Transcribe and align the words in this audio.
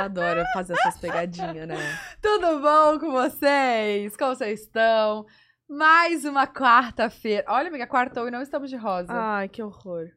Ela 0.00 0.06
adora 0.06 0.46
fazer 0.54 0.72
essas 0.72 0.98
pegadinhas, 0.98 1.68
né? 1.68 1.76
Tudo 2.22 2.58
bom 2.60 2.98
com 2.98 3.10
vocês? 3.10 4.16
Como 4.16 4.34
vocês 4.34 4.60
estão? 4.62 5.26
Mais 5.68 6.24
uma 6.24 6.46
quarta-feira. 6.46 7.44
Olha, 7.46 7.68
amiga, 7.68 7.86
quartou 7.86 8.26
e 8.26 8.30
não 8.30 8.40
estamos 8.40 8.70
de 8.70 8.76
rosa. 8.76 9.12
Ai, 9.12 9.48
que 9.50 9.62
horror. 9.62 10.08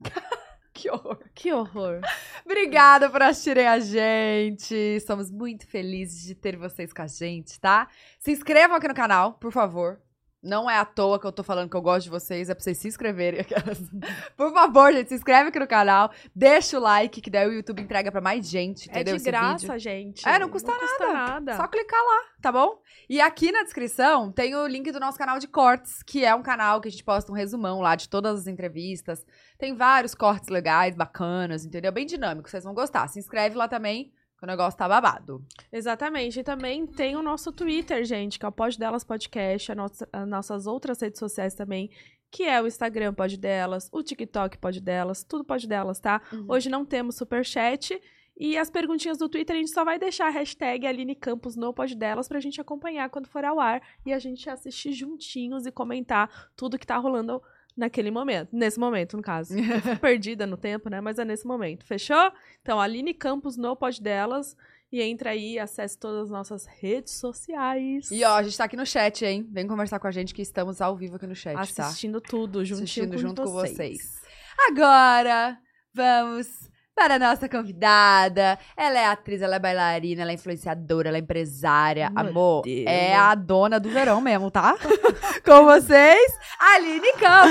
que 0.74 0.90
horror. 0.90 1.18
Que 1.32 1.52
horror. 1.52 2.00
Obrigada 2.44 3.08
por 3.08 3.22
assistirem 3.22 3.68
a 3.68 3.78
gente. 3.78 4.74
Estamos 4.74 5.30
muito 5.30 5.64
felizes 5.64 6.24
de 6.24 6.34
ter 6.34 6.56
vocês 6.56 6.92
com 6.92 7.02
a 7.02 7.06
gente, 7.06 7.60
tá? 7.60 7.86
Se 8.18 8.32
inscrevam 8.32 8.76
aqui 8.76 8.88
no 8.88 8.94
canal, 8.94 9.34
por 9.34 9.52
favor. 9.52 10.00
Não 10.42 10.70
é 10.70 10.78
à 10.78 10.84
toa 10.86 11.20
que 11.20 11.26
eu 11.26 11.32
tô 11.32 11.42
falando 11.42 11.68
que 11.68 11.76
eu 11.76 11.82
gosto 11.82 12.04
de 12.04 12.10
vocês, 12.10 12.48
é 12.48 12.54
pra 12.54 12.62
vocês 12.64 12.78
se 12.78 12.88
inscreverem. 12.88 13.44
Por 14.36 14.52
favor, 14.52 14.90
gente, 14.92 15.08
se 15.10 15.14
inscreve 15.14 15.50
aqui 15.50 15.58
no 15.58 15.66
canal, 15.66 16.10
deixa 16.34 16.78
o 16.78 16.80
like, 16.80 17.20
que 17.20 17.28
daí 17.30 17.46
o 17.46 17.52
YouTube 17.52 17.82
entrega 17.82 18.10
pra 18.10 18.22
mais 18.22 18.48
gente, 18.48 18.88
É 18.88 18.92
entendeu? 18.92 19.16
de 19.16 19.20
esse 19.20 19.30
graça, 19.30 19.78
gente. 19.78 20.26
É, 20.26 20.38
não 20.38 20.48
custa 20.48 20.72
nada. 21.12 21.56
Só 21.56 21.66
clicar 21.68 22.00
lá, 22.00 22.22
tá 22.40 22.50
bom? 22.50 22.80
E 23.08 23.20
aqui 23.20 23.52
na 23.52 23.62
descrição 23.64 24.32
tem 24.32 24.54
o 24.54 24.66
link 24.66 24.90
do 24.90 24.98
nosso 25.00 25.18
canal 25.18 25.38
de 25.38 25.46
cortes, 25.46 26.02
que 26.02 26.24
é 26.24 26.34
um 26.34 26.42
canal 26.42 26.80
que 26.80 26.88
a 26.88 26.90
gente 26.90 27.04
posta 27.04 27.30
um 27.30 27.34
resumão 27.34 27.80
lá 27.80 27.94
de 27.94 28.08
todas 28.08 28.40
as 28.40 28.46
entrevistas. 28.46 29.24
Tem 29.58 29.74
vários 29.74 30.14
cortes 30.14 30.48
legais, 30.48 30.96
bacanas, 30.96 31.66
entendeu? 31.66 31.92
Bem 31.92 32.06
dinâmico, 32.06 32.48
vocês 32.48 32.64
vão 32.64 32.72
gostar. 32.72 33.06
Se 33.08 33.18
inscreve 33.18 33.56
lá 33.56 33.68
também, 33.68 34.10
que 34.40 34.44
o 34.44 34.46
negócio 34.46 34.76
tá 34.78 34.88
babado. 34.88 35.44
Exatamente. 35.70 36.40
E 36.40 36.42
também 36.42 36.86
tem 36.86 37.14
o 37.14 37.22
nosso 37.22 37.52
Twitter, 37.52 38.04
gente, 38.04 38.38
que 38.38 38.44
é 38.44 38.48
o 38.48 38.52
Pode 38.52 38.78
Delas 38.78 39.04
Podcast, 39.04 39.70
a 39.70 39.74
nossa- 39.74 40.08
as 40.12 40.26
nossas 40.26 40.66
outras 40.66 41.00
redes 41.00 41.18
sociais 41.18 41.54
também, 41.54 41.90
que 42.30 42.44
é 42.44 42.60
o 42.60 42.66
Instagram 42.66 43.12
Pode 43.12 43.36
Delas, 43.36 43.88
o 43.92 44.02
TikTok 44.02 44.56
Pode 44.58 44.80
Delas, 44.80 45.22
tudo 45.22 45.44
Pode 45.44 45.68
Delas, 45.68 46.00
tá? 46.00 46.22
Uhum. 46.32 46.46
Hoje 46.48 46.70
não 46.70 46.84
temos 46.84 47.16
superchat. 47.16 48.00
E 48.42 48.56
as 48.56 48.70
perguntinhas 48.70 49.18
do 49.18 49.28
Twitter, 49.28 49.54
a 49.54 49.58
gente 49.58 49.70
só 49.70 49.84
vai 49.84 49.98
deixar 49.98 50.28
a 50.28 50.30
hashtag 50.30 50.86
Aline 50.86 51.14
Campos 51.14 51.56
no 51.56 51.74
Pod 51.74 51.94
Delas 51.94 52.26
pra 52.26 52.40
gente 52.40 52.58
acompanhar 52.58 53.10
quando 53.10 53.26
for 53.28 53.44
ao 53.44 53.60
ar 53.60 53.82
e 54.06 54.14
a 54.14 54.18
gente 54.18 54.48
assistir 54.48 54.92
juntinhos 54.92 55.66
e 55.66 55.70
comentar 55.70 56.48
tudo 56.56 56.78
que 56.78 56.86
tá 56.86 56.96
rolando 56.96 57.42
naquele 57.76 58.10
momento. 58.10 58.50
Nesse 58.52 58.78
momento, 58.78 59.16
no 59.16 59.22
caso. 59.22 59.54
Perdida 60.00 60.46
no 60.46 60.56
tempo, 60.56 60.88
né? 60.88 61.00
Mas 61.00 61.18
é 61.18 61.24
nesse 61.24 61.46
momento. 61.46 61.84
Fechou? 61.84 62.32
Então, 62.62 62.80
Aline 62.80 63.14
Campos 63.14 63.56
no 63.56 63.74
Pod 63.76 64.00
Delas. 64.02 64.56
E 64.92 65.00
entra 65.00 65.30
aí, 65.30 65.56
acesse 65.56 65.96
todas 65.96 66.24
as 66.24 66.30
nossas 66.30 66.66
redes 66.66 67.12
sociais. 67.14 68.10
E 68.10 68.24
ó, 68.24 68.34
a 68.34 68.42
gente 68.42 68.56
tá 68.56 68.64
aqui 68.64 68.76
no 68.76 68.84
chat, 68.84 69.24
hein? 69.24 69.46
Vem 69.52 69.66
conversar 69.66 70.00
com 70.00 70.08
a 70.08 70.10
gente 70.10 70.34
que 70.34 70.42
estamos 70.42 70.80
ao 70.80 70.96
vivo 70.96 71.14
aqui 71.14 71.28
no 71.28 71.36
chat, 71.36 71.54
tá? 71.74 71.86
assistindo 71.86 72.20
tudo, 72.20 72.64
juntinho 72.64 72.84
Assistindo 72.84 73.12
com 73.12 73.18
junto 73.18 73.42
com 73.42 73.52
vocês. 73.52 73.76
vocês. 73.76 74.22
Agora, 74.68 75.56
vamos 75.94 76.69
para 76.94 77.14
a 77.14 77.18
nossa 77.18 77.48
convidada. 77.48 78.58
Ela 78.76 78.98
é 78.98 79.06
atriz, 79.06 79.40
ela 79.42 79.56
é 79.56 79.58
bailarina, 79.58 80.22
ela 80.22 80.30
é 80.30 80.34
influenciadora, 80.34 81.08
ela 81.08 81.16
é 81.18 81.20
empresária. 81.20 82.10
Meu 82.10 82.28
Amor, 82.28 82.62
Deus. 82.62 82.84
é 82.86 83.14
a 83.14 83.34
dona 83.34 83.80
do 83.80 83.88
verão 83.88 84.20
mesmo, 84.20 84.50
tá? 84.50 84.76
com 85.44 85.64
vocês, 85.64 86.38
Aline 86.58 87.12
Campos! 87.14 87.50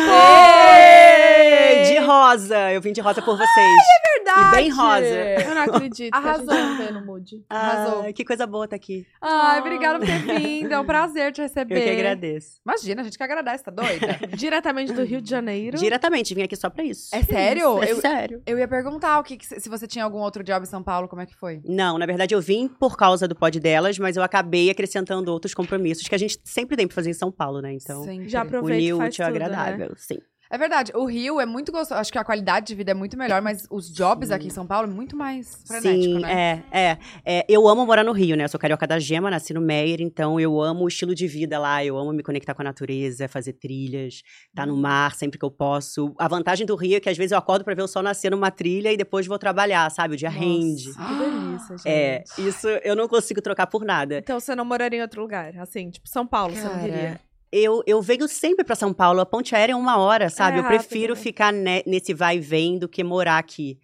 De 1.87 1.97
rosa! 1.99 2.71
Eu 2.71 2.81
vim 2.81 2.91
de 2.93 3.01
rosa 3.01 3.21
por 3.21 3.37
vocês. 3.37 3.77
Verdade! 4.15 4.47
E 4.47 4.55
bem 4.55 4.69
rosa. 4.69 5.05
Eu 5.05 5.55
não 5.55 5.61
acredito 5.63 6.13
Arrasou. 6.13 6.53
gente 6.55 6.77
vê 6.77 6.91
no 6.91 7.05
mood. 7.05 7.43
arrasou. 7.49 8.05
Ah, 8.07 8.13
que 8.13 8.23
coisa 8.23 8.45
boa 8.45 8.67
tá 8.67 8.75
aqui. 8.75 9.05
Ai, 9.21 9.59
obrigada 9.59 9.97
por 9.99 10.05
ter 10.07 10.19
vindo. 10.39 10.71
É 10.73 10.79
um 10.79 10.85
prazer 10.85 11.31
te 11.31 11.41
receber. 11.41 11.77
Eu 11.79 11.83
que 11.83 11.89
agradeço. 11.89 12.59
Imagina, 12.65 13.01
a 13.01 13.03
gente 13.03 13.17
que 13.17 13.23
agradece, 13.23 13.63
tá 13.63 13.71
doida? 13.71 14.19
Diretamente 14.37 14.93
do 14.93 15.03
Rio 15.03 15.21
de 15.21 15.29
Janeiro. 15.29 15.77
Diretamente, 15.77 16.35
vim 16.35 16.43
aqui 16.43 16.55
só 16.55 16.69
pra 16.69 16.83
isso. 16.83 17.09
É 17.15 17.23
sério? 17.23 17.81
É 17.81 17.91
Eu, 17.91 18.01
sério. 18.01 18.41
eu 18.45 18.59
ia 18.59 18.67
perguntar 18.67 19.19
o 19.19 19.23
que, 19.23 19.28
que- 19.37 19.59
se 19.59 19.69
você 19.69 19.87
tinha 19.87 20.03
algum 20.03 20.19
outro 20.19 20.43
job 20.43 20.63
em 20.63 20.65
São 20.69 20.81
Paulo, 20.83 21.07
como 21.07 21.21
é 21.21 21.25
que 21.25 21.35
foi? 21.35 21.61
Não, 21.65 21.97
na 21.97 22.05
verdade 22.05 22.33
eu 22.35 22.41
vim 22.41 22.67
por 22.67 22.95
causa 22.97 23.27
do 23.27 23.35
pod 23.35 23.59
delas, 23.59 23.97
mas 23.99 24.15
eu 24.17 24.23
acabei 24.23 24.69
acrescentando 24.69 25.31
outros 25.31 25.53
compromissos 25.53 26.07
que 26.07 26.15
a 26.15 26.17
gente 26.17 26.39
sempre 26.43 26.75
tem 26.77 26.87
pra 26.87 26.95
fazer 26.95 27.09
em 27.09 27.13
São 27.13 27.31
Paulo, 27.31 27.61
né? 27.61 27.73
Então, 27.73 28.03
Sempre. 28.03 28.29
Já 28.29 28.41
aproveita 28.41 28.81
e 28.81 28.81
unir 28.81 28.93
o 28.93 28.97
faz 28.97 29.13
útil 29.13 29.25
tudo, 29.25 29.39
né? 29.39 29.45
agradável, 29.45 29.93
sim. 29.97 30.17
É 30.51 30.57
verdade, 30.57 30.91
o 30.95 31.05
Rio 31.05 31.39
é 31.39 31.45
muito 31.45 31.71
gostoso. 31.71 31.99
Acho 31.99 32.11
que 32.11 32.17
a 32.17 32.23
qualidade 32.23 32.65
de 32.67 32.75
vida 32.75 32.89
é 32.89 32.93
muito 32.95 33.15
melhor, 33.15 33.39
mas 33.39 33.67
os 33.69 33.87
jobs 33.93 34.31
aqui 34.31 34.47
em 34.47 34.49
São 34.49 34.65
Paulo 34.65 34.89
é 34.89 34.91
muito 34.91 35.15
mais 35.15 35.63
frenético, 35.67 36.15
Sim, 36.15 36.19
né? 36.21 36.63
é, 36.71 36.79
é, 36.81 36.97
é. 37.23 37.45
Eu 37.47 37.67
amo 37.67 37.85
morar 37.85 38.03
no 38.03 38.11
Rio, 38.11 38.35
né? 38.35 38.45
Eu 38.45 38.49
sou 38.49 38.59
carioca 38.59 38.87
da 38.87 38.97
Gema, 38.97 39.29
nasci 39.29 39.53
no 39.53 39.61
Meier, 39.61 40.01
então 40.01 40.39
eu 40.39 40.59
amo 40.59 40.85
o 40.85 40.87
estilo 40.87 41.13
de 41.13 41.27
vida 41.27 41.59
lá. 41.59 41.85
Eu 41.85 41.95
amo 41.99 42.11
me 42.11 42.23
conectar 42.23 42.55
com 42.55 42.63
a 42.63 42.65
natureza, 42.65 43.27
fazer 43.27 43.53
trilhas, 43.53 44.23
estar 44.49 44.67
Uhum. 44.67 44.75
no 44.75 44.81
mar 44.81 45.13
sempre 45.13 45.37
que 45.37 45.45
eu 45.45 45.51
posso. 45.51 46.15
A 46.17 46.27
vantagem 46.27 46.65
do 46.65 46.75
Rio 46.75 46.97
é 46.97 46.99
que 46.99 47.09
às 47.09 47.17
vezes 47.17 47.31
eu 47.31 47.37
acordo 47.37 47.63
pra 47.63 47.75
ver 47.75 47.83
o 47.83 47.87
sol 47.87 48.01
nascer 48.01 48.31
numa 48.31 48.49
trilha 48.49 48.91
e 48.91 48.97
depois 48.97 49.27
vou 49.27 49.37
trabalhar, 49.37 49.87
sabe? 49.91 50.15
O 50.15 50.17
dia 50.17 50.29
rende. 50.31 50.87
Nossa, 50.87 51.05
que 51.05 51.13
delícia, 51.15 51.77
gente. 51.77 51.87
É, 51.87 52.23
isso 52.39 52.67
eu 52.67 52.95
não 52.95 53.07
consigo 53.07 53.39
trocar 53.39 53.67
por 53.67 53.85
nada. 53.85 54.17
Então 54.17 54.39
você 54.39 54.55
não 54.55 54.65
moraria 54.65 54.97
em 54.97 55.01
outro 55.03 55.21
lugar? 55.21 55.55
Assim, 55.59 55.91
tipo, 55.91 56.09
São 56.09 56.25
Paulo, 56.25 56.55
você 56.55 56.63
não 56.63 56.71
Cara, 56.71 56.81
queria? 56.81 57.19
Eu, 57.51 57.81
eu 57.87 58.01
venho 58.01 58.27
sempre 58.27 58.63
pra 58.63 58.75
São 58.75 58.93
Paulo. 58.93 59.19
A 59.21 59.25
ponte 59.25 59.55
aérea 59.55 59.73
é 59.73 59.75
uma 59.75 59.97
hora, 59.97 60.29
sabe? 60.29 60.57
É 60.57 60.59
eu 60.59 60.63
rápido, 60.63 60.79
prefiro 60.79 61.15
né? 61.15 61.19
ficar 61.19 61.51
ne- 61.51 61.83
nesse 61.85 62.13
vai 62.13 62.37
e 62.37 62.39
vem 62.39 62.77
do 62.77 62.87
que 62.87 63.03
morar 63.03 63.37
aqui. 63.39 63.79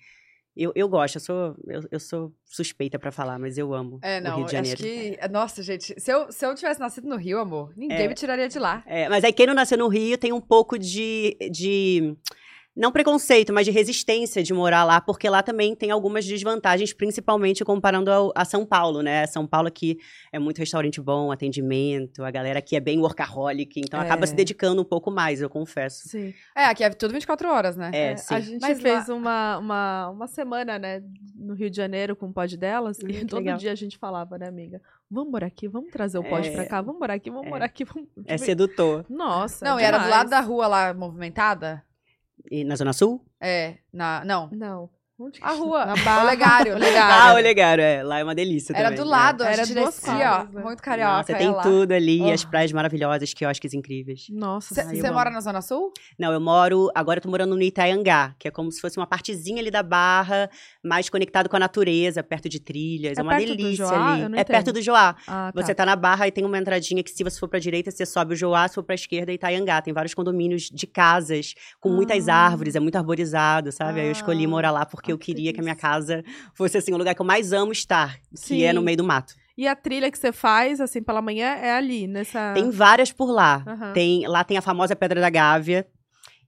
Eu, 0.56 0.72
eu 0.74 0.88
gosto, 0.88 1.16
eu 1.18 1.20
sou, 1.22 1.56
eu, 1.68 1.81
eu 1.92 2.00
sou 2.00 2.31
suspeita 2.46 2.98
pra 2.98 3.12
falar, 3.12 3.38
mas 3.38 3.58
eu 3.58 3.74
amo 3.74 4.00
É, 4.02 4.20
o 4.20 4.24
não, 4.24 4.38
Rio 4.38 4.46
de 4.46 4.56
acho 4.56 4.78
Janeiro. 4.78 5.18
que. 5.20 5.28
Nossa, 5.28 5.62
gente, 5.62 5.94
se 6.00 6.09
eu, 6.12 6.31
se 6.31 6.46
eu 6.46 6.56
tivesse 6.56 6.80
nascido 6.80 7.09
no 7.09 7.18
Rio, 7.18 7.40
amor, 7.40 7.74
ninguém 7.75 8.06
É. 8.06 8.08
me 8.08 8.14
tiraria 8.14 8.48
de 8.48 8.58
lá. 8.58 8.81
É, 8.86 9.09
mas 9.09 9.24
aí 9.25 9.34
quem 9.34 9.48
não 9.48 9.54
nasceu 9.54 9.78
no 9.78 9.90
Rio 9.90 10.18
tem 10.18 10.31
um 10.31 10.40
pouco 10.40 10.80
de, 10.80 11.36
de. 11.52 12.16
Não 12.75 12.91
preconceito, 12.91 13.53
mas 13.53 13.66
de 13.66 13.72
resistência 13.72 14.44
de 14.44 14.53
morar 14.53 14.84
lá, 14.84 15.00
porque 15.00 15.30
lá 15.30 15.41
também 15.41 15.74
tem 15.74 15.91
algumas 15.91 16.25
desvantagens, 16.25 16.91
principalmente 16.91 17.63
comparando 17.63 18.12
ao- 18.12 18.34
a 18.36 18.44
São 18.44 18.66
Paulo, 18.66 19.02
né? 19.02 19.25
São 19.28 19.47
Paulo 19.47 19.69
aqui 19.69 19.97
é 20.30 20.38
muito 20.38 20.58
restaurante 20.58 21.00
bom, 21.00 21.31
atendimento, 21.31 22.22
a 22.22 22.30
galera 22.30 22.59
aqui 22.59 22.75
é 22.75 22.80
bem 22.81 23.00
workaholic, 23.00 23.80
então 23.80 24.02
É. 24.02 24.03
acaba 24.03 24.28
se 24.28 24.36
dedicando 24.36 24.81
um 24.81 24.86
pouco 24.86 25.09
mais, 25.09 25.41
eu 25.41 25.50
confesso. 25.50 26.09
Sim. 26.09 26.34
É, 26.53 26.66
aqui 26.66 26.84
é 26.84 26.90
tudo 26.90 27.13
24 27.13 27.50
horas, 27.50 27.78
né? 27.78 27.91
É, 27.94 28.12
É, 28.12 28.18
sim. 28.18 28.36
a 28.36 28.40
gente 28.41 28.62
Mas 28.62 28.81
fez 28.81 29.07
uma, 29.07 29.57
uma, 29.57 30.09
uma 30.09 30.28
semana, 30.28 30.78
né, 30.78 31.02
no 31.34 31.53
Rio 31.53 31.69
de 31.69 31.78
Janeiro 31.78 32.13
com 32.13 32.25
o 32.28 32.34
pod 32.34 32.57
delas, 32.57 32.97
Hum, 33.00 33.07
e 33.07 33.25
todo 33.25 33.40
legal. 33.40 33.57
dia 33.57 33.72
a 33.72 33.75
gente 33.75 33.97
falava, 33.97 34.38
né, 34.38 34.50
amiga? 34.50 34.81
Vamos 35.09 35.31
morar 35.31 35.47
aqui, 35.47 35.68
vamos 35.69 35.92
trazer 35.92 36.18
o 36.18 36.24
pod 36.24 36.46
É. 36.46 36.52
pra 36.52 36.66
cá, 36.66 36.81
vamos 36.81 37.00
morar 37.00 37.13
aqui, 37.13 37.30
vamos 37.30 37.47
É. 37.47 37.50
morar 37.50 37.66
aqui, 37.66 37.86
vamos... 37.86 38.09
É 38.25 38.38
sedutor. 38.38 39.06
Nossa, 39.09 39.63
Não, 39.63 39.80
e 39.80 39.84
era 39.84 39.97
do 39.97 40.09
lado 40.09 40.30
da 40.30 40.42
rua 40.42 40.68
lá, 40.68 40.94
movimentada? 40.94 41.81
E 42.50 42.63
na 42.63 42.75
Zona 42.75 42.94
Sul? 42.94 43.25
É, 43.40 43.78
na. 43.91 44.23
Não. 44.25 44.50
Não. 44.51 44.90
Onde 45.18 45.40
que 45.40 45.46
A 45.46 45.52
rua. 45.52 45.86
Na 45.86 45.94
O 45.94 45.98
Barra. 46.03 46.24
Olegário, 46.28 46.74
Ah, 46.74 46.76
Olegário. 46.76 47.34
o 47.40 47.42
Legário, 47.44 47.81
é. 47.84 48.03
Lá 48.03 48.20
é 48.20 48.24
uma 48.24 48.36
delícia 48.36 48.74
Era 48.74 48.90
também. 48.90 49.02
do 49.03 49.09
lado, 49.09 49.44
é. 49.44 49.48
a 49.48 49.52
Era 49.53 49.66
descia, 49.66 50.42
ó, 50.42 50.53
né? 50.53 50.62
muito 50.62 50.80
É. 50.80 50.84
carioca. 50.84 51.12
Nossa, 51.18 51.31
ia 51.31 51.38
tem 51.38 51.50
lá. 51.52 51.62
tudo 51.64 51.92
ali, 51.94 52.22
Oh. 52.22 52.31
as 52.31 52.44
praias 52.44 52.72
maravilhosas, 52.74 53.34
quiosques 53.34 53.74
incríveis. 53.74 54.25
Nossa, 54.30 54.75
Você 54.75 54.81
amo. 55.08 55.14
mora 55.14 55.30
na 55.30 55.40
Zona 55.40 55.62
Sul? 55.62 55.94
Não, 56.20 56.34
eu 56.34 56.42
moro. 56.42 56.92
Agora 56.94 57.20
eu 57.20 57.24
tô 57.24 57.30
morando 57.30 57.56
no 57.56 57.62
Itaiangá, 57.62 58.36
que 58.38 58.48
é 58.48 58.52
como 58.52 58.70
se 58.72 58.81
fosse 58.81 58.98
uma 58.98 59.08
partezinha 59.08 59.62
ali 59.62 59.72
da 59.72 59.81
Barra, 59.81 60.50
mais 60.84 61.09
conectado 61.09 61.48
com 61.48 61.56
a 61.56 61.59
natureza, 61.59 62.22
perto 62.22 62.50
de 62.50 62.59
trilhas. 62.59 63.18
É 63.18 63.22
É, 63.22 63.24
uma 63.24 63.38
perto 63.38 63.56
delícia 63.56 63.88
ali. 63.88 64.24
É 64.36 64.44
perto 64.44 64.52
entendo. 64.70 64.74
do 64.74 64.81
Joá. 64.81 65.16
Ah, 65.28 65.50
tá. 65.56 65.62
Você 65.62 65.74
tá 65.74 65.86
na 65.86 65.96
Barra 65.96 66.28
e 66.28 66.31
tem 66.31 66.44
uma 66.44 66.58
entradinha 66.59 67.02
que, 67.02 67.09
se 67.12 67.24
você 67.24 67.40
for 67.40 67.48
pra 67.48 67.58
direita, 67.59 67.90
você 67.90 68.06
sobe 68.06 68.34
o 68.34 68.36
Joá, 68.36 68.68
se 68.68 68.75
for 68.75 68.84
pra 68.84 68.96
esquerda, 68.96 69.31
é 69.31 69.36
Itaiangá. 69.36 69.81
Tem 69.81 69.94
vários 69.94 70.14
condomínios 70.14 70.64
de 70.64 70.86
casas 70.86 71.54
com 71.80 71.88
muitas 71.90 72.28
Ah. 72.28 72.36
árvores, 72.36 72.75
é 72.75 72.81
muito 72.81 72.98
arborizado, 72.98 73.72
sabe? 73.72 74.01
Aí 74.01 74.07
eu 74.07 74.12
escolhi 74.12 74.44
Ah. 74.45 74.50
morar 74.50 74.72
lá 74.72 74.86
porque 74.86 75.05
Ah, 75.07 75.13
eu 75.13 75.18
que 75.18 75.25
queria 75.34 75.54
que 75.54 75.60
a 75.60 75.63
minha 75.63 75.75
casa 75.75 76.24
fosse 76.54 76.78
assim, 76.78 76.94
o 76.94 76.98
lugar 76.98 77.13
que 77.16 77.22
eu 77.22 77.25
mais 77.25 77.52
amo 77.54 77.72
estar, 77.72 78.18
Sim. 78.34 78.56
que 78.57 78.63
é 78.63 78.74
no 78.74 78.81
meio 78.81 78.98
do 78.98 79.04
mato. 79.04 79.34
E 79.57 79.68
a 79.68 79.75
trilha 79.75 80.12
que 80.12 80.18
você 80.18 80.31
faz, 80.34 80.81
assim, 80.81 81.02
pela 81.02 81.22
manhã, 81.22 81.48
é 81.48 81.72
ali, 81.74 82.07
nessa... 82.07 82.54
Tem 82.54 82.69
várias 82.69 83.12
por 83.12 83.31
lá. 83.31 83.63
Aham. 83.66 83.94
Tem, 83.94 84.28
lá 84.28 84.44
tem 84.44 84.57
a 84.57 84.62
famosa 84.62 84.96
Pedra 84.98 85.22
da 85.22 85.30
Gávea. 85.30 85.88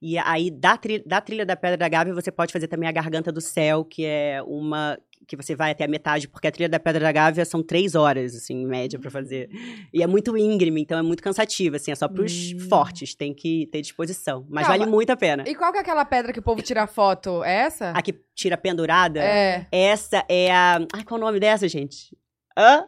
E 0.00 0.16
aí, 0.18 0.50
da, 0.50 0.76
tri- 0.76 1.02
da 1.06 1.20
trilha 1.20 1.46
da 1.46 1.56
Pedra 1.56 1.76
da 1.78 1.88
Gávea, 1.88 2.14
você 2.14 2.30
pode 2.30 2.52
fazer 2.52 2.68
também 2.68 2.88
a 2.88 2.92
Garganta 2.92 3.32
do 3.32 3.40
Céu, 3.40 3.82
que 3.84 4.04
é 4.04 4.42
uma. 4.46 4.98
Que 5.26 5.36
você 5.36 5.54
vai 5.54 5.72
até 5.72 5.84
a 5.84 5.88
metade, 5.88 6.26
porque 6.28 6.46
a 6.46 6.50
trilha 6.50 6.68
da 6.68 6.80
Pedra 6.80 7.00
da 7.04 7.12
Gávea 7.12 7.44
são 7.44 7.62
três 7.62 7.94
horas, 7.94 8.34
assim, 8.34 8.62
em 8.62 8.66
média, 8.66 8.98
pra 8.98 9.10
fazer. 9.10 9.50
E 9.92 10.02
é 10.02 10.06
muito 10.06 10.36
íngreme, 10.36 10.80
então 10.80 10.98
é 10.98 11.02
muito 11.02 11.22
cansativo, 11.22 11.76
assim, 11.76 11.90
é 11.90 11.94
só 11.94 12.08
pros 12.08 12.52
Hum. 12.54 12.58
fortes, 12.68 13.14
tem 13.14 13.34
que 13.34 13.66
ter 13.72 13.80
disposição. 13.82 14.46
Mas 14.48 14.66
Calma. 14.66 14.78
vale 14.78 14.90
muito 14.90 15.10
a 15.10 15.16
pena. 15.16 15.44
E 15.46 15.54
qual 15.54 15.70
que 15.72 15.78
é 15.78 15.80
aquela 15.80 16.04
pedra 16.04 16.32
que 16.32 16.38
o 16.38 16.42
povo 16.42 16.62
tira 16.62 16.86
foto? 16.86 17.42
É 17.44 17.52
essa? 17.62 17.90
A 17.90 18.00
que 18.00 18.14
tira 18.34 18.56
pendurada, 18.56 19.20
É. 19.22 19.66
essa 19.72 20.24
é 20.28 20.50
a. 20.50 20.78
Ai, 20.94 21.04
qual 21.04 21.18
é 21.20 21.22
o 21.22 21.26
nome 21.26 21.40
dessa, 21.40 21.68
gente? 21.68 22.16
Hã? 22.56 22.86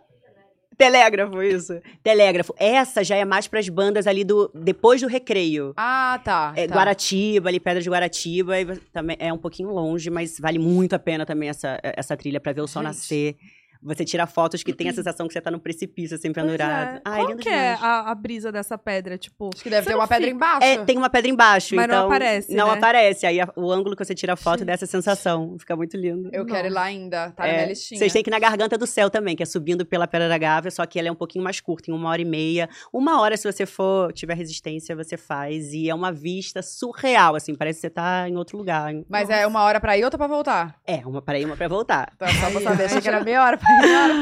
Telégrafo, 0.80 1.42
isso. 1.42 1.78
Telégrafo. 2.02 2.54
Essa 2.58 3.04
já 3.04 3.14
é 3.16 3.24
mais 3.24 3.46
pras 3.46 3.68
bandas 3.68 4.06
ali 4.06 4.24
do. 4.24 4.50
depois 4.54 5.02
do 5.02 5.06
recreio. 5.06 5.74
Ah, 5.76 6.18
tá. 6.24 6.54
É, 6.56 6.66
tá. 6.66 6.74
Guaratiba, 6.74 7.50
ali, 7.50 7.60
Pedra 7.60 7.82
de 7.82 7.90
Guaratiba, 7.90 8.58
e 8.58 8.64
também 8.92 9.16
é 9.20 9.30
um 9.30 9.36
pouquinho 9.38 9.70
longe, 9.70 10.08
mas 10.08 10.38
vale 10.40 10.58
muito 10.58 10.94
a 10.94 10.98
pena 10.98 11.26
também 11.26 11.50
essa, 11.50 11.78
essa 11.82 12.16
trilha 12.16 12.40
pra 12.40 12.52
ver 12.52 12.62
o 12.62 12.66
sol 12.66 12.82
Gente. 12.82 12.88
nascer. 12.88 13.36
Você 13.82 14.04
tira 14.04 14.26
fotos 14.26 14.62
que 14.62 14.72
tem 14.72 14.86
Uhum. 14.86 14.92
a 14.92 14.94
sensação 14.96 15.26
que 15.26 15.32
você 15.32 15.40
tá 15.40 15.50
no 15.50 15.58
precipício, 15.58 16.14
assim, 16.16 16.32
Pois 16.32 16.44
pendurado. 16.44 16.96
é. 16.96 17.00
Ah, 17.04 17.16
Qual 17.16 17.36
que 17.36 17.48
é 17.48 17.72
a, 17.80 18.10
a 18.10 18.14
brisa 18.14 18.52
dessa 18.52 18.76
pedra? 18.76 19.16
Tipo, 19.16 19.50
Acho 19.54 19.62
que 19.62 19.70
deve 19.70 19.86
ter 19.86 19.92
não 19.92 20.00
uma 20.00 20.06
pedra 20.08 20.24
fica- 20.26 20.34
embaixo. 20.36 20.66
É, 20.66 20.84
tem 20.84 20.98
uma 20.98 21.08
pedra 21.10 21.30
embaixo, 21.30 21.74
Mas 21.76 21.88
não 21.88 21.94
então... 21.94 22.06
aparece, 22.06 22.54
Não 22.54 22.66
né? 22.68 22.74
aparece. 22.74 23.26
Aí 23.26 23.40
a- 23.40 23.48
o 23.56 23.70
ângulo 23.70 23.96
que 23.96 24.04
você 24.04 24.14
tira 24.14 24.34
a 24.34 24.36
foto 24.36 24.58
Gente. 24.58 24.66
dá 24.66 24.72
essa 24.74 24.86
sensação. 24.86 25.56
Fica 25.58 25.74
muito 25.76 25.96
lindo. 25.96 26.28
Eu 26.32 26.44
quero 26.44 26.68
ir 26.68 26.70
lá 26.70 26.82
ainda, 26.82 27.30
tá 27.30 27.42
na 27.44 27.48
É, 27.48 27.52
minha 27.56 27.66
listinha. 27.68 27.98
Vocês 27.98 28.12
têm 28.12 28.22
que 28.22 28.28
ir 28.28 28.32
na 28.32 28.38
Garganta 28.38 28.76
do 28.76 28.86
Céu 28.86 29.08
também, 29.08 29.34
que 29.34 29.42
é 29.42 29.46
subindo 29.46 29.86
pela 29.86 30.06
Pedra 30.06 30.28
da 30.28 30.36
Gávea, 30.38 30.70
só 30.70 30.84
que 30.84 30.98
ela 30.98 31.08
é 31.08 31.12
um 31.12 31.16
pouquinho 31.16 31.42
mais 31.42 31.60
curta, 31.60 31.90
em 31.90 31.94
uma 31.94 32.08
hora 32.10 32.20
e 32.20 32.24
meia. 32.24 32.68
Uma 32.92 33.20
hora, 33.20 33.36
se 33.36 33.50
você 33.50 33.64
for, 33.64 34.12
tiver 34.12 34.34
resistência, 34.34 34.94
você 34.94 35.16
faz. 35.16 35.72
E 35.72 35.88
é 35.88 35.94
uma 35.94 36.12
vista 36.12 36.60
surreal, 36.60 37.34
assim, 37.34 37.54
parece 37.54 37.78
que 37.78 37.80
você 37.82 37.90
tá 37.90 38.28
em 38.28 38.36
outro 38.36 38.58
lugar. 38.58 38.92
Mas 39.08 39.30
é 39.30 39.46
uma 39.46 39.62
hora 39.62 39.80
pra 39.80 39.96
ir, 39.96 40.04
outra 40.04 40.18
pra 40.18 40.26
voltar. 40.26 40.76
É, 40.86 40.96
uma 41.06 41.22
para 41.22 41.38
ir, 41.38 41.46
uma 41.46 41.56
pra 41.56 41.68
voltar. 41.68 42.12
Tá, 42.18 42.26
só 42.28 42.50
pra 42.50 42.60
saber. 42.60 42.84
Achei 42.84 43.00
que 43.00 43.08
era 43.08 43.22
meia 43.24 43.42
hora 43.44 43.56
pra 43.56 43.69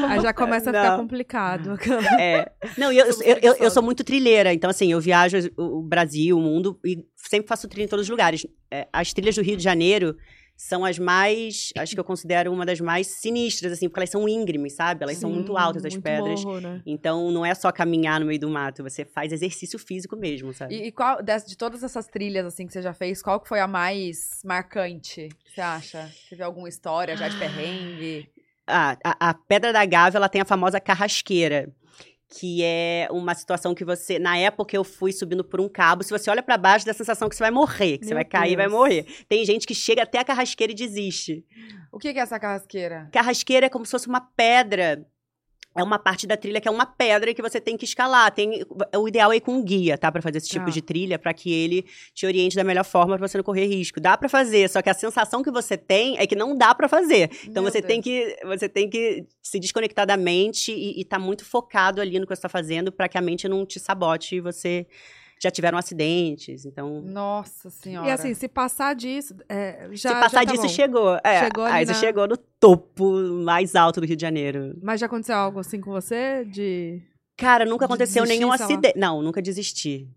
aí 0.07 0.19
já 0.21 0.33
começa 0.33 0.69
a 0.69 0.73
ficar 0.73 0.91
Não. 0.91 0.97
complicado. 0.97 1.77
É. 2.19 2.51
Não, 2.77 2.91
eu, 2.91 3.05
eu, 3.23 3.37
eu, 3.41 3.55
eu 3.55 3.71
sou 3.71 3.81
muito 3.83 4.03
trilheira, 4.03 4.53
então 4.53 4.69
assim, 4.69 4.91
eu 4.91 4.99
viajo 4.99 5.37
o 5.57 5.81
Brasil, 5.81 6.37
o 6.37 6.41
mundo, 6.41 6.79
e 6.85 7.05
sempre 7.15 7.47
faço 7.47 7.67
trilha 7.67 7.85
em 7.85 7.87
todos 7.87 8.05
os 8.05 8.09
lugares. 8.09 8.45
É, 8.71 8.87
as 8.91 9.13
trilhas 9.13 9.35
do 9.35 9.41
Rio 9.41 9.57
de 9.57 9.63
Janeiro 9.63 10.15
são 10.55 10.83
as 10.83 10.99
mais, 10.99 11.69
acho 11.77 11.93
que 11.93 11.99
eu 11.99 12.03
considero 12.03 12.51
uma 12.51 12.65
das 12.65 12.81
mais 12.81 13.07
sinistras, 13.07 13.71
assim, 13.71 13.87
porque 13.87 14.01
elas 14.01 14.09
são 14.09 14.27
íngremes, 14.27 14.73
sabe? 14.75 15.03
Elas 15.03 15.17
são 15.17 15.29
Sim, 15.29 15.35
muito 15.35 15.55
altas, 15.55 15.85
as 15.85 15.93
muito 15.93 16.03
pedras. 16.03 16.43
morro, 16.43 16.59
né? 16.59 16.81
Então, 16.85 17.31
não 17.31 17.45
é 17.45 17.55
só 17.55 17.71
caminhar 17.71 18.19
no 18.19 18.25
meio 18.25 18.39
do 18.39 18.49
mato, 18.49 18.83
você 18.83 19.05
faz 19.05 19.31
exercício 19.31 19.79
físico 19.79 20.17
mesmo, 20.17 20.53
sabe? 20.53 20.75
E, 20.75 20.87
e 20.87 20.91
qual, 20.91 21.23
des- 21.23 21.45
de 21.45 21.57
todas 21.57 21.81
essas 21.81 22.07
trilhas, 22.07 22.45
assim, 22.45 22.67
que 22.67 22.73
você 22.73 22.81
já 22.81 22.93
fez, 22.93 23.21
qual 23.21 23.39
que 23.39 23.47
foi 23.47 23.61
a 23.61 23.67
mais 23.67 24.41
marcante, 24.43 25.29
você 25.47 25.61
acha? 25.61 26.09
Teve 26.29 26.43
alguma 26.43 26.67
história 26.67 27.15
já 27.15 27.29
de 27.29 27.37
perrengue? 27.37 28.29
A, 28.69 29.29
a 29.29 29.33
Pedra 29.33 29.73
da 29.73 29.83
Gávea, 29.85 30.17
ela 30.17 30.29
tem 30.29 30.41
a 30.41 30.45
famosa 30.45 30.79
carrasqueira, 30.79 31.69
que 32.29 32.63
é 32.63 33.07
uma 33.11 33.33
situação 33.33 33.73
que 33.73 33.83
você, 33.83 34.19
na 34.19 34.37
época 34.37 34.75
eu 34.75 34.83
fui 34.83 35.11
subindo 35.11 35.43
por 35.43 35.59
um 35.59 35.67
cabo, 35.67 36.03
se 36.03 36.11
você 36.11 36.29
olha 36.29 36.43
pra 36.43 36.57
baixo, 36.57 36.85
dá 36.85 36.91
a 36.91 36.95
sensação 36.95 37.27
que 37.27 37.35
você 37.35 37.43
vai 37.43 37.51
morrer, 37.51 37.97
que 37.97 38.05
você 38.05 38.13
Meu 38.13 38.17
vai 38.17 38.25
cair 38.25 38.53
e 38.53 38.55
vai 38.55 38.67
morrer. 38.67 39.05
Tem 39.27 39.43
gente 39.43 39.65
que 39.65 39.73
chega 39.73 40.03
até 40.03 40.19
a 40.19 40.23
carrasqueira 40.23 40.71
e 40.71 40.75
desiste. 40.75 41.43
O 41.91 41.97
que 41.97 42.13
que 42.13 42.19
é 42.19 42.21
essa 42.21 42.39
carrasqueira? 42.39 43.09
Carrasqueira 43.11 43.65
é 43.65 43.69
como 43.69 43.85
se 43.85 43.91
fosse 43.91 44.07
uma 44.07 44.21
pedra. 44.21 45.05
É 45.75 45.83
uma 45.83 45.99
parte 45.99 46.25
da 46.25 46.35
trilha 46.35 46.59
que 46.59 46.67
é 46.67 46.71
uma 46.71 46.85
pedra 46.85 47.33
que 47.33 47.41
você 47.41 47.61
tem 47.61 47.77
que 47.77 47.85
escalar. 47.85 48.31
Tem, 48.33 48.65
o 48.97 49.07
ideal 49.07 49.31
é 49.31 49.37
ir 49.37 49.41
com 49.41 49.53
um 49.53 49.63
guia, 49.63 49.97
tá? 49.97 50.11
Pra 50.11 50.21
fazer 50.21 50.39
esse 50.39 50.49
tipo 50.49 50.65
Tá. 50.65 50.71
de 50.71 50.81
trilha, 50.81 51.19
pra 51.19 51.33
que 51.33 51.53
ele 51.53 51.85
te 52.13 52.25
oriente 52.25 52.55
da 52.55 52.63
melhor 52.63 52.83
forma 52.83 53.17
pra 53.17 53.27
você 53.27 53.37
não 53.37 53.43
correr 53.43 53.65
risco. 53.67 54.01
Dá 54.01 54.17
pra 54.17 54.27
fazer, 54.27 54.67
só 54.69 54.81
que 54.81 54.89
a 54.89 54.93
sensação 54.93 55.43
que 55.43 55.51
você 55.51 55.77
tem 55.77 56.17
é 56.17 56.25
que 56.25 56.35
não 56.35 56.57
dá 56.57 56.73
pra 56.73 56.89
fazer. 56.89 57.29
Então 57.45 57.61
Meu 57.63 57.71
você 57.71 57.81
tem 57.81 58.01
que 58.01 58.35
você 58.43 58.67
tem 58.67 58.89
que 58.89 59.25
se 59.43 59.59
desconectar 59.59 60.05
da 60.07 60.17
mente 60.17 60.71
e, 60.71 60.99
e 60.99 61.05
tá 61.05 61.19
muito 61.19 61.45
focado 61.45 62.01
ali 62.01 62.19
no 62.19 62.25
que 62.25 62.35
você 62.35 62.41
tá 62.41 62.49
fazendo 62.49 62.91
pra 62.91 63.07
que 63.07 63.17
a 63.17 63.21
mente 63.21 63.47
não 63.47 63.65
te 63.65 63.79
sabote 63.79 64.35
e 64.37 64.41
você 64.41 64.87
já 65.41 65.49
tiveram 65.49 65.77
acidentes. 65.77 66.65
Então, 66.65 67.01
Nossa 67.01 67.69
senhora. 67.69 68.07
E 68.07 68.11
assim, 68.11 68.33
se 68.33 68.47
passar 68.47 68.93
disso, 68.93 69.35
é, 69.47 69.87
já, 69.93 70.09
se 70.09 70.15
passar 70.15 70.29
já 70.41 70.45
tá 70.45 70.51
disso, 70.51 70.63
bom. 70.63 70.69
chegou. 70.69 71.19
É, 71.23 71.39
Chegou 71.45 71.63
ali 71.63 71.73
aí 71.75 71.85
você 71.85 71.91
na- 71.93 71.97
chegou 71.99 72.27
no 72.27 72.37
topo 72.37 73.11
mais 73.43 73.75
alto 73.75 74.01
do 74.01 74.05
Rio 74.05 74.15
de 74.15 74.21
Janeiro. 74.21 74.77
Mas 74.81 74.99
já 74.99 75.05
aconteceu 75.05 75.35
algo 75.35 75.59
assim 75.59 75.79
com 75.79 75.91
você? 75.91 76.43
De. 76.45 77.01
Cara, 77.37 77.63
nunca 77.65 77.85
aconteceu 77.85 78.23
desistir, 78.23 78.39
nenhum 78.39 78.51
acidente. 78.51 78.97
Não, 78.99 79.21
nunca 79.21 79.41
desisti. 79.41 80.07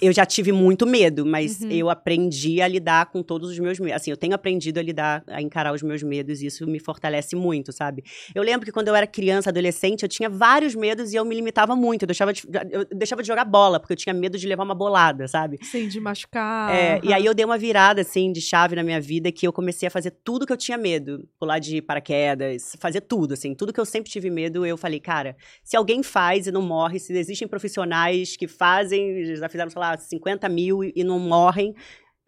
Eu 0.00 0.12
já 0.12 0.24
tive 0.24 0.50
muito 0.50 0.86
medo, 0.86 1.26
mas 1.26 1.60
Uhum. 1.60 1.70
eu 1.70 1.90
aprendi 1.90 2.62
a 2.62 2.68
lidar 2.68 3.06
com 3.06 3.22
todos 3.22 3.50
os 3.50 3.58
meus 3.58 3.78
medos. 3.78 3.96
Assim, 4.00 4.10
eu 4.10 4.16
tenho 4.16 4.34
aprendido 4.34 4.78
a 4.78 4.82
lidar, 4.82 5.22
a 5.26 5.42
encarar 5.42 5.74
os 5.74 5.82
meus 5.82 6.02
medos, 6.02 6.40
e 6.40 6.46
isso 6.46 6.66
me 6.66 6.78
fortalece 6.78 7.36
muito, 7.36 7.70
sabe? 7.72 8.02
Eu 8.34 8.42
lembro 8.42 8.64
que 8.64 8.72
quando 8.72 8.88
eu 8.88 8.94
era 8.94 9.06
criança, 9.06 9.50
adolescente, 9.50 10.02
eu 10.04 10.08
tinha 10.08 10.30
vários 10.30 10.74
medos 10.74 11.12
e 11.12 11.16
eu 11.16 11.24
me 11.24 11.34
limitava 11.34 11.76
muito. 11.76 12.04
Eu 12.04 12.06
deixava 12.06 12.32
de, 12.32 12.44
eu 12.70 12.84
deixava 12.94 13.20
de 13.22 13.28
jogar 13.28 13.44
bola, 13.44 13.78
porque 13.78 13.92
eu 13.92 13.96
tinha 13.96 14.14
medo 14.14 14.38
de 14.38 14.46
levar 14.46 14.64
uma 14.64 14.74
bolada, 14.74 15.28
sabe? 15.28 15.58
Sim, 15.62 15.86
de 15.86 16.00
machucar. 16.00 16.70
É, 16.70 17.00
e 17.02 17.08
aham. 17.08 17.16
aí 17.16 17.24
eu 17.26 17.34
dei 17.34 17.44
uma 17.44 17.58
virada, 17.58 18.00
assim, 18.00 18.32
de 18.32 18.40
chave 18.40 18.74
na 18.74 18.82
minha 18.82 19.00
vida, 19.00 19.30
que 19.30 19.46
eu 19.46 19.52
comecei 19.52 19.88
a 19.88 19.90
fazer 19.90 20.12
tudo 20.24 20.46
que 20.46 20.52
eu 20.52 20.56
tinha 20.56 20.78
medo. 20.78 21.28
Pular 21.38 21.58
de 21.58 21.82
paraquedas, 21.82 22.74
fazer 22.80 23.02
tudo, 23.02 23.34
assim. 23.34 23.54
Tudo 23.54 23.72
que 23.72 23.80
eu 23.80 23.84
sempre 23.84 24.10
tive 24.10 24.30
medo, 24.30 24.64
eu 24.64 24.76
falei, 24.78 25.00
cara, 25.00 25.36
se 25.62 25.76
alguém 25.76 26.02
faz 26.02 26.46
e 26.46 26.52
não 26.52 26.62
morre, 26.62 26.98
se 26.98 27.12
existem 27.12 27.46
profissionais 27.46 28.36
que 28.36 28.48
fazem, 28.48 29.34
já 29.36 29.48
fizeram, 29.58 29.70
sei 29.70 29.80
lá, 29.80 29.96
50 29.96 30.48
mil 30.48 30.84
e 30.84 30.92
e 30.94 31.04
não 31.04 31.18
morrem, 31.18 31.74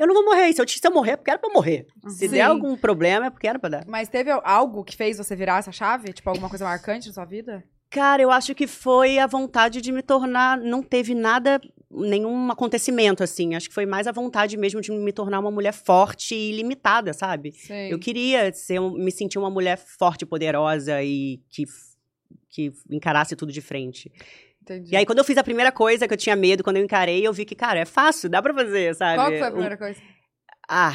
eu 0.00 0.06
não 0.06 0.14
vou 0.14 0.24
morrer. 0.24 0.50
Se 0.54 0.62
eu, 0.62 0.66
se 0.66 0.80
eu 0.82 0.90
morrer, 0.90 1.10
é 1.10 1.16
porque 1.16 1.30
era 1.30 1.38
pra 1.38 1.52
morrer. 1.52 1.86
Se 2.08 2.26
Sim. 2.26 2.28
der 2.28 2.42
algum 2.42 2.74
problema, 2.74 3.26
é 3.26 3.30
porque 3.30 3.46
era 3.46 3.58
pra 3.58 3.68
dar. 3.68 3.84
Mas 3.86 4.08
teve 4.08 4.30
algo 4.30 4.82
que 4.82 4.96
fez 4.96 5.18
você 5.18 5.36
virar 5.36 5.58
essa 5.58 5.70
chave? 5.70 6.12
Tipo, 6.14 6.30
alguma 6.30 6.48
coisa 6.48 6.64
marcante 6.64 7.08
na 7.08 7.12
sua 7.12 7.26
vida? 7.26 7.62
Cara, 7.90 8.22
eu 8.22 8.30
acho 8.30 8.54
que 8.54 8.66
foi 8.66 9.18
a 9.18 9.26
vontade 9.26 9.82
de 9.82 9.92
me 9.92 10.00
tornar. 10.00 10.56
Não 10.56 10.82
teve 10.82 11.14
nada, 11.14 11.60
nenhum 11.90 12.50
acontecimento, 12.50 13.22
assim. 13.22 13.54
Acho 13.54 13.68
que 13.68 13.74
foi 13.74 13.84
mais 13.84 14.06
a 14.06 14.12
vontade 14.12 14.56
mesmo 14.56 14.80
de 14.80 14.90
me 14.90 15.12
tornar 15.12 15.38
uma 15.38 15.50
mulher 15.50 15.74
forte 15.74 16.34
e 16.34 16.52
limitada, 16.52 17.12
sabe? 17.12 17.52
Sim. 17.52 17.88
Eu 17.90 17.98
queria 17.98 18.50
ser, 18.54 18.80
me 18.80 19.10
sentir 19.10 19.38
uma 19.38 19.50
mulher 19.50 19.76
forte, 19.76 20.24
poderosa 20.24 21.02
e 21.02 21.42
que, 21.50 21.64
que 22.48 22.72
encarasse 22.90 23.36
tudo 23.36 23.52
de 23.52 23.60
frente. 23.60 24.10
Entendi. 24.72 24.92
E 24.92 24.96
aí, 24.96 25.04
quando 25.06 25.18
eu 25.18 25.24
fiz 25.24 25.36
a 25.36 25.42
primeira 25.42 25.72
coisa 25.72 26.06
que 26.06 26.14
eu 26.14 26.18
tinha 26.18 26.36
medo, 26.36 26.62
quando 26.62 26.76
eu 26.76 26.84
encarei, 26.84 27.26
eu 27.26 27.32
vi 27.32 27.44
que, 27.44 27.54
cara, 27.54 27.80
é 27.80 27.84
fácil, 27.84 28.28
dá 28.28 28.40
pra 28.42 28.54
fazer, 28.54 28.94
sabe? 28.94 29.16
Qual 29.16 29.28
foi 29.28 29.40
a 29.40 29.48
Um- 29.48 29.52
primeira 29.52 29.76
coisa? 29.76 30.00
ah, 30.68 30.94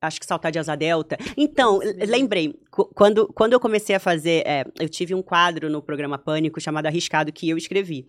acho 0.00 0.20
que 0.20 0.26
saltar 0.26 0.50
de 0.52 0.58
asa 0.58 0.74
delta. 0.76 1.16
Então, 1.36 1.80
lembrei, 2.06 2.54
qu- 2.70 2.86
quando, 2.94 3.26
quando 3.32 3.52
eu 3.52 3.60
comecei 3.60 3.94
a 3.94 4.00
fazer, 4.00 4.42
é, 4.46 4.64
eu 4.80 4.88
tive 4.88 5.14
um 5.14 5.22
quadro 5.22 5.68
no 5.70 5.80
programa 5.82 6.18
Pânico 6.18 6.60
chamado 6.60 6.86
Arriscado, 6.86 7.32
que 7.32 7.48
eu 7.48 7.56
escrevi. 7.56 8.06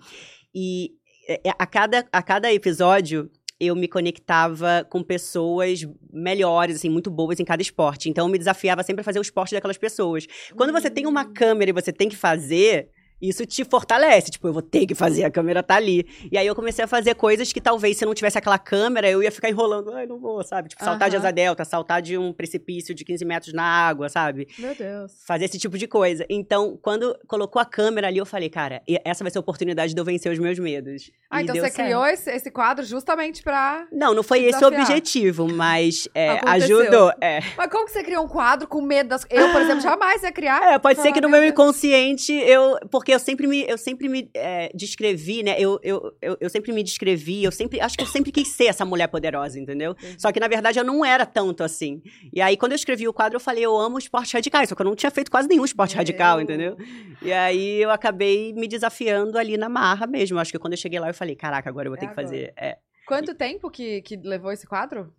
E 0.53 0.91
é, 1.27 1.39
a, 1.57 1.65
cada, 1.67 2.07
a 2.11 2.23
cada 2.23 2.51
episódio, 2.51 3.29
eu 3.59 3.75
me 3.75 3.87
conectava 3.87 4.87
com 4.89 5.03
pessoas 5.03 5.85
melhores, 6.11 6.77
assim, 6.77 6.89
muito 6.89 7.11
boas 7.11 7.39
em 7.39 7.45
cada 7.45 7.61
esporte. 7.61 8.09
Então, 8.09 8.25
eu 8.25 8.31
me 8.31 8.37
desafiava 8.37 8.81
sempre 8.83 9.01
a 9.01 9.03
fazer 9.03 9.19
o 9.19 9.21
esporte 9.21 9.53
daquelas 9.53 9.77
pessoas. 9.77 10.25
Quando 10.55 10.71
você 10.71 10.89
tem 10.89 11.05
uma 11.05 11.25
câmera 11.25 11.69
e 11.69 11.73
você 11.73 11.91
tem 11.91 12.07
que 12.09 12.15
fazer, 12.15 12.89
isso 13.21 13.45
te 13.45 13.63
fortalece. 13.63 14.31
Tipo, 14.31 14.47
eu 14.47 14.53
vou 14.53 14.61
ter 14.61 14.85
que 14.85 14.95
fazer, 14.95 15.23
a 15.23 15.31
câmera 15.31 15.61
tá 15.63 15.75
ali. 15.75 16.05
E 16.31 16.37
aí 16.37 16.45
eu 16.47 16.55
comecei 16.55 16.83
a 16.85 16.87
fazer 16.87 17.15
coisas 17.15 17.51
que 17.51 17.61
talvez 17.61 17.97
se 17.97 18.05
não 18.05 18.13
tivesse 18.13 18.37
aquela 18.37 18.57
câmera, 18.59 19.09
eu 19.09 19.21
ia 19.21 19.31
ficar 19.31 19.49
enrolando. 19.49 19.91
Ai, 19.93 20.05
não 20.05 20.19
vou, 20.19 20.43
sabe? 20.43 20.69
Tipo, 20.69 20.83
saltar 20.83 21.09
de 21.09 21.15
asa 21.17 21.31
delta, 21.31 21.65
saltar 21.65 22.01
de 22.01 22.17
um 22.17 22.31
precipício 22.33 22.93
de 22.95 23.03
15 23.03 23.25
metros 23.25 23.53
na 23.53 23.63
água, 23.63 24.09
sabe? 24.09 24.47
Meu 24.57 24.73
Deus. 24.75 25.11
Fazer 25.25 25.45
esse 25.45 25.57
tipo 25.57 25.77
de 25.77 25.87
coisa. 25.87 26.25
Então, 26.29 26.77
quando 26.81 27.17
colocou 27.27 27.61
a 27.61 27.65
câmera 27.65 28.07
ali, 28.07 28.17
eu 28.17 28.25
falei, 28.25 28.49
cara, 28.49 28.81
essa 29.03 29.23
vai 29.23 29.31
ser 29.31 29.37
a 29.37 29.41
oportunidade 29.41 29.93
de 29.93 29.99
eu 29.99 30.05
vencer 30.05 30.31
os 30.31 30.39
meus 30.39 30.57
medos. 30.59 31.11
Ah, 31.29 31.41
E 31.41 31.43
então 31.43 31.55
você 31.55 31.61
certo. 31.69 31.75
criou 31.75 32.05
esse, 32.05 32.29
esse 32.31 32.49
quadro 32.51 32.85
justamente 32.85 33.43
pra. 33.43 33.85
Não, 33.91 34.13
não 34.13 34.23
foi 34.23 34.39
se 34.39 34.45
esse 34.45 34.63
o 34.63 34.67
objetivo, 34.67 35.47
mas 35.47 36.07
é, 36.15 36.39
ajudou. 36.49 37.11
É. 37.21 37.39
Mas 37.57 37.69
como 37.69 37.85
que 37.85 37.91
você 37.91 38.03
criou 38.03 38.23
um 38.25 38.27
quadro 38.27 38.67
com 38.67 38.81
medo 38.81 39.09
das. 39.09 39.25
Eu, 39.29 39.51
por 39.51 39.61
exemplo, 39.61 39.81
jamais 39.81 40.23
ia 40.23 40.31
criar. 40.31 40.73
É, 40.73 40.79
pode 40.79 41.01
ser 41.01 41.11
que 41.11 41.21
no 41.21 41.29
meu 41.29 41.43
inconsciente 41.43 42.33
eu. 42.33 42.77
Porque 42.89 43.08
eu 43.11 43.19
sempre 43.19 43.47
me, 43.47 43.65
eu 43.67 43.77
sempre 43.77 44.09
me 44.09 44.29
é, 44.33 44.71
descrevi, 44.73 45.43
né? 45.43 45.55
Eu, 45.59 45.79
eu, 45.83 46.15
eu, 46.21 46.37
eu 46.39 46.49
sempre 46.49 46.71
me 46.71 46.83
descrevi, 46.83 47.43
eu 47.43 47.51
sempre. 47.51 47.79
Acho 47.79 47.97
que 47.97 48.03
eu 48.03 48.07
sempre 48.07 48.31
quis 48.31 48.47
ser 48.49 48.65
essa 48.65 48.85
mulher 48.85 49.07
poderosa, 49.07 49.59
entendeu? 49.59 49.95
Só 50.17 50.31
que, 50.31 50.39
na 50.39 50.47
verdade, 50.47 50.79
eu 50.79 50.83
não 50.83 51.03
era 51.03 51.25
tanto 51.25 51.63
assim. 51.63 52.01
E 52.33 52.41
aí, 52.41 52.57
quando 52.57 52.73
eu 52.73 52.75
escrevi 52.75 53.07
o 53.07 53.13
quadro, 53.13 53.37
eu 53.37 53.39
falei, 53.39 53.65
eu 53.65 53.77
amo 53.77 53.97
esportes 53.97 54.31
radicais, 54.31 54.69
só 54.69 54.75
que 54.75 54.81
eu 54.81 54.85
não 54.85 54.95
tinha 54.95 55.11
feito 55.11 55.31
quase 55.31 55.47
nenhum 55.47 55.65
esporte 55.65 55.95
radical, 55.95 56.37
Meu. 56.37 56.43
entendeu? 56.43 56.77
E 57.21 57.31
aí 57.31 57.81
eu 57.81 57.91
acabei 57.91 58.53
me 58.53 58.67
desafiando 58.67 59.37
ali 59.37 59.57
na 59.57 59.69
marra 59.69 60.07
mesmo. 60.07 60.39
Acho 60.39 60.51
que 60.51 60.59
quando 60.59 60.73
eu 60.73 60.77
cheguei 60.77 60.99
lá, 60.99 61.09
eu 61.09 61.13
falei, 61.13 61.35
caraca, 61.35 61.69
agora 61.69 61.87
eu 61.87 61.91
vou 61.91 61.97
É 61.97 62.01
ter 62.01 62.07
que 62.07 62.15
fazer. 62.15 62.53
É, 62.57 62.77
Quanto 63.09 63.33
tempo 63.33 63.71
que, 63.71 64.03
que 64.03 64.15
levou 64.17 64.51
esse 64.51 64.67
quadro? 64.67 65.11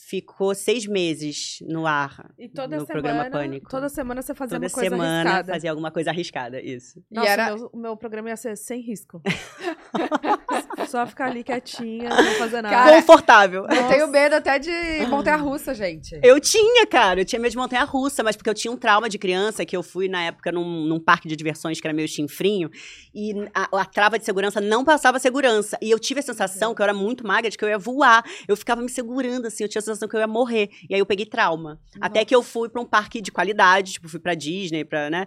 Ficou 0.00 0.54
seis 0.54 0.86
meses 0.86 1.58
no 1.62 1.86
ar. 1.86 2.32
E 2.38 2.48
toda 2.48 2.76
no 2.76 2.86
semana. 2.86 3.02
programa 3.02 3.30
Pânico. 3.30 3.68
Toda 3.68 3.88
semana 3.88 4.22
você 4.22 4.32
fazia 4.34 4.56
Toda 4.56 4.66
uma 4.66 4.72
coisa 4.72 4.90
semana 4.90 5.20
arriscada. 5.30 5.52
fazia 5.52 5.70
alguma 5.70 5.90
coisa 5.90 6.10
arriscada, 6.10 6.60
isso. 6.62 6.98
E 7.10 7.14
Nossa, 7.14 7.28
era- 7.28 7.54
o, 7.54 7.58
meu, 7.58 7.70
o 7.72 7.78
meu 7.78 7.96
programa 7.96 8.28
ia 8.30 8.36
ser 8.36 8.56
sem 8.56 8.80
risco. 8.80 9.20
Só 10.88 11.06
ficar 11.06 11.26
ali 11.26 11.42
quietinha, 11.44 12.08
não 12.08 12.32
fazer 12.38 12.62
nada. 12.62 12.74
Cara, 12.74 12.96
Confortável. 12.96 13.66
Eu 13.68 13.88
tenho 13.88 14.08
medo 14.08 14.34
até 14.36 14.58
de 14.58 14.70
montanha 15.08 15.36
russa, 15.36 15.74
gente. 15.74 16.18
Eu 16.22 16.40
tinha, 16.40 16.86
cara. 16.86 17.20
Eu 17.20 17.24
tinha 17.24 17.40
medo 17.40 17.50
de 17.50 17.56
montanha 17.58 17.84
russa, 17.84 18.22
mas 18.22 18.36
porque 18.36 18.48
eu 18.48 18.54
tinha 18.54 18.72
um 18.72 18.76
trauma 18.76 19.08
de 19.08 19.18
criança 19.18 19.64
que 19.66 19.76
eu 19.76 19.82
fui 19.82 20.08
na 20.08 20.22
época 20.24 20.50
num, 20.52 20.84
num 20.86 21.00
parque 21.00 21.28
de 21.28 21.36
diversões 21.36 21.80
que 21.80 21.86
era 21.86 21.94
meio 21.94 22.08
chinfrinho 22.08 22.70
e 23.14 23.34
a, 23.54 23.80
a 23.80 23.84
trava 23.84 24.18
de 24.18 24.24
segurança 24.24 24.60
não 24.60 24.84
passava 24.84 25.18
segurança. 25.18 25.76
E 25.82 25.90
eu 25.90 25.98
tive 25.98 26.20
a 26.20 26.22
sensação 26.22 26.74
que 26.74 26.80
eu 26.80 26.84
era 26.84 26.94
muito 26.94 27.26
magra 27.26 27.50
de 27.50 27.58
que 27.58 27.64
eu 27.64 27.68
ia 27.68 27.78
voar. 27.78 28.24
Eu 28.46 28.56
ficava 28.56 28.80
me 28.80 28.88
segurando 28.88 29.46
assim, 29.46 29.64
eu 29.64 29.68
tinha 29.68 29.82
sensação 29.88 30.08
que 30.08 30.16
eu 30.16 30.20
ia 30.20 30.26
morrer. 30.26 30.70
E 30.88 30.94
aí 30.94 31.00
eu 31.00 31.06
peguei 31.06 31.26
trauma. 31.26 31.80
Até 32.00 32.24
que 32.24 32.34
eu 32.34 32.42
fui 32.42 32.68
pra 32.68 32.80
um 32.80 32.86
parque 32.86 33.20
de 33.20 33.30
qualidade, 33.32 33.92
tipo, 33.92 34.08
fui 34.08 34.20
pra 34.20 34.34
Disney, 34.34 34.84
pra, 34.84 35.10
né? 35.10 35.26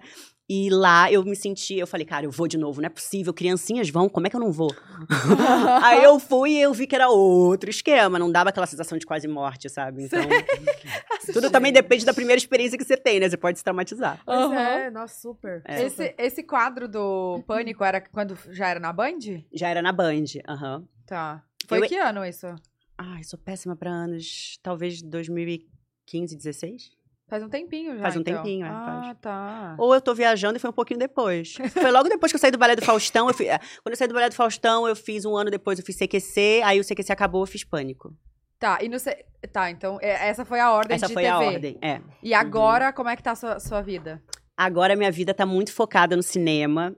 E 0.53 0.69
lá 0.69 1.09
eu 1.09 1.23
me 1.23 1.33
senti, 1.33 1.75
eu 1.77 1.87
falei, 1.87 2.05
cara, 2.05 2.25
eu 2.25 2.31
vou 2.31 2.45
de 2.45 2.57
novo, 2.57 2.81
não 2.81 2.87
é 2.87 2.89
possível, 2.89 3.33
criancinhas 3.33 3.89
vão, 3.89 4.09
como 4.09 4.27
é 4.27 4.29
que 4.29 4.35
eu 4.35 4.39
não 4.39 4.51
vou? 4.51 4.69
Aí 5.81 6.03
eu 6.03 6.19
fui 6.19 6.51
e 6.57 6.61
eu 6.61 6.73
vi 6.73 6.85
que 6.87 6.93
era 6.93 7.07
outro 7.07 7.69
esquema, 7.69 8.19
não 8.19 8.29
dava 8.29 8.49
aquela 8.49 8.65
sensação 8.67 8.97
de 8.97 9.05
quase 9.05 9.29
morte, 9.29 9.69
sabe? 9.69 10.03
Então, 10.03 10.19
tudo 11.31 11.49
também 11.49 11.71
depende 11.71 12.05
da 12.05 12.13
primeira 12.13 12.37
experiência 12.37 12.77
que 12.77 12.83
você 12.83 12.97
tem, 12.97 13.21
né? 13.21 13.29
Você 13.29 13.37
pode 13.37 13.59
se 13.59 13.63
traumatizar. 13.63 14.19
Pois 14.25 14.37
Aham. 14.37 14.59
é, 14.59 14.91
nossa, 14.91 15.21
super. 15.21 15.61
É. 15.65 15.83
Esse, 15.85 16.13
esse 16.17 16.43
quadro 16.43 16.85
do 16.87 17.41
Pânico 17.47 17.81
era 17.85 18.01
quando 18.01 18.37
já 18.49 18.67
era 18.67 18.79
na 18.79 18.91
Band? 18.91 19.19
Já 19.53 19.69
era 19.69 19.81
na 19.81 19.93
Band, 19.93 20.25
aham. 20.49 20.83
Tá. 21.05 21.43
Foi 21.65 21.79
Eu- 21.79 21.87
que 21.87 21.95
ano 21.97 22.25
isso? 22.25 22.47
Ai, 23.03 23.23
sou 23.23 23.39
péssima 23.39 23.75
pra 23.75 23.89
anos, 23.89 24.57
talvez 24.61 25.01
2015, 25.01 26.35
16? 26.35 26.91
Faz 27.27 27.41
um 27.43 27.49
tempinho 27.49 27.95
já. 27.95 28.01
Faz 28.01 28.17
um 28.17 28.19
então. 28.19 28.35
tempinho, 28.35 28.65
é, 28.65 28.69
Ah, 28.69 29.01
faz. 29.03 29.17
tá. 29.21 29.75
Ou 29.79 29.93
eu 29.95 30.01
tô 30.01 30.13
viajando 30.13 30.57
e 30.57 30.59
foi 30.59 30.69
um 30.69 30.73
pouquinho 30.73 30.99
depois. 30.99 31.55
Foi 31.73 31.89
logo 31.91 32.09
depois 32.09 32.31
que 32.31 32.35
eu 32.35 32.39
saí 32.39 32.51
do 32.51 32.57
Balé 32.57 32.75
do 32.75 32.83
Faustão. 32.83 33.27
Eu 33.29 33.33
fi- 33.33 33.47
é, 33.47 33.57
Quando 33.57 33.93
eu 33.93 33.95
saí 33.95 34.07
do 34.07 34.13
Balé 34.13 34.27
do 34.29 34.35
Faustão, 34.35 34.85
eu 34.87 34.95
fiz 34.95 35.23
um 35.23 35.37
ano 35.37 35.49
depois, 35.49 35.79
eu 35.79 35.85
fiz 35.85 35.95
CQC, 35.97 36.61
aí 36.65 36.79
o 36.79 36.83
CQC 36.83 37.11
acabou, 37.13 37.41
eu 37.43 37.47
fiz 37.47 37.63
Pânico. 37.63 38.13
Tá, 38.59 38.77
e 38.81 38.89
no 38.89 38.99
C... 38.99 39.25
Tá, 39.51 39.71
então 39.71 39.97
é- 40.01 40.27
essa 40.27 40.43
foi 40.43 40.59
a 40.59 40.71
ordem 40.73 40.95
Essa 40.95 41.07
de 41.07 41.13
foi 41.13 41.23
TV. 41.23 41.33
a 41.33 41.39
ordem, 41.39 41.77
é. 41.81 42.01
E 42.21 42.33
agora, 42.33 42.91
como 42.93 43.07
é 43.09 43.15
que 43.15 43.23
tá 43.23 43.31
a 43.31 43.35
sua, 43.35 43.59
sua 43.61 43.81
vida? 43.81 44.21
Agora 44.57 44.95
minha 44.95 45.09
vida 45.11 45.33
tá 45.33 45.45
muito 45.45 45.73
focada 45.73 46.15
no 46.17 46.21
cinema. 46.21 46.93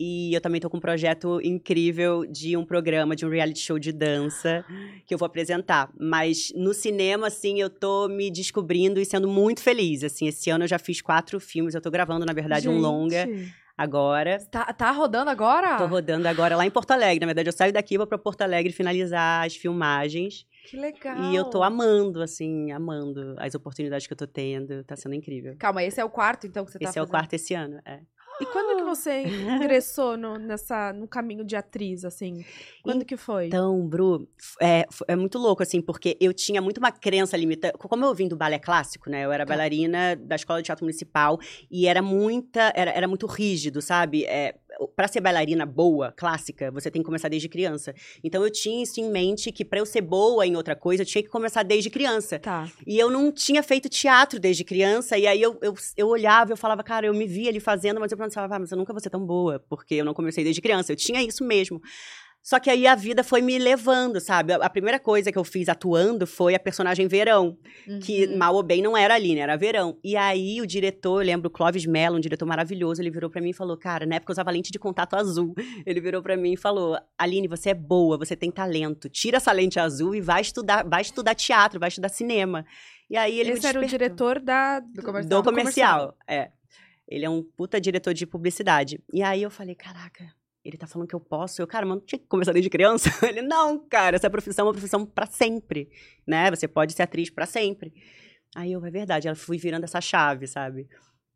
E 0.00 0.32
eu 0.32 0.40
também 0.40 0.60
tô 0.60 0.70
com 0.70 0.76
um 0.76 0.80
projeto 0.80 1.40
incrível 1.42 2.24
de 2.24 2.56
um 2.56 2.64
programa, 2.64 3.16
de 3.16 3.26
um 3.26 3.28
reality 3.28 3.60
show 3.60 3.78
de 3.78 3.92
dança 3.92 4.64
que 5.06 5.12
eu 5.12 5.18
vou 5.18 5.26
apresentar. 5.26 5.90
Mas 5.98 6.52
no 6.54 6.72
cinema, 6.72 7.26
assim, 7.26 7.60
eu 7.60 7.68
tô 7.68 8.08
me 8.08 8.30
descobrindo 8.30 9.00
e 9.00 9.04
sendo 9.04 9.26
muito 9.26 9.60
feliz. 9.60 10.04
Assim, 10.04 10.28
esse 10.28 10.50
ano 10.50 10.64
eu 10.64 10.68
já 10.68 10.78
fiz 10.78 11.00
quatro 11.00 11.40
filmes. 11.40 11.74
Eu 11.74 11.80
tô 11.80 11.90
gravando, 11.90 12.24
na 12.24 12.32
verdade, 12.32 12.68
um 12.68 12.74
Gente. 12.74 12.82
longa 12.82 13.28
agora. 13.76 14.38
Tá, 14.50 14.72
tá 14.72 14.90
rodando 14.90 15.30
agora? 15.30 15.76
Tô 15.78 15.86
rodando 15.86 16.26
agora 16.26 16.56
lá 16.56 16.66
em 16.66 16.70
Porto 16.70 16.90
Alegre. 16.90 17.20
Na 17.20 17.26
verdade, 17.26 17.48
eu 17.48 17.52
saio 17.52 17.72
daqui 17.72 17.94
e 17.94 17.98
vou 17.98 18.06
pra 18.06 18.18
Porto 18.18 18.42
Alegre 18.42 18.72
finalizar 18.72 19.46
as 19.46 19.54
filmagens. 19.54 20.46
Que 20.68 20.76
legal. 20.76 21.24
E 21.24 21.34
eu 21.36 21.44
tô 21.44 21.62
amando, 21.62 22.20
assim, 22.20 22.72
amando 22.72 23.34
as 23.38 23.54
oportunidades 23.54 24.06
que 24.06 24.12
eu 24.12 24.16
tô 24.16 24.26
tendo. 24.26 24.84
Tá 24.84 24.96
sendo 24.96 25.14
incrível. 25.14 25.56
Calma, 25.58 25.82
esse 25.82 26.00
é 26.00 26.04
o 26.04 26.10
quarto, 26.10 26.46
então, 26.46 26.64
que 26.64 26.72
você 26.72 26.78
tá 26.78 26.88
Esse 26.88 26.98
é 26.98 27.02
o 27.02 27.04
fazendo? 27.04 27.10
quarto 27.10 27.32
esse 27.34 27.54
ano, 27.54 27.80
é. 27.84 28.00
E 28.40 28.46
quando 28.46 28.76
que 28.76 28.84
você 28.84 29.22
ingressou 29.24 30.16
no, 30.16 30.36
nessa, 30.36 30.92
no 30.92 31.08
caminho 31.08 31.44
de 31.44 31.56
atriz, 31.56 32.04
assim? 32.04 32.44
Quando 32.82 33.04
que 33.04 33.16
foi? 33.16 33.46
Então, 33.46 33.86
Bru, 33.86 34.28
é, 34.60 34.86
é 35.06 35.16
muito 35.16 35.38
louco, 35.38 35.62
assim, 35.62 35.80
porque 35.80 36.16
eu 36.20 36.32
tinha 36.32 36.60
muito 36.60 36.78
uma 36.78 36.92
crença 36.92 37.36
limitante. 37.36 37.76
Como 37.78 38.04
eu 38.04 38.14
vim 38.14 38.28
do 38.28 38.36
balé 38.36 38.58
clássico, 38.58 39.10
né? 39.10 39.24
Eu 39.24 39.32
era 39.32 39.44
bailarina 39.44 40.14
da 40.16 40.36
Escola 40.36 40.60
de 40.60 40.66
Teatro 40.66 40.84
Municipal 40.84 41.38
e 41.70 41.86
era 41.86 42.00
muita, 42.00 42.72
era, 42.74 42.90
era 42.90 43.08
muito 43.08 43.26
rígido, 43.26 43.82
sabe? 43.82 44.24
É, 44.24 44.54
para 44.86 45.08
ser 45.08 45.20
bailarina 45.20 45.66
boa, 45.66 46.12
clássica, 46.12 46.70
você 46.70 46.90
tem 46.90 47.02
que 47.02 47.06
começar 47.06 47.28
desde 47.28 47.48
criança. 47.48 47.94
Então 48.22 48.42
eu 48.42 48.50
tinha 48.50 48.82
isso 48.82 49.00
em 49.00 49.10
mente 49.10 49.50
que 49.50 49.64
para 49.64 49.78
eu 49.78 49.86
ser 49.86 50.00
boa 50.00 50.46
em 50.46 50.56
outra 50.56 50.76
coisa, 50.76 51.02
eu 51.02 51.06
tinha 51.06 51.22
que 51.22 51.28
começar 51.28 51.62
desde 51.62 51.90
criança. 51.90 52.38
Tá. 52.38 52.70
E 52.86 52.98
eu 52.98 53.10
não 53.10 53.32
tinha 53.32 53.62
feito 53.62 53.88
teatro 53.88 54.38
desde 54.38 54.64
criança, 54.64 55.18
e 55.18 55.26
aí 55.26 55.40
eu, 55.40 55.58
eu, 55.62 55.74
eu 55.96 56.08
olhava, 56.08 56.52
eu 56.52 56.56
falava, 56.56 56.82
cara, 56.82 57.06
eu 57.06 57.14
me 57.14 57.26
via 57.26 57.50
ali 57.50 57.60
fazendo, 57.60 58.00
mas 58.00 58.12
eu 58.12 58.18
pensava, 58.18 58.54
ah, 58.54 58.58
mas 58.58 58.70
eu 58.70 58.78
nunca 58.78 58.92
vou 58.92 59.00
ser 59.00 59.10
tão 59.10 59.24
boa, 59.24 59.58
porque 59.68 59.94
eu 59.94 60.04
não 60.04 60.14
comecei 60.14 60.44
desde 60.44 60.60
criança. 60.60 60.92
Eu 60.92 60.96
tinha 60.96 61.22
isso 61.22 61.44
mesmo. 61.44 61.80
Só 62.48 62.58
que 62.58 62.70
aí 62.70 62.86
a 62.86 62.94
vida 62.94 63.22
foi 63.22 63.42
me 63.42 63.58
levando, 63.58 64.18
sabe? 64.22 64.54
A 64.54 64.70
primeira 64.70 64.98
coisa 64.98 65.30
que 65.30 65.36
eu 65.36 65.44
fiz 65.44 65.68
atuando 65.68 66.26
foi 66.26 66.54
a 66.54 66.58
personagem 66.58 67.06
Verão, 67.06 67.58
que 68.02 68.24
Uhum. 68.24 68.38
mal 68.38 68.54
ou 68.54 68.62
bem 68.62 68.80
não 68.80 68.96
era 68.96 69.14
ali, 69.14 69.34
né? 69.34 69.42
Era 69.42 69.54
Verão. 69.54 69.98
E 70.02 70.16
aí 70.16 70.58
o 70.62 70.66
diretor, 70.66 71.20
eu 71.20 71.26
lembro, 71.26 71.48
o 71.48 71.50
Clóvis 71.50 71.84
Mello, 71.84 72.16
um 72.16 72.20
diretor 72.20 72.46
maravilhoso, 72.46 73.02
ele 73.02 73.10
virou 73.10 73.28
pra 73.28 73.42
mim 73.42 73.50
e 73.50 73.52
falou, 73.52 73.76
cara, 73.76 74.06
na 74.06 74.14
época 74.14 74.30
eu 74.30 74.32
usava 74.32 74.50
lente 74.50 74.72
de 74.72 74.78
contato 74.78 75.14
azul. 75.14 75.54
Ele 75.84 76.00
virou 76.00 76.22
pra 76.22 76.38
mim 76.38 76.54
e 76.54 76.56
falou, 76.56 76.98
Aline, 77.18 77.46
você 77.46 77.68
é 77.68 77.74
boa, 77.74 78.16
você 78.16 78.34
tem 78.34 78.50
talento, 78.50 79.10
tira 79.10 79.36
essa 79.36 79.52
lente 79.52 79.78
azul 79.78 80.14
e 80.14 80.20
vai 80.22 80.40
estudar, 80.40 80.88
vai 80.88 81.02
estudar 81.02 81.34
teatro, 81.34 81.78
vai 81.78 81.90
estudar 81.90 82.08
cinema. 82.08 82.64
E 83.10 83.16
aí 83.18 83.38
ele 83.38 83.50
Esse 83.50 83.66
era 83.66 83.78
o 83.78 83.84
diretor 83.84 84.40
da... 84.40 84.80
Do 84.80 85.02
comercial. 85.02 85.42
Do 85.42 85.44
comercial, 85.44 86.16
é. 86.26 86.50
Ele 87.06 87.26
é 87.26 87.28
um 87.28 87.42
puta 87.42 87.78
diretor 87.78 88.14
de 88.14 88.24
publicidade. 88.24 88.98
E 89.12 89.22
aí 89.22 89.42
eu 89.42 89.50
falei, 89.50 89.74
caraca, 89.74 90.37
ele 90.68 90.76
tá 90.76 90.86
falando 90.86 91.08
que 91.08 91.14
eu 91.14 91.20
posso. 91.20 91.62
Eu, 91.62 91.66
cara, 91.66 91.86
mas 91.86 91.96
não 91.96 92.04
tinha 92.04 92.18
que 92.18 92.26
começar 92.26 92.52
desde 92.52 92.68
criança? 92.68 93.08
Ele, 93.26 93.40
não, 93.40 93.78
cara, 93.78 94.16
essa 94.16 94.28
profissão 94.28 94.64
é 94.64 94.66
uma 94.66 94.74
profissão 94.74 95.06
pra 95.06 95.24
sempre, 95.26 95.88
né? 96.26 96.50
Você 96.50 96.68
pode 96.68 96.92
ser 96.92 97.02
atriz 97.02 97.30
pra 97.30 97.46
sempre. 97.46 97.92
Aí 98.54 98.72
eu, 98.72 98.84
é 98.84 98.90
verdade, 98.90 99.28
ela 99.28 99.34
fui 99.34 99.56
virando 99.56 99.84
essa 99.84 100.00
chave, 100.00 100.46
sabe? 100.46 100.86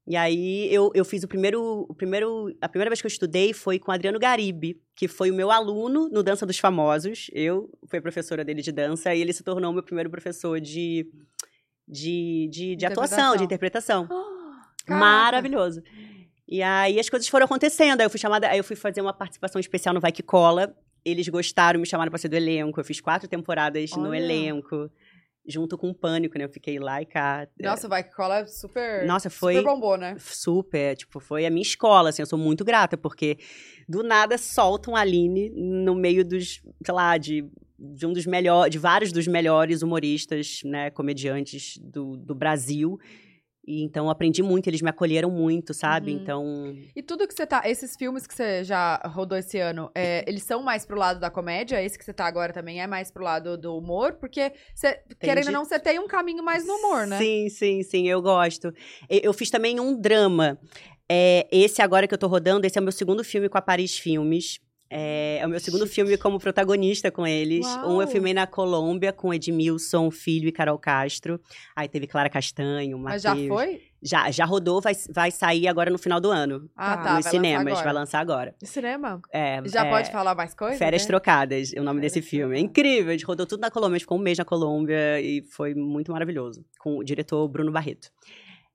E 0.07 0.17
aí 0.17 0.73
eu, 0.73 0.91
eu 0.95 1.05
fiz 1.05 1.23
o 1.23 1.29
primeiro, 1.29 1.87
o 1.89 1.95
primeiro. 1.95 2.55
A 2.61 2.69
primeira 2.69 2.91
vez 2.91 3.01
que 3.01 3.07
eu 3.07 3.11
estudei 3.11 3.55
foi 3.55 3.79
com 3.79 3.91
o 3.91 3.95
Adriano 3.95 4.19
Garibe, 4.19 4.83
que 4.95 5.09
foi 5.09 5.31
o 5.31 5.35
meu 5.35 5.51
aluno 5.51 6.09
no 6.09 6.23
Dança 6.23 6.45
dos 6.45 6.59
Famosos. 6.59 7.31
Eu 7.33 7.71
fui 7.89 8.01
professora 8.01 8.45
dele 8.45 8.61
de 8.61 8.73
dança 8.73 9.15
e 9.15 9.21
ele 9.21 9.33
se 9.33 9.43
tornou 9.43 9.71
o 9.71 9.75
meu 9.75 9.83
primeiro 9.83 10.11
professor 10.11 10.61
de, 10.61 11.09
de, 11.89 12.49
de, 12.51 12.77
de 12.77 12.87
atuação, 12.87 13.37
de 13.37 13.45
interpretação. 13.45 14.09
Caraca. 14.85 15.01
Maravilhoso. 15.01 15.83
E 16.53 16.63
aí 16.63 17.01
as 17.01 17.09
coisas 17.09 17.27
foram 17.29 17.47
acontecendo. 17.47 18.03
Aí 18.03 18.05
eu 18.07 18.11
fui 18.11 18.21
chamada, 18.21 18.47
aí 18.47 18.59
eu 18.59 18.65
fui 18.65 18.77
fazer 18.77 19.01
uma 19.01 19.15
participação 19.15 19.59
especial 19.59 19.95
no 19.95 20.01
Vai 20.03 20.13
Que 20.13 20.23
Cola. 20.23 20.77
Eles 21.03 21.27
gostaram, 21.27 21.81
me 21.81 21.87
chamaram 21.87 22.11
pra 22.11 22.19
ser 22.19 22.29
do 22.29 22.37
elenco. 22.37 22.79
Eu 22.79 22.85
fiz 22.85 23.01
quatro 23.01 23.27
temporadas 23.27 23.91
no 23.93 24.11
Olha. 24.11 24.19
elenco, 24.19 24.91
junto 25.49 25.79
com 25.79 25.89
o 25.89 25.95
Pânico, 25.95 26.37
né? 26.37 26.45
Eu 26.45 26.51
fiquei 26.51 26.79
lá 26.79 27.01
e 27.01 27.07
cá. 27.07 27.49
Nossa, 27.59 27.89
vai 27.89 28.05
que 28.05 28.15
cola 28.15 28.41
é 28.41 28.47
super. 28.47 29.07
Nossa, 29.07 29.31
foi- 29.31 29.57
Super 29.57 29.71
bombou, 29.73 29.97
né? 29.97 30.15
Super, 30.19 30.95
tipo, 30.95 31.21
foi 31.21 31.47
a 31.47 31.51
minha 31.51 31.63
escola, 31.63 32.11
assim, 32.11 32.21
eu 32.21 32.27
sou 32.27 32.39
muito 32.39 32.67
grata, 32.67 32.99
porque 32.99 33.39
do 33.89 34.03
nada 34.03 34.37
soltam 34.37 34.95
a 34.95 35.01
Aline 35.01 35.49
no 35.57 35.95
meio 35.95 36.23
dos, 36.23 36.61
sei 36.85 36.95
lá, 36.95 37.17
de, 37.17 37.49
de 37.79 38.07
um 38.07 38.13
dos 38.13 38.27
melhores, 38.27 38.71
de 38.71 38.79
vários 38.79 39.11
dos 39.11 39.27
melhores 39.27 39.81
humoristas, 39.81 40.61
né, 40.67 40.91
comediantes 40.91 41.79
do, 41.79 42.15
do 42.15 42.35
Brasil. 42.35 42.99
E 43.65 43.83
então 43.83 44.07
eu 44.07 44.11
aprendi 44.11 44.43
muito, 44.43 44.67
eles 44.67 44.83
me 44.83 44.91
acolheram 44.91 45.31
muito, 45.31 45.73
sabe? 45.73 46.13
Uhum. 46.13 46.19
Então, 46.19 46.77
E 46.97 47.03
tudo 47.03 47.29
que 47.29 47.35
você 47.35 47.47
tá. 47.47 47.63
Esses 47.65 47.95
filmes 47.97 48.27
que 48.27 48.35
você 48.35 48.65
já 48.65 48.97
rodou 49.05 49.39
esse 49.39 49.59
ano, 49.59 49.91
é, 49.95 50.25
eles 50.29 50.43
são 50.43 50.63
mais 50.63 50.85
pro 50.85 50.99
lado 50.99 51.21
da 51.21 51.31
comédia? 51.31 51.83
Esse 51.83 51.97
que 51.97 52.05
você 52.05 52.13
tá 52.13 52.27
agora 52.27 52.53
também 52.53 52.83
é 52.83 52.87
mais 52.87 53.11
pro 53.11 53.23
lado 53.23 53.57
do 53.57 53.77
humor? 53.77 54.15
Porque, 54.15 54.53
você, 54.75 55.01
querendo 55.21 55.47
ou 55.47 55.53
não, 55.53 55.65
você 55.65 55.79
tem 55.79 55.99
um 56.01 56.09
caminho 56.09 56.43
mais 56.43 56.67
no 56.67 56.75
humor, 56.75 57.07
né? 57.07 57.19
Sim, 57.19 57.49
sim, 57.49 57.83
sim, 57.83 58.09
eu 58.09 58.21
gosto. 58.21 58.73
Eu 59.09 59.33
fiz 59.33 59.49
também 59.49 59.79
um 59.79 59.99
drama. 59.99 60.59
É, 61.09 61.47
esse 61.53 61.83
agora 61.83 62.09
que 62.09 62.15
eu 62.15 62.19
tô 62.19 62.27
rodando, 62.27 62.67
esse 62.67 62.79
é 62.79 62.81
o 62.81 62.85
meu 62.85 62.93
segundo 62.93 63.23
filme 63.23 63.49
com 63.49 63.59
a 63.59 63.63
Paris 63.63 63.99
Filmes. 63.99 64.59
É, 64.95 65.39
é 65.41 65.47
o 65.47 65.49
meu 65.49 65.59
segundo 65.59 65.87
filme 65.87 66.19
como 66.19 66.39
protagonista 66.39 67.11
com 67.11 67.27
eles. 67.27 67.65
Um 67.67 67.93
Uau! 67.95 68.03
eu 68.03 68.07
filmei 68.09 68.35
na 68.35 68.47
Colômbia 68.47 69.11
com 69.11 69.33
Edmilson 69.33 70.11
Filho 70.11 70.49
e 70.49 70.53
Carol 70.53 70.79
Castro. 70.79 71.41
Aí 71.75 71.89
teve 71.89 72.07
Clara 72.07 72.29
Castanho, 72.29 72.99
Mas 72.99 73.25
Matheus. 73.25 73.47
já 73.49 73.55
foi? 73.55 73.81
Já, 74.05 74.31
já 74.31 74.45
rodou, 74.45 74.81
vai, 74.83 74.93
vai 75.11 75.31
sair 75.31 75.67
agora 75.69 75.89
no 75.91 75.97
final 75.97 76.21
do 76.21 76.31
ano. 76.31 76.69
Ah, 76.77 76.97
Tá. 76.99 77.15
nos 77.15 77.25
vai 77.25 77.31
cinemas, 77.31 77.65
lançar 77.73 77.85
vai 77.85 77.93
lançar 77.95 78.21
agora. 78.21 78.55
De 78.61 78.67
cinema? 78.69 79.23
É, 79.33 79.63
Já 79.65 79.87
é, 79.87 79.91
pode 79.91 80.11
falar 80.11 80.35
mais 80.35 80.55
coisas? 80.55 80.77
Férias 80.79 81.03
né? 81.03 81.07
Trocadas, 81.09 81.71
o 81.73 81.83
nome 81.83 82.01
Férias 82.01 82.13
desse 82.13 82.21
filme. 82.29 82.57
É 82.57 82.61
incrível, 82.61 83.09
a 83.11 83.13
gente 83.13 83.25
rodou 83.25 83.47
tudo 83.47 83.61
na 83.61 83.71
Colômbia, 83.71 83.99
ficou 84.01 84.19
um 84.19 84.21
mês 84.21 84.37
na 84.37 84.45
Colômbia 84.45 85.21
e 85.21 85.43
foi 85.43 85.73
muito 85.75 86.13
maravilhoso. 86.13 86.65
Com 86.81 86.99
o 86.99 87.05
diretor 87.05 87.49
Bruno 87.49 87.73
Barreto. 87.73 88.11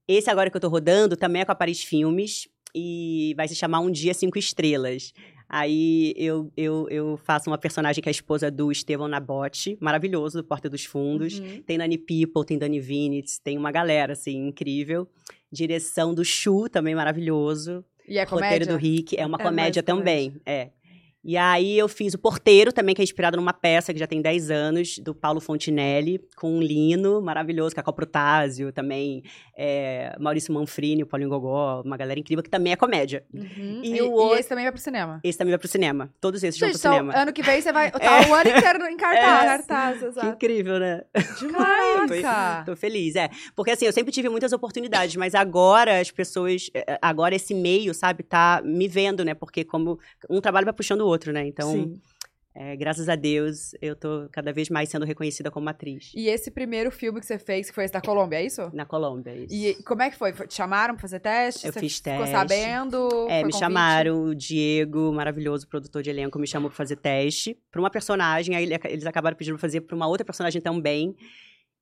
Esse 0.08 0.30
agora 0.30 0.50
que 0.50 0.56
eu 0.58 0.62
tô 0.62 0.70
rodando 0.70 1.16
também 1.18 1.42
é 1.42 1.46
com 1.46 1.52
a 1.52 1.56
Paris 1.56 1.84
Filmes 1.84 2.48
e 2.74 3.34
vai 3.36 3.48
se 3.48 3.56
chamar 3.56 3.82
Um 3.82 3.92
Dia 3.92 4.14
Cinco 4.14 4.40
Estrelas. 4.40 5.12
Aí 5.50 6.14
eu, 6.18 6.52
eu, 6.58 6.88
eu 6.90 7.18
faço 7.18 7.50
uma 7.50 7.58
personagem 7.58 8.02
que 8.02 8.10
é 8.10 8.12
a 8.12 8.12
esposa 8.12 8.52
do 8.52 8.72
Estevão 8.72 9.08
Nabote, 9.08 9.78
maravilhoso, 9.80 10.42
do 10.42 10.44
Porta 10.44 10.70
dos 10.70 10.84
Fundos. 10.84 11.40
Uhum. 11.40 11.62
Tem 11.66 11.78
Nani 11.78 11.98
People, 11.98 12.46
tem 12.46 12.58
Dani 12.58 12.80
Vinitz, 12.80 13.40
tem 13.40 13.58
uma 13.58 13.72
galera, 13.72 14.14
assim, 14.14 14.48
incrível. 14.48 15.08
Direção 15.52 16.14
do 16.14 16.26
Chu, 16.26 16.68
também 16.70 16.94
maravilhoso. 16.94 17.84
E 18.08 18.18
é 18.18 18.24
Roteiro 18.24 18.66
comédia? 18.66 18.68
do 18.68 18.78
Rick, 18.78 19.18
é 19.18 19.26
uma 19.26 19.38
É 19.40 19.44
comédia 19.44 19.84
também, 19.84 20.36
é. 20.46 20.70
E 21.28 21.36
aí 21.36 21.78
eu 21.78 21.90
fiz 21.90 22.14
o 22.14 22.18
Porteiro 22.18 22.72
também, 22.72 22.96
que 22.96 23.02
é 23.02 23.04
inspirado 23.04 23.36
numa 23.36 23.52
peça 23.52 23.94
que 23.94 24.00
já 24.00 24.08
tem 24.08 24.22
10 24.22 24.50
anos, 24.50 24.98
do 25.00 25.14
Paulo 25.14 25.42
Fontinelli, 25.42 26.22
com 26.38 26.50
um 26.58 26.62
Lino 26.62 27.22
maravilhoso, 27.22 27.76
Cacau 27.76 27.94
Protásio, 27.94 28.72
também 28.72 29.24
é, 29.58 30.16
Maurício 30.20 30.54
Manfrini, 30.54 31.04
o 31.04 31.06
Paulinho 31.06 31.30
Gogó, 31.30 31.82
uma 31.84 31.98
galera 31.98 32.18
incrível, 32.18 32.42
que 32.42 32.50
também 32.50 32.72
é 32.72 32.78
comédia. 32.78 33.26
Uhum. 33.34 33.82
E 33.84 33.90
E, 33.98 34.02
o 34.02 34.06
e 34.06 34.10
outro- 34.10 34.40
esse 34.40 34.48
também 34.48 34.64
vai 34.64 34.72
pro 34.72 34.80
cinema. 34.82 35.20
Esse 35.22 35.38
também 35.38 35.52
vai 35.52 35.60
pro 35.60 35.68
cinema. 35.68 36.10
Todos 36.22 36.42
esses 36.44 36.58
vão 36.58 36.70
pro 36.70 36.80
então, 36.80 36.94
cinema. 36.94 37.18
ano 37.18 37.34
que 37.34 37.44
vem 37.44 37.62
você 37.62 37.74
vai. 37.74 37.92
Tá 38.08 38.22
o 38.30 38.34
ano 38.34 38.50
inteiro 38.50 38.86
em 38.88 38.96
cartaz. 38.96 39.66
cartaz, 39.68 40.16
Que 40.16 40.28
incrível, 40.28 40.80
né? 40.80 41.04
Caraca! 41.52 42.64
Tô 42.66 42.76
feliz, 42.76 43.16
é. 43.16 43.30
Porque 43.56 43.72
assim, 43.72 43.86
eu 43.86 43.92
sempre 43.92 44.12
tive 44.14 44.30
muitas 44.30 44.54
oportunidades, 44.54 45.16
mas 45.16 45.36
agora 45.36 46.00
as 46.00 46.10
pessoas, 46.12 46.70
eh, 46.74 46.98
agora 47.02 47.36
esse 47.36 47.54
meio, 47.54 47.94
sabe, 47.94 48.24
tá 48.24 48.62
me 48.64 48.88
vendo, 48.88 49.26
né? 49.26 49.34
Porque 49.34 49.64
como 49.64 50.00
um 50.30 50.40
trabalho 50.40 50.66
vai 50.66 50.74
puxando 50.74 51.02
o 51.02 51.08
outro, 51.08 51.17
né? 51.32 51.46
Então, 51.48 51.72
Sim. 51.72 52.02
É, 52.60 52.76
graças 52.76 53.08
a 53.08 53.16
Deus, 53.16 53.76
eu 53.80 53.96
tô 53.96 54.28
cada 54.32 54.52
vez 54.52 54.68
mais 54.68 54.90
sendo 54.90 55.06
reconhecida 55.06 55.52
como 55.52 55.70
atriz. 55.70 56.12
E 56.16 56.28
esse 56.28 56.50
primeiro 56.50 56.90
filme 56.90 57.20
que 57.20 57.26
você 57.28 57.38
fez, 57.38 57.70
que 57.70 57.76
foi 57.76 57.84
esse 57.84 57.94
da 57.94 58.02
Colômbia, 58.02 58.38
é 58.38 58.46
isso? 58.48 58.72
Na 58.74 58.84
Colômbia, 58.84 59.36
isso. 59.36 59.54
E 59.54 59.76
como 59.84 60.02
é 60.02 60.10
que 60.10 60.18
foi? 60.18 60.32
Te 60.34 60.56
chamaram 60.56 60.96
pra 60.96 61.02
fazer 61.04 61.20
teste? 61.20 61.68
Eu 61.68 61.72
Você 61.74 61.80
fiz 61.80 61.98
Ficou 62.00 62.18
teste. 62.18 62.32
sabendo? 62.32 63.10
É, 63.30 63.44
me 63.44 63.52
convite? 63.52 63.60
chamaram, 63.60 64.24
o 64.24 64.34
Diego, 64.34 65.14
maravilhoso 65.14 65.68
produtor 65.68 66.02
de 66.02 66.10
elenco, 66.10 66.40
me 66.40 66.48
chamou 66.48 66.72
pra 66.72 66.76
fazer 66.78 66.96
teste 66.96 67.56
pra 67.72 67.80
uma 67.80 67.92
personagem, 67.92 68.56
aí 68.56 68.64
ele- 68.64 68.80
eles 68.86 69.06
acabaram 69.06 69.38
pedindo 69.38 69.54
pra 69.54 69.62
fazer 69.62 69.82
pra 69.82 69.96
uma 69.96 70.08
outra 70.08 70.26
personagem 70.26 70.60
também. 70.60 71.16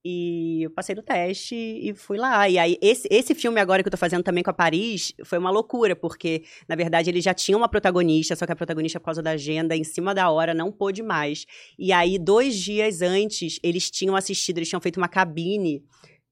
E 0.07 0.61
eu 0.61 0.69
passei 0.69 0.93
no 0.93 1.01
teste 1.01 1.55
e 1.55 1.91
fui 1.95 2.15
lá. 2.15 2.47
E 2.47 2.59
aí, 2.59 2.77
esse, 2.79 3.07
esse 3.09 3.33
filme 3.33 3.59
agora 3.59 3.81
que 3.81 3.87
eu 3.87 3.91
tô 3.91 3.97
fazendo 3.97 4.21
também 4.21 4.43
com 4.43 4.51
a 4.51 4.53
Paris 4.53 5.11
foi 5.23 5.39
uma 5.39 5.49
loucura, 5.49 5.95
porque, 5.95 6.43
na 6.69 6.75
verdade, 6.75 7.09
ele 7.09 7.19
já 7.19 7.33
tinha 7.33 7.57
uma 7.57 7.67
protagonista, 7.67 8.35
só 8.35 8.45
que 8.45 8.51
a 8.51 8.55
protagonista, 8.55 8.99
por 8.99 9.05
causa 9.05 9.23
da 9.23 9.31
agenda, 9.31 9.75
em 9.75 9.83
cima 9.83 10.13
da 10.13 10.29
hora, 10.29 10.53
não 10.53 10.71
pôde 10.71 11.01
mais. 11.01 11.47
E 11.79 11.91
aí, 11.91 12.19
dois 12.19 12.55
dias 12.55 13.01
antes, 13.01 13.59
eles 13.63 13.89
tinham 13.89 14.15
assistido, 14.15 14.59
eles 14.59 14.69
tinham 14.69 14.79
feito 14.79 14.97
uma 14.97 15.07
cabine 15.07 15.83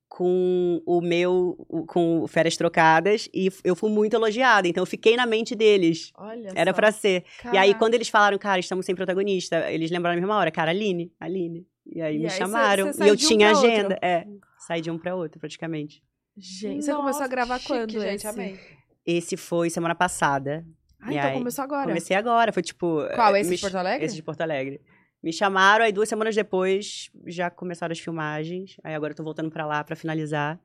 com 0.08 0.80
o 0.86 1.02
meu, 1.02 1.58
com 1.88 2.28
Férias 2.28 2.56
Trocadas, 2.56 3.28
e 3.34 3.50
eu 3.64 3.76
fui 3.76 3.90
muito 3.90 4.16
elogiada, 4.16 4.68
então 4.68 4.84
eu 4.84 4.86
fiquei 4.86 5.16
na 5.16 5.26
mente 5.26 5.56
deles. 5.56 6.12
Olha 6.16 6.52
Era 6.54 6.72
pra 6.72 6.92
ser. 6.92 7.24
E 7.46 7.48
aí, 7.48 7.54
Caraca. 7.54 7.80
quando 7.80 7.96
eles 7.96 8.10
falaram, 8.10 8.38
cara, 8.38 8.60
estamos 8.60 8.86
sem 8.86 8.94
protagonista, 8.94 9.72
eles 9.72 9.90
lembraram 9.90 10.16
na 10.16 10.22
mesma 10.22 10.38
hora, 10.38 10.52
cara, 10.52 10.70
Aline, 10.70 11.12
Aline. 11.20 11.66
E 11.86 12.02
aí 12.02 12.16
E 12.16 12.20
me 12.20 12.26
aí 12.26 12.30
cê- 12.32 12.38
chamaram. 12.38 12.86
cê 12.86 12.90
e 12.90 12.94
saiu 12.94 13.08
eu 13.10 13.14
um 13.14 13.18
tinha 13.18 13.50
pra 13.50 13.58
outro. 13.58 13.72
agenda. 13.72 14.00
É, 14.02 14.26
saí 14.68 14.82
de 14.82 14.90
um 14.92 14.98
pra 14.98 15.16
outro, 15.16 15.40
praticamente. 15.40 16.02
Gente, 16.38 16.84
você 16.86 16.92
começou 16.94 17.20
a 17.20 17.24
Nossa, 17.24 17.28
gravar 17.28 17.58
chique, 17.60 17.68
quando 17.74 17.92
gente, 18.02 18.16
esse? 18.16 18.28
amei. 18.28 18.60
Esse 19.06 19.38
foi 19.38 19.70
semana 19.70 19.94
passada. 19.94 20.66
Ah, 21.02 21.12
E 21.14 21.18
então 21.18 21.30
aí, 21.30 21.38
começou 21.38 21.64
agora. 21.64 21.88
Comecei 21.88 22.16
agora, 22.16 22.52
foi 22.54 22.64
tipo. 22.64 23.02
Qual, 23.14 23.36
eh, 23.36 23.42
esse 23.42 23.50
me 23.50 23.56
de 23.58 23.62
Porto 23.62 23.76
Alegre? 23.76 24.06
Esse 24.06 24.16
de 24.16 24.24
Porto 24.24 24.42
Alegre. 24.42 24.82
Me 25.22 25.32
chamaram, 25.32 25.86
aí 25.86 25.92
duas 25.92 26.10
semanas 26.10 26.36
depois 26.36 27.10
já 27.28 27.50
começaram 27.50 27.92
as 27.92 28.00
filmagens. 28.00 28.78
Aí 28.84 28.96
agora 28.96 29.12
eu 29.12 29.16
tô 29.18 29.24
voltando 29.24 29.52
pra 29.52 29.66
lá 29.66 29.84
pra 29.84 29.96
finalizar. 29.96 30.60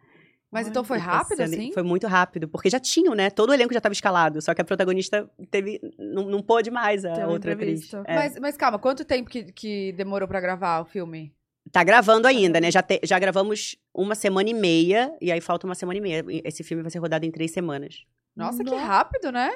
Mas 0.50 0.66
então 0.66 0.82
foi 0.82 0.98
tá 0.98 1.04
rápido, 1.04 1.42
assim? 1.42 1.72
Foi 1.72 1.82
muito 1.82 2.06
rápido, 2.06 2.48
porque 2.48 2.70
já 2.70 2.80
tinham, 2.80 3.14
né? 3.14 3.28
Todo 3.28 3.50
o 3.50 3.54
elenco 3.54 3.74
já 3.74 3.80
tava 3.80 3.92
escalado, 3.92 4.40
só 4.40 4.54
que 4.54 4.62
a 4.62 4.64
protagonista 4.64 5.28
teve. 5.50 5.78
Não, 5.98 6.24
não 6.24 6.42
pôde 6.42 6.70
mais 6.70 7.04
a 7.04 7.12
Teve 7.12 7.26
um 7.26 7.30
outra 7.30 7.52
atriz. 7.52 7.92
É. 8.06 8.14
Mas, 8.14 8.38
mas 8.38 8.56
calma, 8.56 8.78
quanto 8.78 9.04
tempo 9.04 9.28
que, 9.28 9.52
que 9.52 9.92
demorou 9.92 10.26
pra 10.26 10.40
gravar 10.40 10.80
o 10.80 10.84
filme? 10.86 11.34
Tá 11.70 11.84
gravando 11.84 12.26
ainda, 12.26 12.60
né? 12.60 12.70
Já, 12.70 12.82
te- 12.82 13.00
já 13.04 13.18
gravamos 13.18 13.76
uma 13.94 14.14
semana 14.14 14.48
e 14.48 14.54
meia, 14.54 15.14
e 15.20 15.30
aí 15.30 15.40
falta 15.40 15.66
uma 15.66 15.74
semana 15.74 15.98
e 15.98 16.00
meia. 16.00 16.24
Esse 16.44 16.62
filme 16.64 16.82
vai 16.82 16.90
ser 16.90 16.98
rodado 16.98 17.26
em 17.26 17.30
três 17.30 17.50
semanas. 17.50 18.04
Nossa, 18.38 18.62
que 18.62 18.74
rápido, 18.74 19.32
né? 19.32 19.50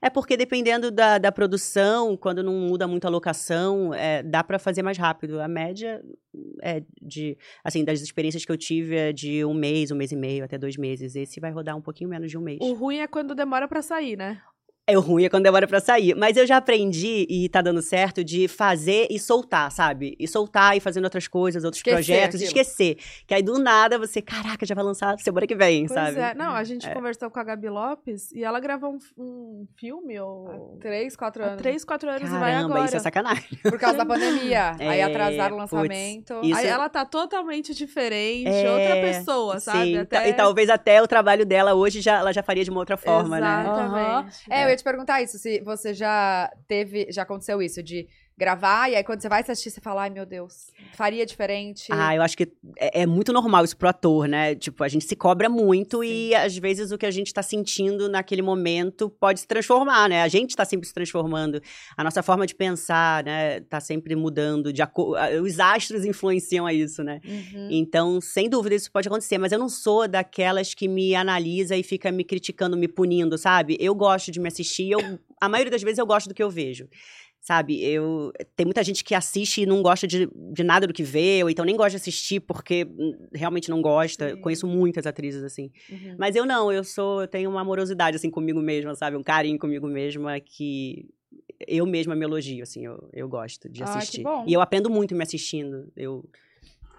É 0.00 0.10
porque 0.10 0.36
dependendo 0.36 0.90
da, 0.90 1.18
da 1.18 1.32
produção, 1.32 2.16
quando 2.16 2.42
não 2.42 2.54
muda 2.54 2.86
muito 2.86 3.06
a 3.06 3.10
locação, 3.10 3.92
é, 3.92 4.22
dá 4.22 4.42
pra 4.42 4.58
fazer 4.58 4.82
mais 4.82 4.96
rápido. 4.96 5.40
A 5.40 5.48
média 5.48 6.02
é 6.62 6.82
de, 7.00 7.36
assim, 7.62 7.84
das 7.84 8.00
experiências 8.00 8.44
que 8.44 8.52
eu 8.52 8.56
tive 8.56 8.96
é 8.96 9.12
de 9.12 9.44
um 9.44 9.54
mês, 9.54 9.90
um 9.90 9.96
mês 9.96 10.12
e 10.12 10.16
meio, 10.16 10.44
até 10.44 10.58
dois 10.58 10.76
meses. 10.76 11.14
Esse 11.14 11.40
vai 11.40 11.50
rodar 11.50 11.76
um 11.76 11.82
pouquinho 11.82 12.10
menos 12.10 12.30
de 12.30 12.38
um 12.38 12.40
mês. 12.40 12.58
O 12.60 12.72
ruim 12.74 12.98
é 12.98 13.06
quando 13.06 13.34
demora 13.34 13.68
pra 13.68 13.82
sair, 13.82 14.16
né? 14.16 14.40
É 14.86 14.98
o 14.98 15.00
ruim 15.00 15.24
é 15.24 15.30
quando 15.30 15.44
demora 15.44 15.66
pra 15.66 15.80
sair. 15.80 16.14
Mas 16.14 16.36
eu 16.36 16.46
já 16.46 16.58
aprendi, 16.58 17.26
e 17.30 17.48
tá 17.48 17.62
dando 17.62 17.80
certo, 17.80 18.22
de 18.22 18.46
fazer 18.46 19.06
e 19.10 19.18
soltar, 19.18 19.72
sabe? 19.72 20.14
E 20.20 20.28
soltar 20.28 20.76
e 20.76 20.80
fazendo 20.80 21.04
outras 21.04 21.26
coisas, 21.26 21.64
outros 21.64 21.78
Esquecer 21.78 21.94
projetos, 21.96 22.34
aquilo. 22.42 22.48
esquecer. 22.48 22.98
Que 23.26 23.32
aí 23.32 23.42
do 23.42 23.58
nada 23.58 23.98
você, 23.98 24.20
caraca, 24.20 24.66
já 24.66 24.74
vai 24.74 24.84
lançar 24.84 25.18
semana 25.20 25.46
que 25.46 25.54
vem, 25.54 25.86
Pois 25.86 25.98
sabe? 25.98 26.18
é. 26.20 26.34
Não, 26.34 26.50
a 26.52 26.62
gente 26.64 26.86
É. 26.86 26.92
conversou 26.92 27.30
com 27.30 27.40
a 27.40 27.44
Gabi 27.44 27.70
Lopes 27.70 28.30
e 28.32 28.44
ela 28.44 28.60
gravou 28.60 28.90
um, 28.92 28.98
um 29.24 29.66
filme 29.74 30.20
ou... 30.20 30.74
Há 30.76 30.80
três, 30.80 31.16
quatro 31.16 31.42
Há 31.42 31.46
anos. 31.46 31.62
três, 31.62 31.82
quatro 31.82 32.10
anos 32.10 32.28
e 32.28 32.32
vai 32.32 32.52
Caramba, 32.52 32.74
agora. 32.74 32.84
isso 32.84 32.96
é 32.96 33.00
sacanagem. 33.00 33.58
Por 33.62 33.78
causa 33.78 33.96
da 33.96 34.04
pandemia. 34.04 34.72
Aí 34.80 34.98
É, 35.00 35.02
atrasaram 35.04 35.56
o 35.56 35.60
putz, 35.60 35.72
lançamento. 35.72 36.40
isso- 36.42 36.58
Aí 36.60 36.66
ela 36.66 36.90
tá 36.90 37.06
totalmente 37.06 37.72
diferente, 37.74 38.48
É, 38.48 38.70
outra 38.70 38.94
pessoa, 39.00 39.60
sabe? 39.60 39.84
Sim, 39.84 39.96
Até... 39.98 40.28
e 40.28 40.34
talvez 40.34 40.68
até 40.68 41.00
o 41.02 41.06
trabalho 41.08 41.46
dela 41.46 41.72
hoje 41.72 42.02
já, 42.02 42.18
ela 42.18 42.32
já 42.34 42.42
faria 42.42 42.62
de 42.62 42.68
uma 42.70 42.80
outra 42.80 42.98
forma, 42.98 43.40
né? 43.40 43.62
Exatamente. 43.62 44.44
É, 44.50 44.70
eu 44.70 44.73
ia 44.74 44.76
te 44.76 44.84
perguntar 44.84 45.22
isso, 45.22 45.38
se 45.38 45.60
você 45.60 45.94
já 45.94 46.52
teve, 46.68 47.10
já 47.10 47.22
aconteceu 47.22 47.62
isso, 47.62 47.82
de 47.82 48.08
gravar, 48.36 48.90
e 48.90 48.96
aí 48.96 49.04
quando 49.04 49.20
você 49.20 49.28
vai 49.28 49.40
assistir, 49.42 49.70
você 49.70 49.80
fala, 49.80 50.02
ai 50.02 50.10
meu 50.10 50.26
Deus, 50.26 50.66
faria 50.94 51.24
diferente. 51.24 51.86
Ah, 51.92 52.16
eu 52.16 52.22
acho 52.22 52.36
que 52.36 52.50
é, 52.78 53.02
é 53.02 53.06
muito 53.06 53.32
normal 53.32 53.64
isso 53.64 53.76
pro 53.76 53.88
ator, 53.88 54.26
né? 54.26 54.54
Tipo, 54.56 54.82
a 54.82 54.88
gente 54.88 55.04
se 55.04 55.14
cobra 55.14 55.48
muito 55.48 56.02
e 56.02 56.34
às 56.34 56.56
vezes 56.58 56.90
o 56.90 56.98
que 56.98 57.06
a 57.06 57.10
gente 57.10 57.32
tá 57.32 57.42
sentindo 57.42 58.08
naquele 58.08 58.42
momento 58.42 59.08
pode 59.08 59.40
se 59.40 59.46
transformar, 59.46 60.08
né? 60.08 60.22
A 60.22 60.28
gente 60.28 60.56
tá 60.56 60.64
sempre 60.64 60.86
se 60.88 60.92
transformando. 60.92 61.60
A 61.96 62.02
nossa 62.02 62.22
forma 62.22 62.44
de 62.46 62.54
pensar, 62.54 63.22
né, 63.22 63.60
tá 63.60 63.78
sempre 63.80 64.16
mudando. 64.16 64.72
De 64.72 64.82
aco- 64.82 65.14
Os 65.42 65.60
astros 65.60 66.04
influenciam 66.04 66.66
a 66.66 66.72
isso, 66.72 67.04
né? 67.04 67.20
Uhum. 67.24 67.68
Então, 67.70 68.20
sem 68.20 68.48
dúvida, 68.48 68.74
isso 68.74 68.90
pode 68.90 69.06
acontecer. 69.06 69.38
Mas 69.38 69.52
eu 69.52 69.58
não 69.58 69.68
sou 69.68 70.08
daquelas 70.08 70.74
que 70.74 70.88
me 70.88 71.14
analisa 71.14 71.76
e 71.76 71.82
fica 71.84 72.10
me 72.10 72.24
criticando, 72.24 72.76
me 72.76 72.88
punindo, 72.88 73.38
sabe? 73.38 73.76
Eu 73.78 73.94
gosto 73.94 74.32
de 74.32 74.40
me 74.40 74.48
assistir. 74.48 74.90
Eu, 74.90 75.18
a 75.40 75.48
maioria 75.48 75.70
das 75.70 75.82
vezes 75.82 75.98
eu 75.98 76.06
gosto 76.06 76.28
do 76.28 76.34
que 76.34 76.42
eu 76.42 76.50
vejo. 76.50 76.88
Sabe, 77.44 77.84
eu. 77.84 78.32
Tem 78.56 78.64
muita 78.64 78.82
gente 78.82 79.04
que 79.04 79.14
assiste 79.14 79.60
e 79.60 79.66
não 79.66 79.82
gosta 79.82 80.06
de, 80.06 80.26
de 80.34 80.64
nada 80.64 80.86
do 80.86 80.94
que 80.94 81.02
vê, 81.02 81.42
ou 81.42 81.50
então 81.50 81.62
nem 81.62 81.76
gosta 81.76 81.90
de 81.90 81.96
assistir 81.96 82.40
porque 82.40 82.86
hum, 82.98 83.28
realmente 83.34 83.68
não 83.68 83.82
gosta. 83.82 84.34
Conheço 84.38 84.66
muitas 84.66 85.06
atrizes 85.06 85.42
assim. 85.44 85.70
Uhum. 85.90 86.16
Mas 86.18 86.34
eu 86.34 86.46
não, 86.46 86.72
eu 86.72 86.82
sou. 86.82 87.20
Eu 87.20 87.28
tenho 87.28 87.50
uma 87.50 87.60
amorosidade 87.60 88.16
assim 88.16 88.30
comigo 88.30 88.62
mesma, 88.62 88.94
sabe? 88.94 89.18
Um 89.18 89.22
carinho 89.22 89.58
comigo 89.58 89.86
mesma 89.86 90.40
que 90.40 91.06
eu 91.68 91.84
mesma 91.84 92.16
me 92.16 92.24
elogio, 92.24 92.62
assim, 92.62 92.86
eu, 92.86 93.10
eu 93.12 93.28
gosto 93.28 93.68
de 93.68 93.82
Ah, 93.82 93.86
assistir. 93.98 94.22
bom. 94.22 94.46
E 94.48 94.54
eu 94.54 94.62
aprendo 94.62 94.88
muito 94.88 95.14
me 95.14 95.22
assistindo. 95.22 95.92
Eu. 95.94 96.24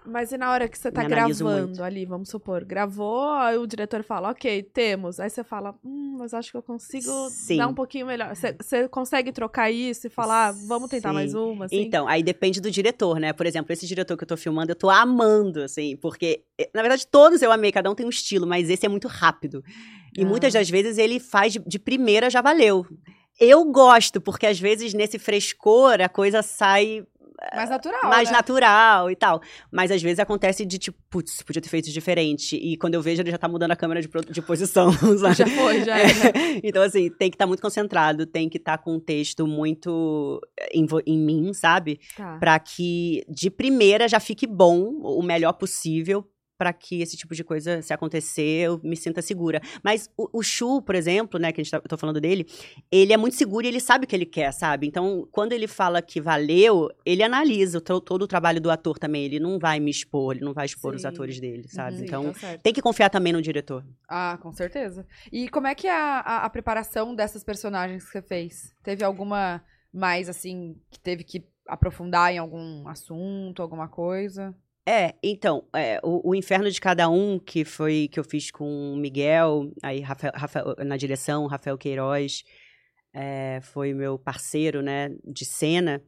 Mas 0.08 0.32
e 0.32 0.38
na 0.38 0.50
hora 0.50 0.68
que 0.68 0.78
você 0.78 0.90
tá 0.90 1.04
gravando 1.04 1.66
muito. 1.66 1.82
ali, 1.82 2.04
vamos 2.06 2.28
supor, 2.28 2.64
gravou, 2.64 3.30
aí 3.32 3.58
o 3.58 3.66
diretor 3.66 4.02
fala, 4.02 4.30
ok, 4.30 4.62
temos. 4.62 5.18
Aí 5.18 5.28
você 5.28 5.42
fala, 5.42 5.74
hum, 5.84 6.16
mas 6.18 6.32
acho 6.32 6.50
que 6.50 6.56
eu 6.56 6.62
consigo 6.62 7.10
Sim. 7.30 7.56
dar 7.56 7.66
um 7.68 7.74
pouquinho 7.74 8.06
melhor. 8.06 8.34
Você, 8.34 8.88
consegue 8.88 9.32
trocar 9.32 9.70
isso 9.70 10.06
e 10.06 10.10
falar, 10.10 10.52
vamos 10.66 10.88
tentar 10.88 11.08
Sim. 11.10 11.14
mais 11.14 11.34
uma, 11.34 11.66
assim? 11.66 11.80
Então, 11.80 12.06
aí 12.06 12.22
depende 12.22 12.60
do 12.60 12.70
diretor, 12.70 13.18
né? 13.18 13.32
Por 13.32 13.46
exemplo, 13.46 13.72
esse 13.72 13.86
diretor 13.86 14.16
que 14.16 14.24
eu 14.24 14.28
tô 14.28 14.36
filmando, 14.36 14.70
eu 14.72 14.76
tô 14.76 14.88
amando, 14.88 15.62
assim, 15.62 15.96
porque, 15.96 16.42
eh, 16.58 16.70
na 16.74 16.82
verdade, 16.82 17.06
todos 17.06 17.42
eu 17.42 17.50
amei, 17.50 17.72
cada 17.72 17.90
um 17.90 17.94
tem 17.94 18.06
um 18.06 18.10
estilo, 18.10 18.46
mas 18.46 18.70
esse 18.70 18.86
é 18.86 18.88
muito 18.88 19.08
rápido. 19.08 19.62
E 20.16 20.22
Ah. 20.22 20.26
muitas 20.26 20.52
das 20.52 20.70
vezes 20.70 20.98
ele 20.98 21.18
faz 21.18 21.52
de, 21.54 21.58
de 21.58 21.78
primeira, 21.78 22.30
já 22.30 22.40
valeu. 22.40 22.86
Eu 23.38 23.64
gosto, 23.66 24.18
porque 24.18 24.46
às 24.46 24.58
vezes 24.58 24.94
nesse 24.94 25.18
frescor 25.18 26.00
a 26.00 26.08
coisa 26.08 26.40
sai 26.42 27.04
Mais 27.54 27.70
natural, 27.70 28.04
mais 28.04 28.30
né? 28.30 28.36
natural 28.36 29.10
e 29.10 29.16
tal. 29.16 29.40
Mas 29.70 29.90
às 29.90 30.02
vezes 30.02 30.18
acontece 30.18 30.64
de 30.64 30.78
tipo, 30.78 30.98
putz, 31.10 31.42
podia 31.42 31.60
ter 31.60 31.68
feito 31.68 31.90
diferente. 31.90 32.56
E 32.56 32.76
quando 32.76 32.94
eu 32.94 33.02
vejo, 33.02 33.22
ele 33.22 33.30
já 33.30 33.38
tá 33.38 33.48
mudando 33.48 33.72
a 33.72 33.76
câmera 33.76 34.00
de, 34.00 34.08
de 34.08 34.42
posição, 34.42 34.90
sabe? 35.18 35.34
Já 35.34 35.46
foi, 35.46 35.84
já 35.84 35.98
É. 35.98 36.06
Então, 36.62 36.82
assim, 36.82 37.10
tem 37.10 37.30
que 37.30 37.34
estar 37.34 37.46
muito 37.46 37.60
concentrado, 37.60 38.26
tem 38.26 38.48
que 38.48 38.56
estar 38.56 38.78
com 38.78 38.94
um 38.94 39.00
texto 39.00 39.46
muito 39.46 40.40
eh, 40.58 40.70
em, 40.74 40.86
em 41.06 41.18
mim, 41.18 41.52
sabe? 41.52 42.00
Tá. 42.16 42.38
Pra 42.38 42.58
que 42.58 43.24
de 43.28 43.50
primeira 43.50 44.08
já 44.08 44.18
fique 44.18 44.46
bom, 44.46 44.88
o 45.02 45.22
melhor 45.22 45.52
possível, 45.52 46.26
pra 46.56 46.72
que 46.72 47.00
esse 47.02 47.16
tipo 47.16 47.34
de 47.34 47.44
coisa, 47.44 47.82
se 47.82 47.92
acontecer, 47.92 48.66
eu 48.66 48.80
me 48.82 48.96
sinta 48.96 49.20
segura. 49.22 49.60
Mas 49.82 50.10
o, 50.16 50.38
o 50.38 50.42
Shu, 50.42 50.80
por 50.82 50.94
exemplo, 50.94 51.38
né, 51.38 51.52
que 51.52 51.60
a 51.60 51.64
gente 51.64 51.70
tá, 51.70 51.78
eu 51.78 51.82
tô 51.88 51.96
falando 51.98 52.20
dele, 52.20 52.46
ele 52.90 53.12
é 53.12 53.16
muito 53.16 53.36
seguro 53.36 53.64
e 53.66 53.68
ele 53.68 53.80
sabe 53.80 54.04
o 54.04 54.08
que 54.08 54.16
ele 54.16 54.26
quer, 54.26 54.52
sabe? 54.52 54.86
Então, 54.86 55.28
quando 55.30 55.52
ele 55.52 55.66
fala 55.66 56.00
que 56.02 56.20
valeu, 56.20 56.88
ele 57.04 57.22
analisa 57.22 57.78
o 57.78 57.80
to- 57.80 58.00
todo 58.00 58.22
o 58.22 58.26
trabalho 58.26 58.60
do 58.60 58.70
ator 58.70 58.98
também. 58.98 59.24
Ele 59.24 59.40
não 59.40 59.58
vai 59.58 59.78
me 59.80 59.90
expor, 59.90 60.34
ele 60.34 60.44
não 60.44 60.54
vai 60.54 60.66
expor 60.66 60.94
os 60.94 61.02
Sim. 61.02 61.08
atores 61.08 61.40
dele, 61.40 61.68
sabe? 61.68 61.98
Sim, 61.98 62.04
então, 62.04 62.32
tá 62.32 62.58
tem 62.58 62.72
que 62.72 62.82
confiar 62.82 63.10
também 63.10 63.32
no 63.32 63.42
diretor. 63.42 63.84
Ah, 64.08 64.38
com 64.40 64.52
certeza. 64.52 65.06
E 65.32 65.48
como 65.48 65.66
é 65.66 65.74
que 65.74 65.86
é 65.86 65.92
a, 65.92 66.20
a, 66.20 66.44
a 66.44 66.50
preparação 66.50 67.14
dessas 67.14 67.44
personagens 67.44 68.04
que 68.04 68.10
você 68.12 68.22
fez? 68.22 68.74
Teve 68.82 69.04
alguma 69.04 69.62
mais, 69.92 70.28
assim, 70.28 70.76
que 70.90 70.98
teve 71.00 71.24
que 71.24 71.44
aprofundar 71.66 72.32
em 72.32 72.38
algum 72.38 72.86
assunto, 72.88 73.60
alguma 73.62 73.88
coisa? 73.88 74.54
É, 74.88 75.14
então, 75.22 75.64
é, 75.74 75.98
o, 76.04 76.30
o 76.30 76.34
Inferno 76.34 76.70
de 76.70 76.80
Cada 76.80 77.08
Um, 77.08 77.40
que 77.40 77.64
foi 77.64 78.08
que 78.10 78.20
eu 78.20 78.24
fiz 78.24 78.52
com 78.52 78.92
o 78.92 78.96
Miguel, 78.96 79.72
aí 79.82 80.00
Rafael, 80.00 80.32
Rafael- 80.36 80.76
na 80.84 80.96
direção, 80.96 81.46
Rafael 81.46 81.76
Queiroz, 81.76 82.44
é, 83.12 83.60
foi 83.62 83.92
meu 83.92 84.16
parceiro, 84.16 84.82
né, 84.82 85.10
de 85.24 85.44
cena. 85.44 86.00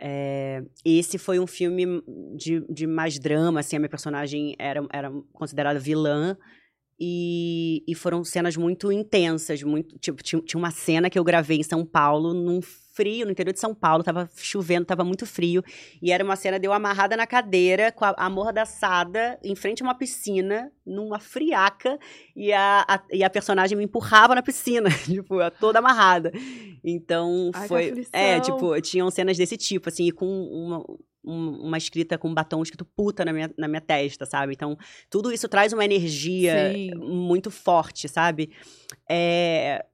É, 0.00 0.62
esse 0.84 1.16
foi 1.16 1.38
um 1.38 1.46
filme 1.46 2.02
de, 2.36 2.60
de 2.68 2.88
mais 2.88 3.20
drama, 3.20 3.60
assim, 3.60 3.76
a 3.76 3.78
minha 3.78 3.88
personagem 3.88 4.56
era, 4.58 4.84
era 4.92 5.12
considerada 5.32 5.78
vilã, 5.78 6.36
e, 7.04 7.82
e 7.84 7.96
foram 7.96 8.22
cenas 8.22 8.56
muito 8.56 8.92
intensas, 8.92 9.60
muito, 9.60 9.98
tipo, 9.98 10.22
tinha, 10.22 10.40
tinha 10.40 10.56
uma 10.56 10.70
cena 10.70 11.10
que 11.10 11.18
eu 11.18 11.24
gravei 11.24 11.58
em 11.58 11.62
São 11.64 11.84
Paulo, 11.84 12.32
num 12.32 12.60
frio, 12.62 13.26
no 13.26 13.32
interior 13.32 13.52
de 13.52 13.58
São 13.58 13.74
Paulo, 13.74 14.04
tava 14.04 14.30
chovendo, 14.36 14.84
tava 14.84 15.02
muito 15.02 15.26
frio, 15.26 15.64
e 16.00 16.12
era 16.12 16.22
uma 16.22 16.36
cena 16.36 16.60
de 16.60 16.68
eu 16.68 16.72
amarrada 16.72 17.16
na 17.16 17.26
cadeira, 17.26 17.90
com 17.90 18.04
a 18.04 18.14
amordaçada, 18.16 19.36
em 19.42 19.56
frente 19.56 19.82
a 19.82 19.86
uma 19.86 19.96
piscina, 19.96 20.70
numa 20.86 21.18
friaca, 21.18 21.98
e 22.36 22.52
a, 22.52 22.84
a, 22.86 23.02
e 23.10 23.24
a 23.24 23.30
personagem 23.30 23.76
me 23.76 23.82
empurrava 23.82 24.36
na 24.36 24.42
piscina, 24.42 24.88
tipo, 25.04 25.38
toda 25.58 25.80
amarrada. 25.80 26.30
Então, 26.84 27.50
Ai, 27.52 27.66
foi... 27.66 28.06
É, 28.12 28.38
tipo, 28.38 28.80
tinham 28.80 29.10
cenas 29.10 29.36
desse 29.36 29.56
tipo, 29.56 29.88
assim, 29.88 30.06
e 30.06 30.12
com 30.12 30.26
uma, 30.26 30.84
um- 31.24 31.66
uma 31.68 31.78
escrita 31.78 32.18
com 32.18 32.28
um 32.28 32.34
batom 32.34 32.62
escrito 32.62 32.84
puta 32.84 33.24
na 33.24 33.32
minha, 33.32 33.50
na 33.56 33.68
minha 33.68 33.80
testa, 33.80 34.26
sabe? 34.26 34.52
Então, 34.52 34.76
tudo 35.10 35.32
isso 35.32 35.48
traz 35.48 35.72
uma 35.72 35.84
energia 35.84 36.72
Sim. 36.72 36.94
muito 36.96 37.50
forte, 37.50 38.08
sabe? 38.08 38.50
É, 39.08 39.84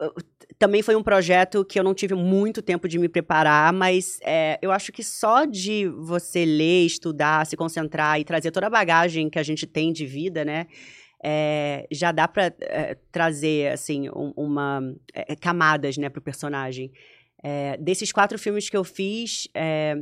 eu- 0.00 0.14
Também 0.58 0.82
foi 0.82 0.96
um 0.96 1.02
projeto 1.04 1.64
que 1.64 1.78
eu 1.78 1.84
não 1.84 1.94
tive 1.94 2.14
muito 2.14 2.60
tempo 2.60 2.88
de 2.88 2.98
me 2.98 3.08
preparar, 3.08 3.72
mas 3.72 4.18
é, 4.24 4.58
eu 4.60 4.72
acho 4.72 4.90
que 4.90 5.04
só 5.04 5.44
de 5.44 5.86
você 5.86 6.44
ler, 6.44 6.84
estudar, 6.84 7.46
se 7.46 7.56
concentrar 7.56 8.18
e 8.18 8.24
trazer 8.24 8.50
toda 8.50 8.66
a 8.66 8.70
bagagem 8.70 9.30
que 9.30 9.38
a 9.38 9.42
gente 9.44 9.66
tem 9.66 9.92
de 9.92 10.04
vida, 10.04 10.44
né? 10.44 10.66
é, 11.22 11.86
já 11.90 12.12
dá 12.12 12.28
pra 12.28 12.46
é, 12.60 12.96
trazer, 13.10 13.72
assim, 13.72 14.08
um- 14.10 14.32
uma... 14.36 14.80
é, 15.12 15.34
camadas, 15.34 15.96
né, 15.96 16.08
pro 16.08 16.22
personagem. 16.22 16.92
É, 17.42 17.76
desses 17.76 18.12
quatro 18.12 18.38
filmes 18.38 18.68
que 18.70 18.76
eu 18.76 18.84
fiz, 18.84 19.48
é, 19.54 19.96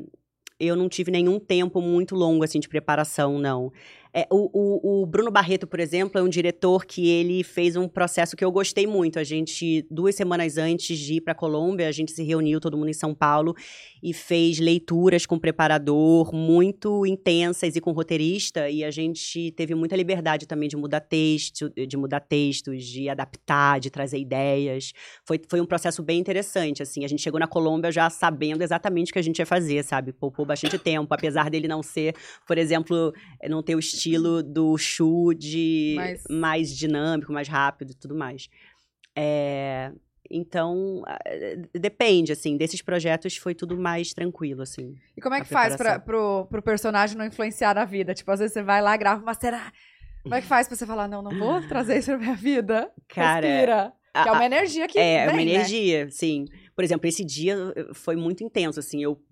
eu 0.58 0.76
não 0.76 0.88
tive 0.88 1.10
nenhum 1.10 1.38
tempo 1.38 1.80
muito 1.80 2.14
longo, 2.14 2.44
assim, 2.44 2.60
de 2.60 2.68
preparação, 2.68 3.38
não. 3.38 3.72
É, 4.18 4.26
o, 4.30 4.48
o- 4.50 5.02
o 5.02 5.06
Bruno 5.06 5.30
Barreto, 5.30 5.66
por 5.66 5.78
exemplo, 5.78 6.18
é 6.18 6.22
um 6.22 6.28
diretor 6.28 6.86
que 6.86 7.06
ele 7.06 7.44
fez 7.44 7.76
um 7.76 7.86
processo 7.86 8.34
que 8.34 8.42
eu 8.42 8.50
gostei 8.50 8.86
muito. 8.86 9.18
A 9.18 9.24
gente, 9.24 9.86
duas 9.90 10.14
semanas 10.14 10.56
antes 10.56 10.98
de 10.98 11.16
ir 11.16 11.20
para 11.20 11.34
Colômbia, 11.34 11.86
a 11.86 11.92
gente 11.92 12.12
se 12.12 12.22
reuniu, 12.22 12.58
todo 12.58 12.78
mundo 12.78 12.88
em 12.88 12.94
São 12.94 13.14
Paulo, 13.14 13.54
e 14.02 14.14
fez 14.14 14.58
leituras 14.58 15.26
com 15.26 15.38
preparador, 15.38 16.34
muito 16.34 17.04
intensas 17.04 17.76
e 17.76 17.80
com 17.80 17.92
roteirista, 17.92 18.70
e 18.70 18.82
a 18.82 18.90
gente 18.90 19.50
teve 19.50 19.74
muita 19.74 19.94
liberdade 19.94 20.46
também 20.46 20.66
de 20.70 20.78
mudar 20.78 21.00
texto, 21.00 21.70
de 21.86 21.96
mudar 21.98 22.20
textos, 22.20 22.86
de 22.86 23.10
adaptar, 23.10 23.78
de 23.80 23.90
trazer 23.90 24.18
ideias. 24.18 24.94
Foi, 25.26 25.38
foi 25.46 25.60
um 25.60 25.66
processo 25.66 26.02
bem 26.02 26.18
interessante, 26.18 26.82
assim. 26.82 27.04
A 27.04 27.08
gente 27.08 27.20
chegou 27.20 27.38
na 27.38 27.46
Colômbia 27.46 27.92
já 27.92 28.08
sabendo 28.08 28.62
exatamente 28.62 29.10
o 29.10 29.12
que 29.12 29.18
a 29.18 29.22
gente 29.22 29.40
ia 29.40 29.46
fazer, 29.46 29.84
sabe? 29.84 30.10
Poupou 30.14 30.46
bastante 30.46 30.78
tempo, 30.78 31.12
apesar 31.12 31.50
dele 31.50 31.68
não 31.68 31.82
ser, 31.82 32.14
por 32.46 32.56
exemplo, 32.56 33.12
não 33.46 33.62
ter 33.62 33.74
o 33.74 33.78
estilo 33.78 34.05
do 34.44 34.76
Shu 34.78 35.32
de 35.34 35.94
Mais- 35.96 36.22
mais 36.30 36.76
dinâmico, 36.76 37.32
mais 37.32 37.48
rápido 37.48 37.90
e 37.92 37.94
tudo 37.94 38.14
mais. 38.14 38.48
É, 39.16 39.92
Então, 40.28 41.04
eh, 41.24 41.56
depende, 41.78 42.32
assim, 42.32 42.56
desses 42.56 42.82
projetos 42.82 43.36
foi 43.36 43.54
tudo 43.54 43.78
mais 43.78 44.12
tranquilo, 44.12 44.60
assim. 44.62 44.96
E 45.16 45.20
como 45.20 45.36
é 45.36 45.40
que 45.40 45.46
faz 45.46 45.76
pra, 45.76 46.00
pro, 46.00 46.46
pro 46.50 46.60
personagem 46.60 47.16
não 47.16 47.24
influenciar 47.24 47.76
na 47.76 47.84
vida? 47.84 48.12
Tipo, 48.12 48.32
às 48.32 48.40
vezes 48.40 48.52
você 48.52 48.60
vai 48.62 48.82
lá, 48.82 48.96
grava 48.96 49.22
uma 49.22 49.34
cena. 49.34 49.72
Como 50.24 50.34
é 50.34 50.40
que 50.40 50.46
faz 50.48 50.66
pra 50.66 50.76
você 50.76 50.84
falar, 50.84 51.06
não, 51.06 51.22
não 51.22 51.30
vou 51.30 51.60
trazer 51.68 51.98
isso 51.98 52.06
pra 52.10 52.18
minha 52.18 52.34
vida? 52.34 52.90
Cara, 53.06 53.46
Respira. 53.46 53.92
a- 54.12 54.22
Que 54.24 54.28
é 54.28 54.32
uma 54.32 54.44
energia 54.46 54.88
que 54.88 54.98
É, 54.98 55.26
vem, 55.26 55.34
uma 55.36 55.36
né? 55.36 55.42
energia, 55.42 56.10
sim. 56.10 56.46
Por 56.74 56.82
exemplo, 56.82 57.06
esse 57.08 57.24
dia 57.24 57.56
eh, 57.76 57.94
foi 57.94 58.16
muito 58.16 58.42
intenso, 58.42 58.80
assim, 58.80 59.00
eu 59.00 59.22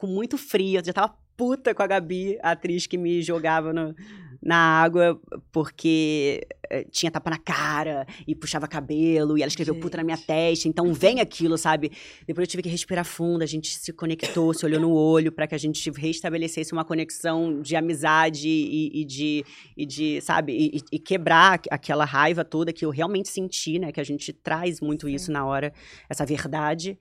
com 0.00 0.08
muito 0.08 0.36
frio, 0.36 0.80
eu 0.80 0.84
já 0.84 0.92
tava 0.92 1.14
puta 1.40 1.74
com 1.74 1.82
a 1.82 1.86
Gabi, 1.86 2.38
a 2.42 2.50
atriz 2.50 2.86
que 2.86 2.98
me 2.98 3.22
jogava 3.22 3.72
no- 3.72 3.94
na 4.42 4.56
água, 4.56 5.20
porque 5.52 6.46
eh, 6.70 6.84
tinha 6.90 7.10
tapa 7.10 7.28
na 7.30 7.36
cara 7.38 8.06
e 8.26 8.34
puxava 8.34 8.66
cabelo, 8.68 9.36
e 9.36 9.42
ela 9.42 9.48
escreveu 9.48 9.74
puta 9.78 9.96
na 9.98 10.04
minha 10.04 10.16
Gente. 10.16 10.26
testa, 10.26 10.68
então 10.68 10.92
vem 10.94 11.20
aquilo, 11.20 11.58
sabe? 11.58 11.90
Depois 12.26 12.46
eu 12.46 12.50
tive 12.50 12.62
que 12.62 12.68
respirar 12.68 13.04
fundo, 13.04 13.42
a 13.42 13.46
gente 13.46 13.68
se 13.76 13.92
conectou, 13.92 14.54
se 14.54 14.64
olhou 14.64 14.80
no 14.80 14.92
olho 14.92 15.30
para 15.32 15.46
que 15.46 15.54
a 15.54 15.58
gente 15.58 15.90
restabelecesse 15.90 16.72
uma 16.72 16.84
conexão 16.84 17.60
de 17.60 17.74
amizade 17.76 18.48
e, 18.48 19.00
e 19.02 19.04
de, 19.04 19.44
e 19.76 19.84
de, 19.84 20.20
sabe, 20.22 20.52
e, 20.52 20.80
e- 20.92 20.98
quebrar 20.98 21.54
aqu- 21.54 21.68
aquela 21.70 22.04
raiva 22.06 22.42
toda 22.44 22.72
que 22.72 22.84
eu 22.84 22.90
realmente 22.90 23.28
senti, 23.28 23.78
né? 23.78 23.92
Que 23.92 24.00
a 24.00 24.04
gente 24.04 24.32
traz 24.32 24.80
muito 24.80 25.06
Sim. 25.06 25.14
isso 25.14 25.30
na 25.32 25.44
hora, 25.44 25.72
essa 26.08 26.24
verdade. 26.24 26.98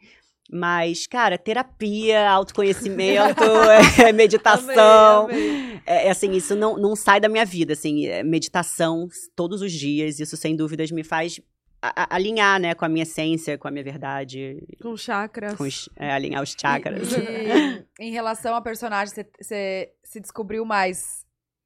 Mas, 0.51 1.05
cara, 1.05 1.37
terapia, 1.37 2.29
autoconhecimento, 2.29 3.43
é, 4.01 4.11
meditação. 4.11 5.25
Amei, 5.25 5.49
amei. 5.49 5.81
É, 5.85 6.07
é 6.07 6.09
assim, 6.09 6.31
isso 6.31 6.55
não, 6.55 6.77
não 6.77 6.95
sai 6.95 7.19
da 7.19 7.29
minha 7.29 7.45
vida, 7.45 7.73
assim, 7.73 8.05
é 8.07 8.23
meditação 8.23 9.07
todos 9.35 9.61
os 9.61 9.71
dias, 9.71 10.19
isso 10.19 10.35
sem 10.35 10.55
dúvidas 10.55 10.89
me 10.91 11.03
faz 11.03 11.39
a- 11.81 12.03
a- 12.03 12.15
alinhar, 12.15 12.59
né, 12.59 12.73
com 12.75 12.83
a 12.83 12.89
minha 12.89 13.03
essência, 13.03 13.57
com 13.57 13.67
a 13.67 13.71
minha 13.71 13.83
verdade, 13.83 14.61
Com 14.81 14.97
chakras. 14.97 15.55
com 15.55 15.63
os- 15.63 15.87
é, 15.95 16.11
alinhar 16.11 16.41
os 16.43 16.55
chakras. 16.59 17.11
E, 17.13 17.15
e 17.17 17.85
em 18.07 18.11
relação 18.11 18.55
a 18.55 18.61
personagem, 18.61 19.13
você 19.39 19.91
se 20.03 20.19
descobriu 20.19 20.65
mais 20.65 21.25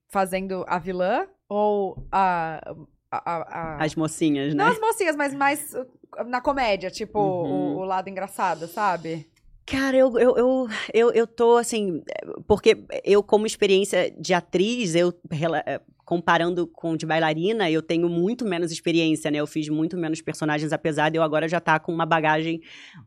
fazendo 0.09 0.63
a 0.67 0.77
vilã 0.77 1.25
ou 1.49 2.05
a. 2.11 2.61
a, 3.17 3.77
a- 3.77 3.83
As 3.83 3.95
mocinhas, 3.95 4.53
né? 4.53 4.63
Não 4.63 4.71
as 4.71 4.79
mocinhas, 4.79 5.15
mas 5.15 5.33
mais 5.33 5.73
uh, 5.73 5.85
na 6.27 6.41
comédia, 6.41 6.89
tipo, 6.89 7.19
Uhum. 7.19 7.75
o, 7.75 7.77
o 7.79 7.83
lado 7.83 8.09
engraçado, 8.09 8.67
sabe? 8.67 9.27
Cara, 9.65 9.95
eu, 9.95 10.19
eu, 10.19 10.37
eu, 10.37 10.67
eu, 10.93 11.11
eu 11.13 11.25
tô 11.27 11.55
assim. 11.55 12.03
Porque 12.45 12.83
eu, 13.05 13.23
como 13.23 13.45
experiência 13.45 14.11
de 14.19 14.33
atriz, 14.33 14.93
eu 14.93 15.13
eh, 15.65 15.79
comparando 16.03 16.67
com 16.67 16.97
de 16.97 17.05
bailarina, 17.05 17.71
eu 17.71 17.81
tenho 17.81 18.09
muito 18.09 18.43
menos 18.43 18.73
experiência, 18.73 19.31
né? 19.31 19.37
Eu 19.37 19.47
fiz 19.47 19.69
muito 19.69 19.95
menos 19.97 20.21
personagens, 20.21 20.73
apesar 20.73 21.09
de 21.09 21.17
eu 21.17 21.23
agora 21.23 21.47
já 21.47 21.59
estar 21.59 21.79
com 21.79 21.93
uma 21.93 22.05
bagagem 22.05 22.59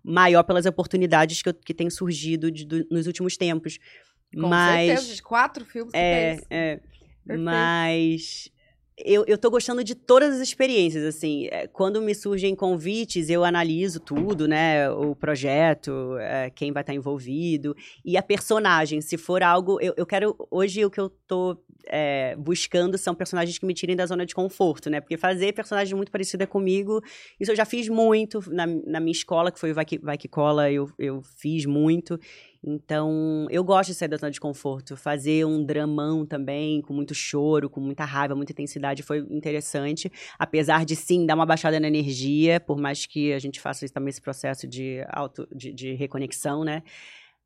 maior 0.02 0.42
pelas 0.44 0.64
oportunidades 0.64 1.42
que, 1.42 1.50
eu, 1.50 1.54
que 1.54 1.74
têm 1.74 1.90
surgido 1.90 2.50
de- 2.50 2.64
do- 2.64 2.86
nos 2.90 3.06
últimos 3.06 3.36
tempos. 3.36 3.78
Com 4.34 4.48
Mas. 4.48 4.86
certeza, 4.86 5.14
de 5.14 5.22
quatro 5.22 5.62
filmes 5.66 5.92
que 5.92 5.98
É, 5.98 6.36
fez. 6.36 6.46
é. 6.48 6.80
Perfeito. 7.26 7.44
Mas 7.44 8.50
eu, 8.98 9.24
eu 9.26 9.36
tô 9.36 9.50
gostando 9.50 9.84
de 9.84 9.94
todas 9.94 10.36
as 10.36 10.40
experiências, 10.40 11.04
assim. 11.04 11.48
É, 11.50 11.66
Quando 11.66 12.00
me 12.00 12.14
surgem 12.14 12.54
convites, 12.54 13.28
eu 13.28 13.44
analiso 13.44 14.00
tudo, 14.00 14.48
né? 14.48 14.90
O 14.90 15.14
projeto, 15.14 16.16
é, 16.18 16.50
quem 16.50 16.72
vai 16.72 16.82
estar 16.82 16.94
envolvido. 16.94 17.76
E 18.04 18.16
a 18.16 18.22
personagem, 18.22 19.00
se 19.02 19.18
for 19.18 19.42
algo... 19.42 19.78
Eu, 19.80 19.92
eu 19.96 20.06
quero... 20.06 20.34
Hoje, 20.50 20.84
o 20.84 20.90
que 20.90 20.98
eu 20.98 21.10
tô 21.10 21.58
é, 21.86 22.34
buscando 22.36 22.96
são 22.96 23.14
personagens 23.14 23.58
que 23.58 23.66
me 23.66 23.74
tirem 23.74 23.94
da 23.94 24.06
zona 24.06 24.24
de 24.24 24.34
conforto, 24.34 24.88
né? 24.88 25.00
Porque 25.00 25.16
fazer 25.16 25.52
personagem 25.52 25.94
muito 25.94 26.10
parecida 26.10 26.46
comigo, 26.46 27.02
isso 27.38 27.52
eu 27.52 27.56
já 27.56 27.64
fiz 27.64 27.88
muito. 27.88 28.42
Na, 28.50 28.66
na 28.66 29.00
minha 29.00 29.12
escola, 29.12 29.52
que 29.52 29.60
foi 29.60 29.72
o 29.72 29.74
Vai 29.74 29.84
Que, 29.84 29.98
Vai 29.98 30.18
que 30.18 30.28
Cola, 30.28 30.70
eu, 30.70 30.90
eu 30.98 31.22
fiz 31.22 31.66
muito. 31.66 32.18
Então, 32.62 33.46
eu 33.50 33.62
gosto 33.62 33.88
de 33.90 33.94
sair 33.94 34.08
da 34.08 34.16
zona 34.16 34.30
de 34.32 34.40
conforto. 34.40 34.96
Fazer 34.96 35.44
um 35.46 35.64
dramão 35.64 36.26
também, 36.26 36.80
com 36.82 36.92
muito 36.92 37.14
choro, 37.14 37.70
com 37.70 37.80
muita 37.80 38.04
raiva, 38.04 38.34
muita 38.34 38.52
intensidade, 38.52 39.02
foi 39.02 39.18
interessante. 39.30 40.10
Apesar 40.38 40.84
de, 40.84 40.96
sim, 40.96 41.24
dar 41.26 41.34
uma 41.34 41.46
baixada 41.46 41.78
na 41.78 41.86
energia, 41.88 42.58
por 42.60 42.76
mais 42.78 43.06
que 43.06 43.32
a 43.32 43.38
gente 43.38 43.60
faça 43.60 43.84
esse- 43.84 43.94
também 43.94 44.10
esse 44.10 44.20
processo 44.20 44.66
de, 44.66 45.04
auto, 45.08 45.46
de, 45.54 45.72
de 45.72 45.94
reconexão, 45.94 46.64
né? 46.64 46.82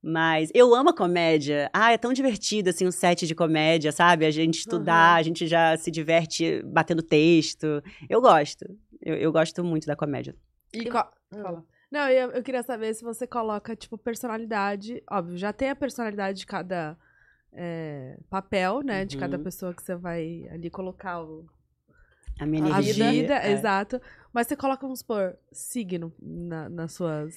Mas 0.02 0.50
eu 0.54 0.74
amo 0.74 0.90
a 0.90 0.94
comédia. 0.96 1.68
Ah, 1.74 1.92
é 1.92 1.98
tão 1.98 2.12
divertido, 2.14 2.70
assim, 2.70 2.86
um 2.86 2.90
set 2.92 3.26
de 3.26 3.34
comédia, 3.34 3.92
sabe? 3.92 4.24
A 4.24 4.30
gente 4.30 4.60
estudar, 4.60 5.12
Uhum. 5.14 5.20
a 5.20 5.22
gente 5.22 5.46
já 5.46 5.76
se 5.76 5.90
diverte 5.90 6.62
batendo 6.64 7.02
texto. 7.02 7.82
Eu 8.08 8.20
gosto. 8.22 8.64
Eu, 9.02 9.16
eu 9.16 9.30
gosto 9.32 9.62
muito 9.62 9.86
da 9.86 9.94
comédia. 9.94 10.34
E 10.72 10.86
qual- 10.86 11.12
fala. 11.30 11.62
Não, 11.90 12.08
eu, 12.08 12.30
eu 12.30 12.42
queria 12.42 12.62
saber 12.62 12.94
se 12.94 13.02
você 13.02 13.26
coloca, 13.26 13.74
tipo, 13.74 13.98
personalidade. 13.98 15.02
Óbvio, 15.10 15.36
já 15.36 15.52
tem 15.52 15.70
a 15.70 15.76
personalidade 15.76 16.38
de 16.38 16.46
cada 16.46 16.96
é, 17.52 18.16
papel, 18.28 18.80
né? 18.82 19.04
De 19.04 19.16
cada 19.16 19.36
Uhum. 19.36 19.42
pessoa 19.42 19.74
que 19.74 19.82
você 19.82 19.96
vai 19.96 20.46
ali 20.52 20.70
colocar 20.70 21.20
o, 21.22 21.46
A 22.38 22.46
minha 22.46 22.64
a 22.64 22.80
energia. 22.80 23.10
vida. 23.12 23.34
é. 23.34 23.52
Exato. 23.52 24.00
Mas 24.32 24.46
você 24.46 24.54
coloca, 24.56 24.82
vamos 24.82 25.00
supor, 25.00 25.34
signo 25.50 26.12
na- 26.22 26.68
nas 26.68 26.92
suas 26.92 27.34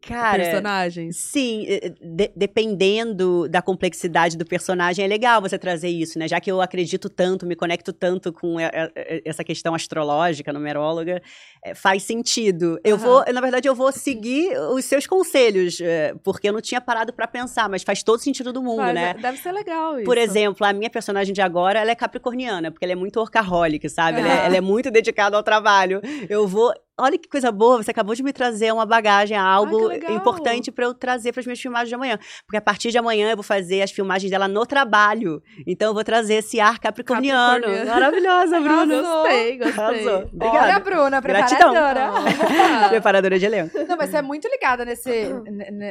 Cara, 0.00 0.42
personagens. 0.42 1.16
Sim, 1.16 1.64
eh, 1.68 1.80
eh, 1.86 1.94
de- 2.00 2.32
dependendo 2.34 3.48
da 3.48 3.62
complexidade 3.62 4.36
do 4.36 4.44
personagem, 4.44 5.04
é 5.04 5.08
legal 5.08 5.40
você 5.40 5.56
trazer 5.56 5.88
isso, 5.88 6.18
né? 6.18 6.26
Já 6.26 6.40
que 6.40 6.50
eu 6.50 6.60
acredito 6.60 7.08
tanto, 7.08 7.46
me 7.46 7.54
conecto 7.54 7.92
tanto 7.92 8.32
com 8.32 8.58
e- 8.60 8.64
e- 8.64 9.22
essa 9.24 9.44
questão 9.44 9.72
astrológica, 9.76 10.52
numeróloga, 10.52 11.22
eh, 11.64 11.74
faz 11.76 12.02
sentido. 12.02 12.80
Eu 12.82 12.96
Aham. 12.96 13.04
vou, 13.04 13.32
na 13.32 13.40
verdade, 13.40 13.68
eu 13.68 13.74
vou 13.76 13.92
seguir 13.92 14.58
os 14.72 14.84
seus 14.84 15.06
conselhos, 15.06 15.80
eh, 15.80 16.12
porque 16.24 16.48
eu 16.48 16.52
não 16.52 16.60
tinha 16.60 16.80
parado 16.80 17.12
pra 17.12 17.28
pensar, 17.28 17.68
mas 17.68 17.84
faz 17.84 18.02
todo 18.02 18.18
sentido 18.18 18.52
do 18.52 18.60
mundo, 18.60 18.78
Mas, 18.78 18.94
né? 18.94 19.14
é, 19.16 19.20
Deve 19.22 19.38
ser 19.38 19.52
legal 19.52 19.94
isso. 19.96 20.04
Por 20.04 20.18
exemplo, 20.18 20.66
a 20.66 20.72
minha 20.72 20.90
personagem 20.90 21.32
de 21.32 21.40
agora, 21.40 21.78
ela 21.78 21.92
é 21.92 21.94
capricorniana, 21.94 22.72
porque 22.72 22.84
ela 22.84 22.92
é 22.92 22.96
muito 22.96 23.20
orcaholic, 23.20 23.88
sabe? 23.88 24.18
Ela, 24.18 24.28
é, 24.28 24.46
ela 24.46 24.56
é 24.56 24.60
muito 24.60 24.90
dedicada 24.90 25.36
ao 25.36 25.44
trabalho. 25.44 26.00
Eu 26.32 26.48
vou. 26.48 26.72
Olha 26.98 27.18
que 27.18 27.28
coisa 27.28 27.50
boa, 27.50 27.82
você 27.82 27.90
acabou 27.90 28.14
de 28.14 28.22
me 28.22 28.32
trazer 28.32 28.72
uma 28.72 28.86
bagagem, 28.86 29.36
algo 29.36 29.88
legal. 29.88 30.12
importante 30.12 30.70
pra 30.70 30.84
eu 30.84 30.94
trazer 30.94 31.32
para 31.32 31.40
as 31.40 31.46
minhas 31.46 31.60
filmagens 31.60 31.88
de 31.88 31.94
amanhã. 31.94 32.18
Porque 32.46 32.56
a 32.56 32.60
partir 32.60 32.90
de 32.90 32.96
amanhã 32.96 33.30
eu 33.30 33.36
vou 33.36 33.42
fazer 33.42 33.82
as 33.82 33.90
filmagens 33.90 34.30
dela 34.30 34.48
no 34.48 34.64
trabalho. 34.64 35.42
Então 35.66 35.88
eu 35.88 35.94
vou 35.94 36.04
trazer 36.04 36.34
esse 36.34 36.60
ar 36.60 36.78
capricorniano. 36.78 37.62
Capricorniano. 37.62 37.90
Maravilhosa, 37.90 38.60
Bruna. 38.60 38.94
Arrasou. 38.94 39.22
Gostei, 39.22 39.58
gostei. 39.58 39.84
Arrasou. 39.84 40.12
Olha, 40.12 40.30
Obrigada. 40.32 40.80
Bruna, 40.80 41.20
Gratidão. 41.20 41.72
preparadora. 41.72 42.88
Preparadora 42.88 43.38
de 43.38 43.44
elenco. 43.44 43.78
Não, 43.86 43.96
mas 43.96 44.10
você 44.10 44.16
é 44.16 44.22
muito 44.22 44.48
ligada 44.48 44.84
nesse, 44.84 45.28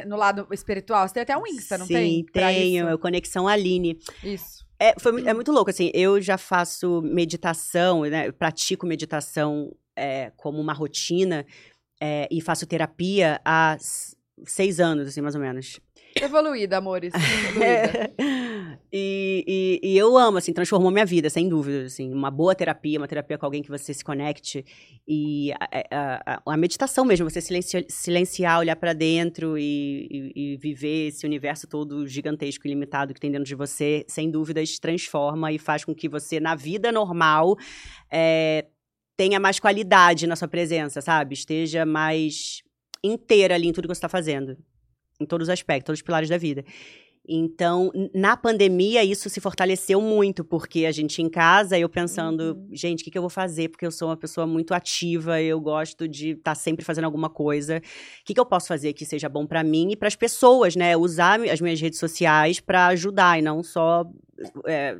no 0.06 0.16
lado 0.16 0.46
espiritual. 0.50 1.06
Você 1.06 1.14
tem 1.14 1.22
até 1.22 1.36
um 1.36 1.46
Insta, 1.46 1.78
não 1.78 1.86
Sim, 1.86 1.94
tem? 1.94 2.26
Pra 2.32 2.48
tenho. 2.48 2.88
É 2.88 2.94
o 2.94 2.98
Conexão 2.98 3.46
Aline. 3.46 3.98
Isso. 4.24 4.62
É, 4.82 4.94
foi 4.98 5.24
é 5.24 5.32
muito 5.32 5.52
louco, 5.52 5.70
assim, 5.70 5.92
eu 5.94 6.20
já 6.20 6.36
faço 6.36 7.00
meditação, 7.02 8.02
né, 8.02 8.26
eu 8.26 8.32
pratico 8.32 8.84
meditação 8.84 9.72
é, 9.96 10.32
como 10.36 10.60
uma 10.60 10.72
rotina 10.72 11.44
é, 12.00 12.28
e 12.30 12.40
faço 12.40 12.66
terapia 12.66 13.40
há 13.44 13.76
seis 14.44 14.80
anos, 14.80 15.08
assim, 15.08 15.20
mais 15.20 15.34
ou 15.34 15.40
menos. 15.40 15.78
Evoluída, 16.20 16.76
amores. 16.78 17.12
Evoluída. 17.48 18.12
e, 18.92 19.80
e- 19.82 19.92
e 19.92 19.96
eu 19.98 20.16
amo, 20.18 20.36
assim, 20.38 20.52
transformou 20.52 20.90
minha 20.90 21.06
vida, 21.06 21.30
sem 21.30 21.48
dúvida, 21.48 21.84
assim, 21.86 22.12
uma 22.12 22.30
boa 22.30 22.54
terapia, 22.54 22.98
uma 22.98 23.08
terapia 23.08 23.38
com 23.38 23.46
alguém 23.46 23.62
que 23.62 23.70
você 23.70 23.94
se 23.94 24.04
conecte 24.04 24.64
e 25.08 25.52
a, 25.52 25.68
a- 25.90 26.22
a- 26.34 26.42
a 26.52 26.56
meditação 26.56 27.04
mesmo, 27.04 27.28
você 27.30 27.40
silenci- 27.40 27.86
silenciar, 27.88 28.58
olhar 28.58 28.76
pra 28.76 28.92
dentro 28.92 29.56
e, 29.56 30.06
e- 30.10 30.32
e 30.54 30.56
viver 30.58 31.08
esse 31.08 31.24
universo 31.24 31.66
todo 31.66 32.06
gigantesco 32.06 32.66
e 32.66 32.70
limitado 32.70 33.14
que 33.14 33.20
tem 33.20 33.30
dentro 33.30 33.46
de 33.46 33.54
você, 33.54 34.04
sem 34.08 34.30
dúvidas 34.30 34.78
transforma 34.78 35.50
e 35.52 35.58
faz 35.58 35.84
com 35.84 35.94
que 35.94 36.08
você, 36.08 36.38
na 36.40 36.54
vida 36.54 36.92
normal, 36.92 37.56
é, 38.10 38.66
tenha 39.22 39.38
mais 39.38 39.60
qualidade 39.60 40.26
na 40.26 40.34
sua 40.34 40.48
presença, 40.48 41.00
sabe? 41.00 41.34
Esteja 41.34 41.86
mais 41.86 42.60
inteira 43.04 43.54
ali 43.54 43.68
em 43.68 43.72
tudo 43.72 43.84
que 43.86 43.94
você 43.94 43.98
está 43.98 44.08
fazendo. 44.08 44.56
Em 45.20 45.24
todos 45.24 45.46
os 45.46 45.48
aspectos, 45.48 45.86
todos 45.86 45.98
os 46.00 46.02
pilares 46.02 46.28
da 46.28 46.36
vida. 46.36 46.64
Então, 47.24 47.92
na 48.12 48.36
pandemia, 48.36 49.04
isso 49.04 49.30
se 49.30 49.40
fortaleceu 49.40 50.00
muito, 50.00 50.44
porque 50.44 50.86
a 50.86 50.90
gente 50.90 51.22
em 51.22 51.28
casa, 51.28 51.78
eu 51.78 51.88
pensando, 51.88 52.56
Uhum. 52.56 52.68
gente, 52.72 53.02
o 53.02 53.04
que, 53.04 53.12
que 53.12 53.16
eu 53.16 53.22
vou 53.22 53.30
fazer? 53.30 53.68
Porque 53.68 53.86
eu 53.86 53.92
sou 53.92 54.08
uma 54.08 54.16
pessoa 54.16 54.44
muito 54.44 54.74
ativa, 54.74 55.40
eu 55.40 55.60
gosto 55.60 56.08
de 56.08 56.30
estar 56.30 56.56
sempre 56.56 56.84
fazendo 56.84 57.04
alguma 57.04 57.30
coisa. 57.30 57.76
O 57.78 58.24
que, 58.24 58.34
que 58.34 58.40
eu 58.40 58.46
posso 58.46 58.66
fazer 58.66 58.92
que 58.92 59.06
seja 59.06 59.28
bom 59.28 59.46
pra 59.46 59.62
mim 59.62 59.92
e 59.92 59.96
para 59.96 60.08
as 60.08 60.16
pessoas, 60.16 60.74
né? 60.74 60.96
Usar 60.96 61.40
as 61.42 61.60
minhas 61.60 61.80
redes 61.80 62.00
sociais 62.00 62.58
pra 62.58 62.88
ajudar 62.88 63.38
e 63.38 63.42
não 63.42 63.62
só 63.62 64.04
é, 64.66 64.98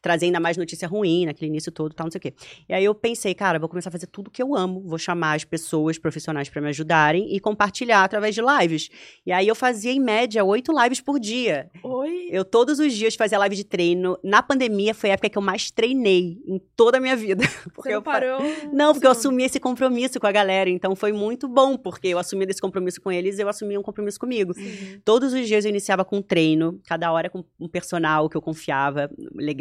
trazer 0.00 0.26
ainda 0.26 0.40
mais 0.40 0.56
notícia 0.56 0.86
ruim 0.86 1.26
naquele 1.26 1.50
início 1.50 1.70
todo, 1.72 1.94
tal, 1.94 2.06
não 2.06 2.10
sei 2.10 2.18
o 2.18 2.22
quê. 2.22 2.34
E 2.68 2.74
aí 2.74 2.84
eu 2.84 2.94
pensei, 2.94 3.34
cara, 3.34 3.58
vou 3.58 3.68
começar 3.68 3.88
a 3.88 3.92
fazer 3.92 4.06
tudo 4.06 4.30
que 4.30 4.42
eu 4.42 4.54
amo, 4.54 4.82
vou 4.86 4.98
chamar 4.98 5.34
as 5.34 5.44
pessoas 5.44 5.98
profissionais 5.98 6.48
pra 6.48 6.60
me 6.60 6.68
ajudarem 6.68 7.34
e 7.34 7.40
compartilhar 7.40 8.04
através 8.04 8.34
de 8.34 8.40
lives. 8.42 8.88
E 9.24 9.32
aí 9.32 9.46
eu 9.46 9.54
fazia, 9.54 9.92
em 9.92 10.00
média, 10.00 10.44
oito 10.44 10.72
lives 10.72 11.00
por 11.00 11.18
dia. 11.18 11.70
Oi. 11.82 12.28
Eu 12.30 12.44
todos 12.44 12.78
os 12.78 12.92
dias 12.92 13.14
fazia 13.14 13.38
live 13.38 13.56
de 13.56 13.64
treino. 13.64 14.18
Na 14.22 14.42
pandemia 14.42 14.94
foi 14.94 15.10
a 15.10 15.12
época 15.14 15.28
que 15.28 15.38
eu 15.38 15.42
mais 15.42 15.70
treinei 15.70 16.38
em 16.46 16.60
toda 16.76 16.98
a 16.98 17.00
minha 17.00 17.16
vida. 17.16 17.44
Porque 17.74 17.82
Você 17.82 17.88
não 17.90 17.96
eu 17.96 18.02
parou? 18.02 18.40
Não, 18.72 18.92
porque 18.92 19.06
eu 19.06 19.10
assumi 19.10 19.44
esse 19.44 19.60
compromisso 19.60 20.18
com 20.18 20.26
a 20.26 20.32
galera. 20.32 20.68
Então 20.68 20.94
foi 20.96 21.12
muito 21.12 21.48
bom, 21.48 21.76
porque 21.76 22.08
eu 22.08 22.18
assumi 22.18 22.44
esse 22.48 22.60
compromisso 22.60 23.00
com 23.00 23.10
eles, 23.10 23.38
eu 23.38 23.48
assumi 23.48 23.76
um 23.76 23.82
compromisso 23.82 24.18
comigo. 24.18 24.52
Uhum. 24.56 25.00
Todos 25.04 25.32
os 25.32 25.46
dias 25.46 25.64
eu 25.64 25.70
iniciava 25.70 26.04
com 26.04 26.18
um 26.18 26.22
treino, 26.22 26.80
cada 26.86 27.12
hora 27.12 27.30
com 27.30 27.44
um 27.58 27.68
personal 27.68 28.28
que 28.28 28.36
eu 28.36 28.42
confiava, 28.42 29.10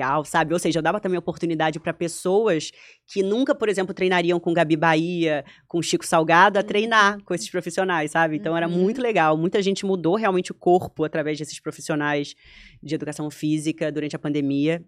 legal, 0.09 0.25
sabe? 0.25 0.53
Ou 0.53 0.59
seja, 0.59 0.79
eu 0.79 0.83
dava 0.83 0.99
também 0.99 1.17
oportunidade 1.17 1.79
para 1.79 1.93
pessoas 1.93 2.71
que 3.07 3.21
nunca, 3.21 3.53
por 3.53 3.69
exemplo, 3.69 3.93
treinariam 3.93 4.39
com 4.39 4.53
Gabi 4.53 4.75
Bahia, 4.75 5.45
com 5.67 5.81
Chico 5.81 6.05
Salgado, 6.05 6.57
a 6.57 6.63
treinar 6.63 7.21
com 7.23 7.33
esses 7.33 7.49
profissionais, 7.49 8.11
sabe? 8.11 8.35
Então 8.37 8.55
era 8.57 8.67
Uhum. 8.67 8.73
muito 8.73 9.01
legal. 9.01 9.37
Muita 9.37 9.61
gente 9.61 9.85
mudou 9.85 10.15
realmente 10.15 10.51
o 10.51 10.55
corpo 10.55 11.03
através 11.03 11.37
desses 11.37 11.59
profissionais 11.59 12.35
de 12.81 12.95
educação 12.95 13.29
física 13.29 13.91
durante 13.91 14.15
a 14.15 14.19
pandemia. 14.19 14.83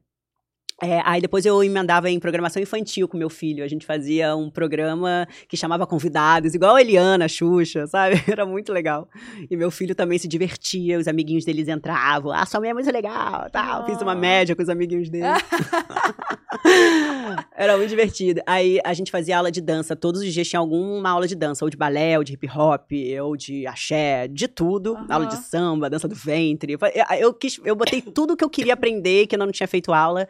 É, 0.84 1.00
aí 1.06 1.22
depois 1.22 1.46
eu 1.46 1.64
emendava 1.64 2.10
em 2.10 2.20
programação 2.20 2.60
infantil 2.60 3.08
com 3.08 3.16
meu 3.16 3.30
filho. 3.30 3.64
A 3.64 3.68
gente 3.68 3.86
fazia 3.86 4.36
um 4.36 4.50
programa 4.50 5.28
que 5.48 5.56
chamava 5.56 5.86
convidados, 5.86 6.56
igual 6.56 6.76
a 6.76 6.82
Eliana, 6.82 7.26
a 7.26 7.28
Xuxa, 7.28 7.86
sabe? 7.86 8.16
Era 8.28 8.48
muito 8.48 8.74
legal. 8.74 9.08
E 9.50 9.56
meu 9.56 9.70
filho 9.70 9.94
também 9.94 10.18
se 10.18 10.28
divertia, 10.28 10.98
os 10.98 11.08
amiguinhos 11.08 11.46
deles 11.46 11.68
entravam. 11.68 12.32
Ah, 12.32 12.48
sua 12.48 12.60
mãe 12.60 12.72
é 12.72 12.74
muito 12.74 12.92
legal, 12.92 13.48
tal. 13.52 13.86
Fiz 13.86 14.02
uma 14.02 14.16
média 14.16 14.56
com 14.56 14.64
os 14.64 14.70
amiguinhos 14.70 15.08
dele. 15.10 15.28
Era 17.56 17.78
muito 17.78 17.90
divertido. 17.90 18.42
Aí 18.48 18.80
a 18.84 18.94
gente 18.94 19.12
fazia 19.12 19.38
aula 19.38 19.52
de 19.52 19.62
dança. 19.62 19.96
Todos 19.96 20.22
os 20.22 20.34
dias 20.34 20.48
tinha 20.48 20.60
alguma 20.60 21.12
aula 21.12 21.28
de 21.28 21.36
dança, 21.36 21.64
ou 21.64 21.70
de 21.70 21.78
balé, 21.78 22.18
ou 22.18 22.24
de 22.24 22.34
hip 22.34 22.50
hop, 22.50 22.90
ou 23.24 23.38
de 23.38 23.68
axé, 23.68 24.28
de 24.28 24.48
tudo. 24.48 24.96
Aham. 24.96 25.06
Aula 25.10 25.26
de 25.28 25.38
samba, 25.38 25.92
dança 25.92 26.08
do 26.08 26.16
ventre. 26.16 26.74
Eu, 26.74 26.80
eu, 27.20 27.34
quis, 27.36 27.60
eu 27.64 27.76
botei 27.76 28.02
tudo 28.02 28.36
que 28.36 28.44
eu 28.44 28.50
queria 28.50 28.74
aprender, 28.74 29.28
que 29.28 29.36
eu 29.36 29.40
não 29.40 29.52
tinha 29.52 29.68
feito 29.68 29.94
aula. 29.94 30.28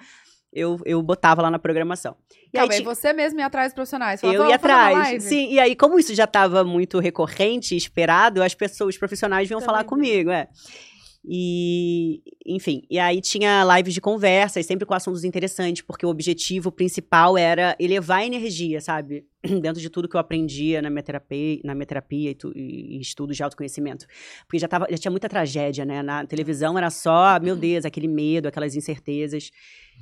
Eu, 0.53 0.79
eu 0.85 1.01
botava 1.01 1.41
lá 1.41 1.49
na 1.49 1.57
programação. 1.57 2.15
E 2.53 2.57
Calma, 2.57 2.73
aí, 2.73 2.79
aí 2.79 2.81
ti- 2.81 2.85
você 2.85 3.13
mesmo 3.13 3.39
ia 3.39 3.45
atrás 3.45 3.69
dos 3.69 3.75
profissionais. 3.75 4.19
Falava, 4.19 4.37
eu 4.37 4.49
ia 4.49 4.57
"Vamos 4.57 4.61
fazer 4.61 4.73
uma 4.73 4.83
atrás. 4.87 5.07
live?" 5.07 5.23
Sim, 5.23 5.53
e 5.53 5.59
aí, 5.59 5.75
como 5.75 5.97
isso 5.97 6.13
já 6.13 6.25
estava 6.25 6.63
muito 6.65 6.99
recorrente, 6.99 7.75
esperado, 7.75 8.43
as 8.43 8.53
pessoas, 8.53 8.95
os 8.95 8.99
profissionais 8.99 9.47
vinham 9.47 9.59
Também 9.61 9.73
falar 9.73 9.85
comigo, 9.85 10.29
é. 10.29 10.49
E, 11.23 12.21
enfim, 12.45 12.81
e 12.89 12.97
aí 12.97 13.21
tinha 13.21 13.63
lives 13.77 13.93
de 13.93 14.01
conversas, 14.01 14.65
sempre 14.65 14.85
com 14.87 14.93
assuntos 14.93 15.23
interessantes, 15.23 15.81
porque 15.83 16.05
o 16.05 16.09
objetivo 16.09 16.71
principal 16.71 17.37
era 17.37 17.75
elevar 17.79 18.19
a 18.19 18.25
energia, 18.25 18.81
sabe? 18.81 19.25
Dentro 19.61 19.79
de 19.79 19.89
tudo 19.89 20.09
que 20.09 20.15
eu 20.15 20.19
aprendia 20.19 20.81
na 20.81 20.89
minha 20.89 21.03
terapia, 21.03 21.59
na 21.63 21.75
minha 21.75 21.85
terapia 21.85 22.31
e, 22.31 22.35
tu- 22.35 22.51
e- 22.55 22.97
e 22.97 22.99
estudos 23.01 23.37
de 23.37 23.43
autoconhecimento. 23.43 24.07
Porque 24.47 24.57
já, 24.59 24.67
tava, 24.67 24.87
já 24.89 24.97
tinha 24.97 25.11
muita 25.11 25.29
tragédia, 25.29 25.85
né? 25.85 26.01
Na 26.01 26.25
televisão 26.25 26.75
era 26.77 26.89
só, 26.89 27.39
meu 27.39 27.55
Deus, 27.55 27.85
aquele 27.85 28.07
medo, 28.07 28.47
aquelas 28.47 28.75
incertezas. 28.75 29.51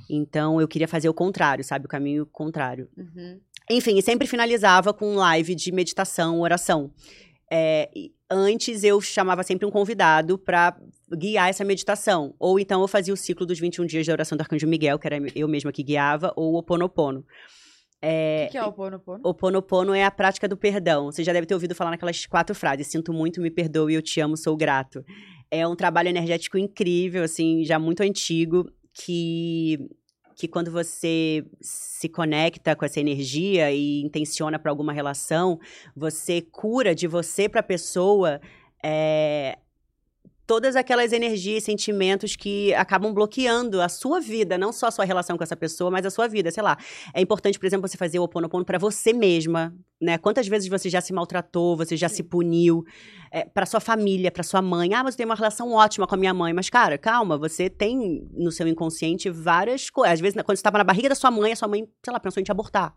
Então 0.08 0.58
eu 0.60 0.66
queria 0.66 0.88
fazer 0.88 1.08
o 1.08 1.14
contrário, 1.14 1.62
sabe? 1.62 1.84
O 1.84 1.88
caminho 1.88 2.24
contrário. 2.26 2.88
Uhum. 2.96 3.38
Enfim, 3.70 3.98
e 3.98 4.02
sempre 4.02 4.26
finalizava 4.26 4.92
com 4.92 5.14
live 5.14 5.54
de 5.54 5.70
meditação, 5.70 6.40
oração. 6.40 6.90
É, 7.52 7.90
antes 8.30 8.84
eu 8.84 9.00
chamava 9.00 9.42
sempre 9.42 9.66
um 9.66 9.70
convidado 9.70 10.38
para 10.38 10.76
guiar 11.10 11.48
essa 11.48 11.64
meditação. 11.64 12.34
Ou 12.38 12.58
então 12.60 12.80
eu 12.80 12.88
fazia 12.88 13.12
o 13.12 13.16
ciclo 13.16 13.44
dos 13.44 13.58
21 13.58 13.86
dias 13.86 14.06
da 14.06 14.12
oração 14.12 14.36
do 14.38 14.42
Arcanjo 14.42 14.66
Miguel, 14.68 14.98
que 14.98 15.06
era 15.06 15.16
eu 15.34 15.48
mesma 15.48 15.72
que 15.72 15.82
guiava, 15.82 16.32
ou 16.36 16.52
o 16.54 16.58
Oponopono. 16.58 17.20
O 17.20 17.24
É, 18.02 18.44
que, 18.46 18.52
que 18.52 18.58
é 18.58 18.64
o 18.64 18.72
Pono 18.72 18.98
Pono? 19.00 19.20
o 19.24 19.34
Ponopono 19.34 19.92
é 19.94 20.04
a 20.04 20.10
prática 20.10 20.48
do 20.48 20.56
perdão. 20.56 21.06
Você 21.12 21.22
já 21.24 21.32
deve 21.32 21.46
ter 21.46 21.54
ouvido 21.54 21.74
falar 21.74 21.90
naquelas 21.90 22.24
quatro 22.26 22.54
frases: 22.54 22.86
Sinto 22.86 23.12
muito, 23.12 23.40
me 23.42 23.50
perdoe, 23.50 23.94
eu 23.94 24.00
te 24.02 24.20
amo, 24.20 24.36
sou 24.36 24.56
grato. 24.56 25.04
É 25.50 25.66
um 25.66 25.74
trabalho 25.76 26.08
energético 26.08 26.56
incrível, 26.56 27.24
assim, 27.24 27.64
já 27.64 27.78
muito 27.78 28.02
antigo, 28.02 28.70
que 28.94 29.78
que 30.40 30.48
quando 30.48 30.70
você 30.70 31.44
se 31.60 32.08
conecta 32.08 32.74
com 32.74 32.82
essa 32.82 32.98
energia 32.98 33.70
e 33.70 34.00
intenciona 34.00 34.58
para 34.58 34.70
alguma 34.70 34.90
relação, 34.90 35.60
você 35.94 36.40
cura 36.40 36.94
de 36.94 37.06
você 37.06 37.46
para 37.46 37.60
a 37.60 37.62
pessoa 37.62 38.40
é, 38.82 39.58
todas 40.46 40.76
aquelas 40.76 41.12
energias 41.12 41.62
e 41.62 41.66
sentimentos 41.66 42.36
que 42.36 42.72
acabam 42.72 43.12
bloqueando 43.12 43.82
a 43.82 43.88
sua 43.90 44.18
vida, 44.18 44.56
não 44.56 44.72
só 44.72 44.86
a 44.86 44.90
sua 44.90 45.04
relação 45.04 45.36
com 45.36 45.44
essa 45.44 45.54
pessoa, 45.54 45.90
mas 45.90 46.06
a 46.06 46.10
sua 46.10 46.26
vida, 46.26 46.50
sei 46.50 46.62
lá. 46.62 46.78
É 47.12 47.20
importante, 47.20 47.58
por 47.58 47.66
exemplo, 47.66 47.86
você 47.86 47.98
fazer 47.98 48.18
o 48.18 48.22
Oponopono 48.22 48.64
para 48.64 48.78
você 48.78 49.12
mesma, 49.12 49.74
né? 50.00 50.16
Quantas 50.18 50.48
vezes 50.48 50.68
você 50.68 50.88
já 50.88 51.00
se 51.00 51.12
maltratou, 51.12 51.76
você 51.76 51.96
já 51.96 52.08
se 52.08 52.22
puniu, 52.22 52.84
é, 53.30 53.44
para 53.44 53.66
sua 53.66 53.80
família, 53.80 54.30
para 54.30 54.42
sua 54.42 54.60
mãe. 54.62 54.94
Ah, 54.94 55.04
mas 55.04 55.14
eu 55.14 55.18
tenho 55.18 55.28
uma 55.28 55.34
relação 55.34 55.72
ótima 55.72 56.06
com 56.06 56.14
a 56.14 56.18
minha 56.18 56.34
mãe. 56.34 56.52
Mas, 56.52 56.68
cara, 56.70 56.98
calma, 56.98 57.38
você 57.38 57.68
tem 57.70 58.28
no 58.32 58.50
seu 58.50 58.66
inconsciente 58.66 59.30
várias 59.30 59.88
coisas. 59.90 60.14
Às 60.14 60.20
vezes, 60.20 60.34
quando 60.42 60.56
você 60.56 60.60
estava 60.60 60.78
na 60.78 60.84
barriga 60.84 61.08
da 61.08 61.14
sua 61.14 61.30
mãe, 61.30 61.52
a 61.52 61.56
sua 61.56 61.68
mãe, 61.68 61.86
sei 62.04 62.12
lá, 62.12 62.18
pensou 62.18 62.40
em 62.40 62.44
te 62.44 62.50
abortar. 62.50 62.94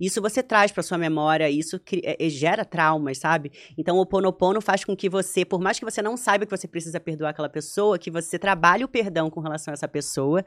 Isso 0.00 0.20
você 0.20 0.42
traz 0.42 0.70
para 0.70 0.82
sua 0.82 0.98
memória, 0.98 1.48
isso 1.50 1.80
cri- 1.80 2.02
é, 2.04 2.16
é, 2.24 2.28
gera 2.28 2.64
traumas, 2.64 3.18
sabe? 3.18 3.50
Então, 3.76 3.96
o 3.96 4.00
Oponopono 4.00 4.60
faz 4.60 4.84
com 4.84 4.94
que 4.96 5.08
você, 5.08 5.44
por 5.44 5.60
mais 5.60 5.78
que 5.78 5.84
você 5.84 6.02
não 6.02 6.16
saiba 6.16 6.44
que 6.44 6.56
você 6.56 6.68
precisa 6.68 7.00
perdoar 7.00 7.30
aquela 7.30 7.48
pessoa, 7.48 7.98
que 7.98 8.10
você 8.10 8.38
trabalhe 8.38 8.84
o 8.84 8.88
perdão 8.88 9.30
com 9.30 9.40
relação 9.40 9.72
a 9.72 9.74
essa 9.74 9.88
pessoa. 9.88 10.44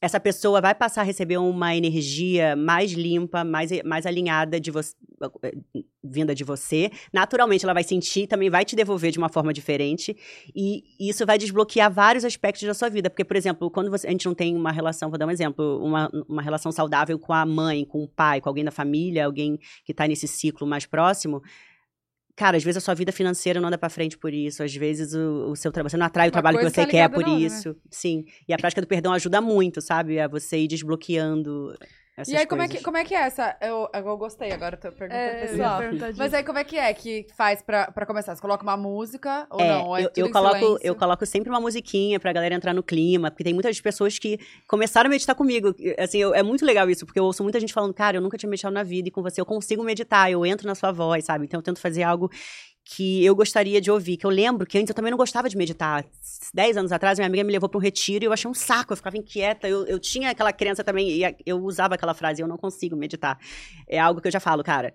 Essa 0.00 0.18
pessoa 0.18 0.60
vai 0.60 0.74
passar 0.74 1.02
a 1.02 1.04
receber 1.04 1.36
uma 1.36 1.76
energia 1.76 2.56
mais 2.56 2.92
limpa, 2.92 3.44
mais, 3.44 3.70
mais 3.84 4.06
alinhada 4.06 4.58
de 4.58 4.70
vinda 6.02 6.34
de 6.34 6.42
você. 6.42 6.90
Naturalmente, 7.12 7.64
ela 7.64 7.74
vai 7.74 7.84
sentir, 7.84 8.26
também 8.26 8.48
vai 8.48 8.64
te 8.64 8.74
devolver 8.74 9.12
de 9.12 9.18
uma 9.18 9.28
forma 9.28 9.52
diferente. 9.52 10.16
E 10.56 10.82
isso 10.98 11.26
vai 11.26 11.36
desbloquear 11.36 11.92
vários 11.92 12.24
aspectos 12.24 12.62
da 12.66 12.72
sua 12.72 12.88
vida. 12.88 13.10
Porque, 13.10 13.24
por 13.24 13.36
exemplo, 13.36 13.70
quando 13.70 13.90
você- 13.90 14.06
a 14.06 14.10
gente 14.10 14.24
não 14.24 14.34
tem 14.34 14.56
uma 14.56 14.72
relação, 14.72 15.10
vou 15.10 15.18
dar 15.18 15.26
um 15.26 15.30
exemplo, 15.30 15.84
uma, 15.84 16.10
uma 16.26 16.40
relação 16.40 16.72
saudável 16.72 17.18
com 17.18 17.34
a 17.34 17.44
mãe, 17.44 17.84
com 17.84 18.02
o 18.02 18.08
pai, 18.08 18.40
com 18.40 18.48
alguém 18.48 18.64
da 18.64 18.70
família, 18.70 19.26
alguém 19.26 19.58
que 19.84 19.92
tá 19.92 20.06
nesse 20.08 20.26
ciclo 20.26 20.66
mais 20.66 20.86
próximo. 20.86 21.42
Cara, 22.40 22.56
às 22.56 22.64
vezes 22.64 22.78
a 22.78 22.80
sua 22.80 22.94
vida 22.94 23.12
financeira 23.12 23.60
não 23.60 23.68
anda 23.68 23.76
pra 23.76 23.90
frente 23.90 24.16
por 24.16 24.32
isso. 24.32 24.62
Às 24.62 24.74
vezes 24.74 25.12
o, 25.12 25.50
o 25.50 25.56
seu 25.56 25.70
trabalho, 25.70 25.90
você 25.90 25.98
não 25.98 26.06
atrai 26.06 26.28
o 26.28 26.30
Uma 26.30 26.32
trabalho 26.32 26.56
que 26.56 26.64
você 26.64 26.86
tá 26.86 26.86
quer 26.86 27.06
por 27.10 27.18
outra, 27.18 27.34
né? 27.34 27.38
isso. 27.38 27.76
Sim. 27.90 28.24
E 28.48 28.54
a 28.54 28.56
prática 28.56 28.80
do 28.80 28.86
perdão 28.86 29.12
ajuda 29.12 29.42
muito, 29.42 29.82
sabe? 29.82 30.18
A 30.18 30.26
você 30.26 30.56
ir 30.56 30.66
desbloqueando 30.66 31.74
essas 32.20 32.32
E 32.32 32.36
aí, 32.36 32.46
como 32.46 32.62
é, 32.62 32.68
que, 32.68 32.82
como 32.82 32.96
é 32.96 33.04
que 33.04 33.14
é 33.14 33.20
essa? 33.22 33.56
Eu, 33.60 33.88
eu 33.92 34.16
gostei 34.16 34.52
agora, 34.52 34.76
tô 34.76 34.90
perguntando 34.92 35.12
É, 35.20 35.44
eu 35.52 35.56
ia 35.56 35.78
pessoal. 35.78 36.12
Mas 36.16 36.34
aí, 36.34 36.42
como 36.44 36.58
é 36.58 36.64
que 36.64 36.76
é 36.78 36.92
que 36.94 37.26
faz 37.36 37.62
pra, 37.62 37.90
pra 37.90 38.06
começar? 38.06 38.34
Você 38.34 38.40
coloca 38.40 38.62
uma 38.62 38.76
música 38.76 39.46
ou 39.50 39.60
É, 39.60 39.68
não? 39.68 39.86
Ou 39.88 39.96
é 39.96 40.04
eu, 40.04 40.08
tudo 40.10 40.18
eu 40.20 40.26
em 40.26 40.30
coloco, 40.32 40.56
silêncio? 40.58 40.80
eu 40.86 40.94
coloco 40.94 41.26
sempre 41.26 41.50
uma 41.50 41.60
musiquinha 41.60 42.18
pra 42.20 42.32
galera 42.32 42.54
entrar 42.54 42.74
no 42.74 42.82
clima, 42.82 43.30
porque 43.30 43.44
tem 43.44 43.54
muitas 43.54 43.80
pessoas 43.80 44.18
que 44.18 44.38
começaram 44.66 45.08
a 45.08 45.10
meditar 45.10 45.34
comigo. 45.34 45.74
Assim, 45.98 46.18
eu- 46.18 46.34
é 46.34 46.42
muito 46.42 46.64
legal 46.64 46.88
isso, 46.90 47.04
porque 47.06 47.18
eu 47.18 47.24
ouço 47.24 47.42
muita 47.42 47.58
gente 47.60 47.72
falando, 47.72 47.94
cara, 47.94 48.16
eu 48.16 48.20
nunca 48.20 48.36
tinha 48.38 48.48
meditado 48.50 48.74
na 48.74 48.82
vida 48.82 49.08
e 49.08 49.10
com 49.10 49.22
você 49.22 49.40
eu 49.40 49.46
consigo 49.46 49.82
meditar, 49.82 50.30
eu 50.30 50.44
entro 50.46 50.66
na 50.66 50.74
sua 50.74 50.92
voz, 50.92 51.24
sabe? 51.24 51.44
Então 51.44 51.58
eu 51.58 51.62
tento 51.64 51.80
fazer 51.80 52.02
algo 52.02 52.30
que 52.84 53.24
eu 53.24 53.36
gostaria 53.36 53.80
de 53.80 53.90
ouvir, 53.90 54.16
que 54.16 54.26
eu 54.26 54.30
lembro 54.30 54.66
que 54.66 54.76
antes 54.78 54.88
eu 54.88 54.94
também 54.94 55.10
não 55.10 55.18
gostava 55.18 55.48
de 55.48 55.56
meditar. 55.56 56.04
Dez 56.52 56.76
anos 56.76 56.90
atrás, 56.92 57.18
minha 57.18 57.26
amiga 57.26 57.44
me 57.44 57.52
levou 57.52 57.68
para 57.68 57.78
um 57.78 57.80
retiro 57.80 58.24
e 58.24 58.26
eu 58.26 58.32
achei 58.32 58.50
um 58.50 58.54
saco, 58.54 58.92
eu 58.92 58.96
ficava 58.96 59.16
inquieta, 59.16 59.68
eu, 59.68 59.86
eu 59.86 59.98
tinha 59.98 60.30
aquela 60.30 60.52
crença 60.52 60.82
também, 60.82 61.08
e 61.08 61.36
eu 61.46 61.62
usava 61.62 61.94
aquela 61.94 62.14
frase, 62.14 62.42
eu 62.42 62.48
não 62.48 62.56
consigo 62.56 62.96
meditar. 62.96 63.38
É 63.88 63.98
algo 63.98 64.20
que 64.20 64.28
eu 64.28 64.32
já 64.32 64.40
falo, 64.40 64.64
cara, 64.64 64.94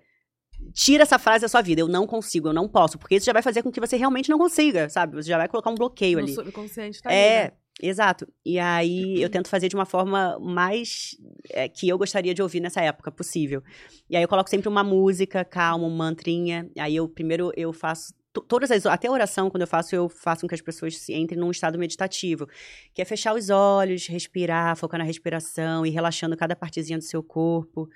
tira 0.74 1.04
essa 1.04 1.18
frase 1.18 1.42
da 1.42 1.48
sua 1.48 1.62
vida, 1.62 1.80
eu 1.80 1.88
não 1.88 2.06
consigo, 2.06 2.48
eu 2.48 2.52
não 2.52 2.68
posso, 2.68 2.98
porque 2.98 3.14
isso 3.16 3.26
já 3.26 3.32
vai 3.32 3.42
fazer 3.42 3.62
com 3.62 3.70
que 3.70 3.80
você 3.80 3.96
realmente 3.96 4.28
não 4.28 4.38
consiga, 4.38 4.88
sabe? 4.88 5.14
Você 5.16 5.28
já 5.28 5.38
vai 5.38 5.48
colocar 5.48 5.70
um 5.70 5.74
bloqueio 5.74 6.18
No 6.18 6.24
ali. 6.24 6.34
subconsciente 6.34 7.02
tá 7.02 7.12
É, 7.12 7.44
né? 7.44 7.52
Exato. 7.82 8.26
E 8.44 8.58
aí 8.58 9.20
eu 9.20 9.28
tento 9.28 9.48
fazer 9.48 9.68
de 9.68 9.74
uma 9.76 9.84
forma 9.86 10.38
mais 10.40 11.16
é, 11.50 11.68
que 11.68 11.88
eu 11.88 11.98
gostaria 11.98 12.34
de 12.34 12.42
ouvir 12.42 12.60
nessa 12.60 12.80
época 12.80 13.10
possível. 13.12 13.62
E 14.08 14.16
aí 14.16 14.22
eu 14.22 14.28
coloco 14.28 14.48
sempre 14.50 14.68
uma 14.68 14.82
música 14.84 15.44
calma, 15.44 15.86
um 15.86 15.90
mantrinha. 15.94 16.70
Aí 16.78 16.96
eu 16.96 17.08
primeiro 17.08 17.52
eu 17.56 17.72
faço 17.72 18.14
to- 18.32 18.42
todas 18.42 18.70
as 18.70 18.86
até 18.86 19.08
a 19.08 19.12
oração 19.12 19.50
quando 19.50 19.62
eu 19.62 19.66
faço 19.66 19.94
eu 19.94 20.08
faço 20.08 20.42
com 20.42 20.48
que 20.48 20.54
as 20.54 20.60
pessoas 20.62 20.96
se 20.98 21.14
entrem 21.14 21.38
num 21.38 21.50
estado 21.50 21.78
meditativo, 21.78 22.46
que 22.94 23.02
é 23.02 23.04
fechar 23.04 23.34
os 23.34 23.50
olhos, 23.50 24.06
respirar, 24.06 24.76
focar 24.76 24.98
na 24.98 25.04
respiração 25.04 25.84
e 25.84 25.90
relaxando 25.90 26.36
cada 26.36 26.56
partezinha 26.56 26.98
do 26.98 27.04
seu 27.04 27.22
corpo. 27.22 27.88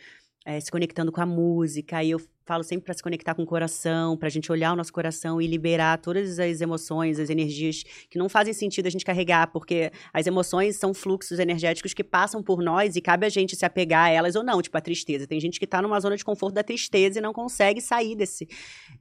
é, 0.44 0.58
se 0.60 0.70
conectando 0.70 1.12
com 1.12 1.20
a 1.20 1.26
música, 1.26 1.98
aí 1.98 2.10
eu 2.10 2.20
falo 2.44 2.62
sempre 2.64 2.84
para 2.84 2.94
se 2.94 3.02
conectar 3.02 3.34
com 3.34 3.42
o 3.42 3.46
coração, 3.46 4.16
pra 4.16 4.28
gente 4.28 4.50
olhar 4.50 4.72
o 4.72 4.76
nosso 4.76 4.92
coração 4.92 5.40
e 5.40 5.46
liberar 5.46 5.98
todas 5.98 6.38
as 6.38 6.60
emoções, 6.60 7.18
as 7.20 7.30
energias 7.30 7.84
que 8.08 8.18
não 8.18 8.28
fazem 8.28 8.52
sentido 8.52 8.86
a 8.86 8.90
gente 8.90 9.04
carregar, 9.04 9.46
porque 9.52 9.92
as 10.12 10.26
emoções 10.26 10.76
são 10.76 10.92
fluxos 10.92 11.38
energéticos 11.38 11.94
que 11.94 12.02
passam 12.02 12.42
por 12.42 12.60
nós 12.62 12.96
e 12.96 13.00
cabe 13.00 13.24
a 13.26 13.28
gente 13.28 13.54
se 13.54 13.64
apegar 13.64 14.06
a 14.06 14.10
elas 14.10 14.34
ou 14.34 14.42
não, 14.42 14.60
tipo 14.60 14.76
a 14.76 14.80
tristeza. 14.80 15.26
Tem 15.26 15.38
gente 15.40 15.60
que 15.60 15.66
tá 15.66 15.80
numa 15.80 16.00
zona 16.00 16.16
de 16.16 16.24
conforto 16.24 16.54
da 16.54 16.62
tristeza 16.64 17.18
e 17.18 17.22
não 17.22 17.32
consegue 17.32 17.80
sair 17.80 18.16
desse, 18.16 18.48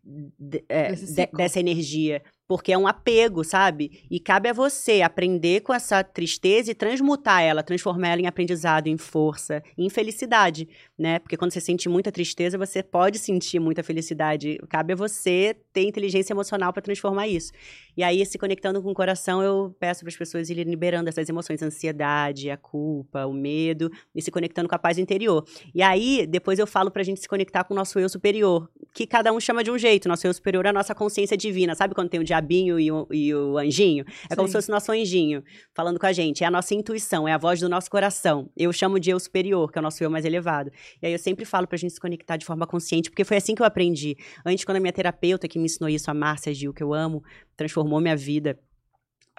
de- 0.03 0.63
é, 0.69 0.91
de- 0.93 1.27
dessa 1.33 1.59
energia. 1.59 2.21
Porque 2.47 2.71
é 2.71 2.77
um 2.77 2.87
apego, 2.87 3.43
sabe? 3.43 4.07
E 4.09 4.19
cabe 4.19 4.49
a 4.49 4.53
você 4.53 5.03
aprender 5.03 5.61
com 5.61 5.71
essa 5.71 6.03
tristeza 6.03 6.71
e 6.71 6.73
transmutar 6.73 7.43
ela, 7.43 7.61
transformar 7.61 8.07
ela 8.07 8.21
em 8.21 8.25
aprendizado, 8.25 8.87
em 8.87 8.97
força, 8.97 9.61
em 9.77 9.87
felicidade, 9.87 10.67
né? 10.97 11.19
Porque 11.19 11.37
quando 11.37 11.51
você 11.53 11.61
sente 11.61 11.87
muita 11.87 12.11
tristeza, 12.11 12.57
você 12.57 12.81
pode 12.81 13.19
sentir 13.29 13.59
muita 13.59 13.83
felicidade. 13.83 14.57
Cabe 14.67 14.93
a 14.93 14.95
você 14.95 15.55
ter 15.71 15.83
inteligência 15.83 16.33
emocional 16.33 16.73
para 16.73 16.81
transformar 16.81 17.27
isso. 17.27 17.51
E 17.99 18.03
aí, 18.03 18.25
se 18.25 18.37
conectando 18.37 18.81
com 18.81 18.91
o 18.91 18.93
coração, 18.93 19.43
eu 19.43 19.75
peço 19.77 20.05
para 20.05 20.07
as 20.07 20.15
pessoas 20.15 20.49
irem 20.49 20.63
liberando 20.63 21.09
essas 21.09 21.27
emoções, 21.27 21.61
a 21.61 21.65
ansiedade, 21.65 22.49
a 22.49 22.55
culpa, 22.55 23.25
o 23.25 23.33
medo, 23.33 23.91
e 24.15 24.21
se 24.21 24.31
conectando 24.31 24.69
com 24.69 24.75
a 24.75 24.79
paz 24.79 24.97
interior. 24.97 25.45
E 25.75 25.83
aí, 25.83 26.25
depois 26.25 26.59
eu 26.59 26.65
falo 26.65 26.89
pra 26.89 27.03
gente 27.03 27.19
se 27.19 27.27
conectar 27.27 27.65
com 27.65 27.73
o 27.73 27.75
nosso 27.75 27.99
eu 27.99 28.07
superior, 28.07 28.69
que 28.93 29.05
cada 29.05 29.33
um 29.33 29.39
chama 29.41 29.65
de 29.65 29.69
um 29.69 29.77
jeito. 29.77 30.07
Nosso 30.07 30.25
eu 30.25 30.33
superior 30.33 30.65
é 30.65 30.69
a 30.69 30.71
nossa 30.71 30.95
consciência 30.95 31.35
divina. 31.35 31.75
Sabe 31.75 31.93
quando 31.93 32.07
tem 32.07 32.21
o 32.21 32.23
diabinho 32.23 32.79
e 32.79 32.89
o, 32.89 33.05
e 33.11 33.35
o 33.35 33.57
anjinho? 33.57 34.05
É 34.29 34.33
como 34.33 34.47
Sim. 34.47 34.53
se 34.53 34.57
fosse 34.59 34.69
o 34.69 34.73
nosso 34.73 34.93
anjinho 34.93 35.43
falando 35.73 35.99
com 35.99 36.05
a 36.05 36.13
gente. 36.13 36.41
É 36.41 36.47
a 36.47 36.51
nossa 36.51 36.73
intuição, 36.73 37.27
é 37.27 37.33
a 37.33 37.37
voz 37.37 37.59
do 37.59 37.67
nosso 37.67 37.91
coração. 37.91 38.49
Eu 38.55 38.71
chamo 38.71 38.97
de 38.97 39.09
eu 39.09 39.19
superior, 39.19 39.69
que 39.69 39.77
é 39.77 39.81
o 39.81 39.83
nosso 39.83 40.01
eu 40.01 40.09
mais 40.09 40.23
elevado. 40.23 40.71
E 41.01 41.07
aí 41.07 41.11
eu 41.11 41.19
sempre 41.19 41.43
falo 41.43 41.67
pra 41.67 41.77
gente 41.77 41.91
se 41.95 41.99
conectar 41.99 42.37
de 42.37 42.45
forma 42.45 42.65
consciente, 42.65 43.09
porque 43.09 43.25
foi 43.25 43.35
assim 43.35 43.53
que 43.53 43.61
eu 43.61 43.65
aprendi. 43.65 44.15
Antes, 44.45 44.63
quando 44.63 44.77
a 44.77 44.79
minha 44.79 44.93
terapeuta, 44.93 45.49
que 45.49 45.59
me 45.59 45.65
ensinou 45.65 45.89
isso, 45.89 46.09
a 46.09 46.13
Márcia 46.13 46.53
Gil, 46.53 46.73
que 46.73 46.81
eu 46.81 46.93
amo, 46.93 47.21
transformou 47.59 47.99
minha 47.99 48.15
vida. 48.15 48.57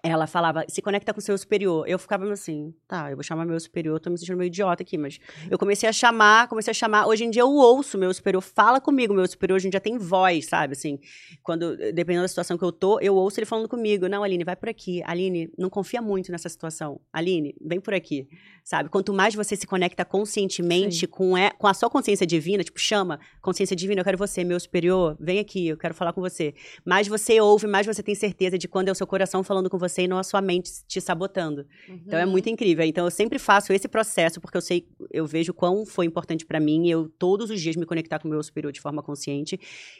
Ela 0.02 0.26
falava, 0.26 0.64
se 0.66 0.80
conecta 0.80 1.12
com 1.12 1.20
o 1.20 1.22
seu 1.22 1.36
superior. 1.36 1.86
Eu 1.86 1.98
ficava 1.98 2.30
assim, 2.32 2.74
tá, 2.88 3.10
eu 3.10 3.16
vou 3.16 3.22
chamar 3.22 3.44
meu 3.44 3.60
superior, 3.60 4.00
tô 4.00 4.08
me 4.08 4.16
sentindo 4.16 4.38
meio 4.38 4.48
idiota 4.48 4.82
aqui, 4.82 4.96
mas 4.96 5.18
eu 5.50 5.58
comecei 5.58 5.88
a 5.88 5.92
chamar, 5.92 6.48
comecei 6.48 6.70
a 6.70 6.74
chamar. 6.74 7.06
Hoje 7.06 7.24
em 7.24 7.30
dia 7.30 7.42
eu 7.42 7.50
ouço 7.50 7.98
meu 7.98 8.12
superior, 8.14 8.40
fala 8.40 8.80
comigo, 8.80 9.12
meu 9.12 9.26
superior 9.26 9.56
hoje 9.56 9.66
em 9.66 9.70
dia 9.70 9.80
tem 9.80 9.98
voz, 9.98 10.46
sabe? 10.46 10.72
Assim, 10.72 10.98
quando, 11.42 11.76
dependendo 11.76 12.22
da 12.22 12.28
situação 12.28 12.56
que 12.56 12.64
eu 12.64 12.72
tô, 12.72 12.98
eu 13.00 13.14
ouço 13.14 13.38
ele 13.38 13.46
falando 13.46 13.68
comigo. 13.68 14.08
Não, 14.08 14.22
Aline, 14.22 14.42
vai 14.42 14.56
por 14.56 14.70
aqui. 14.70 15.02
Aline, 15.04 15.52
não 15.58 15.68
confia 15.68 16.00
muito 16.00 16.32
nessa 16.32 16.48
situação. 16.48 16.98
Aline, 17.12 17.54
vem 17.60 17.80
por 17.80 17.92
aqui, 17.92 18.26
sabe? 18.64 18.88
Quanto 18.88 19.12
mais 19.12 19.34
você 19.34 19.54
se 19.54 19.66
conecta 19.66 20.04
conscientemente 20.04 21.06
com, 21.06 21.36
é, 21.36 21.50
com 21.50 21.66
a 21.66 21.74
sua 21.74 21.90
consciência 21.90 22.26
divina, 22.26 22.64
tipo, 22.64 22.80
chama, 22.80 23.20
consciência 23.42 23.76
divina, 23.76 24.00
eu 24.00 24.04
quero 24.04 24.16
você, 24.16 24.44
meu 24.44 24.58
superior, 24.58 25.16
vem 25.20 25.38
aqui, 25.38 25.68
eu 25.68 25.76
quero 25.76 25.92
falar 25.92 26.14
com 26.14 26.22
você. 26.22 26.54
Mais 26.86 27.06
você 27.06 27.38
ouve, 27.38 27.66
mais 27.66 27.86
você 27.86 28.02
tem 28.02 28.14
certeza 28.14 28.56
de 28.56 28.66
quando 28.66 28.88
é 28.88 28.92
o 28.92 28.94
seu 28.94 29.06
coração 29.06 29.44
falando 29.44 29.68
com 29.68 29.76
você 29.76 29.89
e 29.98 30.08
não 30.08 30.18
a 30.18 30.22
sua 30.22 30.40
mente 30.40 30.70
te 30.86 31.00
sabotando. 31.00 31.66
Então 32.06 32.18
é 32.18 32.26
muito 32.26 32.48
incrível. 32.48 32.84
Então 32.84 33.04
eu 33.04 33.10
sempre 33.10 33.38
faço 33.38 33.72
esse 33.72 33.88
processo 33.88 34.40
porque 34.40 34.56
eu 34.56 34.60
sei, 34.60 34.86
eu 35.10 35.26
vejo 35.26 35.52
quão 35.52 35.84
foi 35.86 36.06
importante 36.06 36.44
pra 36.44 36.60
mim 36.60 36.88
eu 36.88 37.08
todos 37.18 37.50
os 37.50 37.60
dias 37.60 37.76
me 37.76 37.86
conectar 37.86 38.18
com 38.18 38.28
o 38.28 38.30
meu 38.30 38.42
superior 38.42 38.72
de 38.72 38.80
forma 38.80 39.02
consciente. 39.02 39.58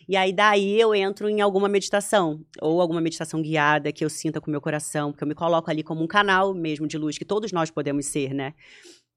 E 0.09 0.16
aí 0.16 0.33
daí 0.33 0.81
eu 0.81 0.94
entro 0.94 1.29
em 1.29 1.40
alguma 1.40 1.68
meditação 1.68 2.44
ou 2.61 2.81
alguma 2.81 3.00
meditação 3.00 3.42
guiada 3.42 3.92
que 3.92 4.05
eu 4.05 4.11
sinta 4.11 4.40
com 4.40 4.48
o 4.48 4.50
meu 4.50 4.61
coração, 4.61 5.11
porque 5.12 5.24
eu 5.24 5.29
me 5.29 5.35
coloco 5.35 5.70
ali 5.70 5.83
como 5.83 6.03
um 6.03 6.07
canal 6.07 6.55
mesmo 6.55 6.87
de 6.87 6.96
luz 6.98 7.18
que 7.18 7.24
todos 7.24 7.53
nós 7.53 7.70
podemos 7.70 8.07
ser, 8.07 8.35
né? 8.35 8.55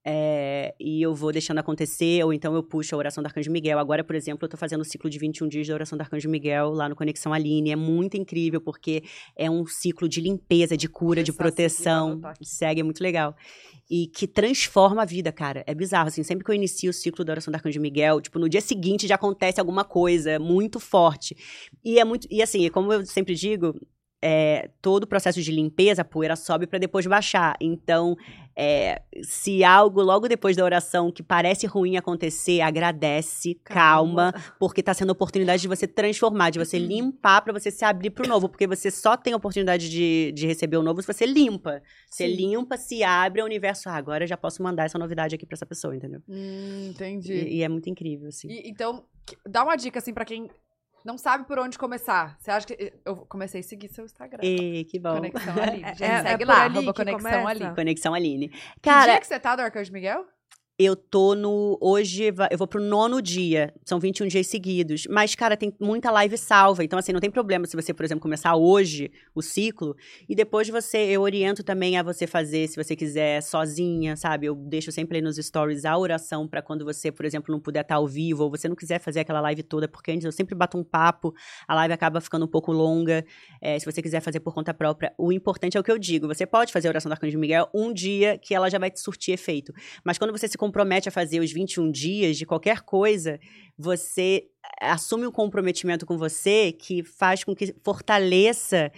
É, 0.05 0.75
e 0.77 1.01
eu 1.01 1.15
vou 1.15 1.31
deixando 1.31 1.59
acontecer, 1.59 2.23
ou 2.25 2.33
então 2.33 2.53
eu 2.53 2.61
puxo 2.61 2.93
a 2.93 2.97
oração 2.97 3.23
do 3.23 3.27
Arcanjo 3.27 3.49
Miguel. 3.49 3.79
Agora, 3.79 4.03
por 4.03 4.15
exemplo, 4.15 4.45
eu 4.45 4.49
tô 4.49 4.57
fazendo 4.57 4.81
o 4.81 4.85
ciclo 4.85 5.09
de 5.09 5.17
21 5.17 5.47
dias 5.47 5.67
da 5.67 5.73
oração 5.73 5.97
do 5.97 6.01
Arcanjo 6.01 6.29
Miguel 6.29 6.71
lá 6.71 6.89
no 6.89 6.95
Conexão 6.95 7.31
Aline. 7.31 7.71
É 7.71 7.75
muito 7.75 8.17
incrível, 8.17 8.59
porque 8.59 9.03
é 9.35 9.49
um 9.49 9.65
ciclo 9.65 10.09
de 10.09 10.19
limpeza, 10.19 10.75
de 10.75 10.89
cura, 10.89 11.23
de 11.23 11.31
seguir, 11.31 11.37
proteção. 11.37 12.19
Segue, 12.41 12.81
é 12.81 12.83
muito 12.83 13.01
legal. 13.01 13.33
E 13.89 14.07
que 14.07 14.27
transforma 14.27 15.03
a 15.03 15.05
vida, 15.05 15.31
cara. 15.31 15.63
É 15.65 15.73
bizarro, 15.73 16.09
assim, 16.09 16.23
sempre 16.23 16.43
que 16.43 16.51
eu 16.51 16.55
inicio 16.55 16.89
o 16.89 16.93
ciclo 16.93 17.23
da 17.23 17.33
oração 17.33 17.51
do 17.51 17.55
Arcanjo 17.55 17.79
Miguel, 17.79 18.19
tipo, 18.19 18.39
no 18.39 18.49
dia 18.49 18.61
seguinte 18.61 19.07
já 19.07 19.15
acontece 19.15 19.59
alguma 19.59 19.85
coisa 19.85 20.37
muito 20.37 20.79
forte. 20.79 21.35
E 21.83 21.97
é 21.97 22.03
muito. 22.03 22.27
E 22.29 22.41
assim, 22.41 22.69
como 22.69 22.91
eu 22.91 23.05
sempre 23.05 23.35
digo, 23.35 23.73
é, 24.25 24.69
todo 24.81 25.03
o 25.03 25.07
processo 25.07 25.41
de 25.41 25.51
limpeza, 25.51 26.01
a 26.01 26.05
poeira 26.05 26.37
sobe 26.37 26.65
para 26.65 26.79
depois 26.79 27.05
baixar. 27.05 27.57
Então, 27.59 28.15
é, 28.55 29.01
se 29.21 29.65
algo 29.65 30.01
logo 30.01 30.29
depois 30.29 30.55
da 30.55 30.63
oração 30.63 31.11
que 31.11 31.21
parece 31.21 31.67
ruim 31.67 31.97
acontecer, 31.97 32.61
agradece, 32.61 33.55
calma, 33.65 34.33
porque 34.57 34.81
tá 34.81 34.93
sendo 34.93 35.09
oportunidade 35.09 35.61
de 35.61 35.67
você 35.67 35.85
transformar, 35.85 36.51
de 36.51 36.59
você 36.59 36.79
limpar 36.79 37.41
para 37.41 37.51
você 37.51 37.69
se 37.69 37.83
abrir 37.83 38.11
pro 38.11 38.25
novo, 38.25 38.47
porque 38.47 38.65
você 38.65 38.89
só 38.89 39.17
tem 39.17 39.33
a 39.33 39.37
oportunidade 39.37 39.89
de, 39.89 40.31
de 40.33 40.47
receber 40.47 40.77
o 40.77 40.81
novo 40.83 41.01
se 41.01 41.07
você 41.07 41.25
limpa. 41.25 41.81
Você 42.09 42.25
Sim. 42.29 42.33
limpa, 42.35 42.77
se 42.77 43.03
abre 43.03 43.41
ao 43.41 43.45
universo. 43.47 43.89
Ah, 43.89 43.95
agora 43.95 44.23
eu 44.23 44.27
já 44.27 44.37
posso 44.37 44.63
mandar 44.63 44.85
essa 44.85 44.97
novidade 44.97 45.35
aqui 45.35 45.45
para 45.45 45.55
essa 45.55 45.65
pessoa, 45.65 45.93
entendeu? 45.93 46.21
Hum, 46.29 46.87
entendi. 46.91 47.33
E, 47.33 47.57
e 47.57 47.63
é 47.63 47.67
muito 47.67 47.89
incrível, 47.89 48.29
assim. 48.29 48.47
E- 48.49 48.69
então, 48.69 49.03
dá 49.45 49.63
uma 49.63 49.75
dica, 49.75 49.99
assim, 49.99 50.13
pra 50.13 50.23
quem 50.23 50.49
não 51.03 51.17
sabe 51.17 51.45
por 51.45 51.59
onde 51.59 51.77
começar. 51.77 52.37
Você 52.39 52.51
acha 52.51 52.67
que... 52.67 52.93
Eu 53.05 53.17
comecei 53.17 53.59
a 53.61 53.63
seguir 53.63 53.87
seu 53.89 54.05
Instagram. 54.05 54.39
E, 54.43 54.85
que 54.85 54.99
bom. 54.99 55.15
Conexão 55.15 55.53
Aline. 55.61 55.83
Gente, 55.89 56.03
É- 56.03 56.05
é 56.05 56.21
segue 56.23 56.45
por 56.45 56.47
lá, 56.47 56.63
arroba 56.63 56.93
que 56.93 56.93
Conexão 56.93 57.31
começa? 57.31 57.49
Aline. 57.49 57.75
Conexão 57.75 58.13
Aline. 58.13 58.49
Que 58.49 58.59
Cara, 58.81 59.11
dia 59.11 59.19
que 59.19 59.27
você 59.27 59.39
tá 59.39 59.55
do 59.55 59.61
Arcanjo 59.61 59.91
Miguel? 59.91 60.25
Eu 60.79 60.95
tô 60.95 61.35
no. 61.35 61.77
Hoje 61.79 62.33
eu 62.49 62.57
vou 62.57 62.65
pro 62.65 62.81
nono 62.81 63.21
dia. 63.21 63.71
São 63.85 63.99
21 63.99 64.25
dias 64.25 64.47
seguidos. 64.47 65.05
Mas, 65.07 65.35
cara, 65.35 65.55
tem 65.55 65.71
muita 65.79 66.09
live 66.09 66.35
salva. 66.35 66.83
Então, 66.83 66.97
assim, 66.97 67.13
não 67.13 67.19
tem 67.19 67.29
problema 67.29 67.67
se 67.67 67.75
você, 67.75 67.93
por 67.93 68.03
exemplo, 68.03 68.23
começar 68.23 68.55
hoje 68.55 69.11
o 69.35 69.41
ciclo. 69.43 69.95
E 70.27 70.33
depois 70.33 70.67
você. 70.67 70.97
Eu 70.97 71.21
oriento 71.21 71.63
também 71.63 71.95
a 71.95 72.01
você 72.01 72.25
fazer, 72.25 72.67
se 72.67 72.75
você 72.75 72.95
quiser, 72.95 73.43
sozinha, 73.43 74.15
sabe? 74.15 74.47
Eu 74.47 74.55
deixo 74.55 74.91
sempre 74.91 75.17
aí 75.17 75.21
nos 75.21 75.35
stories 75.35 75.85
a 75.85 75.95
oração 75.95 76.47
pra 76.47 76.59
quando 76.59 76.83
você, 76.83 77.11
por 77.11 77.23
exemplo, 77.23 77.53
não 77.53 77.59
puder 77.59 77.81
estar 77.81 77.95
ao 77.95 78.07
vivo 78.07 78.43
ou 78.43 78.49
você 78.49 78.67
não 78.67 78.75
quiser 78.75 78.99
fazer 78.99 79.19
aquela 79.19 79.41
live 79.41 79.61
toda, 79.61 79.87
porque 79.87 80.11
antes 80.11 80.25
eu 80.25 80.31
sempre 80.31 80.55
bato 80.55 80.75
um 80.75 80.83
papo, 80.83 81.35
a 81.67 81.75
live 81.75 81.93
acaba 81.93 82.19
ficando 82.19 82.45
um 82.45 82.47
pouco 82.47 82.71
longa. 82.71 83.23
É, 83.61 83.77
se 83.77 83.85
você 83.85 84.01
quiser 84.01 84.21
fazer 84.21 84.39
por 84.39 84.55
conta 84.55 84.73
própria, 84.73 85.13
o 85.19 85.31
importante 85.31 85.77
é 85.77 85.79
o 85.79 85.83
que 85.83 85.91
eu 85.91 85.99
digo. 85.99 86.27
Você 86.27 86.47
pode 86.47 86.73
fazer 86.73 86.87
a 86.87 86.91
oração 86.91 87.11
do 87.11 87.13
Arcanjo 87.13 87.37
Miguel 87.37 87.69
um 87.75 87.93
dia 87.93 88.39
que 88.39 88.55
ela 88.55 88.71
já 88.71 88.79
vai 88.79 88.89
te 88.89 88.99
surtir 88.99 89.35
efeito. 89.35 89.71
Mas 90.03 90.17
quando 90.17 90.31
você 90.31 90.47
se 90.47 90.57
compromete 90.63 91.09
a 91.09 91.11
fazer 91.11 91.39
os 91.41 91.51
21 91.51 91.91
dias 91.91 92.37
de 92.37 92.45
qualquer 92.45 92.81
coisa, 92.81 93.39
você 93.77 94.45
assume 94.81 95.27
um 95.27 95.31
comprometimento 95.31 96.05
com 96.05 96.17
você 96.17 96.71
que 96.71 97.03
faz 97.03 97.43
com 97.43 97.53
que 97.53 97.75
fortaleça 97.83 98.91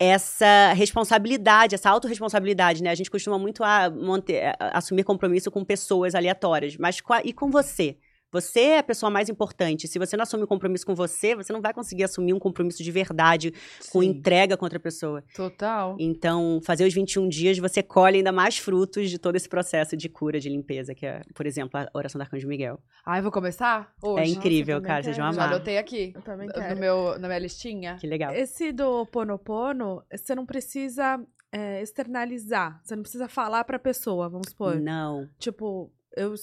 essa 0.00 0.72
responsabilidade, 0.72 1.74
essa 1.76 1.88
autorresponsabilidade, 1.90 2.82
né? 2.82 2.90
A 2.90 2.94
gente 2.94 3.10
costuma 3.10 3.38
muito 3.38 3.62
a, 3.62 3.88
manter, 3.88 4.54
a- 4.58 4.78
assumir 4.78 5.04
compromisso 5.04 5.50
com 5.50 5.64
pessoas 5.64 6.14
aleatórias, 6.14 6.76
mas 6.76 6.98
e 7.24 7.32
com 7.32 7.50
você? 7.50 7.96
Você 8.34 8.60
é 8.60 8.78
a 8.78 8.82
pessoa 8.82 9.08
mais 9.10 9.28
importante. 9.28 9.86
Se 9.86 9.96
você 9.96 10.16
não 10.16 10.24
assume 10.24 10.42
um 10.42 10.46
compromisso 10.46 10.84
com 10.84 10.92
você, 10.92 11.36
você 11.36 11.52
não 11.52 11.60
vai 11.62 11.72
conseguir 11.72 12.02
assumir 12.02 12.32
um 12.34 12.38
compromisso 12.40 12.82
de 12.82 12.90
verdade, 12.90 13.52
com 13.92 14.00
Sim. 14.00 14.08
entrega 14.08 14.56
com 14.56 14.64
outra 14.66 14.80
pessoa. 14.80 15.22
Total. 15.36 15.94
Então, 16.00 16.60
fazer 16.64 16.84
os 16.84 16.92
21 16.92 17.28
dias, 17.28 17.56
você 17.58 17.80
colhe 17.80 18.16
ainda 18.16 18.32
mais 18.32 18.58
frutos 18.58 19.08
de 19.08 19.18
todo 19.20 19.36
esse 19.36 19.48
processo 19.48 19.96
de 19.96 20.08
cura, 20.08 20.40
de 20.40 20.48
limpeza, 20.48 20.96
que 20.96 21.06
é, 21.06 21.22
por 21.32 21.46
exemplo, 21.46 21.78
a 21.78 21.88
oração 21.94 22.18
do 22.18 22.22
Arcanjo 22.22 22.48
Miguel. 22.48 22.80
Ai, 23.06 23.22
vou 23.22 23.30
começar 23.30 23.92
hoje. 24.02 24.22
é 24.24 24.26
incrível, 24.26 24.78
também 24.78 24.88
cara. 24.88 25.02
Vocês 25.04 25.16
vão 25.16 25.26
quero. 25.26 25.36
Já 25.36 25.42
amar. 25.44 25.54
anotei 25.54 25.78
aqui. 25.78 26.12
Eu 26.12 26.22
também 26.22 26.48
No 26.48 26.54
quero. 26.54 26.80
meu, 26.80 27.18
na 27.20 27.28
minha 27.28 27.38
listinha. 27.38 27.96
Que 28.00 28.06
legal. 28.08 28.34
Esse 28.34 28.72
do 28.72 29.06
Ponopono, 29.06 30.02
você 30.10 30.34
não 30.34 30.44
precisa 30.44 31.24
é, 31.52 31.80
externalizar. 31.82 32.80
Você 32.82 32.96
não 32.96 33.02
precisa 33.02 33.28
falar 33.28 33.62
pra 33.64 33.78
pessoa, 33.78 34.28
vamos 34.28 34.48
supor. 34.50 34.80
Não. 34.80 35.28
Tipo, 35.38 35.92
eu. 36.16 36.34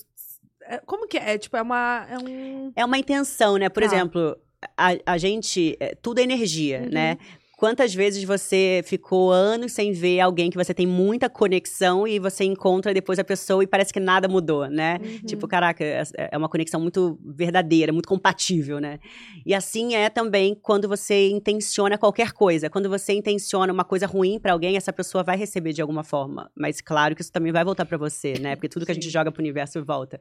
É, 0.68 0.78
como 0.86 1.08
que 1.08 1.18
é? 1.18 1.38
Tipo, 1.38 1.58
é 1.58 1.62
uma. 1.62 2.06
É 2.10 2.18
um. 2.18 2.72
É 2.76 2.86
uma 2.86 2.98
intenção, 2.98 3.58
né? 3.58 3.70
Por 3.70 3.82
Tá. 3.82 3.88
exemplo, 3.88 4.38
a, 4.78 4.90
a 5.06 5.18
gente. 5.18 5.76
é, 5.80 5.96
Tudo 6.02 6.20
é 6.20 6.24
energia, 6.24 6.82
Uhum. 6.82 6.90
né? 6.90 7.18
Quantas 7.62 7.94
vezes 7.94 8.24
você 8.24 8.82
ficou 8.84 9.32
anos 9.32 9.74
sem 9.74 9.92
ver 9.92 10.20
alguém 10.20 10.50
que 10.50 10.58
você 10.58 10.74
tem 10.74 10.88
muita 10.88 11.30
conexão 11.30 12.08
e 12.08 12.18
você 12.18 12.44
encontra 12.44 12.92
depois 12.92 13.20
a 13.20 13.24
pessoa 13.24 13.64
e 13.64 13.68
parece 13.68 13.94
que 13.94 14.00
nada 14.00 14.28
mudou, 14.28 14.68
né? 14.68 14.98
Uhum. 15.00 15.20
Tipo, 15.28 15.48
caraca, 15.48 15.84
é 15.84 16.02
é 16.32 16.36
uma 16.40 16.50
conexão 16.50 16.82
muito 16.82 17.20
verdadeira, 17.24 17.94
muito 17.94 18.10
compatível, 18.10 18.80
né? 18.80 18.98
E 19.46 19.54
assim 19.54 19.94
é 19.94 20.10
também 20.10 20.56
quando 20.60 20.88
você 20.88 21.30
intenciona 21.30 22.00
qualquer 22.00 22.32
coisa. 22.32 22.68
Quando 22.68 22.90
você 22.90 23.14
intenciona 23.14 23.72
uma 23.72 23.86
coisa 23.86 24.08
ruim 24.08 24.40
pra 24.40 24.54
alguém, 24.54 24.76
essa 24.76 24.92
pessoa 24.92 25.24
vai 25.24 25.38
receber 25.38 25.72
de 25.72 25.84
alguma 25.84 26.04
forma. 26.04 26.50
Mas 26.58 26.82
claro 26.82 27.14
que 27.14 27.22
isso 27.22 27.32
também 27.32 27.52
vai 27.52 27.64
voltar 27.64 27.86
pra 27.86 27.96
você, 27.96 28.34
né? 28.40 28.56
Porque 28.56 28.70
tudo 28.70 28.88
que 28.88 28.92
a 28.92 28.96
gente 28.96 29.12
joga 29.12 29.32
pro 29.32 29.40
universo 29.40 29.86
volta. 29.86 30.20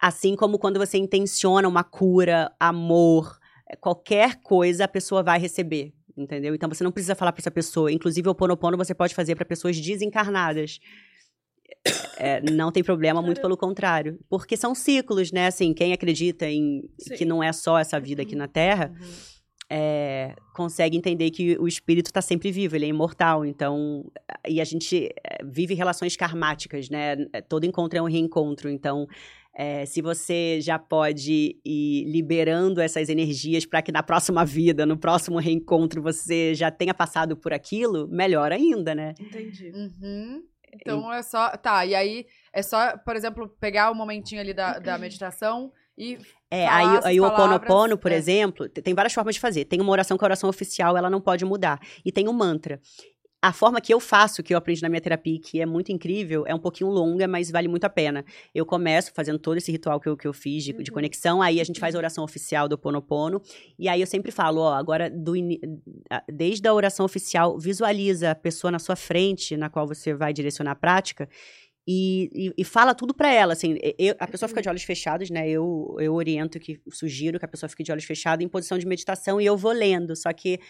Assim 0.00 0.36
como 0.36 0.60
quando 0.60 0.78
você 0.78 0.96
intenciona 0.96 1.66
uma 1.66 1.82
cura, 1.82 2.52
amor, 2.60 3.36
eh, 3.68 3.74
qualquer 3.74 4.40
coisa, 4.42 4.84
a 4.84 4.88
pessoa 4.88 5.24
vai 5.24 5.40
receber. 5.40 5.92
Entendeu? 6.16 6.54
Então 6.54 6.68
você 6.68 6.84
não 6.84 6.92
precisa 6.92 7.14
falar 7.14 7.32
pra 7.32 7.40
essa 7.40 7.50
pessoa. 7.50 7.90
Inclusive, 7.90 8.28
o 8.28 8.34
Ponopono 8.34 8.76
você 8.76 8.94
pode 8.94 9.14
fazer 9.14 9.34
pra 9.34 9.44
pessoas 9.44 9.80
desencarnadas. 9.80 10.78
É, 12.18 12.40
não 12.52 12.70
tem 12.70 12.82
problema, 12.84 13.20
muito 13.22 13.40
pelo 13.40 13.56
contrário. 13.56 14.18
Porque 14.28 14.56
são 14.56 14.74
ciclos, 14.74 15.32
né? 15.32 15.46
Assim, 15.46 15.72
quem 15.72 15.92
acredita 15.92 16.46
em 16.48 16.82
Sim. 16.98 17.14
que 17.16 17.24
não 17.24 17.42
é 17.42 17.52
só 17.52 17.78
essa 17.78 17.98
vida 17.98 18.22
aqui 18.22 18.36
na 18.36 18.46
Terra, 18.46 18.92
Uhum. 19.00 19.08
é, 19.70 20.34
consegue 20.54 20.96
entender 20.96 21.30
que 21.30 21.56
o 21.58 21.66
espírito 21.66 22.06
está 22.06 22.20
sempre 22.20 22.52
vivo, 22.52 22.76
ele 22.76 22.84
é 22.84 22.88
imortal. 22.88 23.44
Então, 23.44 24.04
e 24.46 24.60
a 24.60 24.64
gente 24.64 25.06
é, 25.24 25.42
vive 25.44 25.74
relações 25.74 26.14
karmáticas, 26.14 26.90
né? 26.90 27.16
Todo 27.48 27.64
encontro 27.64 27.98
é 27.98 28.02
um 28.02 28.06
reencontro. 28.06 28.68
Então, 28.68 29.08
é, 29.54 29.84
se 29.84 30.00
você 30.00 30.60
já 30.60 30.78
pode 30.78 31.60
ir 31.64 32.04
liberando 32.06 32.80
essas 32.80 33.08
energias 33.08 33.66
para 33.66 33.82
que 33.82 33.92
na 33.92 34.02
próxima 34.02 34.44
vida, 34.44 34.86
no 34.86 34.96
próximo 34.96 35.38
reencontro, 35.38 36.02
você 36.02 36.54
já 36.54 36.70
tenha 36.70 36.94
passado 36.94 37.36
por 37.36 37.52
aquilo, 37.52 38.08
melhor 38.08 38.50
ainda, 38.50 38.94
né? 38.94 39.14
Entendi. 39.20 39.70
Uhum. 39.74 40.42
Então 40.74 41.12
é 41.12 41.22
só. 41.22 41.50
Tá, 41.56 41.84
e 41.84 41.94
aí 41.94 42.26
é 42.52 42.62
só, 42.62 42.96
por 42.96 43.14
exemplo, 43.14 43.48
pegar 43.60 43.90
o 43.90 43.94
momentinho 43.94 44.40
ali 44.40 44.54
da, 44.54 44.78
da 44.78 44.96
meditação 44.98 45.70
e. 45.96 46.18
É, 46.50 46.66
aí, 46.66 47.00
aí 47.04 47.20
o 47.20 47.24
Oponopono, 47.24 47.98
por 47.98 48.12
é. 48.12 48.16
exemplo, 48.16 48.68
te- 48.68 48.82
tem 48.82 48.94
várias 48.94 49.12
formas 49.12 49.34
de 49.34 49.40
fazer. 49.40 49.64
Tem 49.66 49.80
uma 49.80 49.92
oração 49.92 50.16
que 50.16 50.24
é 50.24 50.26
a 50.26 50.28
oração 50.28 50.48
oficial, 50.48 50.96
ela 50.96 51.10
não 51.10 51.20
pode 51.20 51.44
mudar. 51.44 51.78
E 52.04 52.10
tem 52.10 52.28
um 52.28 52.32
mantra. 52.32 52.80
A 53.44 53.52
forma 53.52 53.80
que 53.80 53.92
eu 53.92 53.98
faço, 53.98 54.40
que 54.40 54.54
eu 54.54 54.58
aprendi 54.58 54.80
na 54.82 54.88
minha 54.88 55.00
terapia, 55.00 55.36
que 55.40 55.60
é 55.60 55.66
muito 55.66 55.90
incrível, 55.90 56.44
é 56.46 56.54
um 56.54 56.60
pouquinho 56.60 56.88
longa, 56.88 57.26
mas 57.26 57.50
vale 57.50 57.66
muito 57.66 57.82
a 57.84 57.88
pena. 57.90 58.24
Eu 58.54 58.64
começo 58.64 59.10
fazendo 59.12 59.36
todo 59.36 59.56
esse 59.56 59.72
ritual 59.72 59.98
que 59.98 60.08
eu, 60.08 60.16
que 60.16 60.28
eu 60.28 60.32
fiz 60.32 60.62
de, 60.62 60.72
de 60.72 60.90
Uhum. 60.90 60.94
conexão, 60.94 61.42
aí 61.42 61.60
a 61.60 61.64
gente 61.64 61.80
faz 61.80 61.96
a 61.96 61.98
oração 61.98 62.22
oficial 62.22 62.68
do 62.68 62.78
Ponopono, 62.78 63.42
e 63.76 63.88
aí 63.88 64.00
eu 64.00 64.06
sempre 64.06 64.30
falo, 64.30 64.60
ó, 64.60 64.72
agora, 64.74 65.10
do 65.10 65.34
a- 66.08 66.22
desde 66.32 66.68
a 66.68 66.72
oração 66.72 67.04
oficial, 67.04 67.58
visualiza 67.58 68.30
a 68.30 68.34
pessoa 68.34 68.70
na 68.70 68.78
sua 68.78 68.94
frente, 68.94 69.56
na 69.56 69.68
qual 69.68 69.88
você 69.88 70.14
vai 70.14 70.32
direcionar 70.32 70.70
a 70.72 70.76
prática, 70.76 71.28
e, 71.86 72.30
e- 72.32 72.54
e 72.58 72.64
fala 72.64 72.94
tudo 72.94 73.12
pra 73.14 73.32
ela, 73.32 73.52
assim, 73.54 73.76
eu- 73.98 74.14
a 74.18 74.26
pessoa 74.28 74.48
fica 74.48 74.62
de 74.62 74.68
olhos 74.68 74.82
fechados, 74.84 75.30
né, 75.30 75.48
eu, 75.48 75.96
eu 76.00 76.14
oriento 76.14 76.60
que, 76.60 76.80
sugiro 76.90 77.38
que 77.38 77.44
a 77.44 77.48
pessoa 77.48 77.68
fique 77.68 77.82
de 77.82 77.90
olhos 77.92 78.04
fechados 78.04 78.44
em 78.44 78.48
posição 78.48 78.78
de 78.78 78.86
meditação 78.86 79.40
e 79.40 79.46
eu 79.46 79.56
vou 79.56 79.72
lendo, 79.72 80.14
só 80.16 80.32
que 80.32 80.60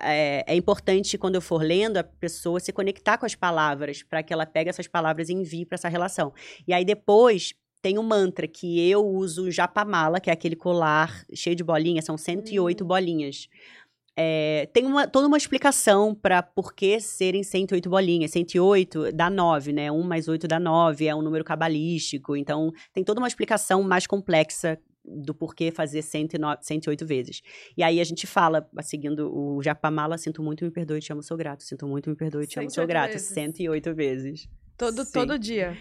é, 0.00 0.44
é 0.46 0.54
importante 0.56 1.16
quando 1.18 1.36
eu 1.36 1.40
for 1.40 1.62
lendo 1.62 1.96
a 1.96 2.04
pessoa 2.04 2.60
se 2.60 2.72
conectar 2.72 3.18
com 3.18 3.26
as 3.26 3.34
palavras, 3.34 4.02
para 4.02 4.22
que 4.22 4.32
ela 4.32 4.46
pegue 4.46 4.68
essas 4.70 4.86
palavras 4.86 5.28
e 5.28 5.32
envie 5.32 5.64
para 5.64 5.76
essa 5.76 5.88
relação. 5.88 6.32
E 6.66 6.72
aí 6.72 6.84
depois 6.84 7.54
tem 7.82 7.98
um 7.98 8.02
mantra 8.02 8.48
que 8.48 8.88
eu 8.88 9.06
uso 9.06 9.44
o 9.44 9.50
japamala, 9.50 10.18
que 10.20 10.30
é 10.30 10.32
aquele 10.32 10.56
colar 10.56 11.24
cheio 11.34 11.54
de 11.54 11.62
bolinhas, 11.62 12.04
são 12.06 12.16
108 12.16 12.84
bolinhas. 12.84 13.46
É, 14.16 14.68
tem 14.72 14.84
uma, 14.84 15.08
toda 15.08 15.26
uma 15.26 15.36
explicação 15.36 16.14
para 16.14 16.42
por 16.42 16.72
que 16.72 17.00
serem 17.00 17.42
108 17.42 17.88
bolinhas. 17.90 18.30
108 18.30 19.12
dá 19.12 19.28
9, 19.28 19.72
né? 19.72 19.90
1 19.90 20.02
mais 20.02 20.28
8 20.28 20.46
dá 20.46 20.60
9, 20.60 21.06
é 21.06 21.14
um 21.14 21.22
número 21.22 21.44
cabalístico. 21.44 22.36
Então, 22.36 22.72
tem 22.92 23.02
toda 23.02 23.20
uma 23.20 23.28
explicação 23.28 23.82
mais 23.82 24.06
complexa 24.06 24.78
do 25.04 25.34
porquê 25.34 25.70
fazer 25.70 26.00
109, 26.00 26.58
108 26.62 27.06
vezes. 27.06 27.42
E 27.76 27.82
aí 27.82 28.00
a 28.00 28.04
gente 28.04 28.26
fala, 28.26 28.66
seguindo 28.82 29.30
o 29.30 29.62
Japamala, 29.62 30.16
sinto 30.16 30.42
muito, 30.42 30.64
me 30.64 30.70
perdoe, 30.70 31.00
te 31.00 31.12
amo, 31.12 31.22
sou 31.22 31.36
grato. 31.36 31.62
Sinto 31.62 31.86
muito, 31.86 32.08
me 32.08 32.16
perdoe, 32.16 32.46
te 32.46 32.58
amo, 32.58 32.70
sou 32.70 32.84
108 32.84 32.88
grato. 32.88 33.12
vezes. 33.12 33.28
108 33.28 33.94
vezes. 33.94 34.48
Todo, 34.76 35.04
Sim. 35.04 35.12
todo 35.12 35.38
dia. 35.38 35.76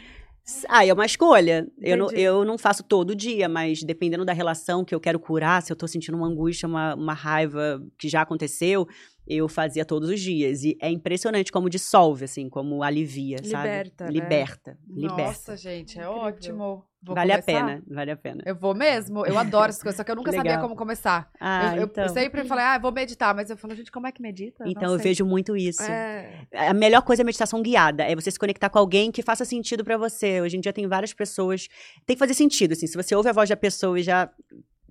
Ah, 0.67 0.85
é 0.85 0.91
uma 0.91 1.05
escolha. 1.05 1.65
Eu 1.79 1.95
não, 1.95 2.11
eu 2.11 2.43
não 2.43 2.57
faço 2.57 2.83
todo 2.83 3.15
dia, 3.15 3.47
mas 3.47 3.81
dependendo 3.81 4.25
da 4.25 4.33
relação 4.33 4.83
que 4.83 4.93
eu 4.93 4.99
quero 4.99 5.17
curar, 5.17 5.61
se 5.61 5.71
eu 5.71 5.75
tô 5.75 5.87
sentindo 5.87 6.17
uma 6.17 6.27
angústia, 6.27 6.67
uma, 6.67 6.95
uma 6.95 7.13
raiva 7.13 7.81
que 7.97 8.09
já 8.09 8.21
aconteceu, 8.21 8.85
eu 9.27 9.47
fazia 9.47 9.85
todos 9.85 10.09
os 10.09 10.19
dias. 10.19 10.63
E 10.63 10.77
é 10.81 10.89
impressionante 10.89 11.51
como 11.51 11.69
dissolve, 11.69 12.25
assim, 12.25 12.49
como 12.49 12.83
alivia, 12.83 13.37
sabe? 13.43 13.67
Liberta, 13.67 14.05
né? 14.05 14.11
Liberta. 14.11 14.77
Liberta. 14.87 15.23
Nossa, 15.23 15.57
gente, 15.57 15.97
é 15.99 16.03
Incrível. 16.03 16.21
ótimo. 16.21 16.85
Vou 17.05 17.15
vale 17.15 17.33
a 17.33 17.41
começar? 17.41 17.65
pena, 17.65 17.83
vale 17.85 18.11
a 18.11 18.15
pena. 18.15 18.43
Eu 18.45 18.55
vou 18.55 18.73
mesmo. 18.73 19.25
Eu 19.25 19.37
adoro 19.37 19.69
essas 19.69 19.83
coisas, 19.83 19.97
só 19.97 20.05
que 20.05 20.11
eu 20.11 20.15
nunca 20.15 20.31
sabia 20.31 20.51
Legal. 20.51 20.63
como 20.63 20.73
começar. 20.73 21.29
Ah, 21.37 21.75
eu, 21.75 21.81
eu 21.81 21.87
então. 21.87 22.07
sempre 22.07 22.45
falei, 22.45 22.63
ah, 22.63 22.77
vou 22.77 22.93
meditar, 22.93 23.35
mas 23.35 23.49
eu 23.49 23.57
falo, 23.57 23.75
gente, 23.75 23.91
como 23.91 24.07
é 24.07 24.11
que 24.11 24.21
medita? 24.21 24.63
Então 24.65 24.93
eu 24.93 24.97
vejo 24.97 25.25
muito 25.25 25.53
isso. 25.57 25.83
É. 25.83 26.47
A 26.53 26.73
melhor 26.73 27.01
coisa 27.01 27.21
é 27.21 27.23
a 27.23 27.25
meditação 27.25 27.61
guiada, 27.61 28.03
é 28.03 28.15
você 28.15 28.31
se 28.31 28.39
conectar 28.39 28.69
com 28.69 28.79
alguém 28.79 29.11
que 29.11 29.21
faça 29.21 29.43
sentido 29.43 29.83
pra 29.83 29.97
você. 29.97 30.39
Hoje 30.39 30.55
em 30.55 30.61
dia 30.61 30.71
tem 30.71 30.87
várias 30.87 31.13
pessoas, 31.13 31.67
tem 32.05 32.15
que 32.15 32.19
fazer 32.19 32.35
sentido, 32.35 32.71
assim, 32.71 32.87
se 32.87 32.95
você 32.95 33.13
ouve 33.13 33.27
a 33.27 33.33
voz 33.33 33.49
da 33.49 33.57
pessoa 33.57 33.99
e 33.99 34.03
já 34.03 34.31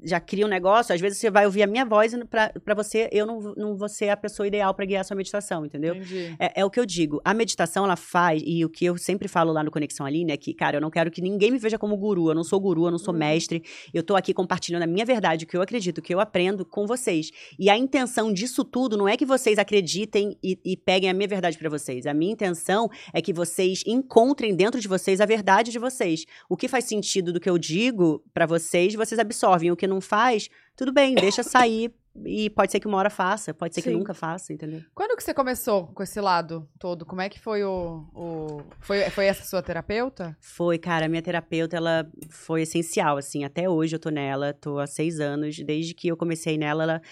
já 0.05 0.21
cria 0.21 0.45
um 0.47 0.49
negócio, 0.49 0.95
às 0.95 1.01
vezes 1.01 1.19
você 1.19 1.31
vai 1.31 1.45
ouvir 1.47 1.63
a 1.63 1.67
minha 1.67 1.85
voz 1.85 2.13
e 2.13 2.25
pra, 2.25 2.51
pra 2.65 2.75
você, 2.75 3.09
eu 3.13 3.27
não, 3.27 3.41
não 3.57 3.77
vou 3.77 3.89
ser 3.89 4.09
a 4.09 4.17
pessoa 4.17 4.47
ideal 4.47 4.75
pra 4.75 4.85
guiar 4.85 5.01
a 5.01 5.05
sua 5.05 5.17
meditação, 5.17 5.65
entendeu? 5.65 5.95
É, 6.39 6.61
é 6.61 6.65
o 6.65 6.71
que 6.71 6.81
eu 6.81 6.87
digo. 6.87 7.21
A 7.25 7.33
meditação, 7.35 7.85
ela 7.85 7.97
faz, 7.97 8.43
e 8.45 8.65
o 8.65 8.69
que 8.69 8.85
eu 8.85 8.97
sempre 8.99 9.29
falo 9.29 9.53
lá 9.53 9.63
no 9.63 9.71
Conexão 9.71 10.05
Aline 10.07 10.33
é 10.33 10.37
que, 10.37 10.53
cara, 10.55 10.77
eu 10.77 10.81
não 10.81 10.91
quero 10.91 11.11
que 11.11 11.21
ninguém 11.21 11.51
me 11.51 11.59
veja 11.59 11.79
como 11.79 11.97
guru. 11.97 12.29
Eu 12.31 12.35
não 12.35 12.45
sou 12.45 12.59
guru, 12.61 12.87
eu 12.87 12.91
não 12.91 12.99
sou 12.99 13.13
Uhum. 13.13 13.19
mestre. 13.21 13.63
Eu 13.93 14.03
tô 14.03 14.17
aqui 14.17 14.33
compartilhando 14.33 14.83
a 14.83 14.87
minha 14.87 15.05
verdade, 15.05 15.45
o 15.45 15.49
que 15.49 15.57
eu 15.57 15.63
acredito, 15.63 15.99
o 15.99 16.03
que 16.03 16.15
eu 16.15 16.21
aprendo 16.21 16.65
com 16.65 16.87
vocês. 16.87 17.31
E 17.59 17.69
a 17.71 17.77
intenção 17.77 18.33
disso 18.33 18.65
tudo 18.65 18.97
não 18.97 19.09
é 19.09 19.17
que 19.17 19.25
vocês 19.27 19.59
acreditem 19.59 20.37
e, 20.43 20.59
e 20.65 20.77
peguem 20.77 21.11
a 21.11 21.15
minha 21.15 21.29
verdade 21.29 21.59
pra 21.59 21.69
vocês. 21.69 22.07
A 22.07 22.15
minha 22.15 22.33
intenção 22.33 22.89
é 23.13 23.21
que 23.21 23.33
vocês 23.33 23.83
encontrem 23.87 24.55
dentro 24.55 24.81
de 24.81 24.89
vocês 24.89 25.21
a 25.21 25.27
verdade 25.27 25.71
de 25.71 25.79
vocês. 25.79 26.25
O 26.49 26.57
que 26.57 26.69
faz 26.69 26.85
sentido 26.85 27.33
do 27.33 27.41
que 27.41 27.49
eu 27.49 27.59
digo 27.59 28.23
pra 28.33 28.47
vocês, 28.47 28.95
vocês 28.95 29.19
absorvem. 29.19 29.71
O 29.71 29.77
que 29.77 29.87
não 29.93 30.01
faz, 30.01 30.49
tudo 30.77 30.93
bem, 30.93 31.15
deixa 31.15 31.43
sair. 31.43 31.95
E 32.27 32.51
pode 32.51 32.71
ser 32.71 32.79
que 32.79 32.87
uma 32.87 32.99
hora 32.99 33.09
faça, 33.09 33.55
pode 33.55 33.75
ser 33.75 33.81
que 33.81 33.89
Sim. 33.89 33.97
nunca 33.97 34.13
faça, 34.13 34.53
entendeu? 34.53 34.83
Quando 34.95 35.17
que 35.17 35.23
você 35.23 35.33
começou 35.33 35.87
com 35.87 36.03
esse 36.03 36.21
lado 36.21 36.69
todo? 36.79 37.07
Como 37.07 37.23
é 37.23 37.29
que 37.29 37.41
foi 37.41 37.65
o... 37.65 38.07
o... 38.15 38.63
Foi, 38.81 39.09
foi 39.09 39.25
essa 39.25 39.45
sua 39.45 39.63
terapeuta? 39.63 40.37
Foi, 40.39 40.77
cara, 40.77 41.07
a 41.07 41.09
minha 41.09 41.23
terapeuta, 41.23 41.75
ela 41.75 42.07
foi 42.29 42.63
essencial, 42.63 43.17
assim, 43.17 43.45
até 43.45 43.67
hoje 43.67 43.97
eu 43.97 43.99
tô 43.99 44.11
nela, 44.11 44.53
tô 44.53 44.79
há 44.79 44.87
seis 44.87 45.21
anos, 45.21 45.59
desde 45.61 45.95
que 45.95 46.09
eu 46.09 46.17
comecei 46.17 46.59
nela, 46.59 46.83
ela 46.83 47.03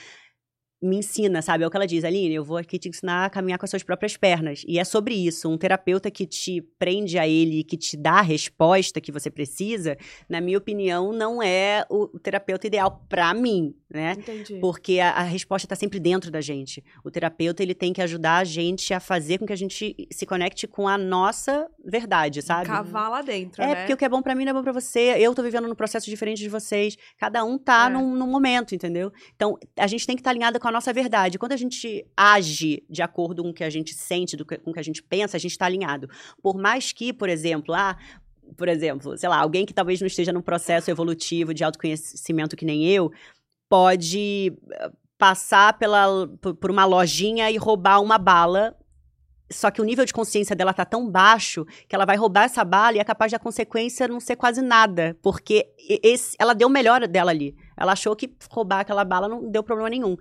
me 0.82 0.96
ensina, 0.96 1.42
sabe? 1.42 1.62
É 1.62 1.66
o 1.66 1.70
que 1.70 1.76
ela 1.76 1.86
diz, 1.86 2.04
Aline, 2.04 2.34
eu 2.34 2.44
vou 2.44 2.56
aqui 2.56 2.78
te 2.78 2.88
ensinar 2.88 3.26
a 3.26 3.30
caminhar 3.30 3.58
com 3.58 3.64
as 3.66 3.70
suas 3.70 3.82
próprias 3.82 4.16
pernas. 4.16 4.62
E 4.66 4.78
é 4.78 4.84
sobre 4.84 5.14
isso, 5.14 5.48
um 5.48 5.58
terapeuta 5.58 6.10
que 6.10 6.26
te 6.26 6.62
prende 6.78 7.18
a 7.18 7.28
ele, 7.28 7.62
que 7.62 7.76
te 7.76 7.96
dá 7.96 8.14
a 8.14 8.22
resposta 8.22 9.00
que 9.00 9.12
você 9.12 9.30
precisa, 9.30 9.96
na 10.28 10.40
minha 10.40 10.56
opinião, 10.56 11.12
não 11.12 11.42
é 11.42 11.84
o, 11.90 12.06
terapeuta 12.18 12.66
ideal 12.66 13.04
pra 13.08 13.34
mim, 13.34 13.74
né? 13.90 14.14
Entendi. 14.18 14.58
Porque 14.60 15.00
a, 15.00 15.10
a 15.10 15.22
resposta 15.22 15.66
está 15.66 15.76
sempre 15.76 16.00
dentro 16.00 16.30
da 16.30 16.40
gente. 16.40 16.82
O 17.04 17.10
terapeuta 17.10 17.62
ele 17.62 17.74
tem 17.74 17.92
que 17.92 18.00
ajudar 18.00 18.38
a 18.38 18.44
gente 18.44 18.94
a 18.94 19.00
fazer 19.00 19.38
com 19.38 19.46
que 19.46 19.52
a 19.52 19.56
gente 19.56 19.94
se 20.10 20.24
conecte 20.24 20.66
com 20.66 20.88
a 20.88 20.96
nossa 20.96 21.68
verdade, 21.84 22.40
sabe? 22.42 22.66
Cavar 22.66 23.10
lá 23.10 23.22
dentro, 23.22 23.62
É, 23.62 23.66
né? 23.66 23.74
porque 23.76 23.92
o 23.92 23.96
que 23.96 24.04
é 24.04 24.08
bom 24.08 24.22
pra 24.22 24.34
mim 24.34 24.44
não 24.44 24.50
é 24.50 24.54
bom 24.54 24.62
pra 24.62 24.72
você. 24.72 25.14
Eu 25.18 25.34
tô 25.34 25.42
vivendo 25.42 25.68
num 25.68 25.74
processo 25.74 26.08
diferente 26.08 26.38
de 26.38 26.48
vocês. 26.48 26.96
Cada 27.18 27.44
um 27.44 27.58
tá 27.58 27.86
É. 27.86 27.92
num, 27.92 28.14
num 28.14 28.26
momento, 28.26 28.74
entendeu? 28.74 29.12
Então, 29.36 29.58
a 29.78 29.86
gente 29.86 30.06
tem 30.06 30.16
que 30.16 30.20
estar 30.20 30.30
alinhada 30.30 30.58
com 30.58 30.68
a 30.68 30.69
nossa 30.72 30.92
verdade. 30.92 31.38
Quando 31.38 31.52
a 31.52 31.56
gente 31.56 32.06
age 32.16 32.84
de 32.88 33.02
acordo 33.02 33.42
com 33.42 33.50
o 33.50 33.54
que 33.54 33.64
a 33.64 33.70
gente 33.70 33.94
sente, 33.94 34.36
do 34.36 34.44
que, 34.44 34.58
com 34.58 34.70
o 34.70 34.74
que 34.74 34.80
a 34.80 34.84
gente 34.84 35.02
pensa, 35.02 35.36
a 35.36 35.40
gente 35.40 35.56
tá 35.56 35.66
alinhado. 35.66 36.08
Por 36.42 36.56
mais 36.56 36.92
que, 36.92 37.12
por 37.12 37.28
exemplo, 37.28 37.74
ah, 37.74 37.96
por 38.56 38.68
exemplo, 38.68 39.16
sei 39.16 39.28
lá, 39.28 39.38
alguém 39.38 39.66
que 39.66 39.74
talvez 39.74 40.00
não 40.00 40.06
esteja 40.06 40.32
num 40.32 40.42
processo 40.42 40.90
evolutivo 40.90 41.54
de 41.54 41.64
autoconhecimento 41.64 42.56
que 42.56 42.64
nem 42.64 42.86
eu, 42.86 43.12
pode 43.68 44.52
eh, 44.72 44.90
passar 45.16 45.78
pela, 45.78 46.26
por 46.60 46.70
uma 46.70 46.84
lojinha 46.84 47.50
e 47.50 47.56
roubar 47.56 48.00
uma 48.00 48.18
bala. 48.18 48.76
Só 49.52 49.70
que 49.70 49.80
o 49.80 49.84
nível 49.84 50.04
de 50.04 50.12
consciência 50.12 50.54
dela 50.54 50.72
tá 50.72 50.84
tão 50.84 51.10
baixo 51.10 51.66
que 51.88 51.94
ela 51.94 52.04
vai 52.04 52.16
roubar 52.16 52.44
essa 52.44 52.64
bala 52.64 52.96
e 52.96 53.00
é 53.00 53.04
capaz 53.04 53.32
da 53.32 53.38
consequência 53.38 54.06
não 54.06 54.20
ser 54.20 54.36
quase 54.36 54.62
nada. 54.62 55.16
Porque 55.20 55.68
esse, 56.02 56.36
ela 56.38 56.54
deu 56.54 56.68
o 56.68 56.70
melhor 56.70 57.06
dela 57.08 57.32
ali. 57.32 57.56
Ela 57.76 57.92
achou 57.92 58.14
que 58.14 58.32
roubar 58.48 58.80
aquela 58.80 59.04
bala 59.04 59.28
não 59.28 59.50
deu 59.50 59.62
problema 59.62 59.90
nenhum. 59.90 60.16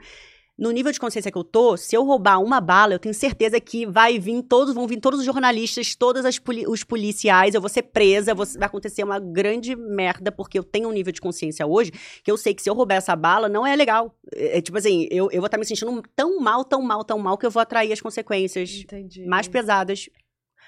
No 0.59 0.71
nível 0.71 0.91
de 0.91 0.99
consciência 0.99 1.31
que 1.31 1.37
eu 1.37 1.43
tô, 1.43 1.77
se 1.77 1.95
eu 1.95 2.03
roubar 2.03 2.39
uma 2.43 2.59
bala, 2.59 2.93
eu 2.93 2.99
tenho 2.99 3.15
certeza 3.15 3.59
que 3.61 3.85
vai 3.85 4.19
vir 4.19 4.43
todos, 4.43 4.73
vão 4.75 4.85
vir 4.85 4.99
todos 4.99 5.19
os 5.21 5.25
jornalistas, 5.25 5.95
todos 5.95 6.23
os 6.67 6.83
policiais, 6.83 7.55
eu 7.55 7.61
vou 7.61 7.69
ser 7.69 7.83
presa, 7.83 8.35
vou- 8.35 8.45
vai 8.45 8.65
acontecer 8.67 9.03
uma 9.03 9.19
grande 9.19 9.75
merda, 9.75 10.31
porque 10.31 10.59
eu 10.59 10.63
tenho 10.63 10.89
um 10.89 10.91
nível 10.91 11.13
de 11.13 11.21
consciência 11.21 11.65
hoje 11.65 11.91
que 12.23 12.29
eu 12.29 12.35
sei 12.37 12.53
que 12.53 12.61
se 12.61 12.69
eu 12.69 12.73
roubar 12.73 12.95
essa 12.95 13.15
bala, 13.15 13.47
não 13.47 13.65
é 13.65 13.73
legal. 13.75 14.13
É, 14.35 14.57
é 14.57 14.61
tipo 14.61 14.77
assim, 14.77 15.07
eu, 15.09 15.31
eu 15.31 15.39
vou 15.39 15.45
estar 15.45 15.57
me 15.57 15.65
sentindo 15.65 16.03
tão 16.15 16.39
mal, 16.41 16.65
tão 16.65 16.81
mal, 16.81 17.03
tão 17.05 17.17
mal, 17.17 17.37
que 17.37 17.45
eu 17.45 17.51
vou 17.51 17.61
atrair 17.61 17.93
as 17.93 18.01
consequências 18.01 18.69
Entendi. 18.83 19.25
mais 19.25 19.47
pesadas 19.47 20.09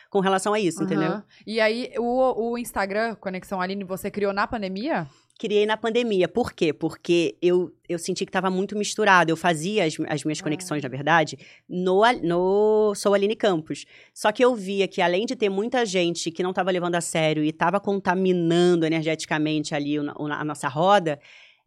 com 0.10 0.20
relação 0.20 0.54
a 0.54 0.60
isso, 0.60 0.84
entendeu? 0.84 1.10
Aham. 1.10 1.24
E 1.48 1.60
aí, 1.62 1.92
o, 1.98 2.52
o 2.52 2.58
Instagram, 2.58 3.16
Conexão 3.16 3.62
Aline, 3.62 3.84
você 3.84 4.12
criou 4.12 4.34
na 4.34 4.46
pandemia? 4.46 5.08
Criei 5.44 5.66
na 5.66 5.76
pandemia. 5.76 6.28
Por 6.28 6.54
quê? 6.54 6.72
Porque 6.72 7.36
eu, 7.42 7.74
eu 7.90 7.98
senti 7.98 8.26
que 8.26 8.30
estava 8.30 8.48
muito 8.52 8.78
misturado. 8.78 9.32
Eu 9.32 9.36
fazia 9.36 9.86
as, 9.86 9.98
as 10.08 10.24
minhas 10.24 10.40
Ah. 10.40 10.44
conexões, 10.44 10.84
na 10.84 10.90
verdade, 10.90 11.36
no, 11.68 12.04
no 12.22 12.94
Sou 12.94 13.16
Aline 13.16 13.36
Campos. 13.36 13.86
Só 14.14 14.32
que 14.32 14.46
eu 14.46 14.54
via 14.54 14.88
que, 14.88 15.02
além 15.02 15.26
de 15.26 15.36
ter 15.36 15.50
muita 15.50 15.84
gente 15.84 16.30
que 16.30 16.44
não 16.44 16.52
estava 16.52 16.70
levando 16.70 16.94
a 16.94 17.02
sério 17.02 17.44
e 17.44 17.50
estava 17.50 17.80
contaminando 17.80 18.86
energeticamente 18.86 19.74
ali 19.74 19.98
o- 20.00 20.04
o- 20.20 20.28
a 20.32 20.46
nossa 20.46 20.68
roda, 20.68 21.20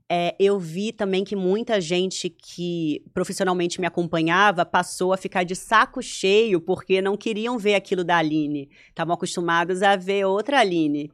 é, 0.08 0.36
eu 0.38 0.56
vi 0.58 0.92
também 0.92 1.24
que 1.24 1.34
muita 1.34 1.80
gente 1.80 2.28
que 2.30 3.02
profissionalmente 3.12 3.80
me 3.80 3.86
acompanhava 3.88 4.64
passou 4.64 5.12
a 5.12 5.16
ficar 5.16 5.42
de 5.42 5.56
saco 5.56 6.00
cheio 6.02 6.60
porque 6.60 7.02
não 7.02 7.16
queriam 7.16 7.58
ver 7.58 7.74
aquilo 7.74 8.04
da 8.04 8.18
Aline. 8.18 8.68
Estavam 8.90 9.14
acostumados 9.14 9.82
a 9.82 9.96
ver 9.96 10.24
outra 10.26 10.60
Aline. 10.60 11.10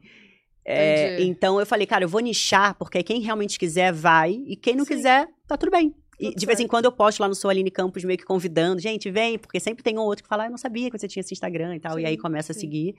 É, 0.63 1.21
então 1.23 1.59
eu 1.59 1.65
falei, 1.65 1.87
cara, 1.87 2.03
eu 2.03 2.09
vou 2.09 2.21
nichar, 2.21 2.75
porque 2.75 3.01
quem 3.03 3.21
realmente 3.21 3.57
quiser 3.57 3.91
vai, 3.91 4.31
e 4.45 4.55
quem 4.55 4.75
não 4.75 4.85
Sim. 4.85 4.95
quiser, 4.95 5.27
tá 5.47 5.57
tudo 5.57 5.71
bem. 5.71 5.95
E 6.19 6.25
Tudo 6.25 6.39
de 6.39 6.45
vez 6.45 6.59
em 6.59 6.67
quando 6.67 6.85
eu 6.85 6.91
posto 6.91 7.19
lá 7.19 7.27
no 7.27 7.33
Sou 7.33 7.49
Aline 7.49 7.71
Campos 7.71 8.03
meio 8.03 8.17
que 8.17 8.23
convidando, 8.23 8.79
gente, 8.79 9.09
vem, 9.09 9.39
porque 9.39 9.59
sempre 9.59 9.83
tem 9.83 9.97
um 9.97 10.01
outro 10.01 10.23
que 10.23 10.29
fala, 10.29 10.43
ah, 10.43 10.45
eu 10.45 10.51
não 10.51 10.57
sabia 10.57 10.91
que 10.91 10.97
você 10.97 11.07
tinha 11.07 11.21
esse 11.21 11.33
Instagram 11.33 11.75
e 11.75 11.79
tal, 11.79 11.99
e 11.99 12.05
aí 12.05 12.13
Sim, 12.13 12.21
começa 12.21 12.51
a 12.51 12.53
sim. 12.53 12.61
seguir. 12.61 12.95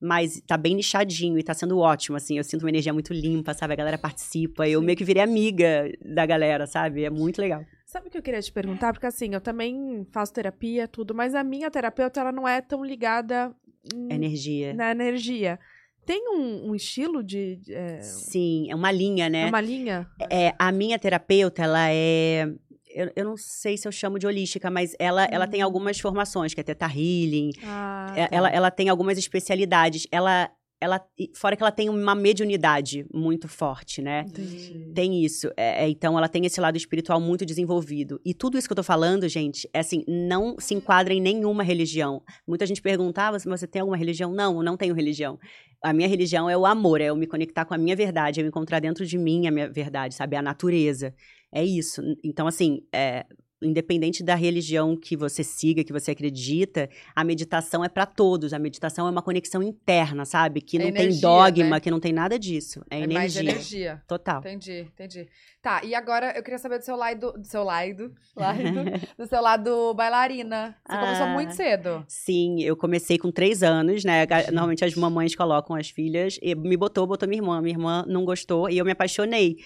Mas 0.00 0.40
tá 0.46 0.56
bem 0.56 0.74
nichadinho 0.74 1.38
e 1.38 1.42
tá 1.42 1.52
sendo 1.54 1.78
ótimo, 1.78 2.16
assim, 2.16 2.38
eu 2.38 2.42
sinto 2.42 2.62
uma 2.62 2.70
energia 2.70 2.92
muito 2.92 3.12
limpa, 3.12 3.52
sabe? 3.52 3.74
A 3.74 3.76
galera 3.76 3.98
participa, 3.98 4.66
eu 4.66 4.80
Sim. 4.80 4.86
meio 4.86 4.96
que 4.96 5.04
virei 5.04 5.22
amiga 5.22 5.92
da 6.02 6.24
galera, 6.24 6.66
sabe? 6.66 7.04
É 7.04 7.10
muito 7.10 7.40
legal. 7.40 7.62
Sabe 7.84 8.08
o 8.08 8.10
que 8.10 8.16
eu 8.16 8.22
queria 8.22 8.40
te 8.40 8.50
perguntar? 8.50 8.94
Porque 8.94 9.06
assim, 9.06 9.34
eu 9.34 9.40
também 9.40 10.06
faço 10.10 10.32
terapia, 10.32 10.88
tudo, 10.88 11.14
mas 11.14 11.34
a 11.34 11.44
minha 11.44 11.70
terapeuta, 11.70 12.20
ela 12.20 12.32
não 12.32 12.48
é 12.48 12.62
tão 12.62 12.82
ligada 12.82 13.54
hum, 13.94 14.08
Energia. 14.10 14.72
na 14.72 14.90
energia. 14.90 15.60
Tem 16.04 16.28
um, 16.36 16.70
um 16.70 16.74
estilo 16.74 17.22
de. 17.22 17.56
de- 17.56 17.72
é, 17.74 18.00
Sim, 18.00 18.66
é 18.70 18.74
uma 18.74 18.90
linha, 18.90 19.28
né? 19.28 19.46
uma 19.48 19.60
linha? 19.60 20.06
É, 20.30 20.52
a 20.58 20.72
minha 20.72 20.98
terapeuta, 20.98 21.62
ela 21.62 21.88
é. 21.90 22.46
Eu, 22.94 23.10
eu 23.16 23.24
não 23.24 23.36
sei 23.38 23.78
se 23.78 23.88
eu 23.88 23.92
chamo 23.92 24.18
de 24.18 24.26
holística, 24.26 24.70
mas 24.70 24.94
ela, 24.98 25.24
ela 25.30 25.46
tem 25.46 25.62
Hum. 25.62 25.64
algumas 25.64 25.98
formações, 25.98 26.52
que 26.52 26.60
é 26.60 26.64
Teta 26.64 26.86
Healing. 26.86 27.52
Ah, 27.64 28.12
é- 28.16 28.26
tá. 28.28 28.36
ela, 28.36 28.48
ela 28.50 28.70
tem 28.70 28.88
algumas 28.90 29.16
especialidades. 29.16 30.06
Ela, 30.12 30.50
ela. 30.78 31.00
Fora 31.34 31.56
que 31.56 31.62
ela 31.62 31.72
tem 31.72 31.88
uma 31.88 32.14
mediunidade 32.14 33.06
muito 33.14 33.48
forte, 33.48 34.02
né? 34.02 34.24
Entendi. 34.28 34.90
Tem 34.94 35.24
isso. 35.24 35.48
É, 35.56 35.84
é, 35.84 35.88
então, 35.88 36.18
ela 36.18 36.28
tem 36.28 36.44
esse 36.44 36.60
lado 36.60 36.76
espiritual 36.76 37.18
muito 37.18 37.46
desenvolvido. 37.46 38.20
E 38.26 38.34
tudo 38.34 38.58
isso 38.58 38.68
que 38.68 38.72
eu 38.72 38.76
tô 38.76 38.82
falando, 38.82 39.26
gente, 39.26 39.66
é 39.72 39.78
assim, 39.78 40.04
não 40.06 40.56
se 40.58 40.74
enquadra 40.74 41.14
em 41.14 41.20
nenhuma 41.20 41.62
religião. 41.62 42.22
Muita 42.46 42.66
gente 42.66 42.82
pergunta, 42.82 43.22
ah, 43.28 43.30
você, 43.32 43.48
você 43.48 43.66
tem 43.66 43.80
alguma 43.80 43.96
religião? 43.96 44.32
Não, 44.34 44.56
eu 44.56 44.62
não 44.62 44.76
tenho 44.76 44.94
religião. 44.94 45.38
A 45.82 45.92
minha 45.92 46.08
religião 46.08 46.48
é 46.48 46.56
o 46.56 46.64
amor, 46.66 47.00
é 47.00 47.06
eu 47.06 47.16
me 47.16 47.26
conectar 47.26 47.64
com 47.64 47.74
a 47.74 47.78
minha 47.78 47.96
verdade, 47.96 48.40
é 48.40 48.42
eu 48.44 48.48
encontrar 48.48 48.80
dentro 48.80 49.04
de 49.04 49.18
mim 49.18 49.46
a 49.46 49.50
minha 49.50 49.68
verdade, 49.70 50.14
sabe? 50.14 50.36
A 50.36 50.42
natureza. 50.42 51.14
É 51.50 51.64
isso. 51.64 52.00
Então, 52.24 52.46
assim, 52.46 52.86
é, 52.92 53.26
independente 53.62 54.22
da 54.22 54.34
religião 54.34 54.96
que 54.96 55.16
você 55.16 55.42
siga, 55.44 55.84
que 55.84 55.92
você 55.92 56.10
acredita, 56.10 56.88
a 57.14 57.22
meditação 57.24 57.84
é 57.84 57.88
pra 57.88 58.04
todos. 58.06 58.52
A 58.52 58.58
meditação 58.58 59.06
é 59.06 59.10
uma 59.10 59.22
conexão 59.22 59.62
interna, 59.62 60.24
sabe? 60.24 60.60
Que 60.60 60.76
É 60.76 60.84
não 60.84 60.92
tem 60.92 61.02
energia, 61.02 61.20
dogma, 61.28 61.70
né? 61.76 61.80
que 61.80 61.90
não 61.90 62.00
tem 62.00 62.12
nada 62.12 62.38
disso. 62.38 62.82
É, 62.90 63.06
mais 63.06 63.36
energia. 63.36 63.40
energia. 63.50 64.02
Total. 64.06 64.40
Entendi, 64.40 64.80
entendi. 64.92 65.28
Tá, 65.60 65.80
e 65.84 65.94
agora 65.94 66.32
eu 66.36 66.42
queria 66.42 66.58
saber 66.58 66.78
do 66.78 66.84
seu 66.84 66.96
lado, 66.96 67.32
do 67.38 67.46
seu 67.46 67.62
lado, 67.62 68.12
do 69.16 69.26
seu 69.26 69.40
lado 69.40 69.94
bailarina. 69.94 70.76
Você 70.86 70.96
começou 70.98 71.26
Ah. 71.26 71.32
muito 71.34 71.54
cedo. 71.54 72.04
Sim, 72.08 72.60
eu 72.62 72.76
comecei 72.76 73.16
com 73.18 73.30
três 73.30 73.62
anos, 73.62 74.04
né? 74.04 74.26
Normalmente 74.48 74.84
as 74.84 74.94
mamães 74.94 75.34
colocam 75.36 75.76
as 75.76 75.88
filhas. 75.88 76.38
E 76.42 76.54
me 76.54 76.76
botou, 76.76 77.06
botou 77.06 77.28
minha 77.28 77.38
irmã. 77.40 77.60
Minha 77.60 77.74
irmã 77.74 78.04
não 78.08 78.24
gostou 78.24 78.68
e 78.68 78.76
eu 78.78 78.84
me 78.84 78.90
apaixonei. 78.92 79.56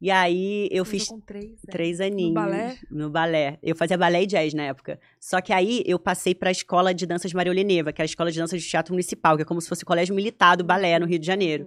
E 0.00 0.10
aí 0.10 0.66
eu 0.70 0.84
fiz 0.84 1.08
com 1.08 1.20
três, 1.20 1.44
né? 1.50 1.70
três 1.70 2.00
aninhos. 2.00 2.32
balé? 2.34 2.78
No 2.90 3.10
balé. 3.10 3.58
Eu 3.62 3.76
fazia 3.76 3.98
balé 3.98 4.22
e 4.22 4.26
jazz 4.26 4.54
na 4.54 4.62
época. 4.64 4.98
Só 5.20 5.40
que 5.42 5.52
aí 5.52 5.82
eu 5.86 5.98
passei 5.98 6.34
pra 6.34 6.50
escola 6.50 6.94
de 6.94 7.04
danças 7.04 7.32
Maria 7.34 7.52
Oleneva, 7.52 7.92
que 7.92 8.00
é 8.00 8.04
a 8.04 8.06
escola 8.06 8.30
de 8.32 8.38
danças 8.38 8.62
de 8.62 8.68
teatro 8.68 8.94
municipal, 8.94 9.36
que 9.36 9.42
é 9.42 9.44
como 9.44 9.60
se 9.60 9.68
fosse 9.68 9.82
o 9.82 9.86
colégio 9.86 10.14
militar 10.14 10.56
do 10.56 10.64
balé 10.64 10.98
no 10.98 11.06
Rio 11.06 11.18
de 11.18 11.26
Janeiro. 11.26 11.66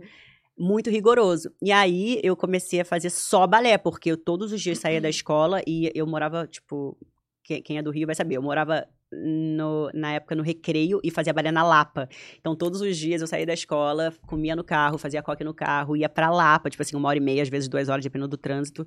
Muito 0.57 0.89
rigoroso. 0.89 1.51
E 1.61 1.71
aí 1.71 2.19
eu 2.23 2.35
comecei 2.35 2.79
a 2.81 2.85
fazer 2.85 3.09
só 3.11 3.45
balé, 3.45 3.77
porque 3.77 4.11
eu 4.11 4.17
todos 4.17 4.51
os 4.51 4.61
dias 4.61 4.79
saía 4.79 5.01
da 5.01 5.09
escola 5.09 5.61
e 5.67 5.91
eu 5.93 6.05
morava, 6.07 6.47
tipo, 6.47 6.97
que- 7.43 7.61
quem 7.61 7.77
é 7.77 7.81
do 7.83 7.91
Rio 7.91 8.05
vai 8.07 8.15
saber, 8.15 8.35
eu 8.37 8.41
morava 8.41 8.87
no- 9.23 9.89
na 9.93 10.13
época 10.13 10.35
no 10.35 10.43
recreio 10.43 10.99
e 11.03 11.11
fazia 11.11 11.33
balé 11.33 11.51
na 11.51 11.63
Lapa. 11.63 12.07
Então 12.39 12.55
todos 12.55 12.81
os 12.81 12.97
dias 12.97 13.21
eu 13.21 13.27
saía 13.27 13.45
da 13.45 13.53
escola, 13.53 14.13
comia 14.27 14.55
no 14.55 14.63
carro, 14.63 14.97
fazia 14.97 15.21
coque 15.21 15.43
no 15.43 15.53
carro, 15.53 15.95
ia 15.95 16.09
pra 16.09 16.29
Lapa, 16.29 16.69
tipo 16.69 16.81
assim, 16.81 16.95
uma 16.95 17.09
hora 17.09 17.17
e 17.17 17.21
meia, 17.21 17.41
às 17.43 17.49
vezes 17.49 17.67
duas 17.69 17.89
horas, 17.89 18.03
dependendo 18.03 18.29
do 18.29 18.37
trânsito. 18.37 18.85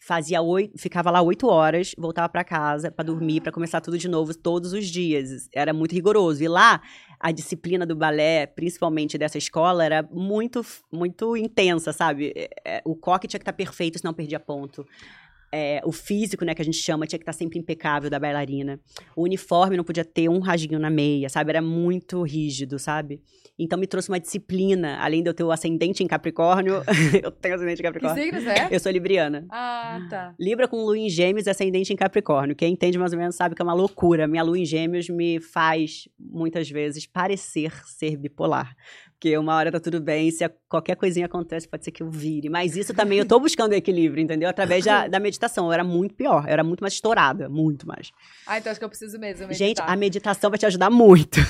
Fazia 0.00 0.40
oito, 0.40 0.78
ficava 0.78 1.10
lá 1.10 1.20
oito 1.20 1.46
horas, 1.48 1.94
voltava 1.98 2.28
pra 2.30 2.42
casa 2.42 2.90
pra 2.90 3.04
dormir, 3.04 3.42
pra 3.42 3.52
começar 3.52 3.78
tudo 3.82 3.98
de 3.98 4.08
novo 4.08 4.34
todos 4.34 4.72
os 4.72 4.86
dias. 4.86 5.50
Era 5.54 5.74
muito 5.74 5.92
rigoroso. 5.92 6.42
E 6.42 6.48
lá, 6.48 6.80
a 7.20 7.30
disciplina 7.30 7.84
do 7.84 7.94
balé, 7.94 8.46
principalmente 8.46 9.18
dessa 9.18 9.36
escola, 9.36 9.84
era 9.84 10.02
muito, 10.10 10.64
muito 10.90 11.36
intensa, 11.36 11.92
sabe? 11.92 12.32
É, 12.34 12.48
é, 12.64 12.82
O 12.86 12.96
coque 12.96 13.28
tinha 13.28 13.38
que 13.38 13.42
estar 13.42 13.52
perfeito, 13.52 13.98
senão 13.98 14.14
perdia 14.14 14.40
ponto. 14.40 14.86
É, 15.50 15.80
o 15.84 15.92
físico, 15.92 16.44
né, 16.44 16.54
que 16.54 16.60
a 16.60 16.64
gente 16.64 16.76
chama, 16.76 17.06
tinha 17.06 17.18
que 17.18 17.22
estar 17.22 17.32
sempre 17.32 17.58
impecável 17.58 18.10
da 18.10 18.18
bailarina. 18.18 18.78
O 19.16 19.22
uniforme 19.22 19.76
não 19.76 19.84
podia 19.84 20.04
ter 20.04 20.28
um 20.28 20.40
rasguinho 20.40 20.78
na 20.78 20.90
meia, 20.90 21.28
sabe? 21.28 21.50
Era 21.50 21.62
muito 21.62 22.22
rígido, 22.22 22.78
sabe? 22.78 23.22
Então 23.58 23.78
me 23.78 23.86
trouxe 23.86 24.08
uma 24.08 24.20
disciplina. 24.20 24.98
Além 25.00 25.22
de 25.22 25.30
eu 25.30 25.34
ter 25.34 25.42
o 25.42 25.50
ascendente 25.50 26.02
em 26.02 26.06
Capricórnio, 26.06 26.82
eu 27.22 27.30
tenho 27.30 27.54
ascendente 27.54 27.80
em 27.80 27.82
Que 27.82 27.82
Capricórnio. 27.82 28.22
signos 28.22 28.46
é? 28.46 28.68
Eu 28.70 28.78
sou 28.78 28.92
libriana. 28.92 29.46
Ah, 29.50 30.06
tá. 30.08 30.34
Libra 30.38 30.68
com 30.68 30.84
lua 30.84 30.98
em 30.98 31.08
gêmeos 31.08 31.46
e 31.46 31.50
ascendente 31.50 31.92
em 31.92 31.96
Capricórnio. 31.96 32.54
Quem 32.54 32.72
entende 32.72 32.98
mais 32.98 33.12
ou 33.12 33.18
menos 33.18 33.34
sabe 33.34 33.54
que 33.54 33.62
é 33.62 33.64
uma 33.64 33.74
loucura. 33.74 34.28
Minha 34.28 34.42
lua 34.42 34.58
em 34.58 34.64
gêmeos 34.64 35.08
me 35.08 35.40
faz, 35.40 36.08
muitas 36.18 36.68
vezes, 36.70 37.06
parecer 37.06 37.72
ser 37.86 38.16
bipolar. 38.16 38.76
Porque 39.18 39.36
uma 39.36 39.56
hora 39.56 39.72
tá 39.72 39.80
tudo 39.80 40.00
bem, 40.00 40.30
se 40.30 40.48
qualquer 40.68 40.94
coisinha 40.94 41.26
acontece, 41.26 41.66
pode 41.66 41.84
ser 41.84 41.90
que 41.90 42.04
eu 42.04 42.08
vire. 42.08 42.48
Mas 42.48 42.76
isso 42.76 42.94
também, 42.94 43.18
eu 43.18 43.26
tô 43.26 43.40
buscando 43.40 43.72
equilíbrio, 43.72 44.22
entendeu? 44.22 44.48
Através 44.48 44.84
da, 44.84 45.08
da 45.08 45.18
meditação. 45.18 45.66
Eu 45.66 45.72
era 45.72 45.82
muito 45.82 46.14
pior, 46.14 46.44
eu 46.46 46.52
era 46.52 46.62
muito 46.62 46.82
mais 46.82 46.92
estourada, 46.94 47.48
muito 47.48 47.84
mais. 47.84 48.12
Ah, 48.46 48.58
então 48.58 48.70
acho 48.70 48.78
que 48.78 48.84
eu 48.84 48.88
preciso 48.88 49.18
mesmo 49.18 49.48
meditar. 49.48 49.58
Gente, 49.66 49.82
a 49.84 49.96
meditação 49.96 50.50
vai 50.50 50.58
te 50.58 50.66
ajudar 50.66 50.88
muito. 50.88 51.40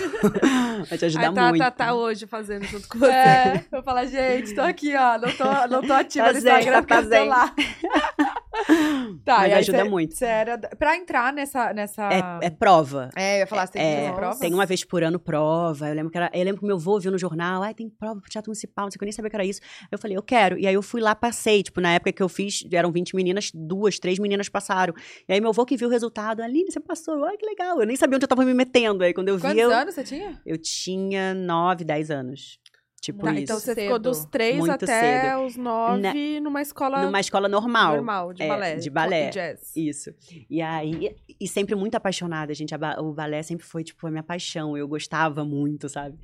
vai 0.88 0.96
te 0.96 1.04
ajudar 1.04 1.28
Aí 1.28 1.34
tá, 1.34 1.48
muito. 1.50 1.58
tá, 1.62 1.70
tá 1.70 1.94
hoje 1.94 2.26
fazendo 2.26 2.64
junto 2.64 2.88
com 2.88 3.00
você. 3.00 3.12
É, 3.12 3.64
eu 3.70 3.82
falo, 3.82 4.06
gente, 4.06 4.54
tô 4.54 4.62
aqui, 4.62 4.96
ó. 4.96 5.18
Não 5.18 5.30
tô, 5.32 5.68
não 5.68 5.82
tô 5.82 5.92
ativa 5.92 6.24
Tá 6.28 6.32
no 6.32 6.40
zen, 6.40 6.58
Instagram 6.58 6.82
tá 6.84 7.02
zen. 7.02 7.28
lá. 7.28 7.54
tá, 9.24 9.38
Mas 9.38 9.50
e 9.50 9.54
ajuda 9.54 9.78
cê- 9.78 9.84
muito. 9.88 10.14
cê 10.16 10.24
era 10.24 10.58
Pra 10.58 10.96
entrar 10.96 11.32
nessa. 11.32 11.72
nessa... 11.72 12.08
É, 12.12 12.46
é 12.46 12.50
prova. 12.50 13.10
É, 13.16 13.36
eu 13.36 13.40
ia 13.40 13.46
falar, 13.46 13.66
você 13.66 13.72
tem 13.74 13.82
É, 13.82 14.02
fazer 14.02 14.14
prova? 14.16 14.40
tem 14.40 14.54
uma 14.54 14.66
vez 14.66 14.84
por 14.84 15.02
ano 15.02 15.18
prova. 15.18 15.88
Eu 15.88 15.94
lembro 15.94 16.10
que 16.10 16.18
era, 16.18 16.30
eu 16.32 16.44
lembro 16.44 16.60
que 16.60 16.66
meu 16.66 16.76
avô 16.76 16.98
viu 16.98 17.10
no 17.10 17.18
jornal, 17.18 17.62
ai, 17.62 17.74
tem 17.74 17.88
prova 17.88 18.20
pro 18.20 18.30
teatro 18.30 18.50
municipal, 18.50 18.84
não 18.86 18.90
sei 18.90 18.96
o 18.96 18.98
que, 18.98 19.04
eu 19.04 19.06
nem 19.06 19.12
sabia 19.12 19.30
que 19.30 19.36
era 19.36 19.44
isso. 19.44 19.60
Eu 19.90 19.98
falei, 19.98 20.16
eu 20.16 20.22
quero. 20.22 20.58
E 20.58 20.66
aí 20.66 20.74
eu 20.74 20.82
fui 20.82 21.00
lá, 21.00 21.14
passei. 21.14 21.62
Tipo, 21.62 21.80
na 21.80 21.92
época 21.92 22.12
que 22.12 22.22
eu 22.22 22.28
fiz, 22.28 22.64
eram 22.72 22.90
20 22.92 23.14
meninas, 23.14 23.50
duas, 23.54 23.98
três 23.98 24.18
meninas 24.18 24.48
passaram. 24.48 24.94
E 25.28 25.32
aí 25.32 25.40
meu 25.40 25.50
avô 25.50 25.64
que 25.64 25.76
viu 25.76 25.88
o 25.88 25.90
resultado, 25.90 26.40
Aline, 26.42 26.70
você 26.70 26.80
passou, 26.80 27.24
ai, 27.24 27.36
que 27.36 27.46
legal. 27.46 27.80
Eu 27.80 27.86
nem 27.86 27.96
sabia 27.96 28.16
onde 28.16 28.24
eu 28.24 28.28
tava 28.28 28.44
me 28.44 28.54
metendo. 28.54 29.04
Aí 29.04 29.12
quando 29.14 29.28
eu 29.28 29.36
vi, 29.36 29.42
Quantos 29.42 29.58
eu, 29.58 29.70
anos 29.70 29.94
você 29.94 30.04
tinha? 30.04 30.40
eu 30.44 30.58
tinha 30.58 31.34
9, 31.34 31.84
10 31.84 32.10
anos. 32.10 32.58
Tipo 33.00 33.22
Tá, 33.24 33.32
isso. 33.32 33.42
então 33.42 33.56
você 33.60 33.74
Cedo. 33.74 33.80
ficou 33.82 33.98
dos 33.98 34.24
três 34.24 34.58
Muito 34.58 34.72
até 34.72 34.86
cedo. 35.30 35.42
os 35.46 35.56
nove 35.56 36.40
numa 36.40 36.60
escola 36.60 37.04
Numa 37.04 37.20
escola 37.20 37.48
normal. 37.48 37.94
normal, 37.96 38.32
de 38.32 38.42
É, 38.42 38.48
balé. 38.48 38.76
de 38.76 38.90
balé. 38.90 39.30
Jazz. 39.30 39.76
Isso. 39.76 40.10
E 40.50 40.60
aí, 40.60 41.14
e 41.40 41.46
sempre 41.48 41.74
muito 41.76 41.94
apaixonada, 41.94 42.52
gente. 42.54 42.74
A 42.74 42.78
ba- 42.78 43.00
o 43.00 43.12
balé 43.12 43.42
sempre 43.42 43.64
foi, 43.64 43.84
tipo, 43.84 44.06
a 44.06 44.10
minha 44.10 44.22
paixão. 44.22 44.76
Eu 44.76 44.88
gostava 44.88 45.44
muito, 45.44 45.88
sabe? 45.88 46.18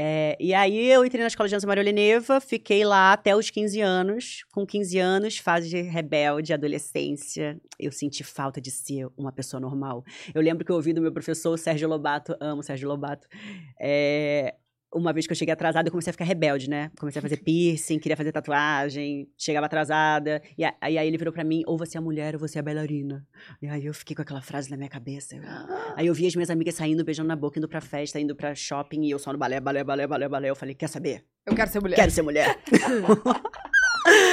É, 0.00 0.36
e 0.38 0.54
aí 0.54 0.88
eu 0.90 1.04
entrei 1.04 1.20
na 1.22 1.26
escola 1.26 1.48
de 1.48 1.54
dança 1.56 1.66
Maria 1.66 1.82
Oleneva, 1.82 2.40
fiquei 2.40 2.84
lá 2.84 3.12
até 3.12 3.34
os 3.34 3.50
15 3.50 3.80
anos. 3.80 4.44
Com 4.52 4.64
15 4.64 4.96
anos, 4.98 5.38
fase 5.38 5.68
de 5.68 5.80
rebelde, 5.82 6.52
adolescência, 6.54 7.60
eu 7.78 7.90
senti 7.90 8.22
falta 8.22 8.60
de 8.60 8.70
ser 8.70 9.08
uma 9.16 9.32
pessoa 9.32 9.60
normal. 9.60 10.04
Eu 10.32 10.40
lembro 10.40 10.64
que 10.64 10.70
eu 10.70 10.76
ouvi 10.76 10.92
do 10.92 11.00
meu 11.02 11.12
professor, 11.12 11.58
Sérgio 11.58 11.88
Lobato, 11.88 12.36
amo 12.40 12.60
o 12.60 12.62
Sérgio 12.62 12.88
Lobato, 12.88 13.26
é, 13.80 14.54
uma 14.94 15.12
vez 15.12 15.26
que 15.26 15.32
eu 15.32 15.36
cheguei 15.36 15.52
atrasada, 15.52 15.88
eu 15.88 15.92
comecei 15.92 16.10
a 16.10 16.12
ficar 16.12 16.24
rebelde, 16.24 16.68
né? 16.70 16.90
Comecei 16.98 17.18
a 17.18 17.22
fazer 17.22 17.36
piercing, 17.38 17.98
queria 17.98 18.16
fazer 18.16 18.32
tatuagem, 18.32 19.28
chegava 19.36 19.66
atrasada. 19.66 20.40
E 20.56 20.64
aí, 20.64 20.96
aí 20.98 21.06
ele 21.06 21.18
virou 21.18 21.32
pra 21.32 21.44
mim, 21.44 21.62
ou 21.66 21.76
você 21.76 21.96
é 21.96 22.00
a 22.00 22.02
mulher 22.02 22.34
ou 22.34 22.40
você 22.40 22.58
é 22.58 22.60
a 22.60 22.62
bailarina. 22.62 23.26
E 23.60 23.68
aí 23.68 23.84
eu 23.86 23.92
fiquei 23.94 24.16
com 24.16 24.22
aquela 24.22 24.40
frase 24.40 24.70
na 24.70 24.76
minha 24.76 24.88
cabeça. 24.88 25.36
Eu- 25.36 25.42
Aí 25.96 26.06
eu 26.06 26.14
vi 26.14 26.26
as 26.26 26.34
minhas 26.34 26.48
amigas 26.50 26.74
saindo, 26.76 27.04
beijando 27.04 27.28
na 27.28 27.36
boca, 27.36 27.58
indo 27.58 27.68
pra 27.68 27.80
festa, 27.80 28.18
indo 28.20 28.34
pra 28.36 28.54
shopping, 28.54 29.02
e 29.04 29.10
eu 29.10 29.18
só 29.18 29.32
no 29.32 29.38
balé, 29.38 29.60
balé, 29.60 29.82
balé, 29.84 30.06
balé, 30.06 30.28
balé. 30.28 30.50
Eu 30.50 30.56
falei, 30.56 30.74
quer 30.74 30.88
saber? 30.88 31.24
Eu 31.44 31.54
quero 31.54 31.70
ser 31.70 31.80
mulher. 31.80 31.96
Quero 31.96 32.10
ser 32.10 32.22
mulher. 32.22 32.58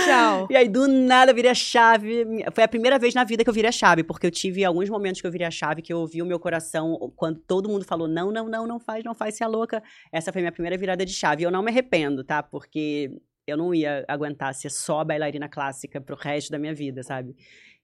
Tchau. 0.06 0.48
E 0.50 0.56
aí, 0.56 0.70
do 0.70 0.88
nada, 0.88 1.34
virei 1.34 1.52
a 1.52 1.56
chave. 1.56 2.26
Foi 2.54 2.64
a 2.64 2.68
primeira 2.68 3.00
vez 3.00 3.14
na 3.14 3.24
vida 3.24 3.44
que 3.44 3.50
eu 3.50 3.54
virei 3.54 3.70
a 3.70 3.72
chave, 3.72 4.04
porque 4.04 4.26
eu 4.26 4.32
tive 4.32 4.64
alguns 4.64 4.90
momentos 4.90 5.22
que 5.22 5.28
eu 5.28 5.32
virei 5.32 5.48
a 5.48 5.52
chave, 5.52 5.82
que 5.82 5.92
eu 5.92 6.00
ouvi 6.00 6.22
o 6.22 6.26
meu 6.26 6.40
coração, 6.40 7.12
quando 7.16 7.40
todo 7.40 7.70
mundo 7.70 7.86
falou, 7.86 8.08
não, 8.08 8.32
não, 8.32 8.48
não, 8.48 8.68
não 8.68 8.80
faz, 8.80 9.04
não 9.04 9.14
faz, 9.14 9.36
você 9.36 9.44
é 9.44 9.48
louca. 9.48 9.84
Essa 10.12 10.32
foi 10.32 10.42
a 10.42 10.44
minha 10.44 10.52
primeira 10.52 10.78
virada 10.78 11.06
de 11.06 11.14
chave. 11.14 11.44
E 11.44 11.46
eu 11.46 11.52
não 11.52 11.64
me 11.64 11.72
arrependo, 11.72 12.24
tá? 12.24 12.42
Porque 12.42 13.12
eu 13.48 13.58
não 13.58 13.74
ia 13.74 14.04
aguentar 14.08 14.54
ser 14.56 14.72
só 14.72 15.04
bailarina 15.04 15.48
clássica 15.48 16.02
pro 16.02 16.16
resto 16.16 16.52
da 16.52 16.58
minha 16.58 16.74
vida, 16.74 17.04
sabe? 17.04 17.36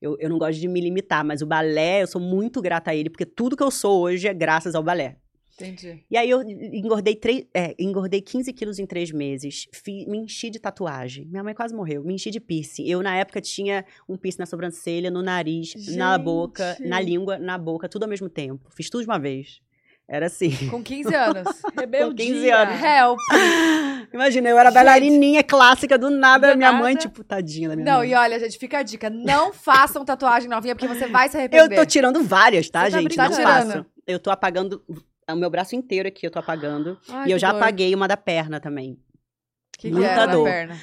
Eu, 0.01 0.17
eu 0.19 0.29
não 0.29 0.39
gosto 0.39 0.59
de 0.59 0.67
me 0.67 0.81
limitar, 0.81 1.23
mas 1.23 1.41
o 1.41 1.45
balé, 1.45 2.01
eu 2.01 2.07
sou 2.07 2.19
muito 2.19 2.61
grata 2.61 2.91
a 2.91 2.95
ele, 2.95 3.09
porque 3.09 3.25
tudo 3.25 3.55
que 3.55 3.61
eu 3.61 3.69
sou 3.69 4.01
hoje 4.01 4.27
é 4.27 4.33
graças 4.33 4.73
ao 4.73 4.81
balé. 4.81 5.17
Entendi. 5.65 6.03
E 6.09 6.17
aí 6.17 6.29
eu 6.29 6.41
engordei, 6.41 7.19
é, 7.53 7.75
engordei 7.79 8.21
15 8.21 8.51
quilos 8.53 8.79
em 8.79 8.85
três 8.85 9.11
meses. 9.11 9.67
Fi- 9.73 10.05
me 10.07 10.17
enchi 10.17 10.49
de 10.49 10.59
tatuagem. 10.59 11.25
Minha 11.27 11.43
mãe 11.43 11.53
quase 11.53 11.73
morreu. 11.73 12.03
Me 12.03 12.13
enchi 12.15 12.29
de 12.31 12.39
piercing. 12.39 12.87
Eu, 12.87 13.01
na 13.01 13.15
época, 13.15 13.39
tinha 13.41 13.85
um 14.07 14.17
piercing 14.17 14.39
na 14.41 14.45
sobrancelha, 14.45 15.09
no 15.11 15.21
nariz, 15.21 15.73
na 15.95 16.15
Gente. 16.15 16.23
boca, 16.25 16.77
na 16.79 16.99
língua, 16.99 17.37
na 17.37 17.57
boca, 17.57 17.87
tudo 17.89 18.03
ao 18.03 18.09
mesmo 18.09 18.29
tempo. 18.29 18.69
Fiz 18.75 18.89
tudo 18.89 19.01
de 19.01 19.07
uma 19.09 19.19
vez. 19.19 19.59
Era 20.07 20.25
assim. 20.25 20.51
Com 20.69 20.83
15 20.83 21.15
anos. 21.15 21.43
Rebeldia. 21.77 22.25
15 22.25 22.49
anos. 22.49 22.75
Help. 22.83 23.19
Imagina, 24.13 24.49
eu 24.49 24.57
era 24.57 24.69
Gente. 24.69 24.75
bailarininha 24.75 25.41
clássica, 25.41 25.97
do 25.97 26.09
nada, 26.09 26.51
Do 26.51 26.57
minha 26.57 26.69
nada. 26.71 26.83
mãe, 26.83 26.95
tipo, 26.97 27.23
tadinha 27.23 27.69
da 27.69 27.75
minha 27.77 27.85
Não, 27.85 27.99
mãe. 27.99 28.09
e 28.11 28.13
olha, 28.15 28.37
gente, 28.37 28.57
fica 28.57 28.79
a 28.79 28.83
dica. 28.83 29.09
Não 29.09 29.53
façam 29.53 30.03
tatuagem 30.03 30.49
novinha, 30.49 30.75
porque 30.75 30.87
você 30.93 31.07
vai 31.07 31.29
se 31.29 31.37
arrepender. 31.37 31.77
Eu 31.77 31.81
tô 31.81 31.85
tirando 31.85 32.21
várias, 32.23 32.69
tá, 32.69 32.85
Você 32.85 32.91
tá 32.91 33.01
gente? 33.01 33.15
Não. 33.17 33.29
Tá 33.29 33.31
faço. 33.41 33.67
tirando. 33.69 33.85
Eu 34.05 34.19
tô 34.19 34.29
apagando 34.31 34.83
o 35.33 35.37
meu 35.37 35.49
braço 35.49 35.75
inteiro 35.75 36.07
aqui, 36.07 36.25
eu 36.25 36.31
tô 36.31 36.39
apagando. 36.39 36.97
Ai, 37.09 37.29
e 37.29 37.31
eu 37.31 37.35
que 37.37 37.41
já 37.41 37.51
dor. 37.51 37.57
apaguei 37.57 37.93
uma 37.95 38.07
da 38.07 38.17
perna 38.17 38.59
também. 38.59 38.97
que 39.77 39.87
que 39.89 39.91
muita 39.91 40.07
era 40.09 40.25
na 40.27 40.33
dor. 40.33 40.43
perna. 40.45 40.77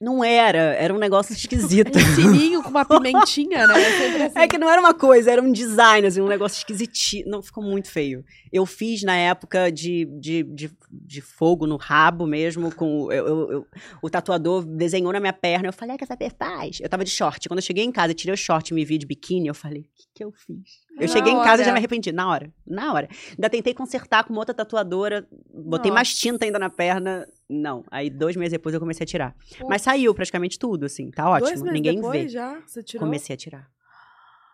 Não 0.00 0.22
era, 0.22 0.58
era 0.76 0.94
um 0.94 0.98
negócio 0.98 1.32
esquisito. 1.34 1.98
Um 1.98 2.14
sininho 2.14 2.62
com 2.62 2.70
uma 2.70 2.84
pimentinha, 2.84 3.66
né? 3.66 3.74
Sempre 3.98 4.22
assim. 4.22 4.38
É 4.38 4.46
que 4.46 4.56
não 4.56 4.70
era 4.70 4.80
uma 4.80 4.94
coisa, 4.94 5.28
era 5.32 5.42
um 5.42 5.50
design, 5.50 6.06
assim, 6.06 6.20
um 6.20 6.28
negócio 6.28 6.56
esquisitinho. 6.58 7.28
Não, 7.28 7.42
ficou 7.42 7.64
muito 7.64 7.90
feio. 7.90 8.24
Eu 8.52 8.64
fiz 8.64 9.02
na 9.02 9.16
época 9.16 9.72
de, 9.72 10.04
de, 10.20 10.44
de, 10.44 10.70
de 10.88 11.20
fogo 11.20 11.66
no 11.66 11.76
rabo 11.76 12.28
mesmo, 12.28 12.72
com. 12.72 13.10
eu- 13.10 13.26
eu- 13.26 13.50
eu- 13.52 13.66
o 14.00 14.08
tatuador 14.08 14.64
desenhou 14.64 15.12
na 15.12 15.18
minha 15.18 15.32
perna. 15.32 15.66
Eu 15.66 15.72
falei, 15.72 15.96
ah, 15.96 15.98
que 15.98 16.04
essa 16.04 16.16
faz? 16.38 16.78
Eu 16.80 16.88
tava 16.88 17.02
de 17.04 17.10
short. 17.10 17.48
Quando 17.48 17.58
eu 17.58 17.64
cheguei 17.64 17.82
em 17.82 17.90
casa, 17.90 18.14
tirei 18.14 18.32
o 18.34 18.36
short 18.38 18.70
e 18.70 18.74
me 18.74 18.84
vi 18.84 18.98
de 18.98 19.06
biquíni, 19.06 19.48
eu 19.48 19.54
falei, 19.54 19.80
o 19.80 19.84
que, 19.96 20.04
que 20.14 20.22
eu 20.24 20.30
fiz? 20.30 20.86
Eu 20.98 21.06
Na 21.06 21.12
cheguei 21.12 21.32
em 21.32 21.42
casa 21.42 21.62
e 21.62 21.64
já 21.64 21.72
me 21.72 21.78
arrependi, 21.78 22.10
na 22.12 22.28
hora. 22.28 22.52
Na 22.66 22.92
hora. 22.92 23.08
Ainda 23.30 23.48
tentei 23.50 23.72
consertar 23.74 24.24
com 24.24 24.32
uma 24.32 24.40
outra 24.40 24.54
tatuadora, 24.54 25.26
botei 25.52 25.90
mais 25.90 26.08
Nossa. 26.08 26.20
tinta 26.20 26.44
ainda 26.44 26.58
na 26.58 26.68
perna. 26.70 27.26
Não. 27.48 27.84
Aí, 27.90 28.10
dois 28.10 28.36
meses 28.36 28.52
depois, 28.52 28.74
eu 28.74 28.80
comecei 28.80 29.04
a 29.04 29.06
tirar. 29.06 29.34
Mas 29.68 29.82
saiu 29.82 30.14
praticamente 30.14 30.58
tudo, 30.58 30.86
assim, 30.86 31.10
tá 31.10 31.28
ótimo. 31.30 31.46
Dois 31.48 31.62
meses 31.62 31.72
Ninguém 31.74 31.96
depois 31.96 32.22
vê. 32.24 32.28
já? 32.28 32.60
Você 32.66 32.82
tirou? 32.82 33.06
Comecei 33.06 33.34
a 33.34 33.36
tirar. 33.36 33.68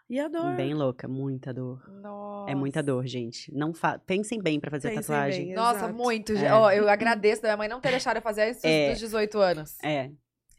E 0.08 0.20
a 0.20 0.28
dor? 0.28 0.54
Bem 0.54 0.74
louca, 0.74 1.08
muita 1.08 1.52
dor. 1.52 1.80
Nossa. 2.02 2.50
É 2.50 2.54
muita 2.54 2.82
dor, 2.82 3.06
gente. 3.06 3.50
Não 3.54 3.72
fa... 3.72 3.98
Pensem 3.98 4.38
bem 4.40 4.60
pra 4.60 4.70
fazer 4.70 4.88
Pensem 4.90 5.02
tatuagem. 5.02 5.46
bem. 5.46 5.54
Nossa, 5.54 5.78
Exato. 5.78 5.94
muito. 5.94 6.32
É. 6.34 6.52
Ó, 6.52 6.70
eu 6.70 6.88
agradeço 6.90 7.40
da 7.40 7.48
minha 7.48 7.56
mãe 7.56 7.68
não 7.68 7.80
ter 7.80 7.88
deixado 7.88 8.16
eu 8.16 8.22
fazer 8.22 8.52
dos- 8.52 8.62
É. 8.64 8.90
dos 8.90 8.98
18 9.00 9.38
anos. 9.38 9.76
É. 9.82 10.10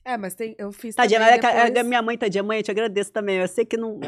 É, 0.08 0.18
mas 0.18 0.36
tem, 0.36 0.56
eu 0.60 0.72
fiz 0.72 0.93
Tadinha, 0.93 1.20
também 1.20 1.36
mas 1.41 1.43
é 1.43 1.47
a- 1.47 1.64
depois... 1.66 1.80
a 1.80 1.84
minha 1.89 2.01
mãe, 2.03 2.16
tadinha, 2.16 2.43
mãe, 2.43 2.60
eu 2.60 2.64
te 2.64 2.70
agradeço 2.70 3.12
também. 3.12 3.38
Eu 3.38 3.47
sei 3.47 3.66
que 3.66 3.76
não, 3.76 3.99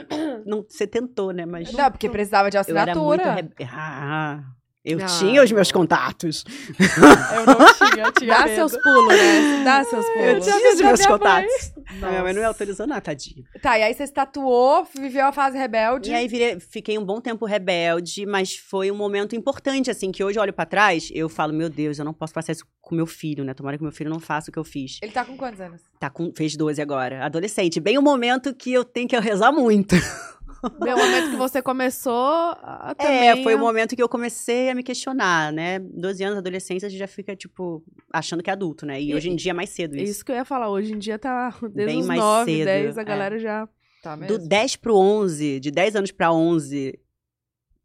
não 0.45 0.64
você 0.70 0.86
tentou, 0.86 1.32
né? 1.32 1.43
Mas 1.43 1.74
Não, 1.74 1.89
porque 1.89 2.08
precisava 2.08 2.52
de 2.52 2.58
eu 2.58 2.62
era 2.78 2.93
muito. 2.95 3.22
assinatura. 3.22 3.54
Re... 3.58 3.70
Ah, 3.74 4.43
eu 4.90 5.00
Ah, 5.02 5.06
tinha 5.06 5.44
os 5.44 5.52
meus 5.52 5.72
contatos. 5.72 6.44
Eu 6.80 7.46
não 7.46 7.74
tinha, 7.92 8.06
eu 8.06 8.12
tinha 8.14 8.34
Dá 8.38 8.46
medo. 8.46 8.56
seus 8.56 8.78
pulos, 8.82 9.08
né? 9.10 9.64
Dá 9.64 9.84
seus 9.84 10.06
pulos. 10.06 10.28
Eu 10.28 10.40
tinha 10.42 10.56
os 10.74 10.82
meus 10.82 11.00
mãe. 11.00 11.08
contatos. 11.08 11.74
A 12.02 12.10
minha 12.10 12.22
mãe 12.24 12.34
não 12.34 12.42
me 12.42 12.46
autorizou, 12.48 12.86
não, 12.88 13.00
tadinha. 13.00 13.44
Tá, 13.62 13.78
e 13.80 13.84
aí 13.84 13.94
você 13.94 14.06
se 14.08 14.14
tatuou, 14.14 14.86
viveu 14.98 15.26
a 15.26 15.32
fase 15.32 15.58
rebelde. 15.58 16.10
E 16.12 16.14
aí 16.14 16.28
virei- 16.28 16.60
fiquei 16.60 16.98
um 16.98 17.04
bom 17.06 17.20
tempo 17.22 17.46
rebelde, 17.46 18.26
mas 18.26 18.56
foi 18.56 18.92
um 18.92 18.96
momento 18.96 19.36
importante, 19.36 19.90
assim, 19.90 20.12
que 20.12 20.24
hoje 20.24 20.38
eu 20.38 20.44
olho 20.44 20.54
pra 20.54 20.66
trás, 20.66 21.10
eu 21.14 21.28
falo, 21.30 21.54
meu 21.54 21.70
Deus, 21.70 21.98
eu 22.00 22.06
não 22.06 22.14
posso 22.14 22.34
passar 22.34 22.52
isso 22.52 22.66
com 22.82 22.94
meu 22.96 23.06
filho, 23.06 23.44
né? 23.44 23.54
Tomara 23.54 23.78
que 23.78 23.84
meu 23.84 23.92
filho 23.92 24.10
não 24.10 24.20
faça 24.20 24.50
o 24.50 24.54
que 24.54 24.60
eu 24.60 24.64
fiz. 24.64 25.00
Ele 25.02 25.12
tá 25.12 25.24
com 25.26 25.36
quantos 25.38 25.60
anos? 25.60 25.82
Tá 26.00 26.10
com, 26.10 26.32
fez 26.36 26.56
12 26.56 26.82
agora, 26.82 27.26
adolescente. 27.26 27.80
Bem 27.80 27.98
o 27.98 28.02
momento 28.02 28.54
que 28.54 28.72
eu 28.74 28.84
tenho 28.84 29.08
que 29.08 29.18
rezar 29.20 29.52
muito. 29.52 29.96
O 30.64 30.86
momento 30.86 31.30
que 31.32 31.36
você 31.36 31.62
começou 31.62 32.14
a, 32.62 32.93
É, 32.97 33.03
também... 33.30 33.43
foi 33.43 33.53
o 33.55 33.58
a- 33.58 33.62
momento 33.62 33.95
que 33.95 34.01
eu 34.01 34.10
comecei 34.10 34.70
a 34.70 34.76
me 34.76 34.84
questionar, 34.84 35.51
né? 35.53 35.80
12 35.80 36.24
anos, 36.24 36.38
adolescência, 36.38 36.88
a 36.88 36.89
gente 36.89 36.99
já 36.99 37.08
fica, 37.08 37.36
tipo, 37.36 37.84
achando 38.12 38.41
que 38.41 38.49
é 38.49 38.53
adulto, 38.53 38.86
né? 38.86 38.99
E, 39.01 39.12
E- 39.12 39.16
hoje 39.16 39.30
em 39.30 39.36
dia 39.36 39.51
é 39.51 39.53
mais 39.53 39.70
cedo 39.70 39.95
É 39.95 40.01
isso. 40.01 40.12
isso 40.14 40.26
que 40.26 40.32
eu 40.32 40.36
ia 40.36 40.45
falar. 40.45 40.70
Hoje 40.70 40.93
em 40.93 40.97
dia 40.97 41.20
tá 41.20 41.49
desde 41.74 41.86
Bem 41.86 41.99
os 41.99 42.08
mais 42.08 42.20
9, 42.20 42.51
cedo, 42.51 42.66
10, 42.66 42.97
a 42.97 43.01
é. 43.01 43.05
galera 43.05 43.39
já... 43.39 43.68
Tá 44.03 44.16
Do 44.16 44.22
mesmo? 44.22 44.47
10 44.47 44.76
pro 44.76 44.95
11, 44.95 45.60
de 45.60 45.72
10 45.72 45.95
anos 45.95 46.12
pra 46.12 46.32
11, 46.32 46.97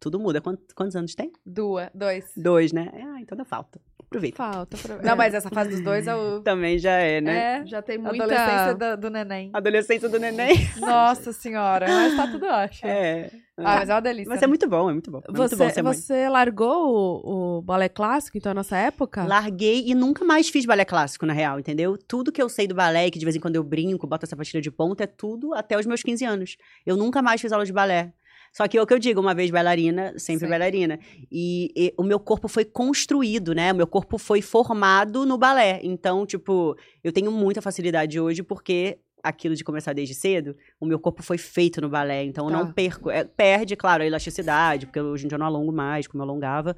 tudo 0.03 0.19
muda. 0.19 0.41
Quantos, 0.41 0.67
quantos 0.75 0.97
anos 0.97 1.15
tem? 1.15 1.33
Duas, 1.47 1.89
dois. 1.95 2.33
Dois, 2.37 2.73
né? 2.73 2.91
Ah, 2.93 3.21
então 3.21 3.39
dá 3.39 3.45
falta. 3.45 3.81
Aproveita. 4.01 4.37
Falta 4.37 4.77
pra... 4.77 4.97
Não, 5.01 5.17
mas 5.17 5.33
essa 5.33 5.49
fase 5.49 5.71
dos 5.71 5.81
dois 5.81 6.07
é 6.07 6.15
o... 6.15 6.41
Também 6.45 6.77
já 6.77 6.93
é, 6.93 7.21
né? 7.21 7.61
É, 7.63 7.67
já 7.67 7.81
tem 7.81 7.97
muita... 7.97 8.25
Adolescência 8.25 8.75
do, 8.75 9.01
do 9.01 9.11
neném. 9.11 9.51
Adolescência 9.55 10.09
do 10.09 10.19
neném. 10.19 10.57
Nossa 10.79 11.33
senhora, 11.33 11.87
mas 11.89 12.17
tá 12.17 12.27
tudo 12.27 12.45
ótimo. 12.45 12.91
É. 12.91 13.31
Ah, 13.57 13.79
mas 13.79 13.89
é 13.89 13.95
uma 13.95 14.01
delícia. 14.01 14.29
Mas 14.29 14.43
é 14.43 14.47
muito 14.47 14.69
bom, 14.69 14.91
é 14.91 14.93
muito 14.93 15.11
bom. 15.11 15.19
É 15.19 15.31
muito 15.31 15.37
Você, 15.37 15.57
bom 15.57 15.71
ser 15.71 15.83
mãe. 15.83 15.95
você 15.95 16.29
largou 16.29 17.23
o, 17.25 17.59
o 17.59 17.63
balé 17.63 17.89
clássico, 17.89 18.37
então, 18.37 18.53
nessa 18.53 18.77
época? 18.77 19.25
Larguei 19.25 19.85
e 19.87 19.95
nunca 19.95 20.25
mais 20.25 20.49
fiz 20.49 20.67
balé 20.67 20.85
clássico, 20.85 21.25
na 21.25 21.33
real, 21.33 21.59
entendeu? 21.61 21.97
Tudo 21.97 22.33
que 22.33 22.43
eu 22.43 22.49
sei 22.49 22.67
do 22.67 22.75
balé, 22.75 23.11
que 23.11 23.19
de 23.19 23.25
vez 23.25 23.37
em 23.37 23.41
quando 23.41 23.57
eu 23.57 23.63
brinco, 23.63 24.07
boto 24.07 24.27
essa 24.27 24.37
pastilha 24.37 24.61
de 24.61 24.71
ponta, 24.71 25.05
é 25.05 25.07
tudo 25.07 25.55
até 25.55 25.79
os 25.79 25.87
meus 25.87 26.03
15 26.03 26.25
anos. 26.25 26.57
Eu 26.85 26.97
nunca 26.97 27.23
mais 27.23 27.41
fiz 27.41 27.53
aula 27.53 27.65
de 27.65 27.73
balé. 27.73 28.13
Só 28.53 28.69
que 28.69 28.77
é 28.77 28.83
o 28.83 28.87
que 28.87 28.93
eu 28.93 28.99
digo, 28.99 29.21
uma 29.21 29.35
vez 29.35 29.51
bailarina, 29.51 30.09
sempre 30.19 30.21
Sempre. 30.41 30.49
bailarina. 30.49 30.99
E, 31.31 31.73
e 31.75 31.95
o 31.97 32.03
meu 32.03 32.21
corpo 32.21 32.49
foi 32.49 32.65
construído, 32.67 33.55
né? 33.55 33.73
O 33.73 33.77
meu 33.77 33.87
corpo 33.87 34.19
foi 34.19 34.43
formado 34.43 35.25
no 35.25 35.39
balé. 35.39 35.81
Então, 35.83 36.27
tipo, 36.27 36.77
eu 37.03 37.11
tenho 37.13 37.33
muita 37.33 37.63
facilidade 37.63 38.21
hoje 38.21 38.43
porque 38.43 38.99
aquilo 39.23 39.55
de 39.55 39.63
começar 39.65 39.93
desde 39.93 40.15
cedo, 40.15 40.57
o 40.81 40.85
meu 40.85 40.99
corpo 40.99 41.23
foi 41.23 41.39
feito 41.39 41.81
no 41.81 41.89
balé. 41.89 42.25
Então, 42.25 42.45
eu 42.47 42.51
Tá. 42.51 42.59
não 42.65 42.73
perco. 42.73 43.09
é, 43.11 43.25
perde, 43.25 43.75
claro, 43.77 44.03
a 44.03 44.07
elasticidade, 44.07 44.85
porque 44.87 45.01
hoje 45.01 45.25
em 45.25 45.29
dia 45.29 45.37
eu 45.37 45.39
não 45.39 45.47
alongo 45.47 45.73
mais 45.73 46.07
como 46.07 46.23
eu 46.23 46.29
alongava. 46.29 46.77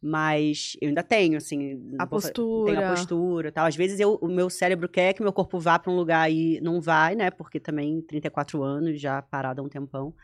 Mas 0.00 0.76
eu 0.80 0.88
ainda 0.88 1.02
tenho, 1.02 1.38
assim. 1.38 1.82
A 1.98 2.06
postura. 2.06 2.74
Tenho 2.74 2.86
a 2.86 2.90
postura 2.90 3.50
tal. 3.50 3.66
Às 3.66 3.74
vezes 3.74 3.98
eu, 3.98 4.14
o 4.20 4.28
meu 4.28 4.48
cérebro 4.50 4.88
quer 4.88 5.14
que 5.14 5.22
meu 5.22 5.32
corpo 5.32 5.58
vá 5.58 5.78
para 5.78 5.90
um 5.90 5.96
lugar 5.96 6.30
e 6.30 6.60
não 6.60 6.80
vai, 6.80 7.14
né? 7.14 7.30
Porque 7.30 7.58
também 7.58 8.00
34 8.02 8.62
anos, 8.62 9.00
já 9.00 9.22
parada 9.22 9.60
há 9.60 9.64
um 9.64 9.68
tempão. 9.68 10.14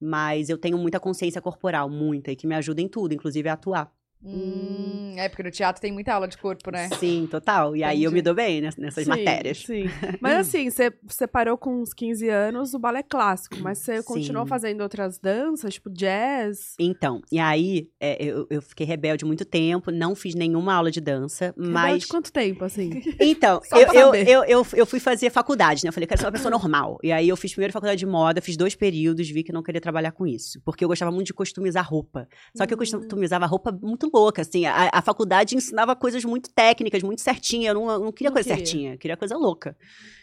Mas 0.00 0.48
eu 0.48 0.58
tenho 0.58 0.78
muita 0.78 1.00
consciência 1.00 1.40
corporal, 1.40 1.88
muita, 1.90 2.30
e 2.32 2.36
que 2.36 2.46
me 2.46 2.54
ajuda 2.54 2.80
em 2.80 2.88
tudo, 2.88 3.14
inclusive 3.14 3.48
a 3.48 3.54
atuar. 3.54 3.92
Hum, 4.24 5.14
é, 5.16 5.28
porque 5.28 5.42
no 5.42 5.50
teatro 5.50 5.80
tem 5.80 5.92
muita 5.92 6.12
aula 6.12 6.26
de 6.28 6.36
corpo, 6.36 6.70
né? 6.70 6.88
Sim, 6.90 7.26
total. 7.30 7.74
E 7.76 7.82
aí 7.84 8.02
eu 8.04 8.10
me 8.10 8.18
Entendi. 8.18 8.24
dou 8.24 8.34
bem 8.34 8.60
ness- 8.60 8.76
nessas 8.76 9.04
Sim, 9.04 9.10
matérias. 9.10 9.58
Sim. 9.58 9.86
Mas 10.20 10.38
assim, 10.48 10.68
você, 10.70 11.26
parou 11.26 11.56
com 11.56 11.80
uns 11.82 11.92
15 11.92 12.28
anos 12.28 12.74
o 12.74 12.78
balé 12.78 13.02
clássico, 13.02 13.56
mas 13.60 13.78
você 13.78 14.02
continuou 14.02 14.46
fazendo 14.46 14.80
outras 14.80 15.18
danças, 15.18 15.74
tipo 15.74 15.88
jazz. 15.90 16.74
Então, 16.78 17.20
e 17.30 17.38
aí 17.38 17.88
é, 18.00 18.22
eu, 18.22 18.46
eu 18.50 18.60
fiquei 18.62 18.84
rebelde 18.86 19.24
muito 19.24 19.44
tempo, 19.44 19.90
não 19.90 20.14
fiz 20.14 20.34
nenhuma 20.34 20.74
aula 20.74 20.90
de 20.90 21.00
dança, 21.00 21.54
Rebelde 21.56 21.72
mas. 21.72 22.04
quanto 22.06 22.32
tempo, 22.32 22.64
assim? 22.64 22.90
Então, 23.20 23.60
eu, 23.72 23.92
eu, 23.92 24.14
eu, 24.14 24.44
eu, 24.44 24.66
eu 24.74 24.86
fui 24.86 24.98
fazer 25.00 25.30
faculdade, 25.30 25.84
né? 25.84 25.88
Eu 25.88 25.92
falei, 25.92 26.06
quero 26.06 26.20
ser 26.20 26.26
uma 26.26 26.32
pessoa 26.32 26.50
normal. 26.50 26.98
E 27.02 27.12
aí 27.12 27.28
eu 27.28 27.36
fiz 27.36 27.52
primeiro 27.52 27.72
faculdade 27.72 27.98
de 27.98 28.06
moda, 28.06 28.40
fiz 28.40 28.56
dois 28.56 28.74
períodos, 28.74 29.28
vi 29.28 29.42
que 29.42 29.52
não 29.52 29.62
queria 29.62 29.80
trabalhar 29.80 30.12
com 30.12 30.26
isso. 30.26 30.60
Porque 30.64 30.84
eu 30.84 30.88
gostava 30.88 31.10
muito 31.10 31.26
de 31.26 31.34
customizar 31.34 31.86
roupa. 31.88 32.28
Só 32.56 32.66
que 32.66 32.72
eu 32.74 32.76
Hum. 32.76 33.00
customizava 33.00 33.46
roupa 33.46 33.70
muito 33.72 34.07
louca, 34.12 34.42
assim. 34.42 34.66
A, 34.66 34.90
a 34.92 35.02
faculdade 35.02 35.56
ensinava 35.56 35.94
coisas 35.96 36.24
muito 36.24 36.50
técnicas, 36.50 37.02
muito 37.02 37.20
certinha. 37.20 37.70
Eu 37.70 37.74
não, 37.74 37.90
eu 37.90 37.98
não 38.00 38.12
queria 38.12 38.30
Não 38.30 38.34
coisa 38.34 38.48
queria. 38.48 38.64
certinha, 38.66 38.94
eu 38.94 38.98
queria 38.98 39.16
coisa 39.16 39.36
louca. 39.36 39.76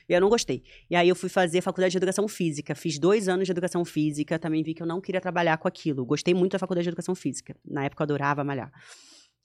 E 0.08 0.14
eu 0.14 0.22
não 0.22 0.30
gostei. 0.30 0.62
E 0.90 0.96
aí 0.96 1.10
eu 1.10 1.16
fui 1.16 1.30
fazer 1.30 1.62
faculdade 1.62 1.92
de 1.92 1.98
educação 1.98 2.28
física. 2.28 2.76
Fiz 2.76 3.00
dois 3.00 3.28
anos 3.28 3.46
de 3.46 3.52
educação 3.52 3.84
física, 3.84 4.38
também 4.38 4.62
vi 4.64 4.74
que 4.74 4.84
eu 4.84 4.88
não 4.88 5.02
queria 5.02 5.20
trabalhar 5.20 5.58
com 5.58 5.68
aquilo. 5.68 6.06
Gostei 6.06 6.34
muito 6.34 6.52
da 6.54 6.60
faculdade 6.60 6.84
de 6.84 6.90
educação 6.90 7.16
física. 7.16 7.56
Na 7.66 7.86
época 7.86 8.02
eu 8.02 8.06
adorava 8.06 8.44
malhar. 8.44 8.72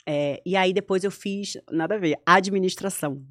É, 0.06 0.40
e 0.44 0.56
aí 0.56 0.72
depois 0.72 1.04
eu 1.04 1.10
fiz, 1.10 1.56
nada 1.70 1.94
a 1.94 1.98
ver, 1.98 2.18
administração. 2.26 3.22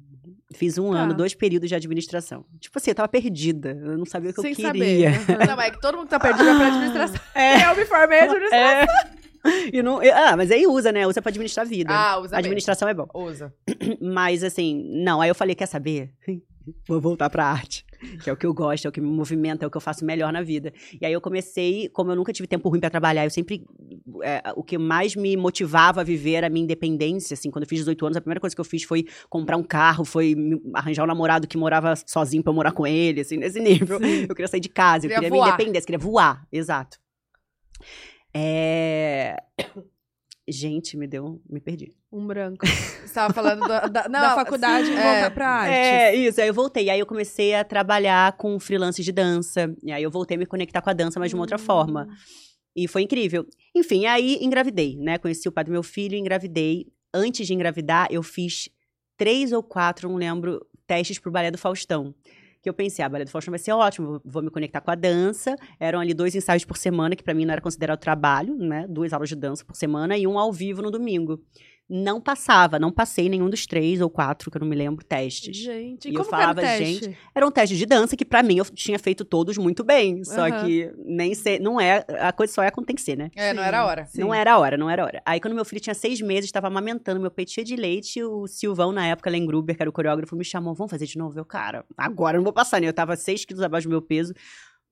Fiz 0.52 0.76
um 0.78 0.90
Tá. 0.92 0.98
ano, 1.02 1.14
dois 1.14 1.32
períodos 1.34 1.68
de 1.68 1.74
administração. 1.76 2.44
Tipo 2.58 2.78
assim, 2.78 2.90
eu 2.90 2.94
tava 2.96 3.08
perdida. 3.08 3.70
Eu 3.80 3.96
não 3.96 4.04
sabia 4.04 4.30
o 4.30 4.34
que 4.34 4.40
Sem 4.42 4.50
eu 4.50 4.56
saber. 4.56 4.78
queria. 4.80 5.10
Aham. 5.10 5.46
Não, 5.56 5.60
é 5.62 5.70
que 5.70 5.80
todo 5.80 5.96
mundo 5.96 6.04
que 6.06 6.10
tá 6.10 6.18
perdido 6.20 6.48
é 6.48 6.56
pra 6.56 6.66
administração. 6.66 7.20
Eu 7.70 7.76
me 7.76 7.84
formei 7.86 8.18
em 8.18 8.22
administração. 8.22 8.58
É. 8.58 9.19
E 9.72 9.82
não, 9.82 10.00
ah, 10.00 10.36
mas 10.36 10.50
aí 10.50 10.66
usa, 10.66 10.92
né? 10.92 11.06
Usa 11.06 11.22
pra 11.22 11.30
administrar 11.30 11.64
a 11.64 11.68
vida. 11.68 11.92
Ah, 11.92 12.16
usa 12.18 12.22
mesmo. 12.22 12.36
administração 12.38 12.88
é 12.88 12.94
bom. 12.94 13.06
Usa. 13.14 13.54
Mas 14.00 14.44
assim, 14.44 14.84
não. 15.02 15.20
Aí 15.20 15.30
eu 15.30 15.34
falei, 15.34 15.54
quer 15.54 15.66
saber? 15.66 16.12
Vou 16.86 17.00
voltar 17.00 17.30
pra 17.30 17.46
arte. 17.46 17.84
Que 18.22 18.30
é 18.30 18.32
o 18.32 18.36
que 18.36 18.46
eu 18.46 18.54
gosto, 18.54 18.86
é 18.86 18.88
o 18.88 18.92
que 18.92 19.00
me 19.00 19.06
movimenta, 19.08 19.64
é 19.64 19.68
o 19.68 19.70
que 19.70 19.76
eu 19.76 19.80
faço 19.80 20.04
melhor 20.06 20.32
na 20.32 20.40
vida. 20.42 20.72
E 21.00 21.04
aí 21.04 21.12
eu 21.12 21.20
comecei, 21.20 21.88
como 21.90 22.10
eu 22.10 22.16
nunca 22.16 22.32
tive 22.32 22.46
tempo 22.46 22.68
ruim 22.68 22.80
pra 22.80 22.88
trabalhar, 22.88 23.24
eu 23.24 23.30
sempre. 23.30 23.62
é, 24.22 24.42
o 24.56 24.62
que 24.62 24.78
mais 24.78 25.14
me 25.16 25.36
motivava 25.36 26.00
a 26.00 26.04
viver 26.04 26.32
era 26.34 26.46
a 26.46 26.50
minha 26.50 26.64
independência. 26.64 27.34
Assim, 27.34 27.50
quando 27.50 27.64
eu 27.64 27.68
fiz 27.68 27.80
18 27.80 28.06
anos, 28.06 28.16
a 28.16 28.20
primeira 28.20 28.40
coisa 28.40 28.54
que 28.54 28.60
eu 28.60 28.64
fiz 28.64 28.84
foi 28.84 29.06
comprar 29.28 29.56
um 29.58 29.62
carro, 29.62 30.04
foi 30.04 30.34
arranjar 30.74 31.04
um 31.04 31.06
namorado 31.06 31.46
que 31.46 31.58
morava 31.58 31.94
sozinho 32.06 32.42
pra 32.42 32.50
eu 32.50 32.54
morar 32.56 32.72
com 32.72 32.86
ele, 32.86 33.20
assim, 33.22 33.36
nesse 33.36 33.60
nível. 33.60 33.98
Eu 34.00 34.34
queria 34.34 34.48
sair 34.48 34.60
de 34.60 34.68
casa, 34.70 35.06
eu 35.06 35.10
Queria 35.10 35.16
queria 35.16 35.30
minha 35.30 35.44
voar. 35.44 35.54
independência, 35.54 35.86
queria 35.86 35.98
voar, 35.98 36.46
exato. 36.50 36.98
É... 38.34 39.36
Gente, 40.48 40.96
me 40.96 41.06
deu. 41.06 41.40
Me 41.48 41.60
perdi. 41.60 41.94
Um 42.10 42.26
branco. 42.26 42.66
Você 42.66 43.14
tava 43.14 43.32
falando 43.32 43.60
da, 43.68 43.86
da, 43.86 44.08
não, 44.08 44.20
da 44.20 44.34
faculdade 44.34 44.90
e 44.90 44.94
é, 44.94 45.12
voltar 45.12 45.30
pra 45.30 45.48
arte. 45.48 45.72
É, 45.72 46.14
isso. 46.16 46.40
Aí 46.40 46.48
eu 46.48 46.54
voltei. 46.54 46.90
Aí 46.90 46.98
eu 46.98 47.06
comecei 47.06 47.54
a 47.54 47.62
trabalhar 47.62 48.36
com 48.36 48.58
freelance 48.58 49.02
de 49.02 49.12
dança. 49.12 49.72
E 49.82 49.92
aí 49.92 50.02
eu 50.02 50.10
voltei 50.10 50.36
a 50.36 50.38
me 50.38 50.46
conectar 50.46 50.82
com 50.82 50.90
a 50.90 50.92
dança, 50.92 51.20
mas 51.20 51.30
de 51.30 51.36
uma 51.36 51.42
outra 51.42 51.58
forma. 51.58 52.08
E 52.74 52.88
foi 52.88 53.02
incrível. 53.02 53.46
Enfim, 53.74 54.06
aí 54.06 54.38
engravidei, 54.40 54.96
né? 54.96 55.18
Conheci 55.18 55.48
o 55.48 55.52
pai 55.52 55.64
do 55.64 55.70
meu 55.70 55.82
filho, 55.82 56.16
engravidei. 56.16 56.86
Antes 57.14 57.46
de 57.46 57.54
engravidar, 57.54 58.08
eu 58.10 58.22
fiz 58.22 58.68
três 59.16 59.52
ou 59.52 59.62
quatro, 59.62 60.08
não 60.08 60.16
lembro, 60.16 60.66
testes 60.86 61.18
pro 61.18 61.30
Balé 61.30 61.50
do 61.50 61.58
Faustão. 61.58 62.14
Que 62.62 62.68
eu 62.68 62.74
pensei, 62.74 63.02
ah, 63.04 63.08
Balé 63.08 63.24
do 63.24 63.30
Faustão 63.30 63.50
vai 63.52 63.58
ser 63.58 63.72
ótimo, 63.72 64.20
vou- 64.24 64.42
me 64.42 64.50
conectar 64.50 64.80
com 64.82 64.90
a 64.90 64.94
dança. 64.94 65.56
Eram 65.78 65.98
ali 65.98 66.12
dois 66.12 66.34
ensaios 66.34 66.64
por 66.64 66.76
semana, 66.76 67.16
que 67.16 67.22
pra 67.22 67.32
mim 67.32 67.46
não 67.46 67.52
era 67.52 67.60
considerado 67.62 67.98
trabalho, 67.98 68.54
né? 68.56 68.86
Duas 68.88 69.12
aulas 69.14 69.30
de 69.30 69.36
dança 69.36 69.64
por 69.64 69.74
semana 69.74 70.16
e 70.18 70.26
um 70.26 70.38
ao 70.38 70.52
vivo 70.52 70.82
no 70.82 70.90
domingo. 70.90 71.40
Não 71.92 72.20
passava, 72.20 72.78
não 72.78 72.92
passei 72.92 73.28
nenhum 73.28 73.50
dos 73.50 73.66
três 73.66 74.00
ou 74.00 74.08
quatro, 74.08 74.48
que 74.48 74.56
eu 74.56 74.60
não 74.60 74.68
me 74.68 74.76
lembro, 74.76 75.04
testes. 75.04 75.56
Gente, 75.56 76.06
E 76.06 76.12
e 76.12 76.14
eu 76.14 76.20
como 76.20 76.28
que 76.28 76.34
era 76.36 76.52
o 76.52 76.54
falava, 76.54 76.60
teste? 76.60 77.18
Era 77.34 77.44
um 77.44 77.50
teste 77.50 77.76
de 77.76 77.84
dança 77.84 78.16
que, 78.16 78.24
pra 78.24 78.44
mim, 78.44 78.58
eu 78.58 78.64
tinha 78.66 78.96
feito 78.96 79.24
todos 79.24 79.58
muito 79.58 79.82
bem. 79.82 80.22
Só 80.22 80.46
Aham. 80.46 80.64
que 80.64 80.92
nem 81.04 81.34
sei, 81.34 81.58
não 81.58 81.80
é. 81.80 82.04
A 82.20 82.32
coisa 82.32 82.52
só 82.52 82.62
é 82.62 82.70
quando 82.70 82.86
tem 82.86 82.94
que 82.94 83.02
ser, 83.02 83.16
né? 83.16 83.28
É, 83.34 83.52
não 83.52 83.62
Sim. 83.62 83.66
era 83.68 83.80
a 83.80 83.86
hora. 83.86 84.06
Sim. 84.06 84.20
Não 84.20 84.32
era 84.32 84.52
a 84.52 84.58
hora, 84.58 84.76
não 84.76 84.88
era 84.88 85.02
a 85.02 85.06
hora. 85.06 85.22
Aí, 85.26 85.40
quando 85.40 85.54
meu 85.54 85.64
filho 85.64 85.80
tinha 85.80 85.94
seis 85.94 86.20
meses, 86.20 86.44
estava 86.44 86.68
amamentando, 86.68 87.20
meu 87.20 87.30
peito 87.30 87.50
cheio 87.50 87.66
de 87.66 87.74
leite, 87.74 88.22
o 88.22 88.46
Silvão, 88.46 88.92
na 88.92 89.08
época, 89.08 89.28
Len 89.28 89.44
Gruber, 89.44 89.74
que 89.76 89.82
era 89.82 89.90
o 89.90 89.92
coreógrafo, 89.92 90.36
me 90.36 90.44
chamou, 90.44 90.72
vamos 90.74 90.92
fazer 90.92 91.06
de 91.06 91.18
novo? 91.18 91.36
Eu, 91.40 91.44
cara, 91.44 91.84
agora 91.96 92.36
eu 92.36 92.38
não 92.38 92.44
vou 92.44 92.52
passar, 92.52 92.80
né? 92.80 92.86
Eu 92.86 92.92
tava 92.92 93.16
seis 93.16 93.44
quilos 93.44 93.64
abaixo 93.64 93.88
do 93.88 93.90
meu 93.90 94.00
peso, 94.00 94.32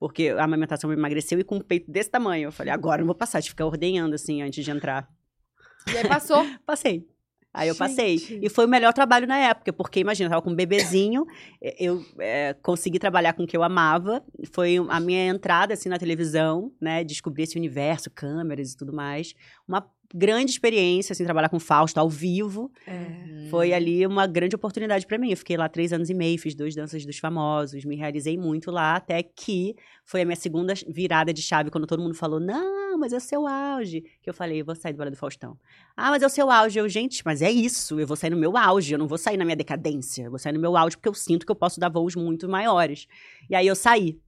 porque 0.00 0.30
a 0.30 0.42
amamentação 0.42 0.90
me 0.90 0.96
emagreceu 0.96 1.38
e 1.38 1.44
com 1.44 1.56
um 1.58 1.60
peito 1.60 1.88
desse 1.90 2.10
tamanho. 2.10 2.48
Eu 2.48 2.52
falei, 2.52 2.72
agora 2.72 2.96
eu 3.00 3.04
não 3.04 3.06
vou 3.06 3.14
passar, 3.14 3.40
que 3.40 3.48
ficar 3.48 3.66
ordenhando, 3.66 4.16
assim, 4.16 4.42
antes 4.42 4.64
de 4.64 4.70
entrar. 4.72 5.08
E 5.92 5.96
aí 5.98 6.08
passou. 6.08 6.44
Passei. 6.64 7.06
Aí 7.52 7.68
eu 7.68 7.74
passei. 7.74 8.18
Gente. 8.18 8.46
E 8.46 8.48
foi 8.48 8.66
o 8.66 8.68
melhor 8.68 8.92
trabalho 8.92 9.26
na 9.26 9.36
época, 9.38 9.72
porque 9.72 10.00
imagina, 10.00 10.26
eu 10.26 10.30
tava 10.30 10.42
com 10.42 10.50
um 10.50 10.54
bebezinho, 10.54 11.26
eu 11.60 12.04
eh, 12.20 12.54
consegui 12.62 12.98
trabalhar 12.98 13.32
com 13.32 13.42
o 13.42 13.46
que 13.46 13.56
eu 13.56 13.64
amava. 13.64 14.22
Foi 14.52 14.76
a 14.88 15.00
minha 15.00 15.26
entrada 15.26 15.74
assim 15.74 15.88
na 15.88 15.98
televisão, 15.98 16.70
né? 16.80 17.02
Descobrir 17.02 17.44
esse 17.44 17.56
universo, 17.56 18.10
câmeras 18.10 18.72
e 18.72 18.76
tudo 18.76 18.92
mais. 18.92 19.34
Uma 19.66 19.90
grande 20.14 20.50
experiência, 20.50 21.12
assim, 21.12 21.24
trabalhar 21.24 21.48
com 21.48 21.60
Fausto 21.60 21.98
ao 21.98 22.08
vivo. 22.08 22.72
É. 22.86 23.48
Foi 23.50 23.72
ali 23.72 24.06
uma 24.06 24.26
grande 24.26 24.56
oportunidade 24.56 25.06
pra 25.06 25.18
mim. 25.18 25.30
Eu 25.30 25.36
fiquei 25.36 25.56
lá 25.56 25.68
três 25.68 25.92
anos 25.92 26.08
e 26.08 26.14
meio, 26.14 26.38
fiz 26.38 26.54
dois 26.54 26.74
danças 26.74 27.04
dos 27.04 27.18
famosos, 27.18 27.84
me 27.84 27.96
realizei 27.96 28.36
muito 28.38 28.70
lá, 28.70 28.96
até 28.96 29.22
que 29.22 29.74
foi 30.04 30.22
a 30.22 30.24
minha 30.24 30.36
segunda 30.36 30.72
virada 30.88 31.32
de 31.32 31.42
chave, 31.42 31.70
quando 31.70 31.86
todo 31.86 32.02
mundo 32.02 32.14
falou, 32.14 32.40
não, 32.40 32.98
mas 32.98 33.12
é 33.12 33.16
o 33.16 33.20
seu 33.20 33.46
auge. 33.46 34.02
Que 34.22 34.30
eu 34.30 34.34
falei, 34.34 34.60
eu 34.60 34.64
vou 34.64 34.74
sair 34.74 34.92
do 34.92 34.98
Balé 34.98 35.10
do 35.10 35.16
Faustão. 35.16 35.58
Ah, 35.96 36.10
mas 36.10 36.22
é 36.22 36.26
o 36.26 36.30
seu 36.30 36.50
auge. 36.50 36.78
Eu, 36.78 36.88
gente, 36.88 37.22
mas 37.24 37.42
é 37.42 37.50
isso, 37.50 38.00
eu 38.00 38.06
vou 38.06 38.16
sair 38.16 38.30
no 38.30 38.36
meu 38.36 38.56
auge, 38.56 38.94
eu 38.94 38.98
não 38.98 39.06
vou 39.06 39.18
sair 39.18 39.36
na 39.36 39.44
minha 39.44 39.56
decadência, 39.56 40.24
eu 40.24 40.30
vou 40.30 40.38
sair 40.38 40.52
no 40.52 40.60
meu 40.60 40.76
auge 40.76 40.96
porque 40.96 41.08
eu 41.08 41.14
sinto 41.14 41.44
que 41.44 41.52
eu 41.52 41.56
posso 41.56 41.78
dar 41.78 41.90
voos 41.90 42.16
muito 42.16 42.48
maiores. 42.48 43.06
E 43.50 43.54
aí 43.54 43.66
eu 43.66 43.76
saí. 43.76 44.18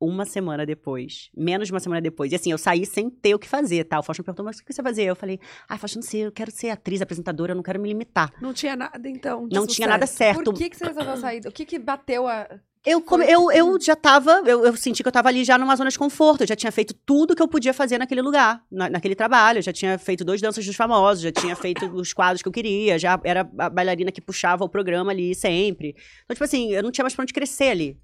Uma 0.00 0.24
semana 0.24 0.64
depois, 0.64 1.28
menos 1.36 1.68
de 1.68 1.74
uma 1.74 1.80
semana 1.80 2.00
depois. 2.00 2.32
E 2.32 2.34
assim, 2.34 2.50
eu 2.50 2.56
saí 2.56 2.86
sem 2.86 3.10
ter 3.10 3.34
o 3.34 3.38
que 3.38 3.46
fazer, 3.46 3.84
tá? 3.84 3.98
O 3.98 4.02
Faustão 4.02 4.24
perguntou, 4.24 4.44
mas 4.46 4.58
o 4.58 4.64
que 4.64 4.72
você 4.72 4.80
vai 4.80 4.92
fazer? 4.92 5.04
Eu 5.04 5.14
falei, 5.14 5.38
ah, 5.68 5.76
Faustão, 5.76 6.00
não 6.00 6.08
sei, 6.08 6.24
eu 6.26 6.32
quero 6.32 6.50
ser 6.50 6.70
atriz, 6.70 7.02
apresentadora, 7.02 7.52
eu 7.52 7.56
não 7.56 7.62
quero 7.62 7.78
me 7.78 7.86
limitar. 7.88 8.32
Não 8.40 8.54
tinha 8.54 8.74
nada, 8.74 9.06
então. 9.08 9.46
Não 9.52 9.66
tinha 9.66 9.86
nada 9.86 10.06
sucesso. 10.06 10.36
certo. 10.36 10.44
Por 10.50 10.54
que, 10.54 10.70
que 10.70 10.76
você 10.78 10.86
resolveu 10.86 11.16
sair? 11.18 11.42
O 11.46 11.52
que 11.52 11.66
que 11.66 11.78
bateu 11.78 12.26
a... 12.26 12.48
Eu, 12.82 13.04
eu, 13.28 13.52
eu 13.52 13.78
já 13.78 13.94
tava, 13.94 14.42
eu, 14.46 14.64
eu 14.64 14.74
senti 14.74 15.02
que 15.02 15.06
eu 15.08 15.12
tava 15.12 15.28
ali 15.28 15.44
já 15.44 15.58
numa 15.58 15.76
zona 15.76 15.90
de 15.90 15.98
conforto. 15.98 16.44
Eu 16.44 16.46
já 16.46 16.56
tinha 16.56 16.72
feito 16.72 16.94
tudo 16.94 17.36
que 17.36 17.42
eu 17.42 17.46
podia 17.46 17.74
fazer 17.74 17.98
naquele 17.98 18.22
lugar, 18.22 18.64
na- 18.72 18.88
naquele 18.88 19.14
trabalho. 19.14 19.58
Eu 19.58 19.62
já 19.62 19.70
tinha 19.70 19.98
feito 19.98 20.24
dois 20.24 20.40
danças 20.40 20.64
dos 20.64 20.74
famosos, 20.74 21.22
já 21.22 21.30
tinha 21.30 21.54
feito 21.54 21.84
os 21.94 22.14
quadros 22.14 22.40
que 22.40 22.48
eu 22.48 22.52
queria, 22.52 22.98
já 22.98 23.20
era 23.22 23.46
a 23.58 23.68
bailarina 23.68 24.10
que 24.10 24.22
puxava 24.22 24.64
o 24.64 24.68
programa 24.68 25.10
ali 25.10 25.34
sempre. 25.34 25.94
Então, 26.24 26.34
tipo 26.34 26.42
assim, 26.44 26.72
eu 26.72 26.82
não 26.82 26.90
tinha 26.90 27.04
mais 27.04 27.14
pra 27.14 27.22
onde 27.22 27.34
crescer 27.34 27.68
ali. 27.68 27.98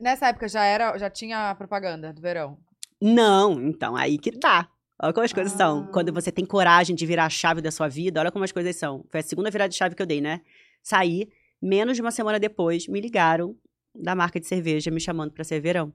Nessa 0.00 0.28
época 0.28 0.48
já 0.48 0.64
era, 0.64 0.96
já 0.98 1.08
tinha 1.10 1.54
propaganda 1.54 2.12
do 2.12 2.20
verão. 2.20 2.58
Não, 3.00 3.52
então, 3.60 3.96
aí 3.96 4.18
que 4.18 4.30
dá. 4.30 4.68
Olha 5.02 5.12
como 5.14 5.24
as 5.24 5.32
coisas 5.32 5.52
são. 5.54 5.84
Ah. 5.88 5.92
Quando 5.92 6.12
você 6.12 6.30
tem 6.30 6.44
coragem 6.44 6.94
de 6.94 7.06
virar 7.06 7.24
a 7.24 7.30
chave 7.30 7.62
da 7.62 7.70
sua 7.70 7.88
vida, 7.88 8.20
olha 8.20 8.30
como 8.30 8.44
as 8.44 8.52
coisas 8.52 8.76
são. 8.76 9.04
Foi 9.10 9.20
a 9.20 9.22
segunda 9.22 9.50
virada 9.50 9.70
de 9.70 9.76
chave 9.76 9.94
que 9.94 10.02
eu 10.02 10.06
dei, 10.06 10.20
né? 10.20 10.42
Saí, 10.82 11.30
menos 11.60 11.96
de 11.96 12.02
uma 12.02 12.10
semana 12.10 12.38
depois, 12.38 12.86
me 12.86 13.00
ligaram 13.00 13.56
da 13.94 14.14
marca 14.14 14.38
de 14.38 14.46
cerveja 14.46 14.90
me 14.90 15.00
chamando 15.00 15.32
pra 15.32 15.42
ser 15.44 15.58
verão. 15.60 15.92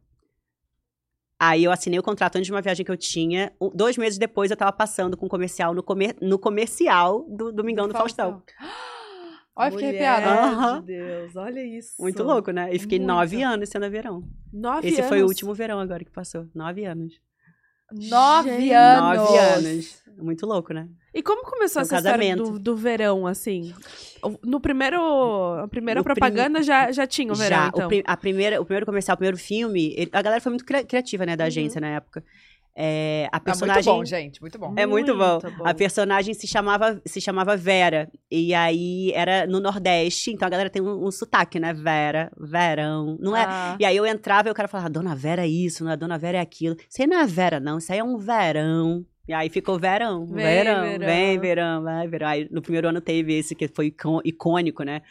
Aí 1.40 1.64
eu 1.64 1.72
assinei 1.72 2.00
o 2.00 2.04
contrato 2.04 2.38
antes 2.38 2.48
de 2.48 2.52
uma 2.54 2.62
viagem 2.62 2.86
que 2.86 2.92
eu 2.92 2.98
tinha. 2.98 3.52
Um- 3.62 3.70
Dois 3.70 3.98
meses 3.98 4.18
depois 4.18 4.50
eu 4.50 4.58
tava 4.58 4.72
passando 4.72 5.16
com 5.18 5.28
comercial 5.28 5.74
no, 5.74 5.84
comer- 5.84 6.16
no 6.22 6.40
comercial 6.40 7.26
do 7.30 7.52
Domingão 7.52 7.88
do, 7.88 7.94
Faustão. 7.94 8.42
Olha, 9.58 9.72
fiquei 9.72 9.88
Mulher 9.88 10.06
arrepiada. 10.06 10.42
Aham. 10.42 10.80
de 10.82 10.86
Deus, 10.88 11.36
olha 11.36 11.64
isso. 11.64 11.94
Muito 12.02 12.24
louco, 12.24 12.52
né? 12.52 12.74
E 12.74 12.80
fiquei 12.80 13.00
Muito. 13.00 13.08
nove 13.08 13.42
anos 13.42 13.70
sendo 13.70 13.90
verão. 13.90 14.24
Nove 14.52 14.88
Esse 14.88 14.98
anos. 15.00 15.10
foi 15.10 15.24
o 15.24 15.28
último 15.28 15.54
verão 15.54 15.80
agora 15.80 16.04
que 16.04 16.12
passou. 16.12 16.46
Nove 16.54 16.84
anos. 16.86 17.14
Nove 17.92 18.50
Gente. 18.50 18.72
anos. 18.74 19.18
Nove 19.18 19.38
anos. 19.38 20.04
Muito 20.18 20.46
louco, 20.46 20.74
né? 20.74 20.88
E 21.14 21.22
como 21.22 21.44
começou 21.44 21.74
Foi 21.74 21.82
um 21.82 21.86
essa 21.86 21.98
história 21.98 22.18
casamento. 22.34 22.52
do, 22.54 22.60
do 22.60 22.76
verão, 22.76 23.28
assim? 23.28 23.74
No 24.44 24.60
primeiro. 24.60 24.98
A 25.62 25.68
primeira 25.68 26.00
No 26.00 26.04
prim- 26.04 26.14
propaganda 26.16 26.64
já, 26.64 26.92
já 26.92 27.06
tinha 27.06 27.32
o 27.32 27.36
verão, 27.36 27.58
Já, 27.58 27.68
então. 27.68 27.86
o, 27.86 27.88
pri- 27.90 28.04
a 28.06 28.18
primeira, 28.18 28.62
o 28.62 28.66
primeiro 28.66 28.86
comercial, 28.86 29.14
o 29.16 29.18
primeiro 29.18 29.38
filme, 29.38 29.94
ele- 29.96 30.10
a 30.12 30.22
galera 30.22 30.42
foi 30.42 30.50
muito 30.52 30.66
cria- 30.66 30.84
criativa, 30.84 31.26
né, 31.26 31.36
da 31.36 31.44
Uhum. 31.44 31.48
agência 31.48 31.80
na 31.80 31.88
época. 31.90 32.24
É, 32.78 33.30
a 33.32 33.38
Ah, 33.38 33.40
personagem... 33.40 33.84
muito 33.86 34.00
bom, 34.00 34.06
gente. 34.06 34.42
Muito 34.42 34.60
bom. 34.60 34.74
É 34.76 34.86
muito, 34.86 35.16
bom. 35.16 35.40
Muito 35.42 35.52
bom. 35.58 35.66
A 35.66 35.74
personagem 35.74 36.34
se 36.34 36.46
chamava, 36.46 37.02
se 37.06 37.22
chamava 37.22 37.56
Vera. 37.56 38.12
E 38.30 38.54
aí 38.54 39.12
era 39.14 39.48
no 39.48 39.62
Nordeste, 39.62 40.32
então 40.32 40.46
a 40.46 40.50
galera 40.50 40.70
tem 40.70 40.82
um, 40.82 41.06
um 41.08 41.12
sotaque, 41.12 41.58
né? 41.60 41.74
Vera, 41.74 42.30
verão. 42.38 43.18
Não 43.20 43.36
é. 43.36 43.46
Ah, 43.48 43.78
E 43.80 43.86
aí 43.86 43.96
eu 43.96 44.06
entrava 44.06 44.50
e 44.50 44.52
o 44.52 44.56
cara 44.56 44.68
falava, 44.68 44.90
Dona 44.90 45.16
Vera 45.16 45.44
é 45.44 45.48
isso, 45.48 45.84
não 45.86 45.92
é? 45.92 45.96
Dona 45.98 46.18
Vera 46.18 46.38
é 46.38 46.42
aquilo. 46.42 46.76
Isso 46.90 47.02
aí 47.02 47.08
não 47.08 47.18
é 47.20 47.26
Vera, 47.26 47.60
não. 47.60 47.78
Isso 47.78 47.92
aí 47.94 48.00
é 48.00 48.04
um 48.04 48.18
verão. 48.18 49.06
E 49.28 49.34
aí 49.34 49.50
ficou 49.50 49.80
verão. 49.80 50.26
Vem, 50.28 50.46
verão, 50.46 50.82
verão. 50.84 51.06
vem, 51.08 51.40
verão, 51.40 51.84
vai, 51.84 52.08
verão. 52.08 52.28
Aí 52.28 52.48
no 52.52 52.62
primeiro 52.62 52.88
ano 52.90 53.02
teve 53.02 53.34
esse 53.38 53.56
que 53.56 53.68
foi 53.68 53.88
icô- 53.88 54.22
icônico, 54.24 54.84
né? 54.84 55.02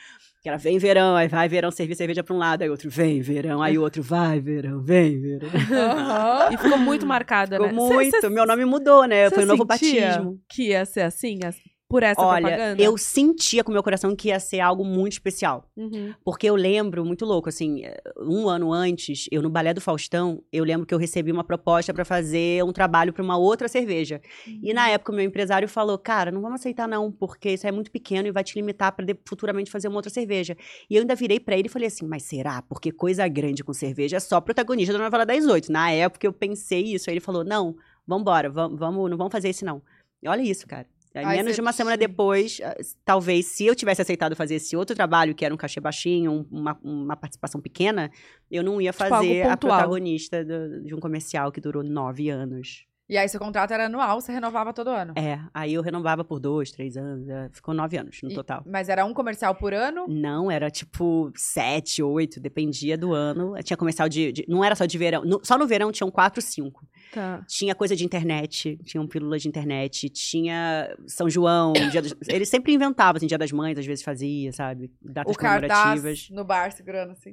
Que 0.43 0.49
era 0.49 0.59
vem 0.59 0.79
verão, 0.79 1.17
aí 1.17 1.27
vai 1.27 1.49
verão 1.49 1.71
servir 1.71 1.97
cerveja 1.97 2.23
pra 2.23 2.35
um 2.35 2.39
lado, 2.39 2.63
aí 2.63 2.69
outro 2.69 2.91
vem 2.91 3.21
verão, 3.23 3.63
aí 3.63 3.79
outro 3.79 4.03
vai 4.03 4.39
verão, 4.41 4.81
vem 4.83 5.19
verão. 5.21 5.49
Aham. 5.73 6.53
E 6.53 6.57
ficou 6.59 6.79
muito 6.79 7.07
marcada, 7.07 7.57
Ficou 7.57 7.69
né? 7.69 7.73
muito. 7.73 8.11
Cê- 8.11 8.21
cê- 8.21 8.29
Meu 8.29 8.47
nome 8.47 8.65
mudou, 8.65 9.07
né? 9.07 9.31
Foi 9.31 9.43
um 9.45 9.47
novo 9.47 9.65
batismo. 9.65 10.39
Que 10.49 10.69
ia 10.69 10.85
ser 10.85 11.01
assim, 11.01 11.41
as- 11.45 11.57
por 11.95 12.03
essa 12.03 12.21
Olha, 12.21 12.41
propaganda? 12.41 12.83
eu 12.83 12.99
sentia 12.99 13.63
com 13.63 13.71
o 13.71 13.73
meu 13.73 13.83
coração 13.83 14.17
que 14.17 14.27
ia 14.29 14.41
ser 14.41 14.59
algo 14.59 14.85
muito 14.85 15.13
especial. 15.13 15.71
Uhum. 15.77 16.13
Porque 16.25 16.49
eu 16.51 16.57
lembro, 16.57 17.05
muito 17.05 17.25
louco, 17.25 17.49
assim, 17.49 17.85
eh, 17.85 18.03
um 18.19 18.49
ano 18.49 18.73
antes, 18.73 19.29
eu 19.31 19.41
no 19.41 19.49
Balé 19.49 19.73
do 19.73 19.81
Faustão, 19.81 20.43
eu 20.53 20.65
lembro 20.65 20.85
que 20.87 20.93
eu 20.93 20.99
recebi 20.99 21.31
uma 21.31 21.45
proposta 21.45 21.95
pra 21.95 22.05
fazer 22.05 22.65
um 22.65 22.73
trabalho 22.73 23.13
pra 23.13 23.23
uma 23.23 23.37
outra 23.37 23.69
cerveja. 23.69 24.21
E 24.45 24.69
Uhum. 24.71 24.75
na 24.75 24.89
época 24.89 25.13
o 25.13 25.15
meu 25.15 25.25
empresário 25.25 25.69
falou: 25.69 25.97
"Cara, 25.97 26.33
não 26.33 26.41
vamos 26.43 26.61
aceitar 26.61 26.89
não, 26.89 27.13
porque 27.13 27.51
isso 27.51 27.65
é 27.67 27.71
muito 27.71 27.93
pequeno 27.93 28.27
e 28.27 28.33
vai 28.33 28.43
te 28.43 28.57
limitar 28.57 28.91
pra 28.91 29.05
de- 29.07 29.17
futuramente 29.25 29.71
fazer 29.71 29.87
uma 29.87 29.97
outra 29.99 30.11
cerveja". 30.11 30.57
E 30.91 30.97
eu 30.97 31.03
ainda 31.03 31.15
virei 31.15 31.39
pra 31.39 31.57
ele 31.57 31.69
e 31.69 31.71
falei 31.71 31.87
assim: 31.87 32.07
"Mas 32.09 32.25
será? 32.25 32.61
Porque 32.63 32.91
coisa 32.91 33.29
grande 33.29 33.63
com 33.63 33.73
cerveja 33.73 34.17
é 34.17 34.21
só 34.21 34.41
protagonista 34.41 34.93
da 34.93 34.99
novela 34.99 35.25
das 35.25 35.47
oito". 35.47 35.71
Na 35.71 35.93
época 35.93 36.27
eu 36.27 36.33
pensei 36.33 36.83
isso, 36.83 37.09
aí 37.09 37.15
ele 37.15 37.21
falou: 37.21 37.45
"Não, 37.45 37.77
vambora, 38.05 38.51
vamos, 38.51 38.79
vamos, 38.81 39.09
não 39.09 39.17
vamos 39.17 39.31
fazer 39.33 39.51
esse 39.51 39.65
não". 39.65 39.81
E 40.21 40.29
olha 40.29 40.43
isso, 40.43 40.67
cara. 40.67 40.87
Aí, 41.15 41.25
Aí 41.25 41.37
menos 41.37 41.53
você- 41.53 41.55
de 41.57 41.61
uma 41.61 41.73
semana 41.73 41.97
depois, 41.97 42.61
ah, 42.65 42.75
talvez, 43.05 43.47
se 43.47 43.65
eu 43.65 43.75
tivesse 43.75 44.03
aceitado 44.03 44.35
fazer 44.35 44.57
esse 44.57 44.77
outro 44.77 44.97
trabalho, 44.97 45.35
que 45.35 45.45
era 45.45 45.55
um 45.55 45.57
cachê 45.57 45.79
baixinho, 45.81 46.33
um- 46.33 46.47
uma, 46.51 46.79
uma 46.83 47.17
participação 47.17 47.61
pequena, 47.61 48.11
eu 48.51 48.63
não 48.65 48.81
ia 48.81 48.91
Tipo, 48.93 49.05
fazer 49.09 49.43
a 49.43 49.51
pontual. 49.57 49.77
protagonista 49.79 50.45
do- 50.45 50.83
de 50.83 50.93
um 50.95 50.99
comercial 50.99 51.53
que 51.53 51.61
durou 51.61 51.85
nove 51.85 52.29
anos. 52.31 52.85
E 53.09 53.19
aí 53.19 53.29
seu 53.29 53.39
contrato 53.39 53.71
era 53.73 53.85
anual, 53.87 54.19
você 54.21 54.33
renovava 54.33 54.73
todo 54.73 54.89
ano. 54.89 55.13
É, 55.17 55.39
aí 55.53 55.75
eu 55.75 55.83
renovava 55.83 56.25
por 56.25 56.41
dois, 56.41 56.71
três 56.71 56.97
anos. 56.97 57.29
é, 57.29 57.51
Ficou 57.53 57.75
nove 57.75 57.99
anos 57.99 58.19
no 58.23 58.31
E- 58.31 58.35
total. 58.35 58.63
Mas 58.67 58.89
era 58.89 59.05
um 59.05 59.13
comercial 59.13 59.55
por 59.55 59.75
ano? 59.75 60.07
Não, 60.09 60.51
era 60.51 60.71
tipo 60.71 61.31
sete, 61.37 62.03
oito, 62.03 62.41
dependia 62.41 62.97
do 62.97 63.13
ano. 63.13 63.55
Tinha 63.63 63.77
comercial 63.77 64.09
de. 64.09 64.33
de- 64.33 64.45
não 64.49 64.65
era 64.65 64.75
só 64.75 64.87
de 64.87 64.97
verão. 64.97 65.23
no- 65.25 65.41
só 65.45 65.59
no 65.59 65.67
verão 65.67 65.93
tinham 65.93 66.11
quatro, 66.11 66.41
cinco. 66.41 66.87
Tá. 67.13 67.45
Tinha 67.47 67.75
coisa 67.75 67.95
de 67.95 68.05
internet, 68.05 68.77
tinham 68.85 69.07
pílulas 69.07 69.43
de 69.43 69.49
internet, 69.49 70.09
tinha 70.09 70.97
São 71.07 71.29
João, 71.31 71.73
dia 71.75 72.01
dos, 72.03 72.15
eles 72.27 72.49
sempre 72.49 72.73
inventavam, 72.73 73.19
assim, 73.19 73.27
Dia 73.27 73.39
das 73.39 73.53
Mães, 73.53 73.79
às 73.79 73.87
vezes 73.87 74.03
fazia, 74.03 74.51
sabe? 74.53 74.91
Datas 75.01 75.33
o 75.35 75.39
comemorativas. 75.39 76.29
no 76.31 76.45
bar 76.45 76.73
segurando 76.73 77.13
assim. 77.13 77.31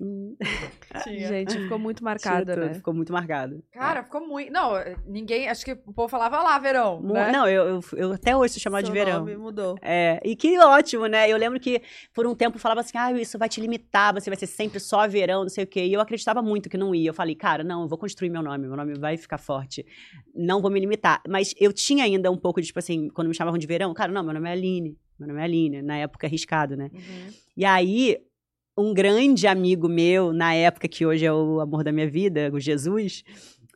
Hum, 0.00 0.34
Tinha. 1.04 1.28
Gente, 1.28 1.56
ficou 1.58 1.78
muito 1.78 1.98
tinha 1.98 2.04
marcado, 2.10 2.46
tudo, 2.52 2.66
né? 2.66 2.74
Ficou 2.74 2.94
muito 2.94 3.12
marcado. 3.12 3.62
Cara, 3.72 4.02
ficou 4.02 4.26
muito. 4.26 4.50
Não, 4.52 4.72
ninguém. 5.06 5.48
Acho 5.48 5.64
que 5.64 5.72
o 5.72 5.92
povo 5.92 6.08
falava 6.08 6.42
lá, 6.42 6.58
verão. 6.58 7.00
Mu- 7.00 7.14
né? 7.14 7.30
Não, 7.32 7.48
eu, 7.48 7.66
eu, 7.66 7.80
eu 7.96 8.12
até 8.12 8.36
hoje 8.36 8.54
sou 8.54 8.60
chamada 8.60 8.84
de 8.84 8.92
verão. 8.92 9.20
nome 9.20 9.36
mudou. 9.36 9.76
É, 9.82 10.20
e 10.24 10.36
que 10.36 10.58
ótimo, 10.58 11.06
né? 11.06 11.28
Eu 11.28 11.36
lembro 11.36 11.58
que 11.60 11.82
por 12.14 12.26
um 12.26 12.34
tempo 12.34 12.58
falava 12.58 12.80
assim, 12.80 12.96
ah, 12.96 13.12
isso 13.12 13.38
vai 13.38 13.48
te 13.48 13.60
limitar, 13.60 14.14
você 14.14 14.30
vai 14.30 14.36
ser 14.36 14.46
sempre 14.46 14.80
só 14.80 15.06
verão, 15.08 15.42
não 15.42 15.48
sei 15.48 15.64
o 15.64 15.66
quê. 15.66 15.84
E 15.84 15.92
eu 15.92 16.00
acreditava 16.00 16.42
muito 16.42 16.68
que 16.68 16.76
não 16.76 16.94
ia. 16.94 17.10
Eu 17.10 17.14
falei, 17.14 17.34
cara, 17.34 17.62
não, 17.64 17.82
eu 17.82 17.88
vou 17.88 17.98
construir 17.98 18.30
meu 18.30 18.42
nome, 18.42 18.66
meu 18.66 18.76
nome 18.76 18.94
vai 18.98 19.16
ficar 19.16 19.38
forte. 19.38 19.84
Não 20.34 20.60
vou 20.60 20.70
me 20.70 20.80
limitar. 20.80 21.22
Mas 21.28 21.54
eu 21.58 21.72
tinha 21.72 22.04
ainda 22.04 22.30
um 22.30 22.36
pouco 22.36 22.60
de, 22.60 22.66
tipo 22.66 22.78
assim, 22.78 23.08
quando 23.10 23.28
me 23.28 23.34
chamavam 23.34 23.58
de 23.58 23.66
verão, 23.66 23.92
cara, 23.94 24.12
não, 24.12 24.22
meu 24.22 24.34
nome 24.34 24.48
é 24.48 24.52
Aline. 24.52 24.96
Meu 25.18 25.28
nome 25.28 25.40
é 25.40 25.44
Aline, 25.44 25.82
na 25.82 25.96
época 25.98 26.26
arriscado, 26.26 26.76
né? 26.76 26.90
Uhum. 26.92 27.32
E 27.56 27.64
aí, 27.64 28.18
um 28.76 28.92
grande 28.94 29.46
amigo 29.46 29.88
meu, 29.88 30.32
na 30.32 30.54
época 30.54 30.88
que 30.88 31.04
hoje 31.04 31.24
é 31.24 31.32
o 31.32 31.60
amor 31.60 31.84
da 31.84 31.92
minha 31.92 32.08
vida, 32.08 32.50
o 32.52 32.58
Jesus, 32.58 33.22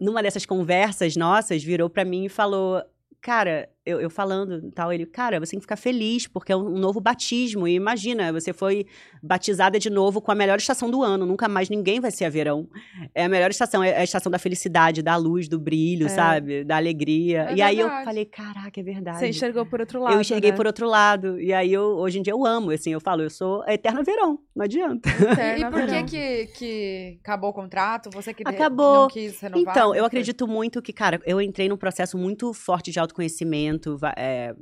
numa 0.00 0.22
dessas 0.22 0.46
conversas 0.46 1.16
nossas, 1.16 1.62
virou 1.62 1.88
pra 1.88 2.04
mim 2.04 2.24
e 2.26 2.28
falou: 2.28 2.82
Cara, 3.20 3.68
eu, 3.86 4.00
eu 4.00 4.10
falando 4.10 4.66
e 4.66 4.70
tal, 4.72 4.92
ele, 4.92 5.06
cara, 5.06 5.38
você 5.38 5.52
tem 5.52 5.60
que 5.60 5.64
ficar 5.64 5.76
feliz, 5.76 6.26
porque 6.26 6.52
é 6.52 6.56
um, 6.56 6.74
um 6.74 6.78
novo 6.78 7.00
batismo. 7.00 7.66
E 7.68 7.74
imagina, 7.74 8.32
você 8.32 8.52
foi 8.52 8.86
batizada 9.22 9.78
de 9.78 9.88
novo 9.88 10.20
com 10.20 10.32
a 10.32 10.34
melhor 10.34 10.58
estação 10.58 10.90
do 10.90 11.02
ano. 11.02 11.24
Nunca 11.24 11.48
mais 11.48 11.68
ninguém 11.70 12.00
vai 12.00 12.10
ser 12.10 12.24
a 12.24 12.28
verão. 12.28 12.68
É 13.14 13.24
a 13.24 13.28
melhor 13.28 13.50
estação, 13.50 13.82
é 13.82 13.96
a 13.96 14.04
estação 14.04 14.30
da 14.30 14.38
felicidade, 14.38 15.02
da 15.02 15.16
luz, 15.16 15.48
do 15.48 15.58
brilho, 15.58 16.06
É. 16.06 16.08
sabe? 16.08 16.64
Da 16.64 16.76
alegria. 16.76 17.46
É 17.50 17.54
e 17.54 17.62
aí 17.62 17.78
eu 17.78 17.86
verdade. 17.86 18.04
falei, 18.04 18.24
caraca, 18.24 18.80
é 18.80 18.82
verdade. 18.82 19.18
Você 19.18 19.28
enxergou 19.28 19.64
por 19.64 19.80
outro 19.80 20.00
lado. 20.02 20.14
Eu 20.14 20.20
enxerguei 20.20 20.50
né? 20.50 20.56
por 20.56 20.66
outro 20.66 20.86
lado. 20.88 21.40
E 21.40 21.52
aí, 21.52 21.72
eu, 21.72 21.82
hoje 21.96 22.18
em 22.18 22.22
dia, 22.22 22.32
eu 22.32 22.44
amo. 22.44 22.70
Assim, 22.70 22.90
eu 22.90 23.00
falo, 23.00 23.22
eu 23.22 23.30
sou 23.30 23.62
a 23.66 23.72
eterna 23.72 24.02
verão. 24.02 24.38
Não 24.54 24.64
adianta. 24.64 25.08
E 25.56 25.64
por 25.70 25.80
que, 25.80 25.86
verão. 25.86 26.06
que 26.06 26.46
que 26.56 27.18
acabou 27.22 27.50
o 27.50 27.52
contrato? 27.52 28.10
Você 28.12 28.32
que, 28.34 28.42
Acabou. 28.46 29.02
não 29.02 29.08
quis 29.08 29.40
renovar? 29.40 29.76
Então, 29.76 29.94
eu 29.94 30.04
acredito 30.04 30.46
muito 30.48 30.82
que, 30.82 30.92
cara, 30.92 31.20
eu 31.24 31.40
entrei 31.40 31.68
num 31.68 31.76
processo 31.76 32.16
muito 32.16 32.52
forte 32.52 32.90
de 32.90 32.98
autoconhecimento, 32.98 33.75
va- 33.98 34.14
é, 34.16 34.54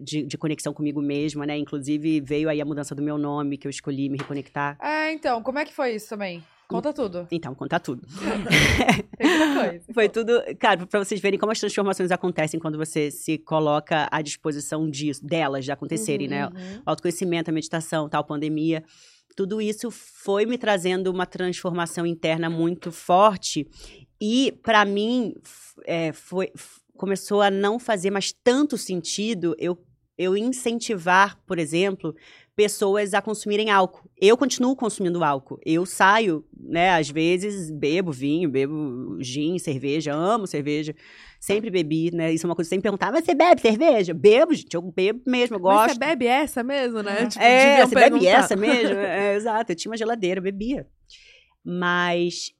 de, 0.00 0.22
de 0.24 0.38
conexão 0.38 0.72
comigo 0.72 1.00
mesma, 1.00 1.46
né? 1.46 1.56
Inclusive, 1.56 2.20
veio 2.20 2.48
aí 2.48 2.60
a 2.60 2.64
mudança 2.64 2.94
do 2.94 3.02
meu 3.02 3.16
nome, 3.18 3.56
que 3.56 3.66
eu 3.66 3.70
escolhi 3.70 4.08
me 4.08 4.18
reconectar. 4.18 4.76
É, 4.80 5.12
então, 5.12 5.42
como 5.42 5.58
é 5.58 5.64
que 5.64 5.72
foi 5.72 5.94
isso 5.94 6.08
também? 6.08 6.42
Conta 6.68 6.92
tudo. 6.92 7.28
Então, 7.30 7.54
contar 7.54 7.80
tudo. 7.80 8.02
Foi 9.92 10.08
tudo, 10.08 10.32
cara, 10.58 10.86
pra 10.86 11.04
vocês 11.04 11.20
verem 11.20 11.38
como 11.38 11.52
as 11.52 11.60
transformações 11.60 12.10
acontecem 12.10 12.58
quando 12.58 12.78
você 12.78 13.10
se 13.10 13.38
coloca 13.38 14.08
à 14.10 14.22
disposição 14.22 14.88
disso, 14.88 15.24
delas 15.24 15.64
de 15.64 15.72
acontecerem, 15.72 16.28
né? 16.28 16.46
Uhum. 16.46 16.52
O 16.78 16.90
autoconhecimento, 16.90 17.50
a 17.50 17.52
meditação, 17.52 18.08
tal, 18.08 18.24
pandemia. 18.24 18.82
Tudo 19.36 19.60
isso 19.60 19.90
foi 19.90 20.44
me 20.46 20.58
trazendo 20.58 21.10
uma 21.10 21.26
transformação 21.26 22.06
interna 22.06 22.50
muito 22.50 22.90
forte. 22.90 23.66
E, 24.20 24.52
pra 24.62 24.84
mim, 24.84 25.34
é, 25.84 26.12
foi, 26.12 26.52
começou 26.96 27.40
a 27.42 27.50
não 27.50 27.78
fazer 27.78 28.10
mais 28.10 28.32
tanto 28.32 28.76
sentido 28.78 29.54
eu, 29.58 29.76
eu 30.16 30.36
incentivar, 30.36 31.38
por 31.46 31.58
exemplo, 31.58 32.14
pessoas 32.54 33.14
a 33.14 33.22
consumirem 33.22 33.70
álcool. 33.70 34.08
Eu 34.20 34.36
continuo 34.36 34.76
consumindo 34.76 35.24
álcool. 35.24 35.58
Eu 35.64 35.86
saio, 35.86 36.44
né, 36.56 36.90
às 36.90 37.08
vezes 37.10 37.70
bebo 37.70 38.12
vinho, 38.12 38.48
bebo 38.50 39.16
gin, 39.20 39.58
cerveja, 39.58 40.12
amo 40.14 40.46
cerveja. 40.46 40.94
Sempre 41.40 41.70
bebi, 41.70 42.14
né? 42.14 42.32
Isso 42.32 42.46
é 42.46 42.48
uma 42.48 42.54
coisa 42.54 42.68
que 42.68 42.76
sempre 42.76 42.84
perguntar, 42.84 43.10
mas 43.10 43.24
você 43.24 43.34
bebe 43.34 43.60
cerveja? 43.60 44.14
Bebo, 44.14 44.54
gente, 44.54 44.72
eu 44.74 44.82
bebo 44.82 45.22
mesmo, 45.26 45.56
eu 45.56 45.60
Mas 45.60 45.74
gosto. 45.74 45.92
você 45.94 45.98
bebe 45.98 46.26
essa 46.26 46.62
mesmo, 46.62 47.02
né? 47.02 47.26
Tipo, 47.26 47.42
É, 47.42 47.84
você 47.84 47.94
bebe 47.96 48.10
perguntar. 48.10 48.38
essa 48.44 48.54
mesmo? 48.54 48.94
É, 48.96 49.34
exato, 49.34 49.72
eu 49.72 49.76
tinha 49.76 49.90
uma 49.90 49.96
geladeira, 49.96 50.38
eu 50.38 50.44
bebia. 50.44 50.86
Mas 51.64 52.52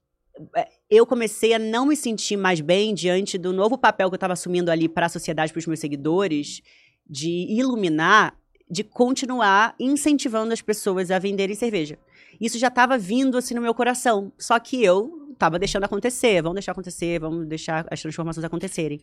é, 0.57 0.69
eu 0.95 1.07
comecei 1.07 1.55
a 1.55 1.59
não 1.59 1.87
me 1.87 1.97
sentir 1.97 2.37
mais 2.37 2.61
bem 2.61 2.93
diante 2.93 3.39
do 3.39 3.51
novo 3.51 3.79
papel 3.79 4.11
que 4.11 4.15
eu 4.15 4.17
estava 4.17 4.35
assumindo 4.35 4.71
ali 4.71 4.91
para 4.91 5.07
a 5.07 5.09
sociedade, 5.09 5.51
para 5.51 5.59
os 5.59 5.67
meus 5.67 5.81
seguidores, 5.81 6.61
de 7.09 7.47
iluminar, 7.49 8.37
de 8.71 8.85
continuar 8.85 9.75
incentivando 9.81 10.53
as 10.53 10.61
pessoas 10.61 11.11
a 11.11 11.19
venderem 11.19 11.57
cerveja. 11.57 11.99
Isso 12.39 12.59
já 12.59 12.69
estava 12.69 12.99
vindo 12.99 13.39
assim 13.39 13.55
no 13.55 13.63
meu 13.63 13.73
coração, 13.73 14.31
só 14.39 14.59
que 14.59 14.85
eu 14.85 15.31
estava 15.33 15.59
deixando 15.59 15.85
acontecer, 15.85 16.43
vamos 16.43 16.57
deixar 16.57 16.73
acontecer, 16.73 17.19
vamos 17.19 17.47
deixar 17.47 17.87
as 17.91 18.03
transformações 18.03 18.45
acontecerem. 18.45 19.01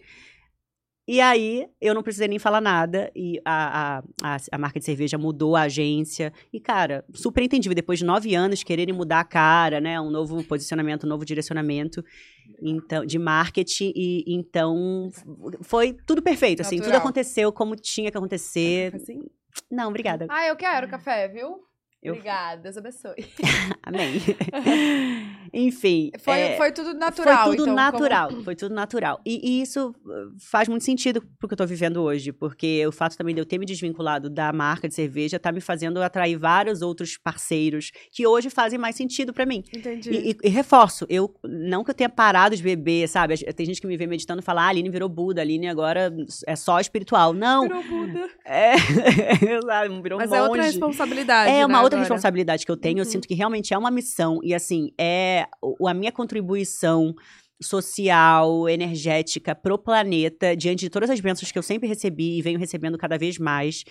E 1.12 1.20
aí, 1.22 1.68
eu 1.82 1.95
não 1.95 2.03
precisei 2.03 2.28
nem 2.28 2.38
falar 2.38 2.62
nada. 2.62 3.12
E 3.16 3.41
a, 3.43 3.97
a, 3.97 4.03
a, 4.22 4.38
a 4.51 4.57
marca 4.60 4.78
de 4.78 4.86
cerveja 4.86 5.18
mudou 5.18 5.55
a 5.55 5.64
agência. 5.64 6.32
E, 6.53 6.60
cara, 6.60 7.03
super 7.16 7.41
entendível. 7.41 7.74
Depois 7.74 7.97
de 7.97 8.05
nove 8.05 8.36
anos, 8.36 8.62
quererem 8.62 8.93
mudar 8.93 9.22
a 9.22 9.24
cara, 9.24 9.82
né? 9.82 9.99
Um 9.99 10.12
novo 10.12 10.43
posicionamento, 10.43 11.05
um 11.05 11.10
novo 11.10 11.26
direcionamento 11.26 12.05
então, 12.62 13.03
de 13.03 13.18
marketing. 13.18 13.91
E 13.95 14.24
então, 14.28 15.10
foi 15.64 15.93
tudo 16.05 16.22
perfeito, 16.22 16.62
assim. 16.62 16.76
Tudo 16.76 16.89
Natural. 16.89 17.01
aconteceu 17.01 17.51
como 17.51 17.76
tinha 17.76 18.12
que 18.12 18.18
acontecer. 18.18 18.95
Assim? 18.95 19.24
Não, 19.72 19.89
obrigada. 19.89 20.28
Ah, 20.30 20.45
eu 20.45 20.55
quero 20.55 20.88
café, 20.88 21.28
viu? 21.28 21.68
Eu- 22.01 22.13
Obrigada, 22.13 22.61
Deus 22.61 22.77
abençoe. 22.77 23.25
Amém. 23.83 24.21
Enfim. 25.53 26.11
Foi, 26.19 26.39
é, 26.39 26.57
foi 26.57 26.71
tudo 26.71 26.93
natural. 26.93 27.45
Foi 27.47 27.55
tudo 27.57 27.63
então, 27.63 27.75
natural, 27.75 28.31
foi 28.43 28.55
tudo 28.55 28.73
natural. 28.75 29.19
E, 29.25 29.41
e 29.57 29.61
isso 29.61 29.89
uh, 30.05 30.33
faz 30.39 30.67
muito 30.69 30.85
sentido 30.85 31.21
pro 31.37 31.47
que 31.47 31.53
eu 31.53 31.57
tô 31.57 31.65
vivendo 31.65 32.01
hoje, 32.01 32.31
porque 32.31 32.85
o 32.87 32.91
fato 32.91 33.17
também 33.17 33.33
de 33.35 33.41
eu 33.41 33.45
ter 33.45 33.57
me 33.57 33.65
desvinculado 33.65 34.29
da 34.29 34.53
marca 34.53 34.87
de 34.87 34.93
cerveja 34.93 35.39
tá 35.39 35.51
me 35.51 35.59
fazendo 35.59 36.01
atrair 36.01 36.37
vários 36.37 36.81
outros 36.81 37.17
parceiros 37.17 37.91
que 38.11 38.25
hoje 38.25 38.49
fazem 38.49 38.79
mais 38.79 38.95
sentido 38.95 39.33
pra 39.33 39.45
mim. 39.45 39.63
Entendi. 39.75 40.09
E, 40.11 40.31
e- 40.31 40.37
e 40.43 40.49
reforço, 40.49 41.05
eu 41.09 41.33
não 41.43 41.83
que 41.83 41.89
eu 41.91 41.95
tenha 41.95 42.09
parado 42.09 42.55
de 42.55 42.63
beber, 42.63 43.07
sabe? 43.09 43.35
Tem 43.53 43.65
gente 43.65 43.81
que 43.81 43.87
me 43.87 43.97
vê 43.97 44.07
meditando 44.07 44.41
e 44.41 44.45
fala, 44.45 44.61
ah, 44.61 44.65
a 44.65 44.69
Aline 44.69 44.89
virou 44.89 45.09
Buda, 45.09 45.41
a 45.41 45.43
Aline 45.43 45.67
agora 45.67 46.13
é 46.47 46.55
só 46.55 46.79
espiritual. 46.79 47.33
Não, 47.33 47.63
Virou 47.63 47.83
Buda. 47.83 48.29
é, 48.45 48.73
virou 50.01 50.19
Mas 50.19 50.29
monge. 50.29 50.39
é 50.39 50.43
outra 50.43 50.63
responsabilidade. 50.63 51.51
É 51.51 51.65
uma 51.65 51.79
né, 51.79 51.83
outra 51.89 51.99
responsabilidade 51.99 52.65
que 52.65 52.71
eu 52.71 52.77
tenho. 52.77 52.99
Eu 52.99 53.05
Uhum. 53.05 53.11
sinto 53.11 53.27
que 53.27 53.33
realmente 53.33 53.73
é 53.73 53.77
uma 53.77 53.91
missão. 53.91 54.39
E, 54.43 54.53
assim, 54.53 54.91
é 54.99 55.45
a 55.87 55.93
minha 55.93 56.11
contribuição 56.11 57.13
social, 57.61 58.69
energética 58.69 59.53
pro 59.53 59.77
planeta, 59.77 60.55
diante 60.55 60.79
de 60.81 60.89
todas 60.89 61.09
as 61.09 61.19
bênçãos 61.19 61.51
que 61.51 61.59
eu 61.59 61.63
sempre 61.63 61.89
recebi 61.89 62.37
e 62.37 62.41
venho 62.41 62.57
recebendo 62.57 62.97
cada 62.97 63.17
vez 63.17 63.37
mais. 63.37 63.83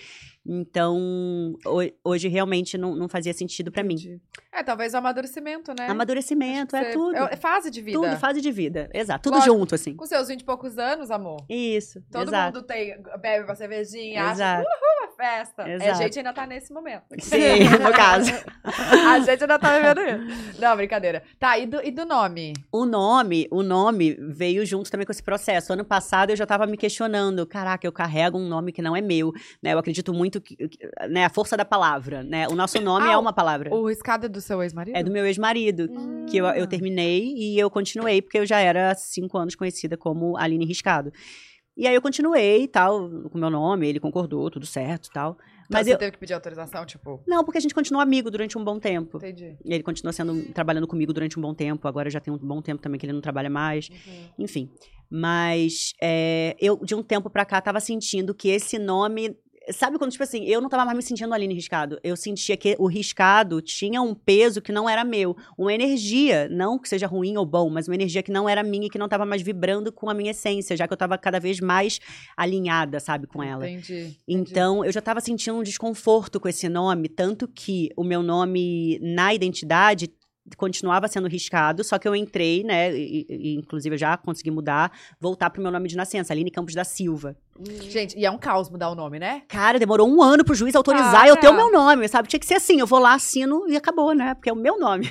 Então, 0.49 1.55
ho- 1.67 1.93
hoje 2.03 2.27
realmente 2.29 2.79
não, 2.79 2.95
não 2.97 3.09
fazia 3.09 3.33
sentido 3.35 3.71
pra 3.71 3.83
mim. 3.83 4.19
É, 4.53 4.63
talvez 4.63 4.95
o 4.95 4.97
amadurecimento, 4.97 5.73
né? 5.79 5.87
Amadurecimento, 5.89 6.75
é 6.75 6.93
tudo. 6.93 7.15
É 7.17 7.37
fase 7.37 7.71
de 7.71 7.83
vida. 7.83 7.99
Tudo, 8.01 8.17
fase 8.17 8.41
de 8.41 8.51
vida. 8.51 8.89
Exato. 8.95 9.25
Tudo 9.25 9.35
Lógico. 9.35 9.55
junto, 9.59 9.75
assim. 9.75 9.95
Com 9.95 10.07
seus 10.07 10.29
20 10.29 10.41
e 10.41 10.45
poucos 10.45 10.79
anos, 10.79 11.11
amor. 11.11 11.45
Isso. 11.49 12.03
Todo 12.11 12.29
exato. 12.29 12.57
mundo 12.57 12.67
tem, 12.67 12.97
bebe 13.21 13.45
uma 13.45 13.55
cervejinha, 13.55 14.23
acha 14.25 14.33
Exato. 14.33 14.67
uma 14.69 15.17
festa. 15.17 15.63
É, 15.63 15.73
a 15.73 15.77
Exato. 15.77 16.03
gente 16.03 16.19
ainda 16.19 16.33
tá 16.33 16.47
nesse 16.47 16.73
momento. 16.73 17.03
Sim, 17.19 17.65
no 17.83 17.93
caso. 17.93 18.33
a 18.65 19.19
gente 19.21 19.43
ainda 19.43 19.59
tá 19.59 19.77
vivendo 19.79 20.01
isso. 20.01 20.61
Não, 20.61 20.77
brincadeira. 20.77 21.23
Tá, 21.39 21.59
e 21.59 21.67
do, 21.67 21.85
e 21.85 21.91
do 21.91 22.07
nome? 22.07 22.55
O 22.73 22.87
nome, 22.87 23.47
o 23.51 23.63
nome 23.63 24.17
veio 24.21 24.65
junto 24.65 24.91
também 24.91 25.05
com 25.07 25.13
esse 25.13 25.23
processo. 25.23 25.73
Ano 25.73 25.85
passado 25.85 26.31
eu 26.31 26.37
já 26.37 26.45
estava 26.45 26.67
me 26.67 26.77
questionando, 26.77 27.47
caraca, 27.47 27.87
eu 27.87 27.93
carrego 27.93 28.39
um 28.39 28.49
nome 28.49 28.73
que 28.73 28.81
não 28.83 28.97
é 28.97 29.01
meu, 29.01 29.33
né? 29.63 29.75
Eu 29.75 29.79
acredito 29.79 30.13
muito 30.15 30.38
que- 30.41 30.57
né, 31.09 31.25
a 31.25 31.31
força 31.31 31.57
da 31.57 31.65
palavra, 31.65 32.23
né? 32.23 32.47
O 32.49 32.55
nosso 32.55 32.81
nome 32.81 33.07
Ah, 33.09 33.13
é 33.13 33.17
uma 33.17 33.33
palavra. 33.33 33.75
O 33.75 33.89
escada 33.91 34.27
é 34.27 34.29
do 34.29 34.41
seu 34.41 34.63
ex-marido? 34.63 34.97
É 34.97 35.03
do 35.03 35.11
meu 35.11 35.27
ex-marido, 35.27 35.89
que 36.29 36.37
eu, 36.37 36.47
eu 36.47 36.67
terminei 36.67 37.35
e 37.37 37.59
eu 37.59 37.71
continuei 37.71 38.23
porque 38.23 38.39
eu 38.39 38.47
já 38.47 38.59
era 38.61 38.91
há 38.91 38.95
cinco 38.95 39.37
anos 39.39 39.55
conhecida 39.55 39.97
como 39.97 40.37
Aline 40.37 40.65
Riscado. 40.65 41.13
E 41.77 41.87
aí 41.87 41.95
eu 41.95 42.03
continuei 42.03 42.65
e 42.65 42.69
tal, 42.69 43.09
com 43.31 43.39
o 43.39 43.41
meu 43.41 43.51
nome, 43.51 43.87
ele 43.89 44.01
concordou, 44.01 44.51
tudo 44.51 44.67
certo 44.67 45.07
e 45.07 45.13
tal. 45.13 45.39
Mas 45.71 45.81
Mas 45.81 45.87
você 45.87 45.93
eu 45.93 45.99
teve 45.99 46.13
que 46.13 46.19
pedir 46.19 46.33
autorização, 46.33 46.85
tipo... 46.87 47.23
não, 47.27 47.45
porque 47.45 47.59
a 47.59 47.61
gente 47.61 47.75
continuou 47.75 48.03
amigo 48.03 48.31
durante 48.31 48.57
um 48.57 48.65
bom 48.65 48.81
tempo. 48.81 49.19
Entendi. 49.19 49.57
Ele 49.65 49.83
continuou 49.83 50.13
sendo 50.13 50.53
trabalhando 50.55 50.87
comigo 50.89 51.13
durante 51.13 51.39
um 51.39 51.43
bom 51.43 51.55
tempo. 51.55 51.87
Agora 51.87 52.09
já 52.11 52.19
tem 52.21 52.33
um 52.33 52.39
bom 52.39 52.63
tempo 52.63 52.81
também 52.83 52.99
que 52.99 53.05
ele 53.05 53.13
não 53.13 53.21
trabalha 53.21 53.51
mais. 53.51 53.89
Enfim. 54.39 54.71
Mas 55.11 55.93
é, 56.03 56.57
eu, 56.61 56.77
de 56.83 56.95
um 56.95 57.03
tempo 57.03 57.31
pra 57.31 57.45
cá, 57.45 57.61
tava 57.61 57.81
sentindo 57.81 58.35
que 58.35 58.49
esse 58.49 58.79
nome 58.79 59.37
sabe 59.73 59.99
quando, 59.99 60.11
tipo 60.11 60.23
assim, 60.23 60.45
eu 60.45 60.61
não 60.61 60.69
tava 60.69 60.85
mais 60.85 60.97
me 60.97 61.03
sentindo 61.03 61.33
Aline 61.33 61.55
Riscado. 61.55 61.99
Eu 62.03 62.17
sentia 62.17 62.57
que 62.57 62.77
o 62.79 62.87
riscado 62.87 63.61
tinha 63.61 64.01
um 64.03 64.15
peso 64.15 64.61
que 64.61 64.73
não 64.73 64.89
era 64.89 65.05
meu. 65.05 65.37
Uma 65.57 65.73
energia, 65.73 66.49
não 66.49 66.79
que 66.79 66.89
seja 66.89 67.07
ruim 67.07 67.37
ou 67.37 67.47
bom, 67.47 67.71
mas 67.71 67.89
uma 67.89 67.95
energia 67.95 68.23
que 68.23 68.31
não 68.31 68.49
era 68.49 68.63
minha 68.63 68.87
e 68.87 68.91
que 68.91 68.99
não 68.99 69.09
tava 69.09 69.25
mais 69.25 69.43
vibrando 69.43 69.93
com 69.93 70.09
a 70.09 70.15
minha 70.15 70.31
essência, 70.31 70.77
já 70.77 70.87
que 70.87 70.93
eu 70.93 70.97
tava 70.97 71.17
cada 71.19 71.39
vez 71.39 71.61
mais 71.61 72.01
alinhada, 72.37 73.01
sabe, 73.01 73.27
com 73.27 73.43
ela. 73.43 73.69
Entendi. 73.69 74.17
entendi. 74.27 74.51
Então, 74.51 74.85
eu 74.85 74.93
já 74.93 75.01
tava 75.01 75.21
sentindo 75.21 75.59
um 75.59 75.63
desconforto 75.63 76.41
com 76.41 76.49
esse 76.49 76.69
nome, 76.69 77.09
tanto 77.09 77.47
que 77.49 77.91
o 77.97 78.05
meu 78.05 78.23
nome 78.23 78.99
na 79.01 79.35
identidade 79.35 80.09
continuava 80.57 81.09
sendo 81.09 81.29
riscado, 81.29 81.83
só 81.85 81.99
que 81.99 82.07
eu 82.07 82.15
entrei, 82.15 82.63
né, 82.63 82.97
e, 82.97 83.27
e, 83.29 83.55
inclusive 83.57 83.95
eu 83.95 83.99
já 83.99 84.17
consegui 84.17 84.51
mudar, 84.51 84.93
voltar 85.21 85.51
pro 85.51 85.63
meu 85.63 85.71
nome 85.71 85.89
de 85.89 85.97
nascença, 85.97 86.33
Aline 86.33 86.51
Campos 86.51 86.75
da 86.75 86.85
Silva. 86.85 87.37
Gente, 87.83 88.17
e 88.19 88.25
é 88.25 88.31
um 88.31 88.39
caos 88.39 88.71
mudar 88.71 88.89
o 88.91 88.95
nome, 88.95 89.19
né? 89.19 89.43
Cara, 89.49 89.79
demorou 89.79 90.09
um 90.09 90.23
ano 90.23 90.45
pro 90.45 90.55
juiz 90.55 90.75
autorizar 90.77 91.23
Ah, 91.23 91.29
eu 91.29 91.37
ter 91.37 91.49
o 91.49 91.55
meu 91.55 91.73
nome, 91.73 92.07
sabe? 92.09 92.29
Tinha 92.29 92.39
que 92.39 92.47
ser 92.47 92.55
assim, 92.55 92.79
eu 92.79 92.87
vou 92.87 92.99
lá, 92.99 93.15
assino 93.15 93.65
e 93.69 93.77
acabou, 93.77 94.15
né? 94.15 94.35
Porque 94.35 94.49
é 94.49 94.53
o 94.53 94.57
meu 94.57 94.79
nome. 94.79 95.11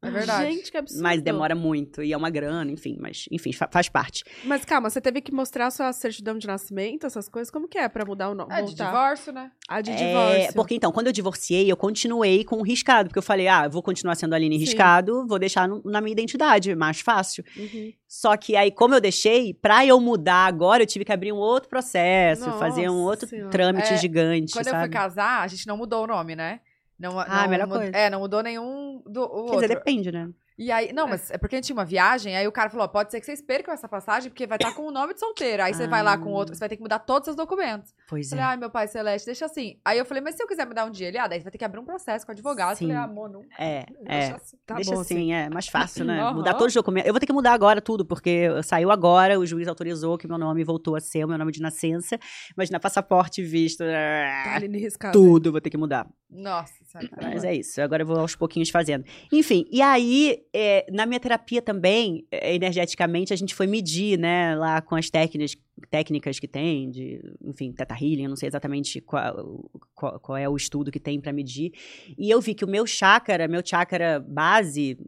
É 0.00 0.10
verdade. 0.10 0.52
Gente, 0.52 0.70
que 0.70 0.76
absurdo. 0.76 1.02
Mas 1.02 1.20
demora 1.20 1.56
muito 1.56 2.04
e 2.04 2.12
é 2.12 2.16
uma 2.16 2.30
grana, 2.30 2.70
enfim, 2.70 2.96
mas 3.00 3.24
enfim, 3.32 3.52
fa- 3.52 3.68
faz 3.70 3.88
parte. 3.88 4.22
Mas 4.44 4.64
calma, 4.64 4.88
você 4.88 5.00
teve 5.00 5.20
que 5.20 5.32
mostrar 5.32 5.72
sua 5.72 5.92
certidão 5.92 6.38
de 6.38 6.46
nascimento, 6.46 7.04
essas 7.04 7.28
coisas? 7.28 7.50
Como 7.50 7.66
que 7.66 7.76
é 7.76 7.88
pra 7.88 8.04
mudar 8.04 8.28
o 8.30 8.34
nome? 8.34 8.52
É 8.54 8.62
de 8.62 8.74
divórcio, 8.76 9.32
né? 9.32 9.50
A 9.68 9.80
de 9.80 9.90
É, 9.90 9.94
divórcio. 9.96 10.54
porque 10.54 10.74
então, 10.76 10.92
quando 10.92 11.08
eu 11.08 11.12
divorciei, 11.12 11.70
eu 11.70 11.76
continuei 11.76 12.44
com 12.44 12.58
o 12.58 12.62
riscado, 12.62 13.08
porque 13.08 13.18
eu 13.18 13.22
falei, 13.24 13.48
ah, 13.48 13.64
eu 13.64 13.70
vou 13.70 13.82
continuar 13.82 14.14
sendo 14.14 14.34
Aline 14.34 14.54
Sim. 14.56 14.64
riscado, 14.66 15.26
vou 15.26 15.38
deixar 15.38 15.66
no- 15.66 15.82
na 15.84 16.00
minha 16.00 16.12
identidade, 16.12 16.76
mais 16.76 17.00
fácil. 17.00 17.42
Uhum. 17.56 17.92
Só 18.06 18.36
que 18.36 18.54
aí, 18.54 18.70
como 18.70 18.94
eu 18.94 19.00
deixei, 19.00 19.52
pra 19.52 19.84
eu 19.84 19.98
mudar 20.00 20.46
agora, 20.46 20.84
eu 20.84 20.86
tive 20.86 21.04
que 21.04 21.12
abrir 21.12 21.32
um 21.32 21.36
outro 21.38 21.68
processo, 21.68 22.46
Nossa 22.46 22.58
fazer 22.58 22.88
um 22.88 23.02
outro 23.02 23.28
Senhora. 23.28 23.50
trâmite 23.50 23.92
É, 23.92 23.96
gigante, 23.96 24.52
Quando 24.52 24.68
eu 24.68 24.72
fui 24.74 24.80
sabe? 24.82 24.92
casar, 24.92 25.42
a 25.42 25.46
gente 25.48 25.66
não 25.66 25.76
mudou 25.76 26.04
o 26.04 26.06
nome, 26.06 26.36
né? 26.36 26.60
Não, 26.98 27.18
Ah, 27.20 27.42
não 27.42 27.48
melhor 27.48 27.66
mud- 27.68 27.78
coisa. 27.78 27.96
É, 27.96 28.10
não 28.10 28.20
mudou 28.20 28.42
nenhum 28.42 29.02
do 29.06 29.28
Quer 29.28 29.34
outro. 29.36 29.54
dizer, 29.60 29.68
depende, 29.68 30.10
né? 30.10 30.28
E 30.58 30.72
aí, 30.72 30.92
não, 30.92 31.06
mas 31.06 31.30
é 31.30 31.38
porque 31.38 31.54
a 31.54 31.58
gente 31.58 31.66
tinha 31.66 31.76
uma 31.76 31.84
viagem, 31.84 32.36
aí 32.36 32.46
o 32.48 32.50
cara 32.50 32.68
falou, 32.68 32.84
ó, 32.84 32.88
pode 32.88 33.12
ser 33.12 33.20
que 33.20 33.26
vocês 33.26 33.40
percam 33.40 33.72
essa 33.72 33.88
passagem, 33.88 34.28
porque 34.28 34.44
vai 34.44 34.56
estar 34.56 34.74
com 34.74 34.82
o 34.82 34.90
nome 34.90 35.14
de 35.14 35.20
solteira. 35.20 35.66
Aí 35.66 35.74
você 35.74 35.86
vai 35.86 36.02
lá 36.02 36.18
com 36.18 36.30
outro, 36.30 36.54
você 36.54 36.58
vai 36.58 36.68
ter 36.68 36.76
que 36.76 36.82
mudar 36.82 36.98
todos 36.98 37.20
os 37.20 37.24
seus 37.26 37.36
documentos. 37.36 37.94
Pois 38.08 38.28
Falei, 38.28 38.44
é. 38.44 38.48
ai, 38.48 38.56
meu 38.56 38.68
pai 38.68 38.88
celeste, 38.88 39.26
deixa 39.26 39.44
assim. 39.44 39.78
Aí 39.84 39.96
eu 39.96 40.04
falei, 40.04 40.20
mas 40.20 40.34
se 40.34 40.42
eu 40.42 40.48
quiser 40.48 40.66
mudar 40.66 40.84
um 40.84 40.90
dia, 40.90 41.08
ele, 41.08 41.18
ah, 41.18 41.28
daí 41.28 41.38
você 41.38 41.44
vai 41.44 41.52
ter 41.52 41.58
que 41.58 41.64
abrir 41.64 41.78
um 41.78 41.84
processo 41.84 42.26
com 42.26 42.32
o 42.32 42.34
advogado. 42.34 42.76
Sim. 42.76 42.86
Eu 42.86 42.88
falei, 42.90 43.02
ah, 43.02 43.04
amor, 43.04 43.30
não. 43.30 43.42
É, 43.56 43.86
deixa 44.04 44.32
é. 44.32 44.34
assim. 44.34 44.56
Tá 44.66 44.74
Deixa 44.74 44.94
bom, 44.94 45.00
assim, 45.00 45.32
é 45.32 45.48
mais 45.48 45.68
fácil, 45.68 46.04
né? 46.04 46.18
Aham. 46.22 46.34
Mudar 46.34 46.54
todos 46.54 46.68
os 46.68 46.74
documentos. 46.74 47.06
Eu 47.06 47.12
vou 47.12 47.20
ter 47.20 47.26
que 47.26 47.32
mudar 47.32 47.52
agora 47.52 47.80
tudo, 47.80 48.04
porque 48.04 48.48
saiu 48.64 48.90
agora, 48.90 49.38
o 49.38 49.46
juiz 49.46 49.68
autorizou 49.68 50.18
que 50.18 50.26
meu 50.26 50.38
nome 50.38 50.64
voltou 50.64 50.96
a 50.96 51.00
ser 51.00 51.24
o 51.24 51.28
meu 51.28 51.38
nome 51.38 51.52
de 51.52 51.62
nascença, 51.62 52.18
mas 52.56 52.68
na 52.68 52.80
passaporte, 52.80 53.44
visto, 53.44 53.84
Tá 53.84 54.56
ali 54.56 54.78
riscado. 54.78 55.12
tudo 55.12 55.48
eu 55.48 55.52
vou 55.52 55.60
ter 55.60 55.70
que 55.70 55.76
mudar. 55.76 56.08
Nossa, 56.28 56.74
sabe? 56.84 57.10
Mas 57.22 57.44
é 57.44 57.54
isso, 57.54 57.80
agora 57.80 58.02
eu 58.02 58.06
vou 58.06 58.18
aos 58.18 58.34
pouquinhos 58.34 58.70
fazendo. 58.70 59.04
Enfim, 59.32 59.64
e 59.70 59.80
aí, 59.80 60.42
é, 60.52 60.86
na 60.90 61.06
minha 61.06 61.20
terapia 61.20 61.60
também, 61.60 62.26
é, 62.30 62.54
energeticamente, 62.54 63.32
a 63.32 63.36
gente 63.36 63.54
foi 63.54 63.66
medir, 63.66 64.18
né, 64.18 64.54
lá 64.56 64.80
com 64.80 64.94
as 64.94 65.10
técnicas, 65.10 65.56
técnicas 65.90 66.38
que 66.38 66.48
tem, 66.48 66.90
de, 66.90 67.20
enfim, 67.44 67.72
teta 67.72 67.94
healing, 67.94 68.24
eu 68.24 68.28
não 68.30 68.36
sei 68.36 68.48
exatamente 68.48 69.00
qual, 69.00 69.70
qual, 69.94 70.20
qual 70.20 70.38
é 70.38 70.48
o 70.48 70.56
estudo 70.56 70.90
que 70.90 71.00
tem 71.00 71.20
pra 71.20 71.32
medir. 71.32 71.72
E 72.16 72.30
eu 72.30 72.40
vi 72.40 72.54
que 72.54 72.64
o 72.64 72.68
meu 72.68 72.86
chácara, 72.86 73.48
meu 73.48 73.62
chácara 73.64 74.20
base, 74.20 74.98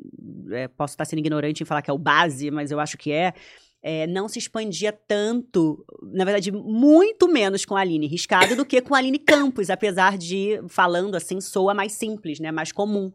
é, 0.51 0.69
posso 0.69 0.95
estar 0.95 1.05
sendo 1.05 1.21
ignorante 1.21 1.63
em 1.63 1.67
falar 1.67 1.83
que 1.83 1.91
é 1.91 1.95
o 1.95 1.99
base, 1.99 2.51
mas 2.51 2.71
eu 2.71 2.79
acho 2.79 2.97
que 2.97 3.11
é, 3.13 3.33
é, 3.83 4.07
não 4.07 4.29
se 4.29 4.39
expandia 4.39 4.93
tanto, 4.93 5.85
na 6.03 6.25
verdade, 6.25 6.53
muito 6.53 7.27
menos 7.29 7.65
com 7.65 7.77
a 7.77 7.81
Aline 7.81 8.07
Riscado 8.07 8.55
do 8.55 8.65
que 8.65 8.81
com 8.81 8.95
a 8.95 8.99
Aline 8.99 9.19
Campos, 9.19 9.71
apesar 9.71 10.19
de, 10.19 10.61
falando 10.69 11.15
assim, 11.15 11.41
soa 11.41 11.73
mais 11.73 11.93
simples, 11.93 12.39
né? 12.41 12.53
Mais 12.53 12.73
comum. 12.73 13.13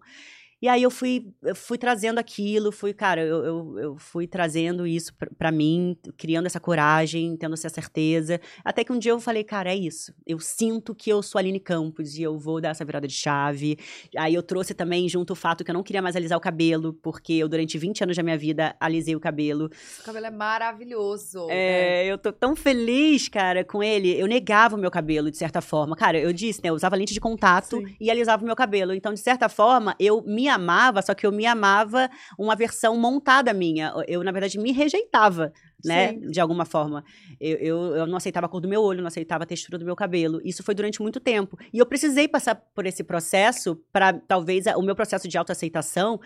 E 0.61 0.67
aí 0.67 0.81
eu 0.81 0.89
fui, 0.89 1.27
eu 1.43 1.53
fui 1.55 1.77
trazendo 1.77 2.17
aquilo, 2.17 2.71
fui, 2.71 2.93
cara, 2.93 3.21
eu, 3.21 3.43
eu, 3.43 3.79
eu 3.79 3.97
fui 3.97 4.25
trazendo 4.25 4.87
isso 4.87 5.13
pra- 5.13 5.29
pra 5.37 5.51
mim, 5.51 5.95
criando 6.17 6.45
essa 6.45 6.59
coragem, 6.59 7.35
tendo 7.37 7.53
essa 7.53 7.67
certeza. 7.69 8.39
Até 8.63 8.83
que 8.83 8.91
um 8.91 8.97
dia 8.97 9.11
eu 9.11 9.19
falei, 9.19 9.43
cara, 9.43 9.69
é 9.71 9.75
isso. 9.75 10.13
Eu 10.25 10.39
sinto 10.39 10.95
que 10.95 11.09
eu 11.09 11.21
sou 11.21 11.37
Aline 11.39 11.59
Campos 11.59 12.17
e 12.17 12.23
eu 12.23 12.39
vou 12.39 12.61
dar 12.61 12.69
essa 12.69 12.85
virada 12.85 13.05
de 13.07 13.13
chave. 13.13 13.77
Aí 14.17 14.33
eu 14.33 14.41
trouxe 14.41 14.73
também 14.73 15.07
junto 15.09 15.33
o 15.33 15.35
fato 15.35 15.63
que 15.63 15.69
eu 15.69 15.73
não 15.73 15.83
queria 15.83 16.01
mais 16.01 16.15
alisar 16.15 16.37
o 16.37 16.41
cabelo, 16.41 16.93
porque 16.93 17.33
eu, 17.33 17.49
durante 17.49 17.77
20 17.77 18.03
anos 18.03 18.15
da 18.17 18.23
minha 18.23 18.37
vida, 18.37 18.75
alisei 18.79 19.15
o 19.15 19.19
cabelo. 19.19 19.69
O 19.99 20.03
cabelo 20.03 20.25
é 20.25 20.31
maravilhoso. 20.31 21.47
né? 21.47 21.53
É, 21.53 22.05
eu 22.07 22.17
tô 22.17 22.31
tão 22.31 22.55
feliz, 22.55 23.27
cara, 23.27 23.63
com 23.63 23.83
ele. 23.83 24.17
Eu 24.19 24.25
negava 24.27 24.75
o 24.75 24.79
meu 24.79 24.89
cabelo, 24.89 25.29
de 25.29 25.37
certa 25.37 25.61
forma. 25.61 25.95
Cara, 25.95 26.17
eu 26.17 26.31
disse, 26.33 26.61
né? 26.63 26.69
Eu 26.69 26.73
usava 26.75 26.95
lente 26.95 27.13
de 27.13 27.19
contato 27.19 27.77
Sim. 27.77 27.95
e 27.99 28.09
alisava 28.09 28.41
o 28.41 28.45
meu 28.45 28.55
cabelo. 28.55 28.93
Então, 28.93 29.13
de 29.13 29.19
certa 29.19 29.47
forma, 29.49 29.95
eu 29.99 30.21
me 30.23 30.44
amava, 30.47 31.01
só 31.01 31.13
que 31.13 31.25
eu 31.25 31.31
me 31.31 31.45
amava 31.45 32.09
uma 32.37 32.55
versão 32.55 32.97
montada 32.97 33.53
minha. 33.53 33.93
Eu, 34.07 34.23
na 34.23 34.31
verdade, 34.31 34.57
me 34.57 34.71
rejeitava, 34.71 35.51
né? 35.83 36.09
Sim. 36.09 36.31
De 36.31 36.39
alguma 36.39 36.65
forma. 36.65 37.03
Eu, 37.39 37.57
eu, 37.57 37.95
eu 37.95 38.07
não 38.07 38.17
aceitava 38.17 38.45
a 38.45 38.49
cor 38.49 38.61
do 38.61 38.67
meu 38.67 38.81
olho, 38.81 39.01
não 39.01 39.07
aceitava 39.07 39.43
a 39.43 39.47
textura 39.47 39.77
do 39.77 39.85
meu 39.85 39.95
cabelo. 39.95 40.41
Isso 40.43 40.63
foi 40.63 40.73
durante 40.75 41.01
muito 41.01 41.19
tempo. 41.19 41.57
E 41.73 41.79
eu 41.79 41.85
precisei 41.85 42.27
passar 42.27 42.55
por 42.55 42.85
esse 42.85 43.03
processo 43.03 43.75
para, 43.91 44.13
talvez, 44.13 44.65
o 44.67 44.81
meu 44.81 44.95
processo 44.95 45.27
de 45.27 45.37
autoaceitação 45.37 46.19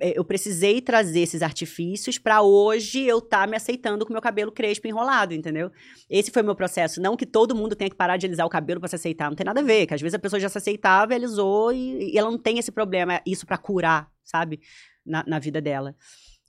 eu 0.00 0.24
precisei 0.24 0.80
trazer 0.80 1.20
esses 1.20 1.42
artifícios 1.42 2.18
pra 2.18 2.42
hoje 2.42 3.02
eu 3.02 3.18
estar 3.18 3.46
me 3.46 3.56
aceitando 3.56 4.06
com 4.06 4.12
meu 4.12 4.22
cabelo 4.22 4.50
crespo 4.50 4.86
enrolado, 4.86 5.34
entendeu? 5.34 5.70
Esse 6.08 6.30
foi 6.30 6.42
o 6.42 6.44
meu 6.44 6.54
processo. 6.54 7.00
Não 7.00 7.16
que 7.16 7.26
todo 7.26 7.54
mundo 7.54 7.76
tenha 7.76 7.90
que 7.90 7.96
parar 7.96 8.16
de 8.16 8.26
alisar 8.26 8.46
o 8.46 8.50
cabelo 8.50 8.80
pra 8.80 8.88
se 8.88 8.96
aceitar, 8.96 9.28
não 9.28 9.36
tem 9.36 9.44
nada 9.44 9.60
a 9.60 9.64
ver. 9.64 9.86
Que 9.86 9.94
às 9.94 10.00
vezes 10.00 10.14
a 10.14 10.18
pessoa 10.18 10.40
já 10.40 10.48
se 10.48 10.58
aceitava, 10.58 11.14
alisou 11.14 11.72
e, 11.72 12.12
e 12.12 12.18
ela 12.18 12.30
não 12.30 12.38
tem 12.38 12.58
esse 12.58 12.72
problema, 12.72 13.20
isso 13.26 13.46
pra 13.46 13.58
curar, 13.58 14.08
sabe? 14.24 14.60
Na, 15.04 15.24
na 15.26 15.38
vida 15.38 15.60
dela. 15.60 15.94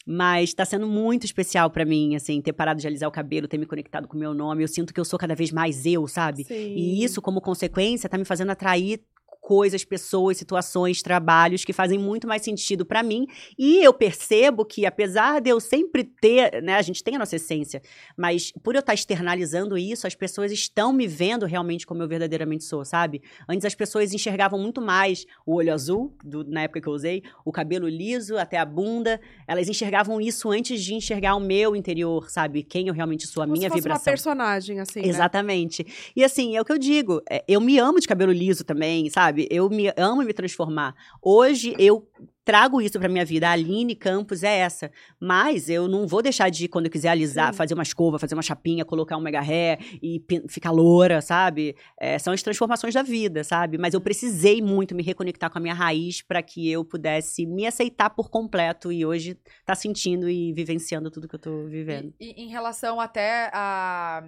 Mas 0.06 0.54
tá 0.54 0.66
sendo 0.66 0.88
muito 0.88 1.26
especial 1.26 1.70
pra 1.70 1.86
mim, 1.86 2.16
assim, 2.16 2.42
ter 2.42 2.54
parado 2.54 2.80
de 2.80 2.88
alisar 2.88 3.08
o 3.08 3.12
cabelo, 3.12 3.48
ter 3.48 3.58
me 3.58 3.66
conectado 3.66 4.08
com 4.08 4.16
o 4.16 4.20
meu 4.20 4.34
nome. 4.34 4.64
Eu 4.64 4.68
sinto 4.68 4.94
que 4.94 5.00
eu 5.00 5.06
sou 5.06 5.20
cada 5.20 5.36
vez 5.36 5.52
mais 5.52 5.86
eu, 5.86 6.08
sabe? 6.08 6.44
Sim. 6.44 6.54
E 6.76 7.04
isso, 7.04 7.22
como 7.22 7.40
consequência, 7.40 8.10
tá 8.10 8.18
me 8.18 8.26
fazendo 8.26 8.50
atrair 8.50 9.04
coisas, 9.52 9.84
pessoas, 9.84 10.38
situações, 10.38 11.02
trabalhos 11.02 11.66
que 11.66 11.74
fazem 11.74 12.00
muito 12.00 12.26
mais 12.26 12.42
sentido 12.42 12.86
pra 12.86 13.04
mim. 13.04 13.28
E 13.60 13.84
eu 13.84 13.94
percebo 13.94 14.64
que, 14.64 14.86
apesar 14.86 15.42
de 15.42 15.50
eu 15.50 15.60
sempre 15.60 16.06
ter, 16.06 16.64
né, 16.64 16.76
a 16.76 16.82
gente 16.82 17.04
tem 17.04 17.18
a 17.18 17.20
nossa 17.20 17.36
essência, 17.36 17.82
mas 18.16 18.54
por 18.64 18.76
eu 18.76 18.80
estar 18.80 18.94
externalizando 18.94 19.78
isso, 19.78 20.08
as 20.08 20.16
pessoas 20.16 20.54
estão 20.54 20.94
me 20.94 21.06
vendo 21.06 21.46
realmente 21.46 21.86
como 21.86 22.02
eu 22.02 22.08
verdadeiramente 22.08 22.64
sou, 22.64 22.86
sabe? 22.86 23.22
Antes 23.46 23.66
as 23.66 23.76
pessoas 23.76 24.14
enxergavam 24.14 24.58
muito 24.58 24.80
mais 24.82 25.26
o 25.46 25.56
olho 25.56 25.74
azul, 25.74 26.16
do- 26.24 26.46
na 26.46 26.62
época 26.62 26.80
que 26.80 26.88
eu 26.88 26.94
usei, 26.94 27.22
o 27.44 27.52
cabelo 27.52 27.90
liso 27.90 28.38
até 28.38 28.58
a 28.58 28.64
bunda. 28.64 29.20
Elas 29.46 29.68
enxergavam 29.68 30.22
isso 30.22 30.50
antes 30.50 30.82
de 30.82 30.94
enxergar 30.94 31.36
o 31.36 31.42
meu 31.42 31.76
interior, 31.76 32.30
sabe? 32.30 32.64
Quem 32.64 32.88
eu 32.88 32.94
realmente 32.94 33.28
sou, 33.28 33.44
a 33.44 33.46
Como 33.46 33.58
minha 33.58 33.68
se 33.68 33.74
fosse 33.74 33.82
vibração. 33.82 34.02
uma 34.04 34.12
personagem, 34.14 34.80
assim, 34.80 35.02
né? 35.02 35.08
Exatamente. 35.10 35.86
E 36.16 36.24
assim, 36.24 36.56
é 36.56 36.62
o 36.62 36.64
que 36.64 36.72
eu 36.72 36.78
digo. 36.78 37.22
é, 37.30 37.44
Eu 37.50 37.60
me 37.60 37.78
amo 37.78 38.00
de 38.00 38.08
cabelo 38.08 38.32
liso 38.32 38.64
também, 38.64 39.10
sabe? 39.10 39.41
Eu 39.50 39.70
me 39.70 39.92
amo 39.98 40.24
me 40.24 40.34
transformar. 40.34 40.96
Hoje 41.22 41.76
eu 41.80 42.08
trago 42.44 42.82
isso 42.82 43.00
pra 43.00 43.08
minha 43.08 43.24
vida. 43.24 43.48
A 43.48 43.52
Aline 43.52 43.96
Campos 43.96 44.44
é 44.44 44.58
essa. 44.60 44.92
Mas 45.20 45.70
eu 45.70 45.88
não 45.88 46.08
vou 46.08 46.22
deixar 46.22 46.50
de, 46.50 46.68
quando 46.68 46.86
eu 46.86 46.92
quiser 46.92 47.10
alisar, 47.10 47.54
Sim. 47.54 47.58
fazer 47.58 47.74
uma 47.74 47.84
escova, 47.84 48.20
fazer 48.20 48.36
uma 48.36 48.42
chapinha, 48.42 48.84
colocar 48.84 49.18
um 49.18 49.22
mega 49.22 49.40
hair 49.40 49.80
e 50.02 50.24
ficar 50.48 50.72
loura, 50.72 51.22
sabe? 51.22 51.76
É, 52.00 52.18
são 52.20 52.34
as 52.34 52.42
transformações 52.42 52.94
da 52.94 53.04
vida, 53.04 53.44
sabe? 53.44 53.78
Mas 53.78 53.94
eu 53.94 54.02
precisei 54.02 54.62
muito 54.62 54.96
me 54.96 55.04
reconectar 55.04 55.50
com 55.50 55.58
a 55.58 55.62
minha 55.62 55.74
raiz 55.74 56.22
pra 56.22 56.42
que 56.42 56.70
eu 56.70 56.84
pudesse 56.84 57.46
me 57.46 57.66
aceitar 57.66 58.10
por 58.10 58.30
completo 58.30 58.92
e 58.92 59.06
hoje 59.06 59.38
tá 59.66 59.76
sentindo 59.76 60.30
e 60.30 60.52
vivenciando 60.54 61.10
tudo 61.10 61.28
que 61.28 61.36
eu 61.36 61.40
tô 61.40 61.66
vivendo. 61.66 62.14
E, 62.20 62.42
e 62.42 62.44
em 62.44 62.50
relação 62.50 63.00
até 63.00 63.50
a 63.54 64.24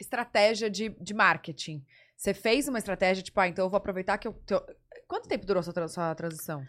estratégia 0.00 0.70
de, 0.70 0.90
de 1.00 1.12
marketing. 1.12 1.84
Você 2.18 2.34
fez 2.34 2.66
uma 2.66 2.78
estratégia, 2.78 3.22
tipo, 3.22 3.38
ah, 3.38 3.46
então 3.46 3.64
eu 3.64 3.70
vou 3.70 3.78
aproveitar 3.78 4.18
que 4.18 4.26
eu. 4.26 4.34
Quanto 5.06 5.28
tempo 5.28 5.46
durou 5.46 5.62
sua, 5.62 5.72
tra- 5.72 5.86
sua 5.86 6.12
transição? 6.16 6.64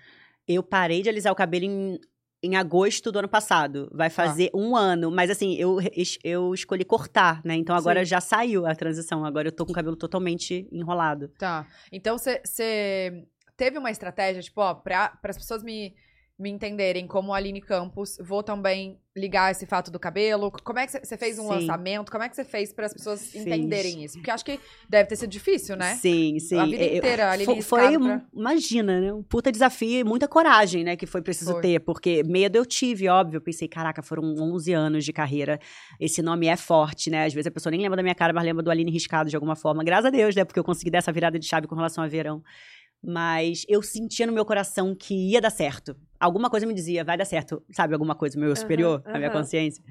Eu 0.48 0.62
parei 0.62 1.02
de 1.02 1.10
alisar 1.10 1.34
o 1.34 1.36
cabelo 1.36 1.66
em, 1.66 2.00
em 2.44 2.56
agosto 2.56 3.12
do 3.12 3.18
ano 3.18 3.28
passado. 3.28 3.90
Vai 3.92 4.12
fazer 4.12 4.52
um 4.54 4.76
ano. 4.76 5.10
Mas 5.10 5.32
assim, 5.32 5.56
eu, 5.56 5.80
eu 6.24 6.54
escolhi 6.54 6.86
cortar, 6.86 7.42
né? 7.44 7.56
Então 7.56 7.76
agora 7.76 8.02
Sim. 8.02 8.06
já 8.12 8.22
saiu 8.22 8.68
a 8.68 8.76
transição. 8.76 9.26
Agora 9.26 9.48
eu 9.48 9.52
tô 9.52 9.66
com 9.66 9.72
o 9.72 9.76
cabelo 9.76 9.96
totalmente 9.96 10.68
enrolado. 10.72 11.30
Tá. 11.40 11.66
Então 11.92 12.16
você 12.16 13.26
teve 13.58 13.80
uma 13.80 13.90
estratégia, 13.90 14.44
tipo, 14.44 14.62
ó, 14.62 14.76
pra, 14.76 15.18
as 15.24 15.38
pessoas 15.38 15.64
me, 15.64 15.96
me 16.40 16.50
entenderem 16.50 17.06
como 17.06 17.34
Aline 17.34 17.60
Campos, 17.60 18.18
vou 18.22 18.42
também 18.42 18.98
ligar 19.14 19.52
esse 19.52 19.66
fato 19.66 19.92
do 19.92 20.00
cabelo. 20.00 20.50
Como 20.64 20.80
é 20.80 20.86
que 20.88 20.98
você 21.06 21.18
fez 21.18 21.38
um 21.38 21.44
Sim. 21.44 21.50
lançamento? 21.50 22.10
Como 22.10 22.24
é 22.24 22.30
que 22.30 22.36
você 22.38 22.46
fez 22.46 22.72
para 22.72 22.86
as 22.86 22.94
pessoas 22.94 23.30
Fiz. 23.30 23.42
entenderem 23.42 24.06
isso? 24.06 24.14
Porque 24.18 24.32
acho 24.32 24.46
que 24.46 24.58
deve 24.88 25.10
ter 25.10 25.18
sido 25.18 25.30
difícil, 25.30 25.76
né? 25.76 25.96
Sim, 25.96 26.40
sim. 26.40 26.58
A 26.58 26.66
vida 26.66 26.86
inteira, 26.86 27.26
a 27.28 27.32
Aline 27.34 27.56
Fo- 27.58 27.62
Foi, 27.62 28.00
pra- 28.00 28.22
imagina, 28.34 29.02
né? 29.02 29.12
Um 29.12 29.22
puta 29.22 29.52
desafio 29.52 30.00
e 30.00 30.04
muita 30.06 30.30
coragem, 30.30 30.86
né? 30.86 30.96
Que 30.96 31.06
foi 31.06 31.22
preciso 31.22 31.52
Foi. 31.52 31.62
ter, 31.62 31.80
porque 31.82 32.24
medo 32.24 32.56
eu 32.58 32.66
tive, 32.66 33.10
óbvio. 33.10 33.38
Eu 33.38 33.42
pensei, 33.42 33.68
caraca, 33.68 34.02
foram 34.02 34.24
11 34.40 34.72
anos 34.72 35.04
de 35.04 35.12
carreira. 35.12 35.60
Esse 36.00 36.22
nome 36.22 36.48
é 36.48 36.56
forte, 36.56 37.10
né? 37.10 37.26
Às 37.26 37.34
vezes 37.34 37.48
a 37.48 37.52
pessoa 37.52 37.72
nem 37.72 37.82
lembra 37.82 37.98
da 37.98 38.04
minha 38.04 38.16
cara, 38.16 38.32
mas 38.32 38.46
lembra 38.46 38.64
do 38.64 38.72
Aline 38.72 38.92
Riscado 38.92 39.30
de 39.30 39.36
alguma 39.36 39.58
forma. 39.58 39.84
Graças 39.84 40.06
a 40.06 40.10
Deus, 40.10 40.34
né? 40.34 40.46
Porque 40.46 40.60
eu 40.60 40.64
consegui 40.64 40.90
dar 40.90 41.00
essa 41.00 41.12
virada 41.12 41.38
de 41.38 41.46
chave 41.46 41.68
com 41.68 41.76
relação 41.76 42.02
a 42.02 42.08
verão. 42.08 42.42
Mas 43.04 43.66
eu 43.68 43.82
sentia 43.82 44.28
no 44.28 44.34
meu 44.34 44.46
coração 44.46 44.94
que 44.94 45.14
ia 45.32 45.40
dar 45.40 45.50
certo. 45.50 45.96
Alguma 46.20 46.50
coisa 46.50 46.66
me 46.66 46.74
dizia, 46.74 47.04
vai 47.04 47.18
dar 47.18 47.26
certo. 47.26 47.64
Sabe, 47.72 47.94
alguma 47.94 48.16
coisa, 48.16 48.38
meu 48.38 48.54
superior, 48.56 49.02
a 49.06 49.18
minha 49.18 49.32
consciência. 49.32 49.84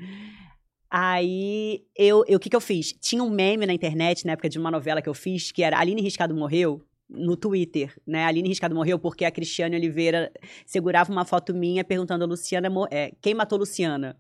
Aí, 0.91 1.85
eu, 1.97 2.21
o 2.21 2.39
que 2.39 2.49
que 2.49 2.57
eu 2.57 2.61
fiz? 2.61 2.93
Tinha 2.93 3.23
um 3.23 3.31
meme 3.31 3.67
na 3.67 3.75
internet, 3.75 4.25
na 4.25 4.33
época 4.33 4.49
de 4.49 4.59
uma 4.59 4.71
novela 4.71 5.03
que 5.03 5.09
eu 5.09 5.15
fiz, 5.15 5.53
que 5.53 5.63
era 5.63 5.79
Aline 5.79 6.01
Riscado 6.01 6.35
morreu, 6.35 6.83
no 7.09 7.37
Twitter, 7.37 7.95
né? 8.07 8.25
A 8.25 8.29
Aline 8.29 8.49
Riscado 8.49 8.75
morreu 8.75 8.99
porque 8.99 9.25
a 9.25 9.31
Cristiane 9.31 9.77
Oliveira 9.77 10.31
segurava 10.67 11.11
uma 11.11 11.25
foto 11.25 11.55
minha 11.55 11.83
perguntando 11.83 12.25
a 12.25 12.27
Luciana, 12.27 12.69
é, 12.91 13.13
quem 13.21 13.35
matou 13.35 13.59
Luciana? 13.59 14.17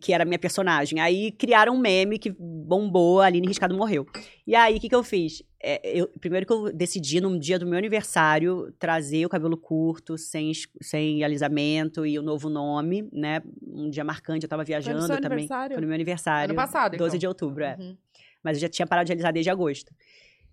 Que 0.00 0.12
era 0.12 0.22
a 0.22 0.26
minha 0.26 0.38
personagem. 0.38 1.00
Aí 1.00 1.32
criaram 1.32 1.74
um 1.74 1.78
meme 1.78 2.18
que 2.18 2.30
bombou, 2.38 3.20
a 3.20 3.26
Aline 3.26 3.48
Riscado 3.48 3.74
morreu. 3.76 4.06
E 4.46 4.54
aí, 4.54 4.76
o 4.76 4.80
que 4.80 4.88
que 4.88 4.94
eu 4.94 5.02
fiz? 5.02 5.42
É, 5.62 5.80
eu- 5.98 6.08
primeiro 6.20 6.46
que 6.46 6.52
eu 6.52 6.72
decidi, 6.72 7.20
num 7.20 7.38
dia 7.38 7.58
do 7.58 7.66
meu 7.66 7.76
aniversário, 7.76 8.72
trazer 8.78 9.26
o 9.26 9.28
cabelo 9.28 9.56
curto, 9.56 10.16
sem, 10.16 10.52
sem 10.80 11.24
alisamento 11.24 12.06
e 12.06 12.18
o 12.18 12.22
novo 12.22 12.48
nome, 12.48 13.08
né? 13.12 13.42
Um 13.62 13.90
dia 13.90 14.04
marcante, 14.04 14.44
eu 14.44 14.48
tava 14.48 14.62
viajando 14.64 14.98
seu 15.06 15.20
também. 15.20 15.38
Foi 15.74 15.80
no 15.80 15.86
meu 15.88 15.94
aniversário. 15.94 16.50
Ano 16.52 16.54
passado, 16.56 16.96
12 16.96 17.16
então. 17.16 17.18
de 17.18 17.26
outubro, 17.26 17.64
é. 17.64 17.76
Uhum. 17.78 17.96
Mas 18.42 18.56
eu 18.56 18.60
já 18.62 18.68
tinha 18.68 18.86
parado 18.86 19.06
de 19.06 19.12
alisar 19.12 19.32
desde 19.32 19.50
agosto. 19.50 19.92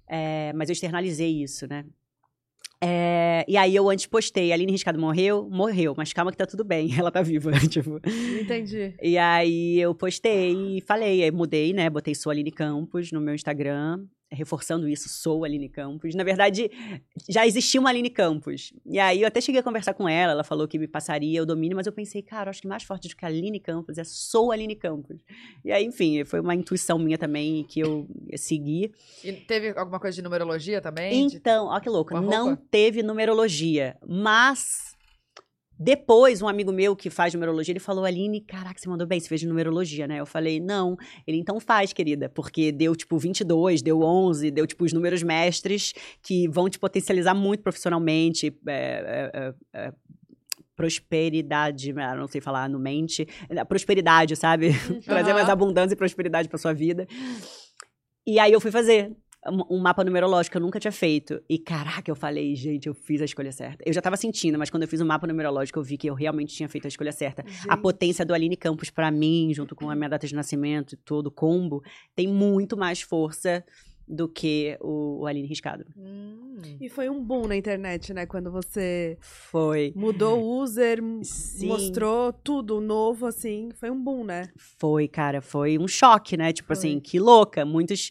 É, 0.10 0.52
mas 0.54 0.70
eu 0.70 0.74
externalizei 0.74 1.44
isso, 1.44 1.68
né? 1.68 1.86
É, 2.84 3.44
e 3.48 3.58
aí 3.58 3.76
eu 3.76 3.90
antes 3.90 4.06
postei, 4.06 4.52
a 4.52 4.56
Aline 4.56 4.72
Riscado 4.72 5.00
morreu? 5.00 5.50
Morreu, 5.50 5.96
mas 5.98 6.14
calma 6.14 6.32
que 6.32 6.38
tá 6.38 6.46
tudo 6.46 6.64
bem, 6.64 6.90
ela 6.98 7.12
tá 7.12 7.22
viva, 7.22 7.52
tipo. 7.68 8.00
Entendi. 8.40 8.94
E 9.02 9.18
aí 9.18 9.80
eu 9.80 9.96
postei 9.96 10.78
e 10.78 10.82
falei, 10.82 11.24
aí 11.24 11.32
mudei, 11.32 11.74
né? 11.74 11.90
Botei 11.90 12.14
sou 12.14 12.32
Aline 12.32 12.52
Campos 12.52 13.12
no 13.12 13.20
meu 13.20 13.34
Instagram, 13.34 14.06
reforçando 14.32 14.88
isso, 14.88 15.08
sou 15.08 15.46
Aline 15.46 15.70
Campos. 15.70 16.14
Na 16.14 16.24
verdade, 16.24 16.70
já 17.30 17.46
existia 17.48 17.80
uma 17.80 17.90
Aline 17.90 18.10
Campos. 18.10 18.74
E 18.86 19.00
aí 19.00 19.22
eu 19.22 19.28
até 19.28 19.40
cheguei 19.40 19.62
a 19.62 19.64
conversar 19.64 19.94
com 19.94 20.08
ela, 20.08 20.34
ela 20.34 20.44
falou 20.44 20.68
que 20.68 20.78
me 20.78 20.88
passaria 20.88 21.42
o 21.42 21.46
domínio, 21.46 21.78
mas 21.78 21.88
eu 21.88 21.94
pensei, 21.94 22.22
cara, 22.22 22.50
acho 22.50 22.62
que 22.62 22.68
mais 22.68 22.84
forte 22.84 23.08
do 23.08 23.16
que 23.16 23.26
a 23.26 23.28
Aline 23.28 23.60
Campos 23.60 23.98
é 23.98 24.04
sou 24.04 24.52
Aline 24.52 24.76
Campos. 24.76 25.18
E 25.64 25.72
aí, 25.72 25.86
enfim, 25.86 26.26
foi 26.26 26.40
uma 26.40 26.56
intuição 26.56 27.00
minha 27.00 27.18
também 27.18 27.64
que 27.64 27.80
eu 27.80 28.08
segui. 28.36 28.92
E 29.24 29.32
teve 29.32 29.78
alguma 29.78 30.00
coisa 30.00 30.16
de 30.16 30.22
numerologia 30.22 30.82
também? 30.82 31.28
Então, 31.28 31.68
ó 31.68 31.80
que 31.80 31.90
louco, 31.90 32.20
não 32.20 32.56
teve 32.56 33.02
numerologia, 33.02 33.98
mas 34.06 34.97
depois 35.80 36.42
um 36.42 36.48
amigo 36.48 36.72
meu 36.72 36.96
que 36.96 37.10
faz 37.10 37.34
numerologia, 37.34 37.72
ele 37.72 37.80
falou, 37.80 38.04
Aline, 38.04 38.42
caraca, 38.42 38.80
você 38.80 38.90
mandou 38.90 39.06
bem, 39.06 39.20
você 39.20 39.28
fez 39.28 39.44
numerologia, 39.44 40.08
né? 40.08 40.20
Eu 40.20 40.26
falei, 40.26 40.60
não. 40.60 40.98
Ele, 41.26 41.38
então 41.38 41.60
faz, 41.60 41.94
querida, 41.94 42.30
porque 42.30 42.72
deu, 42.72 42.96
tipo, 42.96 43.18
22, 43.18 43.82
deu 43.82 44.02
11, 44.02 44.50
deu, 44.50 44.66
tipo, 44.66 44.84
os 44.86 44.94
números 44.94 45.22
mestres 45.22 45.94
que 46.22 46.48
vão 46.48 46.70
te 46.70 46.80
potencializar 46.80 47.36
muito 47.36 47.62
profissionalmente, 47.62 48.48
é, 48.68 48.74
é, 48.74 49.32
é, 49.34 49.54
é, 49.74 49.94
prosperidade, 50.76 51.94
ah, 51.98 52.16
não 52.16 52.28
sei 52.28 52.42
falar 52.42 52.70
no 52.70 52.80
mente, 52.80 53.28
prosperidade, 53.68 54.36
sabe? 54.36 54.72
Trazer 55.06 55.34
mais 55.34 55.50
abundância 55.50 55.94
e 55.94 55.98
prosperidade 55.98 56.50
pra 56.50 56.58
sua 56.58 56.74
vida. 56.74 57.08
E 58.26 58.40
aí 58.40 58.52
eu 58.52 58.60
fui 58.60 58.72
fazer 58.72 59.16
um- 59.46 59.76
um 59.76 59.80
mapa 59.80 60.04
numerológico 60.04 60.54
que 60.54 60.58
eu 60.58 60.62
nunca 60.62 60.80
tinha 60.80 60.92
feito. 60.92 61.42
E 61.50 61.58
caraca, 61.58 62.10
eu 62.10 62.16
falei, 62.16 62.56
gente, 62.56 62.88
eu 62.88 62.94
fiz 62.94 63.22
a 63.22 63.26
escolha 63.26 63.52
certa. 63.52 63.84
Eu 63.86 63.94
já 63.94 64.02
tava 64.02 64.18
sentindo, 64.18 64.58
mas 64.58 64.70
quando 64.70 64.84
eu 64.84 64.90
fiz 64.90 65.00
o 65.00 65.06
mapa 65.06 65.28
numerológico, 65.28 65.80
eu 65.80 65.84
vi 65.84 65.98
que 65.98 66.10
eu 66.10 66.14
realmente 66.14 66.54
tinha 66.56 66.68
feito 66.70 66.86
a 66.86 66.88
escolha 66.88 67.12
certa. 67.12 67.44
A 67.46 67.50
Gente. 67.74 67.82
potência 67.82 68.26
do 68.26 68.34
Aline 68.34 68.56
Campos 68.58 68.90
pra 68.90 69.12
mim, 69.12 69.52
junto 69.54 69.76
com 69.76 69.90
a 69.90 69.96
minha 69.96 70.10
data 70.10 70.26
de 70.28 70.34
nascimento 70.36 70.94
e 70.94 70.98
todo 70.98 71.28
o 71.28 71.32
combo, 71.32 71.84
tem 72.16 72.28
muito 72.28 72.76
mais 72.76 73.02
força 73.02 73.64
do 74.10 74.28
que 74.30 74.78
o, 74.80 75.20
o 75.22 75.26
Aline 75.28 75.48
Riscado. 75.50 75.86
Hum. 75.98 76.56
E 76.80 76.88
foi 76.88 77.10
um 77.10 77.22
boom 77.22 77.46
na 77.46 77.58
internet, 77.58 78.14
né? 78.14 78.26
Quando 78.26 78.50
você 78.50 79.18
Foi. 79.20 79.92
mudou 79.96 80.42
o 80.42 80.62
user, 80.62 81.00
Sim. 81.24 81.68
mostrou 81.68 82.32
tudo 82.32 82.80
novo, 82.80 83.26
assim. 83.26 83.70
Foi 83.76 83.90
um 83.92 84.02
boom, 84.02 84.24
né? 84.24 84.50
Foi, 84.56 85.10
cara, 85.10 85.42
foi 85.42 85.78
um 85.78 85.88
choque, 85.90 86.38
né? 86.38 86.54
Tipo 86.54 86.68
Foi. 86.68 86.78
assim, 86.78 87.00
que 87.02 87.20
louca. 87.20 87.66
Muitos 87.66 88.10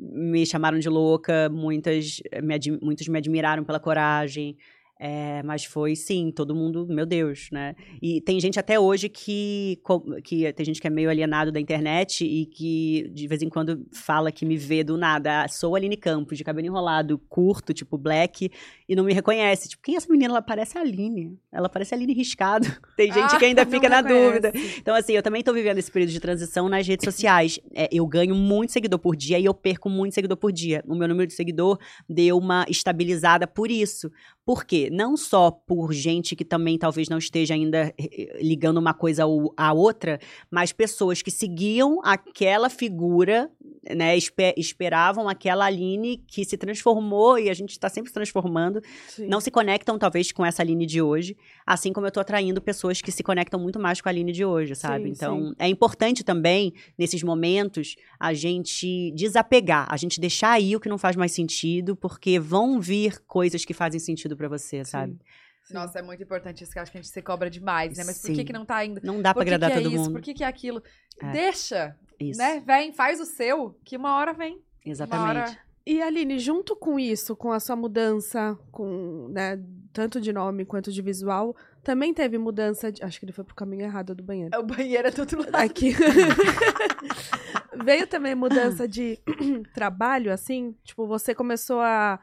me 0.00 0.46
chamaram 0.46 0.78
de 0.78 0.88
louca, 0.88 1.48
muitas 1.50 2.20
me, 2.42 2.54
admi- 2.54 2.78
muitos 2.82 3.06
me 3.08 3.18
admiraram 3.18 3.64
pela 3.64 3.78
coragem. 3.78 4.56
É, 5.02 5.42
mas 5.44 5.64
foi, 5.64 5.96
sim, 5.96 6.30
todo 6.30 6.54
mundo, 6.54 6.86
meu 6.86 7.06
Deus, 7.06 7.48
né? 7.50 7.74
E 8.02 8.20
tem 8.20 8.38
gente 8.38 8.60
até 8.60 8.78
hoje 8.78 9.08
que, 9.08 9.80
que. 10.22 10.52
Tem 10.52 10.66
gente 10.66 10.78
que 10.78 10.86
é 10.86 10.90
meio 10.90 11.08
alienado 11.08 11.50
da 11.50 11.58
internet 11.58 12.22
e 12.22 12.44
que 12.44 13.10
de 13.14 13.26
vez 13.26 13.40
em 13.40 13.48
quando 13.48 13.86
fala 13.94 14.30
que 14.30 14.44
me 14.44 14.58
vê 14.58 14.84
do 14.84 14.98
nada. 14.98 15.44
Ah, 15.44 15.48
sou 15.48 15.74
Aline 15.74 15.96
Campos, 15.96 16.36
de 16.36 16.44
cabelo 16.44 16.66
enrolado, 16.66 17.18
curto, 17.30 17.72
tipo 17.72 17.96
black, 17.96 18.50
e 18.86 18.94
não 18.94 19.02
me 19.02 19.14
reconhece. 19.14 19.70
Tipo, 19.70 19.82
quem 19.82 19.94
é 19.94 19.96
essa 19.96 20.12
menina? 20.12 20.34
Ela 20.34 20.42
parece 20.42 20.76
a 20.76 20.82
Aline. 20.82 21.38
Ela 21.50 21.70
parece 21.70 21.94
a 21.94 21.96
Aline 21.96 22.12
Riscado. 22.12 22.66
Tem 22.94 23.10
gente 23.10 23.34
Ah, 23.34 23.38
que 23.38 23.44
ainda 23.46 23.64
fica 23.64 23.88
na 23.88 24.02
dúvida. 24.02 24.52
Então, 24.76 24.94
assim, 24.94 25.14
eu 25.14 25.22
também 25.22 25.42
tô 25.42 25.54
vivendo 25.54 25.78
esse 25.78 25.90
período 25.90 26.10
de 26.10 26.20
transição 26.20 26.68
nas 26.68 26.86
redes 26.86 27.04
sociais. 27.06 27.58
É, 27.74 27.88
eu 27.90 28.06
ganho 28.06 28.34
muito 28.34 28.70
seguidor 28.72 28.98
por 28.98 29.16
dia 29.16 29.38
e 29.38 29.46
eu 29.46 29.54
perco 29.54 29.88
muito 29.88 30.14
seguidor 30.14 30.36
por 30.36 30.52
dia. 30.52 30.84
O 30.86 30.94
meu 30.94 31.08
número 31.08 31.26
de 31.26 31.32
seguidor 31.32 31.78
deu 32.06 32.36
uma 32.36 32.66
estabilizada 32.68 33.46
por 33.46 33.70
isso. 33.70 34.10
Por 34.50 34.64
quê? 34.64 34.90
Não 34.90 35.16
só 35.16 35.48
por 35.48 35.92
gente 35.92 36.34
que 36.34 36.44
também 36.44 36.76
talvez 36.76 37.08
não 37.08 37.18
esteja 37.18 37.54
ainda 37.54 37.94
eh, 37.96 38.40
ligando 38.42 38.78
uma 38.78 38.92
coisa 38.92 39.22
à 39.56 39.72
outra, 39.72 40.18
mas 40.50 40.72
pessoas 40.72 41.22
que 41.22 41.30
seguiam 41.30 42.00
aquela 42.02 42.68
figura, 42.68 43.48
né? 43.88 44.16
espe- 44.16 44.52
esperavam 44.56 45.28
aquela 45.28 45.66
Aline 45.66 46.16
que 46.26 46.44
se 46.44 46.56
transformou 46.56 47.38
e 47.38 47.48
a 47.48 47.54
gente 47.54 47.70
está 47.70 47.88
sempre 47.88 48.08
se 48.08 48.14
transformando 48.14 48.82
Sim. 49.06 49.28
não 49.28 49.40
se 49.40 49.52
conectam, 49.52 49.96
talvez, 49.96 50.32
com 50.32 50.44
essa 50.44 50.62
Aline 50.62 50.84
de 50.84 51.00
hoje, 51.00 51.36
assim 51.64 51.92
como 51.92 52.08
eu 52.08 52.10
tô 52.10 52.18
atraindo 52.18 52.60
pessoas 52.60 53.00
que 53.00 53.12
se 53.12 53.22
conectam 53.22 53.60
muito 53.60 53.78
mais 53.78 54.00
com 54.00 54.08
a 54.08 54.10
Aline 54.10 54.32
de 54.32 54.44
hoje, 54.44 54.74
sabe? 54.74 55.04
Sim, 55.04 55.10
então, 55.12 55.48
sim. 55.50 55.54
é 55.60 55.68
importante 55.68 56.24
também, 56.24 56.72
nesses 56.98 57.22
momentos, 57.22 57.94
a 58.18 58.34
gente 58.34 59.12
desapegar, 59.12 59.86
a 59.88 59.96
gente 59.96 60.18
deixar 60.18 60.50
aí 60.50 60.74
o 60.74 60.80
que 60.80 60.88
não 60.88 60.98
faz 60.98 61.14
mais 61.14 61.30
sentido, 61.30 61.94
porque 61.94 62.40
vão 62.40 62.80
vir 62.80 63.20
coisas 63.28 63.64
que 63.64 63.72
fazem 63.72 64.00
sentido 64.00 64.39
pra 64.40 64.48
você, 64.48 64.82
sabe? 64.86 65.18
Sim. 65.62 65.74
Nossa, 65.74 65.98
é 65.98 66.02
muito 66.02 66.22
importante 66.22 66.64
isso 66.64 66.72
que 66.72 66.78
eu 66.78 66.82
acho 66.82 66.90
que 66.90 66.96
a 66.96 67.02
gente 67.02 67.12
se 67.12 67.22
cobra 67.22 67.50
demais, 67.50 67.98
né? 67.98 68.04
Mas 68.04 68.18
por 68.18 68.28
que, 68.28 68.36
Sim. 68.36 68.44
que 68.44 68.52
não 68.52 68.64
tá 68.64 68.82
indo? 68.82 69.00
Não 69.04 69.20
dá 69.20 69.34
que 69.34 69.40
agradar 69.40 69.70
que 69.70 69.78
é 69.78 69.82
todo 69.82 69.92
isso? 69.92 70.04
mundo. 70.04 70.12
Por 70.12 70.22
que, 70.22 70.32
que 70.32 70.42
é 70.42 70.46
aquilo? 70.46 70.82
É. 71.20 71.30
Deixa, 71.30 71.94
Isso, 72.18 72.38
né? 72.38 72.62
Vem, 72.66 72.92
faz 72.92 73.20
o 73.20 73.26
seu, 73.26 73.78
que 73.84 73.96
uma 73.96 74.16
hora 74.16 74.32
vem. 74.32 74.60
Exatamente. 74.84 75.38
hora... 75.38 75.58
E 75.86 76.00
Aline, 76.00 76.38
junto 76.38 76.74
com 76.74 76.98
isso, 76.98 77.36
com 77.36 77.52
a 77.52 77.60
sua 77.60 77.76
mudança, 77.76 78.58
com, 78.72 79.28
né, 79.28 79.62
tanto 79.92 80.20
de 80.20 80.32
nome 80.32 80.64
quanto 80.64 80.90
de 80.90 81.02
visual, 81.02 81.54
também 81.82 82.12
teve 82.14 82.38
mudança 82.38 82.90
de. 82.90 83.02
Acho 83.02 83.18
que 83.18 83.24
ele 83.24 83.32
foi 83.32 83.44
pro 83.44 83.54
caminho 83.54 83.82
errado 83.82 84.14
do 84.14 84.22
banheiro. 84.22 84.58
O 84.58 84.62
banheiro 84.62 85.08
é 85.08 85.10
do 85.10 85.20
outro 85.20 85.40
lado. 85.40 85.56
Aqui. 85.56 85.94
Veio 87.84 88.06
também 88.06 88.34
mudança 88.34 88.86
de 88.86 89.18
trabalho, 89.72 90.32
assim? 90.32 90.74
Tipo, 90.84 91.06
você 91.06 91.34
começou 91.34 91.80
a, 91.80 92.20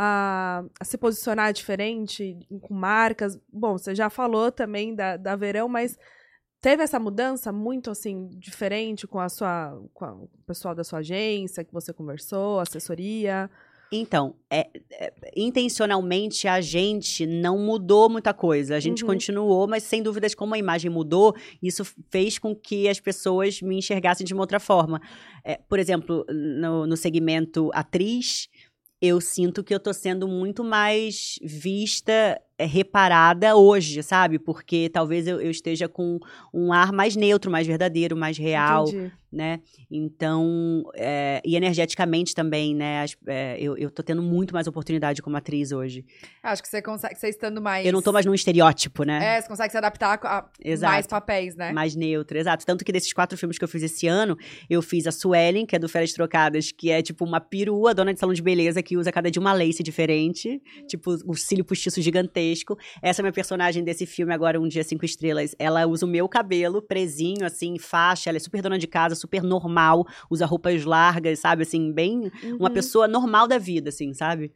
a, 0.00 0.62
a 0.78 0.84
se 0.84 0.96
posicionar 0.96 1.52
diferente 1.52 2.38
com 2.62 2.72
marcas. 2.72 3.36
Bom, 3.52 3.76
você 3.76 3.94
já 3.96 4.08
falou 4.08 4.52
também 4.52 4.94
da, 4.94 5.16
da 5.16 5.34
Verão, 5.34 5.68
mas 5.68 5.98
teve 6.60 6.84
essa 6.84 7.00
mudança 7.00 7.50
muito, 7.50 7.90
assim, 7.90 8.28
diferente 8.38 9.06
com 9.08 9.18
a 9.18 9.28
sua. 9.28 9.76
com 9.92 10.04
a- 10.04 10.14
o 10.14 10.28
pessoal 10.46 10.72
da 10.74 10.84
sua 10.84 11.00
agência 11.00 11.64
que 11.64 11.72
você 11.72 11.92
conversou, 11.92 12.60
assessoria? 12.60 13.50
Então, 13.90 14.34
é- 14.50 14.68
é, 14.92 15.12
intencionalmente 15.34 16.46
a 16.46 16.60
gente 16.60 17.26
não 17.26 17.58
mudou 17.58 18.08
muita 18.08 18.32
coisa. 18.34 18.76
A 18.76 18.80
gente 18.80 19.02
Uhum. 19.02 19.10
continuou, 19.10 19.66
mas 19.66 19.82
sem 19.82 20.02
dúvidas, 20.02 20.34
como 20.34 20.54
a 20.54 20.58
imagem 20.58 20.90
mudou, 20.90 21.34
isso 21.62 21.84
fez 22.10 22.38
com 22.38 22.54
que 22.54 22.86
as 22.88 23.00
pessoas 23.00 23.60
me 23.62 23.76
enxergassem 23.78 24.26
de 24.26 24.34
uma 24.34 24.42
outra 24.42 24.60
forma. 24.60 25.00
É, 25.42 25.56
por 25.68 25.78
exemplo, 25.78 26.24
no, 26.28 26.86
no 26.86 26.96
segmento 26.98 27.70
atriz, 27.72 28.48
eu 29.00 29.20
sinto 29.20 29.62
que 29.62 29.72
eu 29.72 29.78
tô 29.78 29.92
sendo 29.92 30.26
muito 30.26 30.64
mais 30.64 31.38
vista, 31.42 32.40
é, 32.58 32.64
reparada 32.64 33.54
hoje, 33.54 34.02
sabe? 34.02 34.38
Porque 34.38 34.88
talvez 34.88 35.26
eu, 35.28 35.40
eu 35.40 35.50
esteja 35.50 35.88
com 35.88 36.18
um 36.52 36.72
ar 36.72 36.92
mais 36.92 37.14
neutro, 37.14 37.50
mais 37.50 37.66
verdadeiro, 37.66 38.16
mais 38.16 38.36
real. 38.36 38.88
Entendi. 38.88 39.12
Né? 39.32 39.60
Então, 39.90 40.82
é, 40.94 41.40
e 41.44 41.56
energeticamente 41.56 42.34
também, 42.34 42.74
né? 42.74 43.02
as- 43.02 43.16
é, 43.26 43.56
eu, 43.60 43.76
eu 43.76 43.90
tô 43.90 44.02
tendo 44.02 44.22
muito 44.22 44.54
mais 44.54 44.66
oportunidade 44.66 45.20
como 45.22 45.36
atriz 45.36 45.72
hoje. 45.72 46.04
Acho 46.42 46.62
que 46.62 46.68
você 46.68 46.80
consegue, 46.80 47.14
você 47.16 47.28
estando 47.28 47.60
mais... 47.60 47.84
Eu 47.86 47.92
não 47.92 48.00
tô 48.02 48.12
mais 48.12 48.24
num 48.24 48.34
estereótipo, 48.34 49.04
né? 49.04 49.36
É, 49.36 49.40
você 49.40 49.48
consegue 49.48 49.70
se 49.70 49.76
adaptar 49.78 50.18
a 50.22 50.38
a 50.38 50.48
Exato. 50.62 50.92
mais 50.92 51.06
papéis, 51.06 51.56
né? 51.56 51.72
Mais 51.72 51.94
neutro, 51.96 52.36
exato. 52.38 52.64
Tanto 52.64 52.84
que 52.84 52.92
desses 52.92 53.12
quatro 53.12 53.36
filmes 53.36 53.58
que 53.58 53.64
eu 53.64 53.68
fiz 53.68 53.82
esse 53.82 54.06
ano, 54.06 54.36
eu 54.68 54.80
fiz 54.82 55.06
a 55.06 55.12
Suelen, 55.12 55.66
que 55.66 55.74
é 55.76 55.78
do 55.78 55.88
Férias 55.88 56.12
Trocadas, 56.12 56.70
que 56.72 56.90
é 56.90 57.02
tipo 57.02 57.24
uma 57.24 57.40
perua, 57.40 57.94
dona 57.94 58.12
de 58.14 58.20
salão 58.20 58.34
de 58.34 58.42
beleza, 58.42 58.82
que 58.82 58.96
usa 58.96 59.10
cada 59.12 59.30
dia 59.30 59.40
uma 59.40 59.52
lace 59.52 59.82
diferente. 59.82 60.60
Tipo, 60.86 61.16
o 61.26 61.34
cílio 61.34 61.64
postiço 61.64 62.00
gigantesco. 62.00 62.76
Essa 63.02 63.20
é 63.20 63.22
minha 63.22 63.32
personagem 63.32 63.82
desse 63.84 64.06
filme, 64.06 64.32
agora 64.32 64.60
Um 64.60 64.68
Dia 64.68 64.84
Cinco 64.84 65.04
Estrelas. 65.04 65.54
Ela 65.58 65.86
usa 65.86 66.04
o 66.06 66.08
meu 66.08 66.28
cabelo, 66.28 66.80
presinho, 66.82 67.44
assim, 67.44 67.78
faixa. 67.78 68.30
Ela 68.30 68.36
é 68.36 68.40
super 68.40 68.60
dona 68.62 68.78
de 68.78 68.86
casa, 68.86 69.14
super 69.18 69.42
normal. 69.42 70.06
Usa 70.30 70.46
roupas 70.46 70.84
largas, 70.84 71.38
sabe? 71.40 71.62
Assim, 71.62 71.92
bem... 71.92 72.30
Uma 72.58 72.68
Uhum. 72.68 72.74
pessoa 72.74 73.06
normal 73.06 73.46
da 73.46 73.58
vida, 73.58 73.90
assim, 73.90 74.14
sabe? 74.14 74.52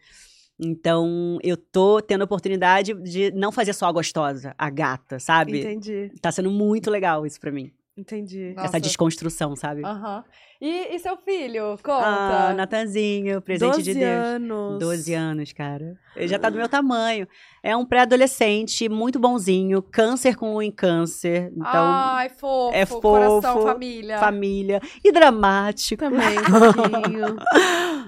Então, 0.59 1.39
eu 1.43 1.57
tô 1.57 2.01
tendo 2.01 2.23
a 2.23 2.25
oportunidade 2.25 2.95
de 2.95 3.31
não 3.33 3.51
fazer 3.51 3.73
só 3.73 3.87
a 3.87 3.93
gostosa, 3.93 4.55
a 4.57 4.71
gata, 4.71 5.19
sabe? 5.19 5.59
Entendi, 5.61 6.11
Tá 6.21 6.31
sendo 6.31 6.51
muito 6.51 6.91
legal 6.91 7.27
isso 7.27 7.41
pra 7.41 7.51
mim. 7.51 7.73
entendi. 7.97 8.53
Nossa. 8.55 8.69
Essa 8.69 8.81
desconstrução, 8.81 9.57
sabe? 9.57 9.83
Aham. 9.85 10.25
E, 10.65 10.95
e 10.95 10.99
seu 11.01 11.17
filho? 11.17 11.77
Conta. 11.83 12.07
Ah, 12.07 12.55
Natanzinho, 12.55 13.43
presente 13.43 13.73
12 13.79 13.83
de 13.83 13.95
Deus. 13.95 14.05
anos. 14.05 14.79
12 14.79 15.13
anos, 15.13 15.53
cara. 15.53 15.97
Ele 16.15 16.29
já 16.29 16.39
tá 16.39 16.49
do 16.51 16.57
meu 16.57 16.69
tamanho. 16.69 17.27
É 17.65 17.77
um 17.77 17.85
pré-adolescente, 17.85 18.89
muito 18.89 19.19
bonzinho, 19.19 19.83
câncer 19.83 20.37
com 20.37 20.53
lua 20.53 20.65
em 20.65 20.71
câncer. 20.71 21.51
Então, 21.57 21.67
Ai, 21.73 22.29
fofo. 22.29 22.73
é 22.77 22.87
Coração, 22.87 23.43
fofo, 23.55 23.67
família. 23.67 24.19
família. 24.19 24.81
E 25.03 25.11
dramático. 25.11 26.05
Também, 26.05 26.39
um 26.39 26.73
pouquinho. 26.73 27.37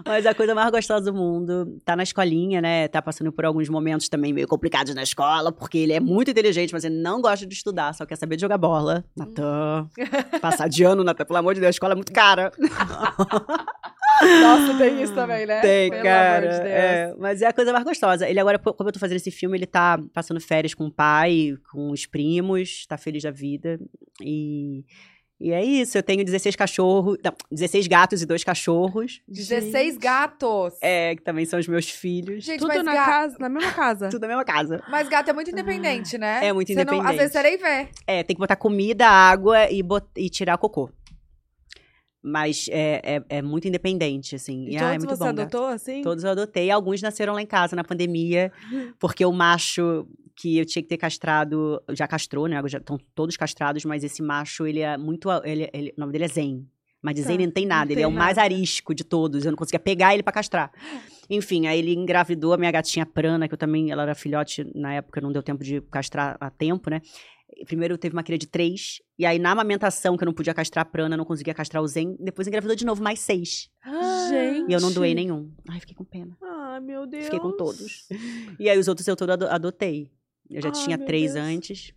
Mas 0.06 0.26
a 0.26 0.34
coisa 0.34 0.54
mais 0.54 0.70
gostosa 0.70 1.10
do 1.10 1.16
mundo. 1.16 1.78
Tá 1.84 1.96
na 1.96 2.02
escolinha, 2.02 2.60
né? 2.60 2.86
Tá 2.88 3.00
passando 3.00 3.32
por 3.32 3.44
alguns 3.44 3.68
momentos 3.68 4.08
também 4.08 4.32
meio 4.32 4.46
complicados 4.46 4.94
na 4.94 5.02
escola, 5.02 5.50
porque 5.50 5.78
ele 5.78 5.92
é 5.92 6.00
muito 6.00 6.30
inteligente, 6.30 6.72
mas 6.72 6.84
ele 6.84 6.96
não 7.00 7.20
gosta 7.20 7.46
de 7.46 7.54
estudar, 7.54 7.94
só 7.94 8.04
quer 8.04 8.16
saber 8.16 8.36
de 8.36 8.42
jogar 8.42 8.58
bola. 8.58 9.04
Natan. 9.16 9.88
Passar 10.40 10.68
de 10.68 10.84
ano, 10.84 11.02
Natan, 11.02 11.24
pelo 11.24 11.38
amor 11.38 11.54
de 11.54 11.60
Deus, 11.60 11.68
a 11.68 11.70
escola 11.70 11.94
é 11.94 11.96
muito 11.96 12.12
cara. 12.12 12.43
Nossa, 14.40 14.78
tem 14.78 15.02
isso 15.02 15.12
também, 15.14 15.44
né? 15.44 15.60
Tem, 15.60 15.90
Pelo 15.90 16.02
cara. 16.02 16.38
amor 16.38 16.50
de 16.50 16.56
Deus. 16.60 16.70
é, 16.70 17.14
mas 17.18 17.42
é 17.42 17.46
a 17.46 17.52
coisa 17.52 17.72
mais 17.72 17.84
gostosa. 17.84 18.28
Ele 18.28 18.38
agora, 18.40 18.58
como 18.58 18.88
eu 18.88 18.92
tô 18.92 18.98
fazendo 18.98 19.16
esse 19.16 19.30
filme, 19.30 19.58
ele 19.58 19.66
tá 19.66 19.98
passando 20.12 20.40
férias 20.40 20.72
com 20.72 20.86
o 20.86 20.90
pai, 20.92 21.54
com 21.70 21.90
os 21.90 22.06
primos, 22.06 22.86
tá 22.86 22.96
feliz 22.96 23.22
da 23.24 23.30
vida. 23.32 23.78
E, 24.22 24.84
e 25.40 25.50
é 25.52 25.62
isso. 25.64 25.98
Eu 25.98 26.02
tenho 26.02 26.24
16 26.24 26.54
cachorros. 26.54 27.18
Não, 27.24 27.32
16 27.50 27.86
gatos 27.88 28.22
e 28.22 28.26
dois 28.26 28.44
cachorros. 28.44 29.20
16 29.28 29.94
Gente. 29.94 29.98
gatos. 30.02 30.74
É, 30.80 31.16
que 31.16 31.22
também 31.22 31.44
são 31.44 31.58
os 31.58 31.66
meus 31.66 31.90
filhos. 31.90 32.44
Gente, 32.44 32.60
Tudo 32.60 32.68
mas, 32.68 32.84
na 32.84 32.94
ga- 32.94 33.04
casa, 33.04 33.36
na 33.40 33.48
mesma 33.48 33.72
casa. 33.72 34.08
Tudo 34.10 34.22
na 34.22 34.28
mesma 34.28 34.44
casa. 34.44 34.82
mas 34.88 35.08
gato 35.08 35.28
é 35.28 35.32
muito 35.32 35.50
independente, 35.50 36.16
né? 36.16 36.46
É 36.46 36.52
muito 36.52 36.68
Você 36.68 36.84
não- 36.84 36.94
às 36.94 36.98
independente. 37.00 37.16
vezes 37.18 37.32
você 37.32 37.42
nem 37.42 37.56
vê. 37.58 37.88
É, 38.06 38.22
tem 38.22 38.36
que 38.36 38.40
botar 38.40 38.56
comida, 38.56 39.06
água 39.08 39.68
e, 39.70 39.82
bot- 39.82 40.06
e 40.16 40.30
tirar 40.30 40.56
cocô. 40.56 40.88
Mas 42.26 42.66
é, 42.70 43.00
é, 43.04 43.24
é 43.38 43.42
muito 43.42 43.68
independente, 43.68 44.34
assim. 44.34 44.64
E 44.66 44.72
E, 44.72 44.76
ah, 44.78 44.94
é 44.94 44.98
muito 44.98 45.10
você 45.14 45.18
bom, 45.18 45.26
gato. 45.34 45.40
adotou, 45.40 45.66
assim? 45.66 46.00
Todos 46.00 46.24
eu 46.24 46.30
adotei. 46.30 46.70
Alguns 46.70 47.02
nasceram 47.02 47.34
lá 47.34 47.42
em 47.42 47.46
casa 47.46 47.76
na 47.76 47.84
pandemia, 47.84 48.50
porque 48.98 49.24
o 49.26 49.32
macho 49.32 50.06
que 50.34 50.56
eu 50.58 50.64
tinha 50.64 50.82
que 50.82 50.88
ter 50.88 50.96
castrado 50.96 51.82
já 51.90 52.08
castrou, 52.08 52.46
né? 52.48 52.60
Já 52.66 52.78
estão 52.78 52.98
todos 53.14 53.36
castrados, 53.36 53.84
mas 53.84 54.02
esse 54.02 54.22
macho, 54.22 54.66
ele 54.66 54.80
é 54.80 54.96
muito. 54.96 55.28
Ele, 55.44 55.68
ele- 55.72 55.92
o 55.96 56.00
nome 56.00 56.12
dele 56.12 56.24
é 56.24 56.28
Zen. 56.28 56.66
Mas 57.02 57.14
de 57.16 57.20
Zen 57.20 57.28
Tá, 57.28 57.34
ele 57.34 57.46
não 57.46 57.52
tem 57.52 57.66
nada, 57.66 57.84
não 57.84 57.92
ele 57.92 58.00
é 58.02 58.06
o 58.06 58.10
mais 58.10 58.36
nada. 58.38 58.46
arisco 58.46 58.94
de 58.94 59.04
todos. 59.04 59.44
Eu 59.44 59.50
não 59.52 59.56
conseguia 59.58 59.78
pegar 59.78 60.14
ele 60.14 60.22
pra 60.22 60.32
castrar. 60.32 60.72
Enfim, 61.28 61.66
aí 61.66 61.78
ele 61.78 61.92
engravidou 61.92 62.54
a 62.54 62.56
minha 62.56 62.70
gatinha 62.70 63.04
Prana, 63.04 63.46
que 63.46 63.52
eu 63.52 63.58
também, 63.58 63.90
ela 63.90 64.02
era 64.04 64.14
filhote 64.14 64.66
na 64.74 64.94
época, 64.94 65.20
não 65.20 65.30
deu 65.30 65.42
tempo 65.42 65.62
de 65.62 65.82
castrar 65.82 66.36
a 66.40 66.48
tempo, 66.48 66.88
né? 66.88 67.02
Primeiro 67.66 67.96
teve 67.96 68.14
uma 68.14 68.22
cria 68.22 68.36
de 68.38 68.46
três, 68.46 69.00
e 69.18 69.24
aí 69.24 69.38
na 69.38 69.52
amamentação, 69.52 70.16
que 70.16 70.24
eu 70.24 70.26
não 70.26 70.32
podia 70.32 70.52
castrar 70.52 70.82
a 70.82 70.84
Prana, 70.84 71.16
não 71.16 71.24
conseguia 71.24 71.54
castrar 71.54 71.82
o 71.82 71.86
Zen, 71.86 72.16
depois 72.20 72.48
engravidou 72.48 72.74
de 72.76 72.84
novo 72.84 73.02
mais 73.02 73.20
seis. 73.20 73.70
Gente. 74.28 74.70
E 74.70 74.72
eu 74.72 74.80
não 74.80 74.92
doei 74.92 75.14
nenhum. 75.14 75.52
Ai, 75.68 75.78
fiquei 75.80 75.94
com 75.94 76.04
pena. 76.04 76.36
Ai, 76.42 76.80
meu 76.80 77.06
Deus. 77.06 77.24
Fiquei 77.24 77.38
com 77.38 77.52
todos. 77.56 78.08
E 78.58 78.68
aí 78.68 78.78
os 78.78 78.88
outros 78.88 79.06
eu 79.06 79.14
todos 79.16 79.32
ado- 79.34 79.46
adotei. 79.48 80.10
Eu 80.50 80.60
já 80.60 80.68
Ai, 80.68 80.74
tinha 80.74 80.98
três 80.98 81.34
Deus. 81.34 81.44
antes. 81.46 81.94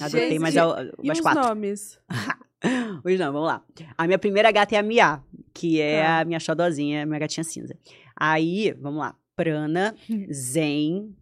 Adotei 0.00 0.30
Gente, 0.30 0.38
mais, 0.40 0.56
a- 0.56 0.82
E 1.02 1.06
mais 1.06 1.18
os 1.18 1.22
quatro. 1.22 1.42
nomes? 1.42 1.98
Hoje 3.04 3.18
não, 3.18 3.32
vamos 3.32 3.46
lá. 3.48 3.64
A 3.96 4.06
minha 4.06 4.18
primeira 4.18 4.50
gata 4.50 4.74
é 4.74 4.78
a 4.78 4.82
Mia, 4.82 5.22
que 5.54 5.80
é 5.80 6.02
Tá. 6.02 6.20
a 6.20 6.24
minha 6.24 6.40
xodozinha, 6.40 7.02
a 7.02 7.06
minha 7.06 7.18
gatinha 7.18 7.44
cinza. 7.44 7.76
Aí, 8.18 8.72
vamos 8.80 8.98
lá. 9.00 9.14
Prana, 9.36 9.94
Zen. 10.32 11.14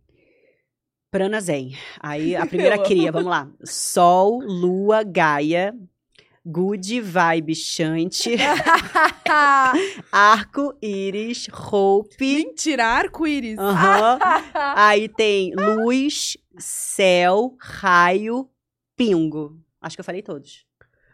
Prana 1.15 1.41
Zen. 1.41 1.77
Aí 2.01 2.35
a 2.35 2.45
primeira 2.45 2.77
cria, 2.77 3.13
vamos 3.13 3.29
lá. 3.31 3.49
Sol, 3.63 4.41
Lua, 4.45 5.05
Gaia. 5.05 5.73
Good 6.45 7.01
Vibe 7.01 7.55
Chante, 7.55 8.35
Arco, 10.13 10.77
Íris, 10.83 11.49
Hope. 11.49 12.17
Mentira, 12.21 12.85
arco-íris. 12.85 13.59
Aham. 13.59 14.19
Aí 14.77 15.09
tem 15.09 15.55
luz, 15.55 16.37
céu, 16.59 17.55
raio, 17.59 18.47
pingo. 18.97 19.57
Acho 19.81 19.97
que 19.97 20.01
eu 20.01 20.05
falei 20.05 20.21
todos. 20.21 20.67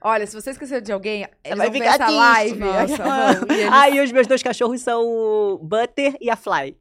Olha, 0.02 0.26
se 0.26 0.34
você 0.34 0.50
esqueceu 0.50 0.80
de 0.80 0.90
alguém, 0.90 1.26
eles 1.44 1.58
Vai 1.58 1.70
ficar 1.70 1.94
essa 1.94 2.08
live. 2.08 2.58
Nossa, 2.58 2.96
vão. 2.96 3.54
Eles- 3.56 3.72
Aí 3.72 4.00
os 4.00 4.10
meus 4.10 4.26
dois 4.26 4.42
cachorros 4.42 4.80
são 4.80 5.02
o 5.06 5.58
Butter 5.58 6.16
e 6.20 6.28
a 6.30 6.34
Fly. 6.36 6.74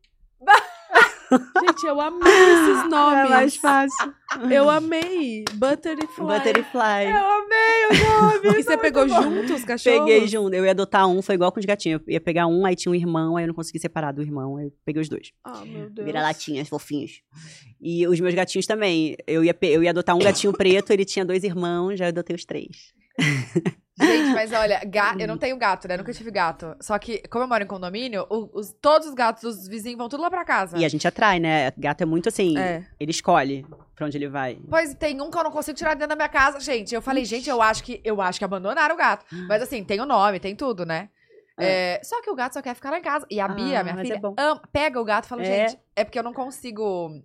Gente, 1.31 1.85
eu 1.85 2.01
amei 2.01 2.31
esses 2.31 2.89
nomes. 2.89 3.25
É 3.25 3.29
mais 3.29 3.55
fácil. 3.55 4.13
Eu 4.49 4.69
amei. 4.69 5.45
Butterfly. 5.53 6.25
Butter 6.25 6.57
e 6.57 6.63
Fly. 6.63 7.11
Eu 7.11 7.25
amei 7.25 7.85
o 7.89 7.93
nome. 7.93 8.59
E 8.59 8.63
você 8.63 8.77
pegou 8.77 9.07
junto 9.07 9.53
os 9.53 9.63
cachorros? 9.63 9.99
Peguei 9.99 10.27
junto. 10.27 10.53
Eu 10.53 10.65
ia 10.65 10.71
adotar 10.71 11.07
um, 11.07 11.21
foi 11.21 11.35
igual 11.35 11.51
com 11.51 11.59
os 11.59 11.65
gatinhos. 11.65 12.01
Eu 12.07 12.13
ia 12.13 12.21
pegar 12.21 12.47
um, 12.47 12.65
aí 12.65 12.75
tinha 12.75 12.91
um 12.91 12.95
irmão, 12.95 13.37
aí 13.37 13.43
eu 13.43 13.47
não 13.47 13.53
consegui 13.53 13.79
separar 13.79 14.11
do 14.11 14.21
irmão. 14.21 14.57
Aí 14.57 14.65
eu 14.65 14.73
peguei 14.85 15.01
os 15.01 15.09
dois. 15.09 15.31
Ah, 15.43 15.63
meu 15.65 15.89
Deus. 15.89 16.05
Vira-latinhas, 16.05 16.67
fofinhos. 16.67 17.21
E 17.81 18.07
os 18.07 18.19
meus 18.19 18.33
gatinhos 18.33 18.65
também. 18.65 19.15
Eu 19.27 19.43
ia, 19.43 19.55
eu 19.61 19.83
ia 19.83 19.89
adotar 19.91 20.15
um 20.15 20.19
gatinho 20.19 20.53
preto, 20.53 20.91
ele 20.91 21.05
tinha 21.05 21.25
dois 21.25 21.43
irmãos, 21.43 21.97
já 21.97 22.07
adotei 22.07 22.35
os 22.35 22.45
três. 22.45 22.93
Gente, 23.99 24.33
mas 24.33 24.51
olha, 24.53 24.79
ga- 24.85 25.15
eu 25.19 25.27
não 25.27 25.37
tenho 25.37 25.57
gato, 25.57 25.87
né? 25.87 25.97
Nunca 25.97 26.13
tive 26.13 26.31
gato. 26.31 26.75
Só 26.79 26.97
que, 26.97 27.21
como 27.29 27.43
eu 27.43 27.47
moro 27.47 27.63
em 27.63 27.67
condomínio, 27.67 28.25
os- 28.29 28.71
todos 28.81 29.07
os 29.07 29.13
gatos 29.13 29.43
dos 29.43 29.67
vizinhos 29.67 29.97
vão 29.97 30.07
tudo 30.07 30.21
lá 30.23 30.29
pra 30.29 30.45
casa. 30.45 30.77
E 30.77 30.85
a 30.85 30.89
gente 30.89 31.07
atrai, 31.07 31.39
né? 31.39 31.71
Gato 31.77 32.01
é 32.01 32.05
muito 32.05 32.29
assim, 32.29 32.57
É. 32.57 32.85
ele 32.99 33.11
escolhe 33.11 33.65
pra 33.95 34.05
onde 34.05 34.17
ele 34.17 34.29
vai. 34.29 34.57
Pois 34.69 34.93
tem 34.93 35.19
um 35.21 35.29
que 35.29 35.37
eu 35.37 35.43
não 35.43 35.51
consigo 35.51 35.77
tirar 35.77 35.93
dentro 35.93 36.09
da 36.09 36.15
minha 36.15 36.29
casa, 36.29 36.59
gente. 36.59 36.95
Eu 36.95 37.01
falei, 37.01 37.25
gente, 37.25 37.49
eu 37.49 37.61
acho 37.61 37.83
que 37.83 37.99
eu 38.03 38.21
acho 38.21 38.39
que 38.39 38.45
abandonaram 38.45 38.95
o 38.95 38.97
gato. 38.97 39.25
Mas 39.49 39.61
assim, 39.61 39.83
tem 39.83 39.99
o 39.99 40.05
nome, 40.05 40.39
tem 40.39 40.55
tudo, 40.55 40.85
né? 40.85 41.09
É, 41.61 41.99
só 42.05 42.21
que 42.21 42.29
o 42.29 42.35
gato 42.35 42.53
só 42.53 42.61
quer 42.61 42.73
ficar 42.73 42.89
lá 42.89 42.99
em 42.99 43.01
casa. 43.01 43.25
E 43.29 43.37
a 43.37 43.43
Ah, 43.43 43.49
Bia, 43.49 43.83
minha 43.83 43.93
mas 43.95 44.07
filha, 44.07 44.15
é 44.15 44.19
bom. 44.19 44.33
ama- 44.37 44.61
pega 44.71 44.97
o 45.01 45.03
gato 45.03 45.25
e 45.25 45.27
fala, 45.27 45.41
É. 45.43 45.67
gente, 45.67 45.79
é 45.93 46.05
porque 46.05 46.17
eu 46.17 46.23
não 46.23 46.31
consigo. 46.31 47.21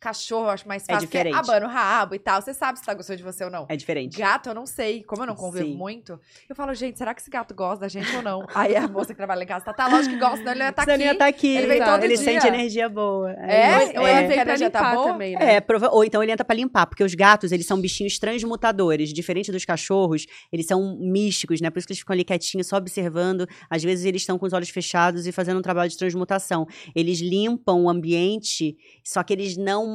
Cachorro, 0.00 0.44
eu 0.46 0.50
acho 0.50 0.68
mais 0.68 0.84
É 0.88 0.92
fácil. 0.92 1.08
porque 1.08 1.18
diferente. 1.18 1.36
abana 1.36 1.66
o 1.66 1.68
rabo 1.68 2.14
e 2.14 2.18
tal. 2.18 2.40
Você 2.40 2.54
sabe 2.54 2.78
se 2.78 2.84
tá 2.84 2.94
gostando 2.94 3.16
de 3.16 3.22
você 3.24 3.42
ou 3.44 3.50
não. 3.50 3.66
É 3.68 3.76
diferente. 3.76 4.16
Gato, 4.16 4.48
eu 4.48 4.54
não 4.54 4.64
sei. 4.64 5.02
Como 5.02 5.22
eu 5.22 5.26
não 5.26 5.34
convivo 5.34 5.66
Sim. 5.66 5.74
muito, 5.74 6.20
eu 6.48 6.54
falo, 6.54 6.72
gente, 6.74 6.96
será 6.98 7.12
que 7.12 7.20
esse 7.20 7.30
gato 7.30 7.52
gosta 7.54 7.80
da 7.80 7.88
gente 7.88 8.14
ou 8.14 8.22
não? 8.22 8.46
Aí 8.54 8.76
a 8.76 8.86
moça 8.86 9.08
que 9.12 9.16
trabalha 9.16 9.42
em 9.42 9.46
casa 9.46 9.64
tá, 9.64 9.72
tá 9.72 9.88
lógico 9.88 10.14
que 10.14 10.20
gosta, 10.20 10.36
senão 10.38 10.52
ele 10.52 10.62
ia 10.62 10.72
Você 10.72 10.80
aqui. 10.82 10.98
não 10.98 11.04
ia 11.06 11.14
tá 11.18 11.26
aqui. 11.26 11.56
Ele 11.56 11.66
vem 11.66 11.82
todo 11.84 12.04
ele 12.04 12.14
dia. 12.16 12.24
sente 12.24 12.46
energia 12.46 12.88
boa. 12.88 13.32
É? 13.32 13.84
isso. 13.88 13.98
Ou 14.00 14.06
ele 14.08 14.18
ele 14.18 14.28
vem 14.28 14.44
vem 14.44 14.70
pra 14.70 14.70
tá 14.70 14.94
boa? 14.94 15.12
também, 15.12 15.34
né? 15.36 15.54
É, 15.56 15.60
prova- 15.60 15.90
ou 15.90 16.04
então 16.04 16.22
ele 16.22 16.30
entra 16.30 16.44
pra 16.44 16.54
limpar, 16.54 16.86
porque 16.86 17.02
os 17.02 17.14
gatos, 17.14 17.50
eles 17.50 17.66
são 17.66 17.80
bichinhos 17.80 18.18
transmutadores, 18.18 19.12
diferente 19.12 19.50
dos 19.50 19.64
cachorros, 19.64 20.26
eles 20.52 20.66
são 20.66 20.96
místicos, 21.00 21.60
né? 21.60 21.70
Por 21.70 21.78
isso 21.80 21.86
que 21.88 21.92
eles 21.92 22.00
ficam 22.00 22.14
ali 22.14 22.24
quietinhos, 22.24 22.68
só 22.68 22.76
observando. 22.76 23.46
Às 23.68 23.82
vezes 23.82 24.04
eles 24.04 24.22
estão 24.22 24.38
com 24.38 24.46
os 24.46 24.52
olhos 24.52 24.68
fechados 24.68 25.26
e 25.26 25.32
fazendo 25.32 25.58
um 25.58 25.62
trabalho 25.62 25.90
de 25.90 25.96
transmutação. 25.96 26.66
Eles 26.94 27.18
limpam 27.20 27.82
o 27.82 27.88
ambiente, 27.90 28.76
só 29.04 29.22
que 29.24 29.32
eles 29.32 29.56
não 29.56 29.87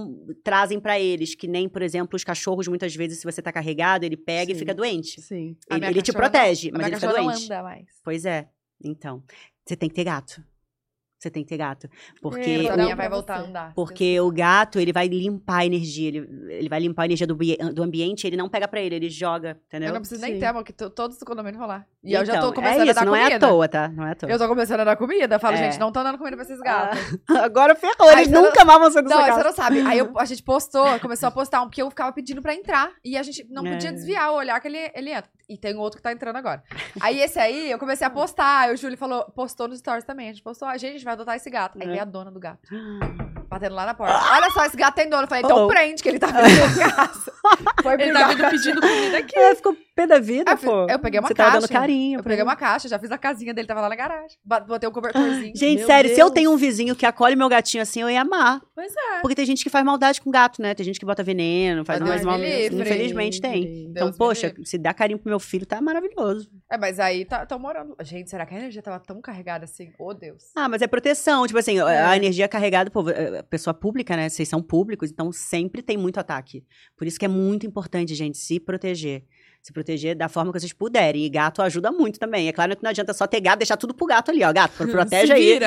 trazem 0.43 0.79
pra 0.79 0.99
eles, 0.99 1.35
que 1.35 1.47
nem, 1.47 1.67
por 1.69 1.81
exemplo, 1.81 2.15
os 2.15 2.23
cachorros, 2.23 2.67
muitas 2.67 2.95
vezes, 2.95 3.19
se 3.19 3.23
você 3.25 3.41
tá 3.41 3.51
carregado, 3.51 4.03
ele 4.05 4.17
pega 4.17 4.51
e 4.51 4.55
Sim. 4.55 4.59
fica 4.59 4.73
doente. 4.73 5.21
Sim. 5.21 5.55
Ele, 5.69 5.85
ele 5.85 6.01
te 6.01 6.11
não- 6.13 6.19
protege, 6.19 6.69
A 6.69 6.71
mas 6.73 6.77
minha 6.79 6.87
ele 6.89 6.95
fica 6.95 7.07
cachorra 7.07 7.23
não 7.23 7.31
doente. 7.33 7.45
anda 7.45 7.63
mais. 7.63 7.85
Pois 8.03 8.25
é. 8.25 8.49
Então, 8.83 9.23
você 9.65 9.75
tem 9.75 9.87
que 9.89 9.95
ter 9.95 10.03
gato. 10.03 10.43
Você 11.23 11.31
tem 11.31 11.43
que 11.43 11.49
ter 11.49 11.57
gato. 11.57 11.89
Porque 12.21 12.67
É, 12.67 12.69
A 12.69 12.77
Não, 12.77 12.85
pra 12.87 12.95
vai 12.95 13.09
voltar 13.09 13.37
você. 13.39 13.45
a 13.45 13.49
andar. 13.49 13.73
porque 13.73 14.19
o 14.19 14.31
gato, 14.31 14.79
ele 14.79 14.91
vai 14.93 15.07
limpar 15.07 15.59
a 15.59 15.65
energia, 15.65 16.07
ele, 16.09 16.29
ele 16.49 16.69
vai 16.69 16.79
limpar 16.79 17.03
a 17.03 17.05
energia 17.05 17.25
do, 17.25 17.35
do 17.35 17.83
ambiente, 17.83 18.27
ele 18.27 18.37
não 18.37 18.47
pega 18.49 18.67
pra 18.67 18.81
ele, 18.81 18.95
ele 18.95 19.09
joga, 19.09 19.57
entendeu? 19.67 19.87
Eu 19.89 19.93
não 19.93 20.01
preciso 20.01 20.21
nem 20.21 20.37
ter, 20.39 20.45
amor, 20.45 20.63
que 20.63 20.73
to- 20.73 20.89
todos 20.89 21.17
os 21.17 21.23
condomínios 21.23 21.57
vão 21.57 21.67
lá. 21.67 21.85
E 22.03 22.13
eu 22.13 22.25
já 22.25 22.33
tô 22.33 22.39
Então, 22.39 22.53
começando 22.53 22.79
é 22.79 22.81
a 22.81 22.85
isso, 22.85 22.93
dar 22.95 23.05
não 23.05 23.15
é 23.15 23.23
comida. 23.29 23.45
à 23.45 23.49
toa, 23.49 23.67
tá? 23.67 23.87
Não 23.89 24.05
é 24.07 24.11
à 24.11 24.15
toa. 24.15 24.29
Eu 24.29 24.37
tô 24.37 24.47
começando 24.47 24.79
a 24.81 24.83
dar 24.83 24.95
comida. 24.97 25.35
Eu 25.35 25.39
falo, 25.39 25.55
É. 25.55 25.57
gente, 25.71 25.79
não 25.79 25.91
tô 25.91 26.03
dando 26.03 26.17
comida 26.17 26.35
pra 26.35 26.45
esses 26.45 26.59
gatos. 26.59 26.99
Ah, 27.29 27.39
agora 27.45 27.73
ferrou, 27.75 28.11
eles 28.11 28.27
não- 28.29 28.43
nunca 28.43 28.65
mais 28.65 28.79
vão 28.79 28.91
sair 28.91 29.03
dessa 29.03 29.15
Não, 29.15 29.25
casa. 29.25 29.37
você 29.39 29.43
não 29.47 29.53
sabe. 29.53 29.79
Aí 29.81 29.97
eu- 29.99 30.11
a 30.19 30.25
gente 30.25 30.43
postou, 30.43 30.99
começou 30.99 31.27
a 31.27 31.31
postar 31.31 31.61
um, 31.61 31.65
porque 31.65 31.81
eu 31.81 31.89
ficava 31.89 32.11
pedindo 32.11 32.41
pra 32.41 32.53
entrar. 32.53 32.91
E 33.03 33.15
a 33.17 33.23
gente 33.23 33.45
não 33.49 33.63
podia 33.63 33.89
É. 33.89 33.91
desviar 33.93 34.31
o 34.31 34.35
olhar 34.35 34.59
que 34.59 34.67
ele, 34.67 34.91
ele 34.93 35.11
entra. 35.11 35.31
E 35.49 35.57
tem 35.57 35.75
outro 35.75 35.97
que 35.97 36.03
tá 36.03 36.11
entrando 36.11 36.37
agora. 36.37 36.63
Aí 37.01 37.19
esse 37.19 37.37
aí, 37.37 37.69
eu 37.69 37.77
comecei 37.77 38.07
a 38.07 38.09
postar. 38.09 38.61
Aí 38.61 38.73
o 38.73 38.77
Júlio 38.77 38.97
falou, 38.97 39.23
postou 39.35 39.67
nos 39.67 39.79
stories 39.79 40.05
também. 40.05 40.29
A 40.29 40.31
gente 40.33 40.41
postou, 40.41 40.67
a 40.67 40.77
gente, 40.77 40.89
a 40.91 40.93
gente 40.93 41.05
vai 41.14 41.22
adotar 41.22 41.35
esse 41.35 41.49
gato. 41.49 41.77
Aí 41.80 41.85
É. 41.88 41.90
veio 41.90 42.02
a 42.02 42.06
dona 42.06 42.31
do 42.31 42.40
gato, 42.40 42.60
batendo 43.49 43.76
lá 43.76 43.85
na 43.85 43.94
porta. 43.94 44.14
Olha 44.31 44.49
só, 44.52 44.65
esse 44.65 44.76
gato 44.77 44.95
tem 44.95 45.10
dono. 45.10 45.23
Eu 45.23 45.27
falei, 45.27 45.44
então 45.44 45.65
Oh. 45.65 45.68
prende, 45.68 46.02
que 46.02 46.10
ele 46.10 46.19
tá 46.19 46.27
vindo 46.27 46.81
em 46.81 46.90
casa. 46.91 47.31
Foi 47.81 47.94
Ele 47.94 48.11
tá 48.14 48.27
vindo 48.30 48.49
pedindo 48.49 48.81
comida 48.81 49.18
aqui. 49.18 49.38
É, 49.38 49.56
ficou 49.56 49.76
pé 49.95 50.07
da 50.07 50.19
vida, 50.19 50.51
Eu 50.51 50.57
fiz- 50.57 50.69
pô. 50.69 50.87
eu 50.89 50.99
peguei 50.99 51.19
uma 51.19 51.27
Você 51.27 51.33
tava 51.33 51.51
caixa. 51.51 51.67
dando 51.67 51.69
carinho. 51.79 52.19
Eu 52.19 52.23
peguei 52.23 52.37
ele. 52.37 52.43
uma 52.43 52.55
caixa, 52.55 52.87
já 52.87 52.97
fiz 52.99 53.11
a 53.11 53.17
casinha 53.17 53.53
dele, 53.53 53.67
tava 53.67 53.81
lá 53.81 53.89
na 53.89 53.95
garagem. 53.95 54.37
Botei 54.43 54.89
um 54.89 54.91
cobertorzinho. 54.91 55.55
Gente, 55.55 55.79
Meu 55.79 55.87
sério, 55.87 56.09
se 56.09 56.19
eu 56.19 56.25
Deus. 56.25 56.31
tenho 56.33 56.51
um 56.51 56.57
vizinho 56.57 56.95
que 56.95 57.05
acolhe 57.05 57.35
meu 57.35 57.47
gatinho 57.47 57.83
assim, 57.83 58.01
eu 58.01 58.09
ia 58.09 58.21
amar. 58.21 58.61
Pois 58.75 58.91
é. 58.95 59.21
Porque 59.21 59.35
tem 59.35 59.45
gente 59.45 59.63
que 59.63 59.69
faz 59.69 59.85
maldade 59.85 60.19
com 60.21 60.31
gato, 60.31 60.61
né? 60.61 60.73
Tem 60.73 60.85
gente 60.85 60.99
que 60.99 61.05
bota 61.05 61.23
veneno, 61.23 61.85
faz 61.85 61.99
Deus 62.01 62.19
me 62.21 62.25
mal... 62.25 62.37
livre. 62.39 62.81
Infelizmente 62.81 63.39
tem. 63.41 63.63
Deus 63.63 63.89
Então, 63.89 64.13
poxa, 64.13 64.47
livre. 64.47 64.65
se 64.65 64.77
dá 64.77 64.93
carinho 64.93 65.19
pro 65.19 65.29
meu 65.29 65.39
filho, 65.39 65.65
tá 65.65 65.79
maravilhoso. 65.81 66.49
É, 66.71 66.77
mas 66.77 66.99
aí 66.99 67.25
tá, 67.25 67.45
tão 67.45 67.59
morando. 67.59 67.95
Gente, 68.01 68.29
será 68.29 68.45
que 68.45 68.53
a 68.55 68.57
energia 68.57 68.81
tava 68.81 68.99
tão 68.99 69.21
carregada 69.21 69.65
assim? 69.65 69.91
Oh, 69.99 70.13
Deus. 70.13 70.43
Ah, 70.55 70.67
mas 70.67 70.81
é 70.81 70.87
proteção. 70.87 71.45
Tipo 71.45 71.59
assim, 71.59 71.79
a- 71.79 71.91
É. 71.91 72.01
a 72.03 72.15
energia 72.17 72.47
carregada, 72.47 72.89
pô, 72.89 73.01
a 73.39 73.43
pessoa 73.43 73.73
pública, 73.73 74.15
né? 74.17 74.27
Vocês 74.29 74.47
são 74.49 74.61
públicos, 74.61 75.11
então 75.11 75.31
sempre 75.31 75.81
tem 75.81 75.97
muito 75.97 76.19
ataque. 76.19 76.65
Por 76.97 77.05
isso 77.07 77.19
que 77.19 77.25
é 77.25 77.27
muito 77.27 77.65
importante, 77.67 78.15
gente, 78.15 78.37
se 78.37 78.59
proteger. 78.59 79.23
Se 79.64 79.72
proteger 79.72 80.14
da 80.14 80.27
forma 80.27 80.52
que 80.52 80.60
vocês 80.60 80.73
puderem. 80.73 81.23
E 81.23 81.30
gato 81.30 81.61
ajuda 81.61 81.90
muito 81.90 82.19
também. 82.19 82.49
É 82.49 82.52
claro 82.52 82.76
que 82.76 82.84
não 82.84 82.90
adianta 82.90 83.14
só 83.14 83.26
ter 83.26 83.40
gato, 83.40 83.60
deixar 83.60 83.77
tudo 83.77 83.94
pro 83.94 84.06
gato 84.06 84.30
ali, 84.30 84.44
ó. 84.44 84.52
Gato, 84.52 84.73
protege 84.91 85.31
aí. 85.31 85.57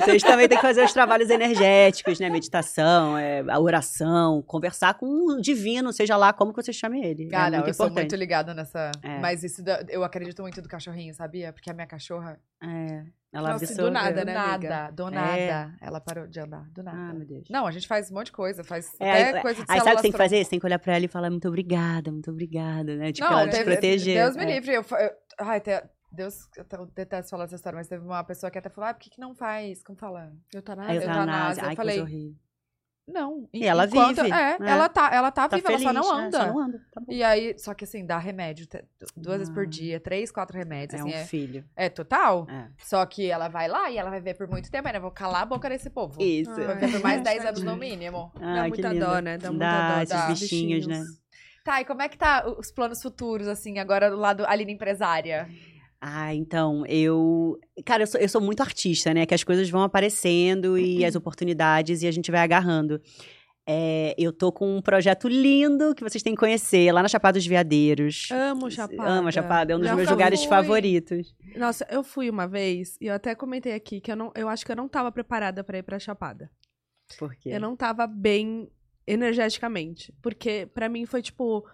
Vocês 0.00 0.22
também 0.22 0.48
têm 0.48 0.56
que 0.56 0.62
fazer 0.62 0.82
os 0.82 0.92
trabalhos 0.92 1.28
energéticos, 1.28 2.18
né? 2.18 2.30
Meditação, 2.30 3.18
é, 3.18 3.44
a 3.46 3.60
oração, 3.60 4.40
conversar 4.42 4.94
com 4.94 5.06
o 5.06 5.40
divino, 5.40 5.92
seja 5.92 6.16
lá 6.16 6.32
como 6.32 6.54
que 6.54 6.62
você 6.62 6.72
chame 6.72 7.04
ele. 7.04 7.28
É 7.30 7.50
não, 7.50 7.58
muito 7.58 7.68
eu 7.68 7.74
sou 7.74 7.86
importante. 7.86 8.04
muito 8.04 8.16
ligada 8.16 8.54
nessa. 8.54 8.90
É. 9.02 9.18
Mas 9.20 9.44
isso 9.44 9.62
eu 9.90 10.02
acredito 10.02 10.40
muito 10.40 10.62
do 10.62 10.68
cachorrinho, 10.68 11.12
sabia? 11.12 11.52
Porque 11.52 11.70
a 11.70 11.74
minha 11.74 11.86
cachorra. 11.86 12.40
É, 12.62 13.04
ela 13.32 13.52
Nossa, 13.52 13.64
e 13.64 13.66
do 13.68 13.70
absorveu. 13.72 13.90
nada, 13.92 14.20
do 14.20 14.26
né, 14.26 14.34
nada, 14.34 14.54
amiga? 14.54 14.90
do 14.92 15.08
É. 15.08 15.10
nada. 15.10 15.76
Ela 15.80 16.00
parou 16.00 16.26
de 16.26 16.38
andar, 16.40 16.68
do 16.70 16.82
nada. 16.82 16.98
Ah, 16.98 17.14
meu 17.14 17.26
Deus. 17.26 17.48
Não, 17.50 17.66
a 17.66 17.70
gente 17.70 17.88
faz 17.88 18.10
um 18.10 18.14
monte 18.14 18.26
de 18.26 18.32
coisa, 18.32 18.62
faz 18.62 18.94
É, 19.00 19.10
até 19.10 19.36
aí- 19.36 19.42
coisa 19.42 19.64
de 19.64 19.72
Aí 19.72 19.78
sabe 19.80 19.92
o 19.92 19.96
que 19.96 20.02
tem 20.02 20.12
que 20.12 20.18
fazer? 20.18 20.44
Você 20.44 20.50
tem 20.50 20.60
que 20.60 20.66
olhar 20.66 20.78
pra 20.78 20.94
ela 20.96 21.04
e 21.04 21.08
falar 21.08 21.30
muito 21.30 21.48
obrigada, 21.48 22.12
muito 22.12 22.30
obrigada, 22.30 22.94
né? 22.96 23.10
Tipo, 23.12 23.30
Não, 23.30 23.38
ela 23.40 23.48
te 23.48 23.52
teve- 23.56 23.64
proteger. 23.72 24.14
Deus 24.22 24.36
me 24.36 24.42
é. 24.42 24.46
livre. 24.54 24.74
Eu, 24.74 24.82
eu- 24.82 25.10
ai, 25.40 25.60
te- 25.60 25.82
Deus, 26.12 26.34
eu 26.58 26.86
detesto 26.94 27.30
falar 27.30 27.44
essa 27.44 27.54
história, 27.56 27.76
mas 27.78 27.88
teve 27.88 28.04
uma 28.04 28.22
pessoa 28.22 28.50
que 28.50 28.58
até 28.58 28.68
falou: 28.68 28.90
ah, 28.90 28.94
por 28.94 29.00
que, 29.00 29.08
que 29.10 29.18
não 29.20 29.34
faz? 29.34 29.82
Como 29.82 29.98
fala? 29.98 30.30
Eutanásia. 30.54 30.94
Eutanásia. 30.94 31.20
eutanásia. 31.22 31.62
Eu 31.62 31.68
Ai, 31.68 31.76
falei, 31.76 31.96
que 31.96 32.02
horrível. 32.02 32.36
Não. 33.06 33.48
E 33.52 33.64
ela 33.66 33.84
enquanto- 33.86 34.22
vive, 34.22 34.28
É, 34.34 34.58
né? 34.58 34.70
ela 34.70 34.88
tá, 34.88 35.10
ela 35.12 35.30
tá, 35.32 35.48
Tá 35.48 35.56
viva, 35.56 35.68
feliz, 35.70 35.84
ela 35.84 36.02
só 36.02 36.12
não 36.12 36.18
né? 36.20 36.26
anda. 36.26 36.38
Só 36.38 36.46
não 36.46 36.58
anda. 36.60 36.78
Tá 36.92 37.00
bom. 37.00 37.12
E 37.12 37.22
aí, 37.22 37.58
só 37.58 37.74
que 37.74 37.84
assim, 37.84 38.06
dá 38.06 38.16
remédio 38.16 38.66
duas 39.16 39.38
vezes 39.38 39.52
por 39.52 39.64
Ah. 39.64 39.66
dia, 39.66 39.98
três, 40.00 40.30
quatro 40.30 40.56
remédios, 40.56 40.94
É 41.00 41.02
assim, 41.02 41.12
um 41.12 41.16
é, 41.18 41.24
filho. 41.24 41.64
é 41.74 41.88
total. 41.88 42.46
É. 42.48 42.68
Só 42.78 43.04
que 43.04 43.28
ela 43.28 43.48
vai 43.48 43.66
lá 43.68 43.90
e 43.90 43.98
ela 43.98 44.08
vai 44.08 44.20
ver 44.20 44.34
por 44.34 44.46
muito 44.48 44.70
tempo, 44.70 44.88
né? 44.88 45.00
Vou 45.00 45.10
calar 45.10 45.42
a 45.42 45.46
boca 45.46 45.68
desse 45.68 45.90
povo. 45.90 46.22
Isso. 46.22 46.54
Vai 46.54 46.66
Ai. 46.68 46.74
ver 46.76 46.92
por 46.92 47.00
mais 47.02 47.20
10 47.24 47.44
anos 47.44 47.62
no 47.62 47.76
mínimo. 47.76 48.32
Ai, 48.40 48.54
Dá 48.54 48.62
que 48.62 48.68
muita 48.68 48.88
linda. 48.92 49.06
dó, 49.06 49.18
né? 49.18 49.38
Dá 49.38 49.50
muita 49.50 49.66
Dá, 49.66 49.94
dó. 49.96 50.02
esses 50.02 50.16
dá. 50.16 50.26
bichinhos, 50.28 50.86
né? 50.86 51.02
Tá, 51.64 51.80
e 51.80 51.84
como 51.84 52.02
é 52.02 52.08
que 52.08 52.18
tá 52.18 52.44
os 52.58 52.72
planos 52.72 53.00
futuros, 53.02 53.46
assim, 53.46 53.78
agora 53.78 54.10
do 54.10 54.16
lado 54.16 54.44
Aline 54.46 54.72
empresária? 54.72 55.48
Ah, 56.04 56.34
então, 56.34 56.84
eu. 56.86 57.56
Cara, 57.86 58.02
eu 58.02 58.06
sou, 58.08 58.20
eu 58.20 58.28
sou 58.28 58.40
muito 58.40 58.60
artista, 58.60 59.14
né? 59.14 59.24
Que 59.24 59.34
as 59.34 59.44
coisas 59.44 59.70
vão 59.70 59.82
aparecendo 59.84 60.76
e 60.76 60.98
Uhum. 61.02 61.06
as 61.06 61.14
oportunidades 61.14 62.02
e 62.02 62.08
a 62.08 62.10
gente 62.10 62.28
vai 62.28 62.40
agarrando. 62.40 63.00
É, 63.64 64.12
eu 64.18 64.32
tô 64.32 64.50
com 64.50 64.78
um 64.78 64.82
projeto 64.82 65.28
lindo 65.28 65.94
que 65.94 66.02
vocês 66.02 66.20
têm 66.20 66.34
que 66.34 66.40
conhecer, 66.40 66.90
lá 66.90 67.00
na 67.02 67.08
Chapada 67.08 67.38
dos 67.38 67.46
Veadeiros. 67.46 68.28
Amo 68.32 68.68
Chapada. 68.68 69.08
Amo 69.08 69.30
Chapada, 69.30 69.72
é 69.72 69.76
um 69.76 69.78
dos 69.78 69.86
Já 69.86 69.94
meus 69.94 70.08
fui. 70.08 70.12
lugares 70.16 70.44
favoritos. 70.44 71.32
Nossa, 71.54 71.86
eu 71.88 72.02
fui 72.02 72.28
uma 72.28 72.48
vez 72.48 72.96
e 73.00 73.06
eu 73.06 73.14
até 73.14 73.36
comentei 73.36 73.72
aqui 73.72 74.00
que 74.00 74.10
eu, 74.10 74.16
não, 74.16 74.32
eu 74.34 74.48
acho 74.48 74.66
que 74.66 74.72
eu 74.72 74.76
não 74.76 74.88
tava 74.88 75.12
preparada 75.12 75.62
pra 75.62 75.78
ir 75.78 75.84
pra 75.84 76.00
Chapada. 76.00 76.50
Por 77.16 77.36
quê? 77.36 77.50
Eu 77.52 77.60
não 77.60 77.76
tava 77.76 78.08
bem 78.08 78.68
energeticamente. 79.06 80.12
Porque 80.20 80.66
pra 80.74 80.88
mim 80.88 81.06
foi 81.06 81.22
tipo. 81.22 81.64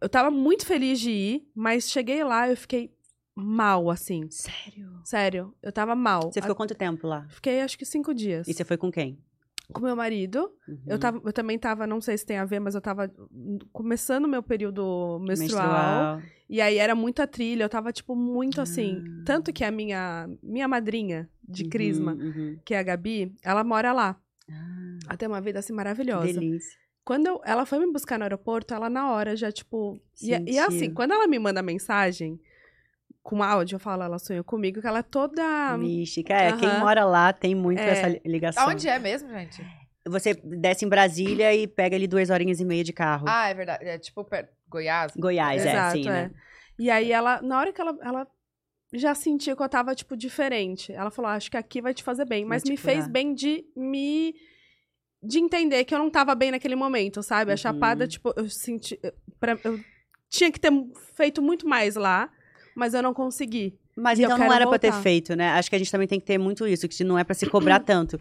Eu 0.00 0.08
tava 0.08 0.32
muito 0.32 0.66
feliz 0.66 0.98
de 0.98 1.10
ir, 1.12 1.48
mas 1.54 1.88
cheguei 1.88 2.24
lá 2.24 2.48
e 2.48 2.50
eu 2.52 2.56
fiquei 2.56 2.90
mal, 3.34 3.90
assim. 3.90 4.28
Sério? 4.30 4.90
Sério, 5.04 5.54
eu 5.62 5.72
tava 5.72 5.94
mal. 5.94 6.30
Você 6.32 6.40
ficou 6.40 6.56
quanto 6.56 6.74
tempo 6.74 7.06
lá? 7.06 7.26
Fiquei 7.28 7.60
acho 7.60 7.78
que 7.78 7.84
cinco 7.84 8.14
dias. 8.14 8.46
E 8.48 8.52
você 8.54 8.64
foi 8.64 8.76
com 8.76 8.90
quem? 8.90 9.18
Com 9.72 9.80
meu 9.80 9.96
marido. 9.96 10.52
Eu, 10.86 10.94
Uhum. 10.94 10.98
tava, 10.98 11.20
eu 11.24 11.32
também 11.32 11.58
tava, 11.58 11.86
não 11.86 12.00
sei 12.00 12.18
se 12.18 12.26
tem 12.26 12.36
a 12.36 12.44
ver, 12.44 12.60
mas 12.60 12.74
eu 12.74 12.80
tava 12.80 13.10
começando 13.72 14.28
meu 14.28 14.42
período 14.42 15.18
menstrual. 15.20 16.20
E 16.48 16.60
aí 16.60 16.76
era 16.76 16.94
muita 16.94 17.26
trilha, 17.26 17.64
eu 17.64 17.68
tava, 17.68 17.90
tipo, 17.92 18.14
muito 18.14 18.60
assim. 18.60 19.02
Ah. 19.06 19.22
Tanto 19.24 19.52
que 19.52 19.64
a 19.64 19.70
minha, 19.70 20.28
minha 20.42 20.68
madrinha 20.68 21.28
de 21.42 21.62
Uhum, 21.64 21.70
Crisma, 21.70 22.12
uhum. 22.14 22.58
que 22.64 22.74
é 22.74 22.78
a 22.78 22.82
Gabi, 22.82 23.34
ela 23.42 23.64
mora 23.64 23.92
lá. 23.92 24.20
Ah, 24.50 24.98
Ela 25.06 25.16
tem 25.16 25.28
uma 25.28 25.40
vida 25.40 25.58
assim 25.60 25.72
maravilhosa. 25.72 26.34
delícia. 26.34 26.78
Quando 27.04 27.26
eu- 27.26 27.40
ela 27.44 27.64
foi 27.64 27.78
me 27.78 27.90
buscar 27.90 28.18
no 28.18 28.24
aeroporto, 28.24 28.74
ela 28.74 28.90
na 28.90 29.10
hora 29.10 29.34
já, 29.34 29.50
tipo. 29.50 29.98
E, 30.20 30.30
e 30.52 30.58
assim, 30.58 30.90
quando 30.92 31.12
ela 31.12 31.26
me 31.26 31.38
manda 31.38 31.62
mensagem 31.62 32.38
com 33.22 33.42
áudio, 33.42 33.76
eu 33.76 33.80
falo, 33.80 34.02
ela 34.02 34.18
sonhou 34.18 34.42
comigo, 34.44 34.80
que 34.80 34.86
ela 34.86 34.98
é 34.98 35.02
toda. 35.02 35.76
Mística. 35.78 36.34
É, 36.34 36.56
quem 36.56 36.68
aham. 36.68 36.80
mora 36.80 37.04
lá 37.04 37.32
tem 37.32 37.54
muito 37.54 37.78
É. 37.80 37.90
essa 37.90 38.20
ligação. 38.26 38.64
Aonde 38.64 38.88
é 38.88 38.98
mesmo, 38.98 39.28
gente? 39.30 39.64
Você 40.08 40.34
desce 40.34 40.84
em 40.84 40.88
Brasília 40.88 41.54
e 41.54 41.66
pega 41.68 41.94
ali 41.94 42.08
duas 42.08 42.28
horinhas 42.30 42.58
e 42.58 42.64
meia 42.64 42.82
de 42.82 42.92
carro. 42.92 43.24
Ah, 43.28 43.48
é 43.48 43.54
verdade. 43.54 43.84
É 43.84 43.98
tipo 43.98 44.24
per- 44.24 44.48
Goiás. 44.68 45.12
Goiás, 45.16 45.64
é 45.64 45.70
Exato, 45.70 45.86
assim, 45.98 46.04
né? 46.08 46.30
E 46.78 46.90
aí 46.90 47.12
ela, 47.12 47.40
na 47.40 47.58
hora 47.60 47.72
que 47.72 47.80
ela, 47.80 47.96
ela 48.02 48.26
já 48.92 49.14
sentiu 49.14 49.56
que 49.56 49.62
eu 49.62 49.68
tava, 49.68 49.94
tipo, 49.94 50.16
diferente. 50.16 50.92
Ela 50.92 51.10
falou, 51.10 51.30
acho 51.30 51.50
que 51.50 51.56
aqui 51.56 51.80
vai 51.80 51.94
te 51.94 52.02
fazer 52.02 52.24
bem. 52.24 52.44
Mas 52.44 52.64
me 52.64 52.76
fez 52.76 53.00
curar. 53.00 53.10
bem 53.10 53.32
de 53.34 53.64
me. 53.76 54.34
De 55.22 55.38
entender 55.38 55.84
que 55.84 55.94
eu 55.94 55.98
não 56.00 56.10
tava 56.10 56.34
bem 56.34 56.50
naquele 56.50 56.74
momento, 56.74 57.22
sabe? 57.22 57.52
A 57.52 57.54
Uhum. 57.54 57.56
chapada, 57.58 58.08
tipo, 58.08 58.32
eu 58.36 58.48
senti. 58.48 58.98
pra- 59.38 59.56
eu 59.62 59.78
tinha 60.28 60.50
que 60.50 60.58
ter 60.58 60.72
feito 61.14 61.40
muito 61.40 61.68
mais 61.68 61.94
lá, 61.94 62.28
mas 62.74 62.94
eu 62.94 63.02
não 63.02 63.14
consegui. 63.14 63.78
Mas 63.96 64.18
então 64.18 64.38
não 64.38 64.52
era 64.52 64.66
pra 64.66 64.78
ter 64.78 64.92
feito, 64.92 65.36
né? 65.36 65.50
Acho 65.50 65.68
que 65.68 65.76
a 65.76 65.78
gente 65.78 65.90
também 65.90 66.08
tem 66.08 66.18
que 66.18 66.24
ter 66.26 66.38
muito 66.38 66.66
isso, 66.66 66.88
que 66.88 67.04
não 67.04 67.18
é 67.18 67.24
pra 67.24 67.34
se 67.34 67.46
cobrar 67.46 67.78
tanto. 67.84 68.18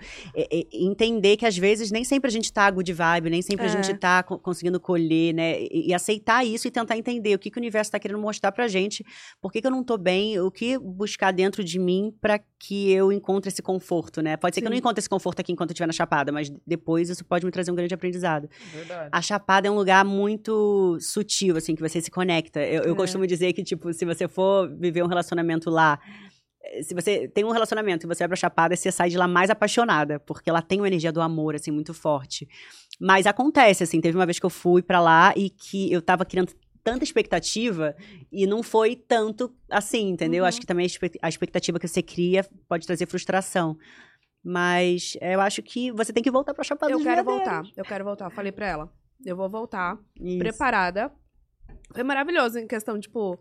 Entender 0.71 1.37
que 1.37 1.45
às 1.45 1.57
vezes 1.57 1.91
nem 1.91 2.03
sempre 2.03 2.27
a 2.27 2.31
gente 2.31 2.51
tá 2.51 2.69
good 2.69 2.91
vibe, 2.91 3.29
nem 3.29 3.41
sempre 3.41 3.65
a 3.65 3.69
É. 3.69 3.71
gente 3.71 3.93
tá 3.97 4.23
co- 4.23 4.37
conseguindo 4.39 4.79
colher, 4.79 5.33
né? 5.33 5.61
E, 5.61 5.89
e 5.89 5.93
aceitar 5.93 6.45
isso 6.45 6.67
e 6.67 6.71
tentar 6.71 6.97
entender 6.97 7.35
o 7.35 7.39
que, 7.39 7.49
que 7.49 7.57
o 7.57 7.61
universo 7.61 7.91
tá 7.91 7.99
querendo 7.99 8.19
mostrar 8.19 8.51
pra 8.51 8.67
gente, 8.67 9.05
por 9.41 9.51
que, 9.51 9.61
que 9.61 9.67
eu 9.67 9.71
não 9.71 9.83
tô 9.83 9.97
bem, 9.97 10.39
o 10.39 10.49
que 10.51 10.77
buscar 10.77 11.31
dentro 11.31 11.63
de 11.63 11.79
mim 11.79 12.13
pra 12.19 12.39
que 12.59 12.91
eu 12.91 13.11
encontre 13.11 13.49
esse 13.49 13.61
conforto, 13.61 14.21
né? 14.21 14.37
Pode 14.37 14.55
ser 14.55 14.61
que 14.61 14.67
eu 14.67 14.69
não 14.69 14.75
Sim. 14.75 14.79
encontre 14.79 14.99
esse 14.99 15.09
conforto 15.09 15.39
aqui 15.39 15.51
enquanto 15.51 15.69
eu 15.71 15.73
estiver 15.73 15.87
na 15.87 15.93
Chapada, 15.93 16.31
mas 16.31 16.51
depois 16.65 17.09
isso 17.09 17.25
pode 17.25 17.45
me 17.45 17.51
trazer 17.51 17.71
um 17.71 17.75
grande 17.75 17.93
aprendizado. 17.93 18.49
Verdade. 18.73 19.09
A 19.11 19.21
Chapada 19.21 19.67
é 19.67 19.71
um 19.71 19.75
lugar 19.75 20.03
muito 20.05 20.97
sutil, 20.99 21.57
assim, 21.57 21.75
que 21.75 21.81
você 21.81 22.01
se 22.01 22.11
conecta. 22.11 22.59
Eu, 22.61 22.83
eu 22.83 22.93
É. 22.93 22.95
costumo 22.95 23.25
dizer 23.25 23.53
que, 23.53 23.63
tipo, 23.63 23.91
se 23.93 24.05
você 24.05 24.27
for 24.27 24.69
viver 24.69 25.03
um 25.03 25.07
relacionamento 25.07 25.60
lá, 25.69 25.99
eh, 26.63 26.81
se 26.83 26.93
você 26.93 27.27
tem 27.27 27.43
um 27.43 27.51
relacionamento 27.51 28.05
e 28.05 28.07
você 28.07 28.19
vai 28.23 28.29
pra 28.29 28.35
Chapada, 28.37 28.75
você 28.75 28.91
sai 28.91 29.09
de 29.09 29.17
lá 29.17 29.27
mais 29.27 29.49
apaixonada, 29.49 30.19
porque 30.19 30.49
ela 30.49 30.61
tem 30.61 30.79
uma 30.79 30.87
energia 30.87 31.11
do 31.11 31.21
amor, 31.21 31.55
assim, 31.55 31.71
muito 31.71 31.93
forte. 31.93 32.47
Mas 32.99 33.25
acontece, 33.25 33.83
assim, 33.83 33.99
teve 34.01 34.17
uma 34.17 34.25
vez 34.25 34.39
que 34.39 34.45
eu 34.45 34.49
fui 34.49 34.81
pra 34.81 34.99
lá 34.99 35.33
e 35.35 35.49
que 35.49 35.91
eu 35.91 36.01
tava 36.01 36.23
criando 36.25 36.53
tanta 36.83 37.03
expectativa 37.03 37.95
e 38.31 38.47
não 38.47 38.63
foi 38.63 38.95
tanto 38.95 39.53
assim, 39.69 40.09
entendeu? 40.09 40.43
Uhum. 40.43 40.47
Acho 40.49 40.59
que 40.59 40.65
também 40.65 40.83
a 40.83 40.87
expect- 40.87 41.19
a 41.21 41.29
expectativa 41.29 41.77
que 41.79 41.87
você 41.87 42.01
cria 42.01 42.43
pode 42.67 42.87
trazer 42.87 43.05
frustração. 43.07 43.77
Mas 44.43 45.15
eu 45.21 45.39
acho 45.41 45.61
que 45.61 45.91
você 45.91 46.11
tem 46.11 46.23
que 46.23 46.31
voltar 46.31 46.53
pra 46.53 46.63
Chapada 46.63 46.91
eu 46.91 46.97
quero 46.99 47.23
Veadeiros. 47.23 47.45
voltar, 47.45 47.63
eu 47.77 47.85
quero 47.85 48.03
voltar. 48.03 48.29
Falei 48.31 48.51
pra 48.51 48.67
ela, 48.67 48.91
eu 49.23 49.35
vou 49.35 49.47
voltar, 49.49 49.99
Isso. 50.19 50.39
preparada. 50.39 51.11
Foi 51.93 52.03
maravilhoso 52.03 52.57
em 52.57 52.65
questão, 52.67 52.99
tipo, 52.99 53.39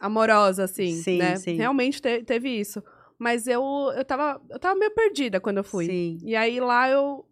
amorosa, 0.00 0.64
assim, 0.64 0.92
Sim, 0.92 1.18
né? 1.18 1.36
sim. 1.36 1.56
Realmente 1.56 2.00
te- 2.00 2.22
teve 2.24 2.48
isso. 2.48 2.82
Mas 3.18 3.46
eu, 3.46 3.62
eu, 3.96 4.04
tava, 4.04 4.40
eu 4.50 4.58
tava 4.58 4.74
meio 4.78 4.90
perdida 4.92 5.40
quando 5.40 5.58
eu 5.58 5.64
fui. 5.64 5.86
Sim. 5.86 6.18
E 6.24 6.34
aí 6.34 6.58
lá 6.60 6.88
eu. 6.90 7.24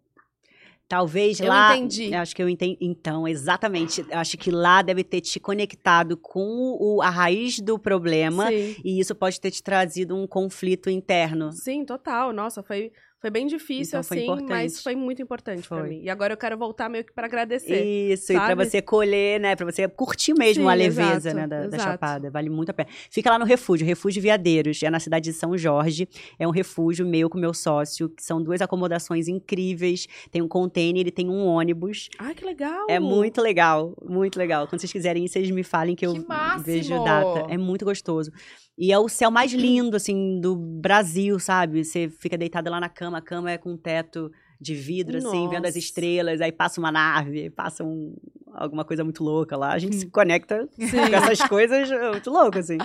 Talvez 0.87 1.39
Eu 1.39 1.47
lá. 1.47 1.73
entendi. 1.73 2.11
eu 2.13 2.19
Acho 2.19 2.35
que 2.35 2.43
eu 2.43 2.49
entendi. 2.49 2.77
Então, 2.81 3.25
exatamente. 3.27 4.05
Acho 4.11 4.37
que 4.37 4.51
lá 4.51 4.81
deve 4.81 5.03
ter 5.05 5.21
te 5.21 5.39
conectado 5.39 6.17
com 6.17 6.77
o- 6.79 7.01
a 7.01 7.09
raiz 7.09 7.59
do 7.59 7.79
problema. 7.79 8.47
Sim, 8.49 8.75
E 8.83 8.99
isso 8.99 9.15
pode 9.15 9.39
ter 9.39 9.51
te 9.51 9.63
trazido 9.63 10.15
um 10.15 10.27
conflito 10.27 10.89
interno. 10.89 11.51
sim, 11.53 11.85
total. 11.85 12.33
Nossa, 12.33 12.61
foi, 12.61 12.91
Foi 13.21 13.29
bem 13.29 13.45
difícil, 13.45 13.99
Então, 13.99 14.03
foi 14.03 14.17
assim, 14.17 14.27
mas 14.27 14.41
importante. 14.41 14.81
foi 14.83 14.95
muito 14.95 15.21
importante 15.21 15.67
pra 15.67 15.77
Foi. 15.81 15.89
mim. 15.89 16.01
E 16.01 16.09
agora 16.09 16.33
eu 16.33 16.37
quero 16.37 16.57
voltar 16.57 16.89
meio 16.89 17.05
que 17.05 17.13
pra 17.13 17.27
agradecer. 17.27 17.79
Isso, 18.11 18.33
e 18.33 18.35
pra 18.35 18.47
sabe? 18.47 18.65
você 18.65 18.81
colher, 18.81 19.39
né? 19.39 19.55
Pra 19.55 19.63
você 19.63 19.87
curtir 19.87 20.33
mesmo 20.33 20.63
Sim, 20.63 20.69
a 20.69 20.73
leveza, 20.73 21.29
exato, 21.29 21.35
né, 21.35 21.45
da, 21.47 21.67
da. 21.67 21.77
Chapada. 21.77 22.31
Vale 22.31 22.49
muito 22.49 22.71
a 22.71 22.73
pena. 22.73 22.89
Fica 23.11 23.29
lá 23.29 23.37
no 23.37 23.45
refúgio, 23.45 23.85
Refúgio 23.85 24.19
Veadeiros. 24.23 24.81
É 24.81 24.89
na 24.89 24.99
cidade 24.99 25.25
de 25.25 25.33
São 25.33 25.55
Jorge. 25.55 26.09
É 26.39 26.47
um 26.47 26.51
refúgio 26.51 27.05
meu 27.05 27.29
com 27.29 27.37
meu 27.37 27.53
sócio, 27.53 28.09
que 28.09 28.23
são 28.23 28.41
duas 28.41 28.59
acomodações 28.59 29.27
incríveis. 29.27 30.07
Tem 30.31 30.41
um 30.41 30.47
container 30.47 31.05
e 31.05 31.11
tem 31.11 31.29
um 31.29 31.45
ônibus. 31.45 32.09
Ai, 32.17 32.33
que 32.33 32.43
legal! 32.43 32.87
É 32.89 32.99
muito 32.99 33.39
legal, 33.39 33.95
muito 34.03 34.37
legal. 34.39 34.67
Quando 34.67 34.79
vocês 34.81 34.91
quiserem 34.91 35.25
ir, 35.25 35.29
vocês 35.29 35.49
me 35.51 35.61
falem 35.63 35.95
que 35.95 36.07
eu 36.07 36.13
Que 36.15 36.27
máximo! 36.27 36.63
vejo 36.63 37.03
data. 37.03 37.45
É 37.49 37.57
muito 37.57 37.85
gostoso. 37.85 38.31
E 38.77 38.91
é 38.91 38.97
o 38.97 39.07
céu 39.09 39.29
mais 39.29 39.51
lindo, 39.53 39.95
assim, 39.97 40.39
do 40.39 40.55
Brasil, 40.55 41.37
sabe? 41.39 41.83
Você 41.83 42.09
fica 42.09 42.37
deitada 42.37 42.69
lá 42.69 42.79
na 42.79 42.89
cama, 42.89 43.17
a 43.19 43.21
cama 43.21 43.51
é 43.51 43.57
com 43.57 43.75
teto 43.77 44.31
de 44.59 44.73
vidro, 44.75 45.17
assim, 45.17 45.47
vendo 45.49 45.65
as 45.65 45.75
Nossa. 45.75 45.79
estrelas, 45.79 46.39
aí 46.39 46.51
passa 46.51 46.79
uma 46.79 46.91
nave, 46.91 47.49
passa 47.49 47.83
um- 47.83 48.15
alguma 48.53 48.85
coisa 48.85 49.03
muito 49.03 49.23
louca 49.23 49.57
lá. 49.57 49.73
A 49.73 49.79
gente 49.79 49.95
Hum. 49.97 49.99
se 49.99 50.05
conecta 50.07 50.67
Sim. 50.71 50.89
com 51.09 51.15
essas 51.15 51.41
coisas 51.47 51.89
é 51.91 52.11
muito 52.11 52.29
louco, 52.29 52.57
assim. 52.59 52.77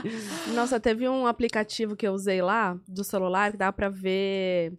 Nossa, 0.55 0.81
teve 0.81 1.09
um 1.09 1.27
aplicativo 1.27 1.95
que 1.95 2.07
eu 2.07 2.13
usei 2.13 2.41
lá, 2.43 2.79
do 2.89 3.05
celular, 3.05 3.53
que 3.53 3.59
dá 3.59 3.71
pra 3.73 3.89
ver 3.91 4.73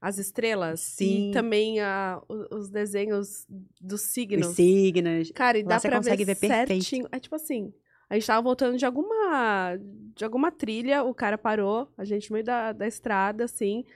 as 0.00 0.18
estrelas. 0.18 0.80
Sim. 0.80 1.30
E 1.30 1.32
também 1.32 1.78
a- 1.80 2.20
os 2.50 2.68
desenhos 2.68 3.46
dos 3.80 4.00
signos. 4.02 4.48
Os 4.48 4.56
signos. 4.56 5.30
Cara, 5.32 5.56
e 5.58 5.62
Lá 5.62 5.68
dá 5.70 5.78
você 5.78 5.88
pra 5.88 5.98
consegue 5.98 6.24
ver, 6.24 6.34
ver 6.34 6.48
perfeito. 6.48 6.82
certinho. 6.82 7.08
É 7.12 7.18
tipo 7.20 7.34
assim, 7.36 7.72
a 8.10 8.14
gente 8.14 8.26
tava 8.26 8.42
voltando 8.42 8.76
de 8.76 8.84
alguma 8.84 9.78
de 10.14 10.24
alguma 10.24 10.50
trilha, 10.52 11.02
o 11.04 11.14
cara 11.14 11.38
parou, 11.38 11.88
a 11.96 12.04
gente 12.04 12.28
no 12.30 12.34
meio 12.34 12.44
da, 12.44 12.72
da 12.72 12.86
estrada, 12.86 13.44
assim, 13.44 13.86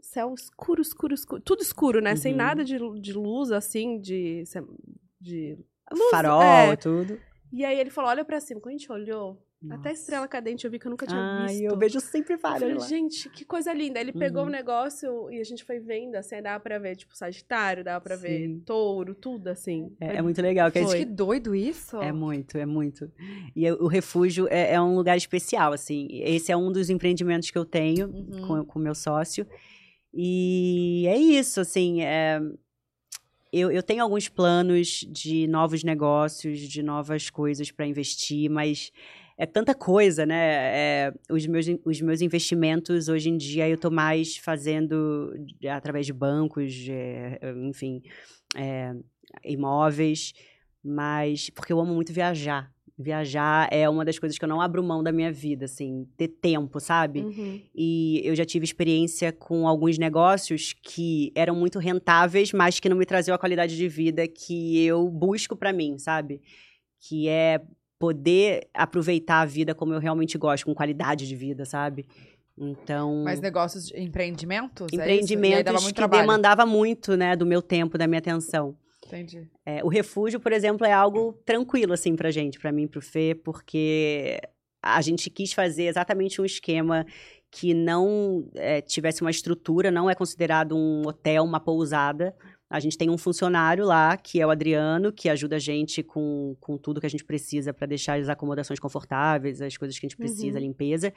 céu 0.00 0.32
escuro, 0.32 0.80
escuro, 0.80 1.12
escuro, 1.12 1.42
tudo 1.42 1.60
escuro, 1.60 2.00
né? 2.00 2.16
Sem 2.16 2.32
Uhum. 2.32 2.38
nada 2.38 2.64
de, 2.64 2.78
de 3.00 3.12
luz, 3.12 3.50
assim, 3.52 3.98
de... 4.00 4.44
de 5.20 5.58
luz, 5.92 6.10
Farol, 6.10 6.42
é. 6.42 6.76
tudo. 6.76 7.20
E 7.52 7.64
aí 7.64 7.78
ele 7.78 7.90
falou, 7.90 8.10
olha 8.10 8.24
pra 8.24 8.40
cima. 8.40 8.60
Quando 8.60 8.74
a 8.74 8.78
gente 8.78 8.90
olhou, 8.90 9.36
até 9.64 9.74
a 9.74 9.76
Nossa. 9.76 9.90
estrela 9.90 10.28
cadente 10.28 10.64
eu 10.64 10.70
vi 10.70 10.78
que 10.78 10.86
eu 10.86 10.90
nunca 10.90 11.06
tinha 11.06 11.18
Ai, 11.20 11.46
visto. 11.48 11.64
eu 11.64 11.78
vejo 11.78 11.98
sempre 12.00 12.34
Eu 12.34 12.38
várias 12.38 12.60
falei, 12.60 12.76
lá. 12.76 12.86
gente, 12.86 13.28
que 13.30 13.44
coisa 13.44 13.72
linda. 13.72 13.98
Ele 13.98 14.12
pegou 14.12 14.42
Uhum. 14.42 14.48
o 14.48 14.52
negócio 14.52 15.30
e 15.30 15.40
a 15.40 15.44
gente 15.44 15.64
foi 15.64 15.78
vendo, 15.80 16.14
assim, 16.14 16.40
dava 16.42 16.60
pra 16.62 16.78
ver, 16.78 16.94
tipo, 16.96 17.16
Sagitário, 17.16 17.82
dava 17.82 18.00
pra 18.02 18.16
ver 18.16 18.46
Sim. 18.46 18.60
touro, 18.60 19.14
tudo, 19.14 19.48
assim. 19.48 19.90
É, 20.00 20.16
é 20.16 20.22
muito 20.22 20.40
legal. 20.42 20.70
Que 20.70 20.78
a 20.78 20.82
gente 20.82 20.90
Foi. 20.90 20.98
Que 21.00 21.04
doido 21.06 21.54
isso. 21.54 21.96
É 21.98 22.12
muito, 22.12 22.58
é 22.58 22.66
muito. 22.66 23.10
E 23.56 23.70
o 23.72 23.86
refúgio 23.86 24.46
é, 24.50 24.74
é 24.74 24.80
um 24.80 24.94
lugar 24.94 25.16
especial, 25.16 25.72
assim. 25.72 26.06
Esse 26.10 26.52
é 26.52 26.56
um 26.56 26.70
dos 26.70 26.90
empreendimentos 26.90 27.50
que 27.50 27.58
eu 27.58 27.64
tenho 27.64 28.08
Uhum. 28.08 28.46
com 28.46 28.64
com 28.66 28.78
o 28.78 28.82
meu 28.82 28.94
sócio. 28.94 29.46
E 30.12 31.04
é 31.08 31.16
isso, 31.18 31.60
assim. 31.60 32.02
é, 32.02 32.40
eu, 33.52 33.70
eu 33.70 33.82
tenho 33.82 34.02
alguns 34.02 34.28
planos 34.28 35.00
de 35.08 35.46
novos 35.46 35.82
negócios, 35.82 36.58
de 36.58 36.82
novas 36.82 37.30
coisas 37.30 37.70
para 37.70 37.86
investir, 37.86 38.50
mas 38.50 38.92
é 39.38 39.44
tanta 39.44 39.74
coisa, 39.74 40.24
né? 40.24 40.36
É, 40.38 41.12
os, 41.30 41.46
meus, 41.46 41.66
os 41.84 42.00
meus 42.00 42.20
investimentos 42.22 43.08
hoje 43.08 43.28
em 43.28 43.36
dia 43.36 43.68
eu 43.68 43.76
tô 43.76 43.90
mais 43.90 44.36
fazendo 44.36 45.34
através 45.70 46.06
de 46.06 46.12
bancos, 46.12 46.86
é, 46.88 47.38
enfim, 47.68 48.02
é, 48.56 48.94
imóveis, 49.44 50.32
mas 50.82 51.50
porque 51.50 51.72
eu 51.72 51.80
amo 51.80 51.94
muito 51.94 52.12
viajar. 52.12 52.72
Viajar 52.98 53.68
é 53.70 53.86
uma 53.90 54.06
das 54.06 54.18
coisas 54.18 54.38
que 54.38 54.44
eu 54.44 54.48
não 54.48 54.58
abro 54.58 54.82
mão 54.82 55.02
da 55.02 55.12
minha 55.12 55.30
vida, 55.30 55.66
assim, 55.66 56.08
ter 56.16 56.28
tempo, 56.28 56.80
sabe? 56.80 57.20
Uhum. 57.20 57.60
E 57.74 58.22
eu 58.24 58.34
já 58.34 58.46
tive 58.46 58.64
experiência 58.64 59.30
com 59.32 59.68
alguns 59.68 59.98
negócios 59.98 60.74
que 60.82 61.30
eram 61.34 61.54
muito 61.54 61.78
rentáveis, 61.78 62.54
mas 62.54 62.80
que 62.80 62.88
não 62.88 62.96
me 62.96 63.04
traziam 63.04 63.34
a 63.34 63.38
qualidade 63.38 63.76
de 63.76 63.86
vida 63.86 64.26
que 64.26 64.82
eu 64.82 65.06
busco 65.10 65.54
pra 65.54 65.74
mim, 65.74 65.98
sabe? 65.98 66.40
Que 66.98 67.28
é 67.28 67.60
poder 67.98 68.68
aproveitar 68.74 69.40
a 69.40 69.46
vida 69.46 69.74
como 69.74 69.94
eu 69.94 69.98
realmente 69.98 70.36
gosto, 70.36 70.66
com 70.66 70.74
qualidade 70.74 71.26
de 71.26 71.34
vida, 71.34 71.64
sabe? 71.64 72.06
Então, 72.58 73.22
Mas 73.24 73.40
negócios 73.40 73.88
de 73.88 74.00
empreendimentos? 74.00 74.86
é 74.92 74.96
empreendimentos 74.96 75.72
muito 75.74 75.86
que 75.88 75.94
trabalho. 75.94 76.22
demandava 76.22 76.64
muito, 76.64 77.16
né, 77.16 77.36
do 77.36 77.44
meu 77.44 77.60
tempo, 77.60 77.98
da 77.98 78.06
minha 78.06 78.18
atenção. 78.18 78.76
Entendi. 79.04 79.48
É, 79.64 79.84
o 79.84 79.88
refúgio, 79.88 80.40
por 80.40 80.52
exemplo, 80.52 80.86
é 80.86 80.92
algo 80.92 81.34
tranquilo, 81.44 81.92
assim, 81.92 82.16
pra 82.16 82.30
gente, 82.30 82.58
pra 82.58 82.72
mim 82.72 82.88
pro 82.88 83.00
Fê, 83.00 83.34
porque 83.34 84.40
a 84.82 85.00
gente 85.00 85.30
quis 85.30 85.52
fazer 85.52 85.84
exatamente 85.84 86.40
um 86.40 86.44
esquema 86.44 87.06
que 87.50 87.72
não 87.72 88.48
é, 88.54 88.80
tivesse 88.80 89.22
uma 89.22 89.30
estrutura, 89.30 89.90
não 89.90 90.10
é 90.10 90.14
considerado 90.14 90.76
um 90.76 91.06
hotel, 91.06 91.44
uma 91.44 91.60
pousada. 91.60 92.34
A 92.68 92.80
gente 92.80 92.98
tem 92.98 93.08
um 93.08 93.16
funcionário 93.16 93.84
lá, 93.84 94.16
que 94.16 94.40
é 94.40 94.46
o 94.46 94.50
Adriano, 94.50 95.12
que 95.12 95.28
ajuda 95.28 95.56
a 95.56 95.58
gente 95.58 96.02
com, 96.02 96.56
com 96.60 96.76
tudo 96.76 97.00
que 97.00 97.06
a 97.06 97.10
gente 97.10 97.24
precisa 97.24 97.72
para 97.72 97.86
deixar 97.86 98.18
as 98.18 98.28
acomodações 98.28 98.80
confortáveis, 98.80 99.62
as 99.62 99.76
coisas 99.76 99.96
que 99.98 100.04
a 100.04 100.08
gente 100.08 100.16
precisa, 100.16 100.50
Uhum. 100.58 100.64
a 100.64 100.66
limpeza. 100.66 101.12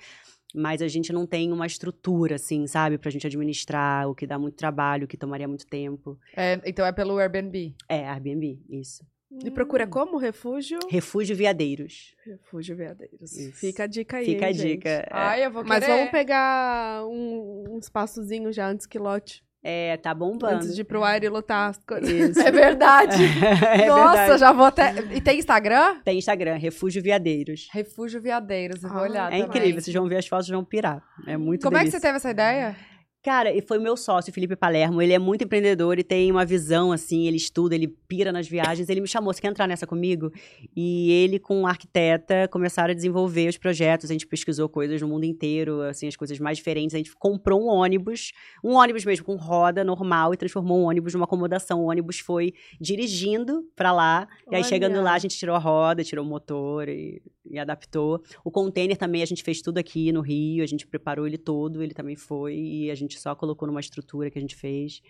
Mas 0.54 0.82
a 0.82 0.88
gente 0.88 1.12
não 1.14 1.26
tem 1.28 1.52
uma 1.52 1.66
estrutura, 1.66 2.36
assim, 2.36 2.66
sabe, 2.68 2.98
pra 2.98 3.10
gente 3.12 3.26
administrar, 3.26 4.08
o 4.10 4.14
que 4.16 4.28
dá 4.28 4.38
muito 4.38 4.56
trabalho, 4.56 5.06
o 5.06 5.08
que 5.08 5.18
tomaria 5.18 5.48
muito 5.48 5.66
tempo. 5.66 6.20
É, 6.36 6.60
então 6.66 6.86
é 6.86 6.92
pelo 6.92 7.18
Airbnb. 7.20 7.76
É, 7.88 8.08
Airbnb, 8.08 8.60
isso. 8.70 9.04
E 9.44 9.52
procura 9.52 9.86
Hum. 9.86 9.90
como? 9.92 10.18
Refúgio? 10.18 10.80
Refúgio 10.90 11.36
Veadeiros. 11.36 12.16
Refúgio 12.26 12.76
Veadeiros. 12.76 13.32
Isso. 13.32 13.60
Fica 13.60 13.84
a 13.84 13.88
dica 13.88 14.18
aí, 14.18 14.26
Fica 14.26 14.48
a 14.48 14.52
gente. 14.52 14.68
dica. 14.78 14.90
É, 14.90 15.08
Ai, 15.12 15.46
eu 15.46 15.52
vou 15.52 15.64
Mas 15.64 15.84
querer. 15.84 15.96
vamos 15.98 16.12
pegar 16.12 17.06
um, 17.08 17.66
um 17.76 17.78
espaçozinho 17.80 18.52
já 18.52 18.68
antes 18.68 18.88
que 18.88 18.98
lote. 18.98 19.44
É, 19.61 19.98
tá 19.98 20.14
bombando. 20.14 20.56
Antes 20.56 20.73
de 20.73 20.81
ir 20.81 20.84
pro 20.86 21.03
ar 21.03 21.22
e 21.22 21.27
lotar 21.27 21.69
as 21.69 21.77
coisas. 21.80 22.10
Isso. 22.10 22.40
É 22.48 22.49
verdade. 22.52 23.18
é 23.84 23.88
Nossa, 23.88 24.15
verdade. 24.18 24.40
já 24.40 24.52
vou 24.53 24.65
até. 24.65 24.94
E 25.14 25.19
tem 25.19 25.38
Instagram? 25.38 25.98
Tem 26.03 26.18
Instagram, 26.18 26.56
Refúgio 26.56 27.03
Veadeiros. 27.03 27.68
Refúgio 27.73 28.22
Veadeiros, 28.22 28.81
eu 28.84 28.90
vou 28.90 28.99
Ah, 28.99 29.03
olhar. 29.03 29.27
É 29.34 29.41
também. 29.41 29.44
incrível, 29.48 29.81
vocês 29.81 29.94
vão 29.94 30.07
ver 30.07 30.18
as 30.18 30.27
fotos 30.27 30.48
e 30.48 30.52
vão 30.52 30.64
pirar. 30.64 31.03
É 31.27 31.36
muito 31.36 31.64
Como 31.64 31.76
é 31.76 31.80
que 31.80 31.86
delícia. 31.86 31.99
você 31.99 32.06
teve 32.07 32.15
essa 32.18 32.31
ideia? 32.31 32.76
Cara, 33.22 33.54
e 33.54 33.62
foi 33.62 33.78
o 33.78 33.82
meu 33.82 33.98
sócio, 33.98 34.32
Felipe 34.32 34.56
Palermo. 34.56 35.02
Ele 35.02 35.12
é 35.12 35.20
muito 35.20 35.44
empreendedor 35.44 36.00
e 36.00 36.04
tem 36.04 36.32
uma 36.32 36.46
visão, 36.46 36.90
assim, 36.94 37.28
ele 37.28 37.36
estuda, 37.36 37.76
ele 37.76 37.88
pira 38.08 38.32
nas 38.32 38.48
viagens. 38.48 38.88
Ele 38.88 39.02
me 39.02 39.08
chamou, 39.10 39.34
você 39.34 39.41
quer 39.41 39.50
entrar 39.50 39.68
nessa 39.68 39.86
comigo? 39.86 40.32
E 40.74 41.12
ele, 41.12 41.38
com 41.38 41.62
um 41.62 41.68
arquiteta, 41.68 42.48
começaram 42.48 42.91
a 42.91 42.96
desenvolver 42.96 43.50
os 43.50 43.58
projetos. 43.58 44.10
A 44.10 44.14
gente 44.14 44.26
pesquisou 44.26 44.70
coisas 44.70 45.02
no 45.02 45.08
mundo 45.10 45.26
inteiro, 45.26 45.82
assim, 45.82 46.08
as 46.08 46.16
coisas 46.16 46.40
mais 46.40 46.60
diferentes. 46.60 46.96
A 46.96 46.98
gente 46.98 47.14
comprou 47.14 47.62
um 47.62 47.68
ônibus, 47.68 48.32
um 48.64 48.76
ônibus 48.76 49.04
mesmo, 49.04 49.26
com 49.26 49.36
roda 49.36 49.84
normal, 49.84 50.34
e 50.34 50.38
transformou 50.38 50.80
um 50.80 50.84
ônibus 50.86 51.14
numa 51.14 51.26
acomodação. 51.26 51.82
O 51.82 51.90
ônibus 51.90 52.20
foi 52.20 52.54
dirigindo 52.80 53.66
pra 53.76 53.91
lá. 53.91 54.30
E 54.50 54.56
aí, 54.56 54.62
Olha. 54.62 54.70
chegando 54.70 55.02
lá, 55.02 55.16
a 55.16 55.20
gente 55.20 55.38
tirou 55.38 55.58
a 55.58 55.60
roda, 55.60 56.06
tirou 56.06 56.24
o 56.24 56.28
motor 56.28 56.88
e, 56.88 57.22
e 57.46 57.60
adaptou. 57.60 58.24
O 58.46 58.50
container 58.52 58.96
também, 58.96 59.22
a 59.22 59.26
gente 59.26 59.44
fez 59.44 59.62
tudo 59.62 59.78
aqui 59.78 60.10
no 60.14 60.22
Rio, 60.22 60.64
a 60.64 60.68
gente 60.68 60.88
preparou 60.88 61.28
ele 61.28 61.38
todo, 61.38 61.84
ele 61.84 61.94
também 61.94 62.16
foi, 62.16 62.56
e 62.56 62.91
a 62.91 62.96
gente 62.96 63.09
só 63.18 63.34
colocou 63.34 63.68
numa 63.68 63.80
estrutura 63.80 64.30
que 64.30 64.38
a 64.38 64.41
gente 64.41 64.56
fez. 64.56 65.02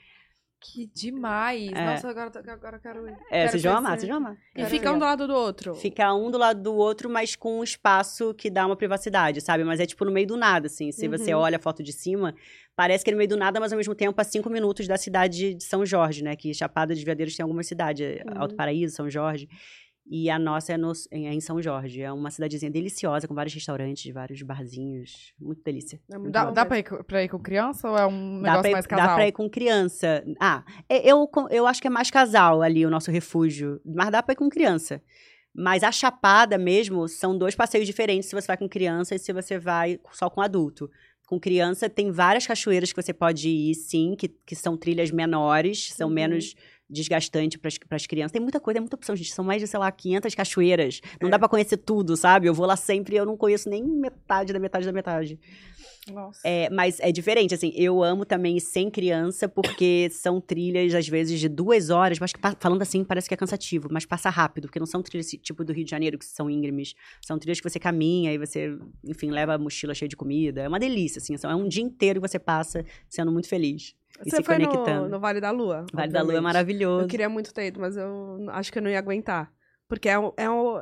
Que 0.62 0.88
demais. 0.94 1.72
É. 1.72 1.86
Nossa, 1.86 2.10
agora, 2.10 2.32
agora 2.52 2.76
eu 2.76 2.82
quero. 2.82 3.08
É, 3.08 3.16
Quero 3.30 3.52
vocês 3.52 3.64
vão 3.64 3.78
amar, 3.78 3.98
vocês 3.98 4.10
vão 4.10 4.18
amar. 4.18 4.34
E 4.34 4.56
Quero 4.58 4.70
fica 4.70 4.92
um 4.92 5.00
do 5.00 5.06
lado 5.06 5.26
do 5.28 5.34
outro. 5.34 5.74
Fica 5.76 6.14
um 6.14 6.30
do 6.30 6.38
lado 6.38 6.62
do 6.62 6.76
outro, 6.76 7.10
mas 7.10 7.34
com 7.34 7.60
um 7.60 7.64
espaço 7.64 8.34
que 8.34 8.50
dá 8.50 8.66
uma 8.66 8.76
privacidade, 8.76 9.40
sabe? 9.40 9.64
Mas 9.64 9.80
é 9.80 9.86
tipo 9.86 10.04
no 10.04 10.12
meio 10.12 10.28
do 10.28 10.36
nada, 10.36 10.68
assim. 10.68 10.92
Se 10.92 11.08
você 11.08 11.34
Uhum. 11.34 11.40
olha 11.40 11.56
a 11.56 11.62
foto 11.62 11.82
de 11.82 11.94
cima, 11.94 12.36
parece 12.76 13.06
que 13.06 13.10
é 13.10 13.14
no 13.14 13.18
meio 13.18 13.30
do 13.30 13.38
nada, 13.38 13.58
mas 13.58 13.72
ao 13.72 13.78
mesmo 13.78 13.96
tempo 13.96 14.20
a 14.20 14.24
cinco 14.26 14.50
minutos 14.50 14.86
da 14.86 14.98
cidade 14.98 15.54
de 15.54 15.64
São 15.64 15.86
Jorge, 15.86 16.22
né? 16.26 16.36
Que 16.36 16.54
Chapada 16.54 16.94
de 16.94 17.06
Veadeiros 17.06 17.38
tem 17.38 17.44
algumas 17.44 17.66
cidades, 17.66 18.06
Uhum. 18.26 18.42
Alto 18.42 18.54
Paraíso, 18.56 18.94
São 18.98 19.10
Jorge. 19.10 19.48
E 20.12 20.28
a 20.28 20.40
nossa 20.40 20.74
é, 20.74 20.78
no- 20.78 20.92
é 21.12 21.18
em 21.34 21.40
São 21.40 21.62
Jorge. 21.62 22.02
É 22.02 22.12
uma 22.12 22.32
cidadezinha 22.32 22.72
deliciosa, 22.72 23.28
com 23.28 23.36
vários 23.36 23.54
restaurantes, 23.54 24.12
vários 24.12 24.42
barzinhos. 24.42 25.34
Muito 25.40 25.62
delícia. 25.64 26.02
É 26.12 26.18
muito 26.18 26.32
Dá, 26.32 26.46
bom 26.46 26.54
dá 26.54 26.66
pra, 26.66 26.80
ir, 26.80 26.84
pra 27.06 27.24
ir 27.24 27.30
com 27.30 27.38
criança 27.38 27.88
ou 27.90 27.96
é 27.98 28.08
um 28.08 28.42
Dá 28.42 28.52
negócio 28.54 28.70
ir, 28.70 28.74
mais 28.74 28.86
dá 28.88 28.96
casal? 28.98 29.16
pra 29.16 29.28
ir 29.28 29.32
com 29.32 29.48
criança. 29.50 30.24
Ah, 30.40 30.64
é- 30.90 31.08
eu, 31.12 31.30
eu 31.52 31.68
acho 31.68 31.80
que 31.80 31.88
é 31.88 31.92
mais 31.92 32.10
casal 32.10 32.62
ali, 32.64 32.86
o 32.86 32.90
nosso 32.90 33.12
refúgio. 33.12 33.80
Mas 33.86 34.10
dá 34.10 34.24
pra 34.24 34.34
ir 34.34 34.36
com 34.38 34.50
criança. 34.50 35.00
Mas 35.54 35.84
a 35.84 35.92
Chapada 35.92 36.58
mesmo 36.58 37.08
são 37.08 37.38
dois 37.38 37.54
passeios 37.56 37.86
diferentes 37.86 38.30
se 38.30 38.36
você 38.36 38.48
vai 38.48 38.58
com 38.58 38.68
criança 38.70 39.14
e 39.16 39.20
se 39.20 39.32
você 39.32 39.60
vai 39.60 40.00
só 40.12 40.28
com 40.30 40.42
adulto. 40.42 40.90
Com 41.28 41.40
criança, 41.40 41.88
tem 41.88 42.10
várias 42.12 42.48
cachoeiras 42.48 42.92
que 42.92 43.00
você 43.00 43.14
pode 43.14 43.48
ir, 43.48 43.76
sim, 43.76 44.16
que, 44.18 44.28
que 44.28 44.56
são 44.56 44.76
trilhas 44.76 45.12
menores, 45.12 45.92
são 45.94 46.08
Uhum. 46.08 46.14
menos 46.16 46.56
desgastantes 46.90 47.60
para 47.60 47.96
as 47.96 48.08
crianças. 48.08 48.32
Tem 48.32 48.42
muita 48.42 48.60
coisa, 48.60 48.76
tem 48.76 48.82
muita 48.82 48.96
opção, 48.96 49.16
gente. 49.16 49.32
São 49.32 49.46
mais 49.46 49.62
de, 49.62 49.68
sei 49.68 49.80
lá, 49.80 49.92
500 49.92 50.34
cachoeiras. 50.36 51.02
Não 51.22 51.28
É. 51.28 51.32
dá 51.32 51.40
pra 51.40 51.48
conhecer 51.48 51.78
tudo, 51.78 52.18
sabe? 52.18 52.48
Eu 52.48 52.54
vou 52.54 52.66
lá 52.66 52.76
sempre 52.76 53.16
e 53.16 53.18
eu 53.18 53.26
não 53.26 53.38
conheço 53.38 53.70
nem 53.70 53.84
metade 53.84 54.52
da 54.54 54.60
metade 54.60 54.86
da 54.86 54.92
metade. 54.92 55.40
Nossa. 56.12 56.40
É, 56.44 56.70
mas 56.72 57.00
é 57.02 57.12
diferente, 57.12 57.54
assim, 57.54 57.72
eu 57.76 58.02
amo 58.04 58.26
também 58.26 58.60
sem 58.60 58.90
criança, 58.90 59.48
porque 59.48 60.10
são 60.12 60.42
trilhas, 60.42 60.96
às 60.96 61.08
vezes, 61.08 61.40
de 61.40 61.48
duas 61.48 61.92
horas, 61.92 62.18
mas 62.18 62.34
que 62.34 62.40
pa- 62.40 62.56
falando 62.60 62.82
assim, 62.82 63.04
parece 63.04 63.28
que 63.28 63.34
é 63.34 63.38
cansativo, 63.38 63.88
mas 63.92 64.06
passa 64.06 64.28
rápido, 64.30 64.64
porque 64.68 64.80
não 64.80 64.88
são 64.88 65.04
trilhas 65.04 65.28
esse 65.28 65.38
tipo 65.38 65.64
do 65.64 65.72
Rio 65.72 65.84
de 65.86 65.92
Janeiro, 65.92 66.18
que 66.18 66.26
são 66.26 66.50
íngremes. 66.50 66.96
São 67.24 67.38
trilhas 67.38 67.60
que 67.60 67.70
você 67.70 67.80
caminha 67.80 68.34
e 68.34 68.40
você, 68.40 68.76
enfim, 69.06 69.30
leva 69.30 69.54
a 69.54 69.58
mochila 69.60 69.94
cheia 69.94 70.10
de 70.10 70.16
comida. 70.16 70.62
É 70.62 70.68
uma 70.68 70.80
delícia, 70.80 71.20
assim, 71.20 71.36
é 71.44 71.56
um 71.56 71.68
dia 71.68 71.84
inteiro 71.84 72.20
que 72.20 72.28
você 72.28 72.40
passa 72.40 72.84
sendo 73.08 73.32
muito 73.32 73.48
feliz. 73.48 73.94
E 74.26 74.30
Você 74.30 74.38
se 74.38 74.44
foi 74.44 74.58
no, 74.58 74.68
conectando. 74.68 75.10
no 75.10 75.20
Vale 75.20 75.40
da 75.40 75.52
Lua? 75.52 75.86
Vale 75.94 76.12
da 76.12 76.20
Lua 76.22 76.34
é 76.34 76.38
obviamente. 76.38 76.44
maravilhoso. 76.44 77.04
Eu 77.06 77.08
queria 77.08 77.30
muito 77.30 77.54
ter 77.54 77.68
ido, 77.68 77.80
mas 77.80 77.96
eu 77.98 78.46
acho 78.50 78.72
que 78.72 78.78
eu 78.80 78.84
não 78.84 78.90
ia 78.90 79.00
aguentar. 79.00 79.52
Porque 79.88 80.08
é, 80.10 80.18
o- 80.20 80.34
é, 80.38 80.50
o- 80.50 80.82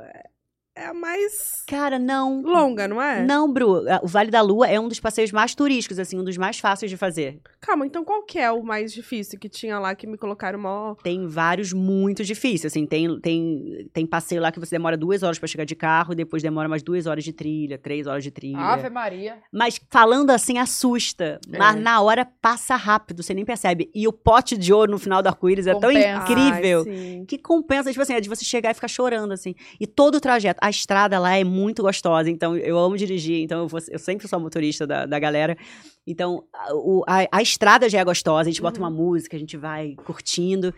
é 0.77 0.85
a 0.85 0.93
mais 0.93 1.63
Cara, 1.67 1.97
não. 1.97 2.41
longa, 2.41 2.87
não 2.87 3.01
é? 3.01 3.25
Não, 3.25 3.51
Bru, 3.51 3.83
o 4.03 4.07
Vale 4.07 4.29
da 4.29 4.41
Lua 4.41 4.67
é 4.67 4.79
um 4.79 4.87
dos 4.87 4.99
passeios 4.99 5.31
mais 5.31 5.55
turísticos, 5.55 5.97
assim, 5.97 6.19
um 6.19 6.23
dos 6.23 6.37
mais 6.37 6.59
fáceis 6.59 6.89
de 6.89 6.95
fazer. 6.95 7.41
Calma, 7.59 7.85
então 7.85 8.05
qual 8.05 8.23
que 8.23 8.37
é 8.37 8.51
o 8.51 8.63
mais 8.63 8.93
difícil 8.93 9.39
que 9.39 9.49
tinha 9.49 9.79
lá 9.79 9.95
que 9.95 10.05
me 10.05 10.17
colocaram 10.17 10.59
mó... 10.59 10.95
Tem 11.03 11.27
vários 11.27 11.73
muito 11.73 12.23
difíceis, 12.23 12.71
assim, 12.71 12.85
tem, 12.85 13.19
tem, 13.19 13.89
tem 13.91 14.05
passeio 14.05 14.41
lá 14.41 14.51
que 14.51 14.59
você 14.59 14.75
demora 14.75 14.95
duas 14.95 15.23
horas 15.23 15.39
pra 15.39 15.47
chegar 15.47 15.65
de 15.65 15.75
carro, 15.75 16.13
e 16.13 16.15
depois 16.15 16.43
demora 16.43 16.69
mais 16.69 16.83
duas 16.83 17.07
horas 17.07 17.23
de 17.23 17.33
trilha, 17.33 17.77
três 17.77 18.05
horas 18.05 18.23
de 18.23 18.31
trilha. 18.31 18.59
Ave 18.59 18.89
Maria. 18.89 19.39
Mas 19.51 19.81
falando 19.89 20.29
assim, 20.29 20.57
assusta. 20.59 21.39
É. 21.51 21.57
Mas 21.57 21.75
na 21.81 21.99
hora 22.01 22.25
passa 22.39 22.75
rápido, 22.75 23.23
você 23.23 23.33
nem 23.33 23.43
percebe. 23.43 23.89
E 23.93 24.07
o 24.07 24.13
pote 24.13 24.55
de 24.57 24.71
ouro 24.71 24.91
no 24.91 24.99
final 24.99 25.23
do 25.23 25.27
arco-íris 25.27 25.65
é 25.65 25.77
tão 25.77 25.91
incrível. 25.91 26.85
Ai, 26.87 27.25
que 27.27 27.37
compensa, 27.37 27.89
tipo 27.89 28.01
assim, 28.01 28.13
é 28.13 28.21
de 28.21 28.29
você 28.29 28.45
chegar 28.45 28.71
e 28.71 28.73
ficar 28.73 28.87
chorando, 28.87 29.33
assim. 29.33 29.55
E 29.79 29.87
todo 29.87 30.15
o 30.15 30.21
trajeto, 30.21 30.59
a 30.67 30.69
estrada 30.69 31.17
lá 31.19 31.35
é 31.37 31.43
muito 31.43 31.81
gostosa, 31.81 32.29
então 32.29 32.55
eu 32.55 32.77
amo 32.77 32.95
dirigir, 32.97 33.41
então 33.43 33.59
eu, 33.61 33.67
vou- 33.67 33.79
eu 33.89 33.99
sempre 33.99 34.27
sou 34.27 34.37
a 34.37 34.39
motorista 34.39 34.85
da, 34.85 35.05
da 35.05 35.17
galera. 35.19 35.57
Então, 36.05 36.43
a, 36.53 36.73
o- 36.75 37.03
a- 37.07 37.27
a 37.31 37.41
estrada 37.41 37.89
já 37.89 37.99
é 37.99 38.03
gostosa, 38.05 38.49
a 38.49 38.51
gente 38.51 38.61
bota 38.61 38.79
Uhum. 38.79 38.85
uma 38.87 38.91
música, 38.91 39.35
a 39.35 39.39
gente 39.39 39.57
vai 39.57 39.95
curtindo. 40.05 40.73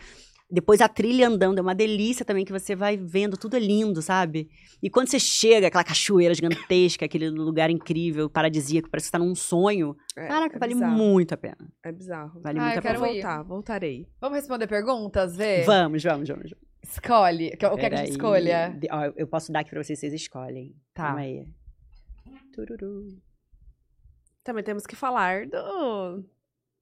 Depois 0.51 0.81
a 0.81 0.87
trilha 0.87 1.27
andando, 1.27 1.59
é 1.59 1.61
uma 1.61 1.75
delícia 1.75 2.25
também, 2.25 2.43
que 2.43 2.51
você 2.51 2.75
vai 2.75 2.97
vendo, 2.97 3.37
tudo 3.37 3.55
é 3.55 3.59
lindo, 3.59 4.01
sabe? 4.01 4.49
E 4.81 4.89
quando 4.89 5.07
você 5.07 5.19
chega, 5.19 5.67
aquela 5.67 5.83
cachoeira 5.83 6.33
gigantesca, 6.33 7.05
aquele 7.05 7.29
lugar 7.29 7.69
incrível, 7.69 8.27
paradisíaco, 8.27 8.89
parece 8.89 9.05
que 9.05 9.07
você 9.09 9.11
tá 9.11 9.19
num 9.23 9.35
sonho. 9.35 9.95
É, 10.17 10.27
Caraca, 10.27 10.55
é 10.55 10.59
vale 10.59 10.73
bizarro. 10.73 10.97
muito 10.97 11.33
a 11.35 11.37
pena. 11.37 11.57
É 11.85 11.91
bizarro. 11.91 12.41
Vale 12.41 12.57
Ah, 12.59 12.63
muito 12.63 12.73
eu 12.75 12.79
a 12.79 12.81
quero 12.81 12.99
pena. 12.99 13.13
Voltar, 13.13 13.43
voltarei. 13.43 14.07
Vamos 14.19 14.37
responder 14.39 14.65
perguntas, 14.65 15.35
Vê? 15.35 15.61
Vamos, 15.61 16.01
vamos, 16.03 16.27
vamos. 16.27 16.49
vamos. 16.49 16.68
Escolhe. 16.89 17.47
O 17.53 17.57
que 17.57 17.65
é 17.65 17.89
que 17.89 17.95
a 17.95 17.97
gente 17.97 18.11
escolha? 18.11 18.69
De- 18.77 18.87
ó, 18.91 19.11
eu 19.15 19.27
posso 19.27 19.51
dar 19.51 19.59
aqui 19.61 19.69
pra 19.69 19.83
vocês, 19.83 19.99
vocês 19.99 20.13
escolhem. 20.13 20.75
Tá. 20.93 21.03
Calma 21.07 21.19
aí. 21.21 21.47
Tururu. 22.53 23.07
Também 24.43 24.63
temos 24.63 24.85
que 24.87 24.95
falar 24.95 25.45
do, 25.45 26.23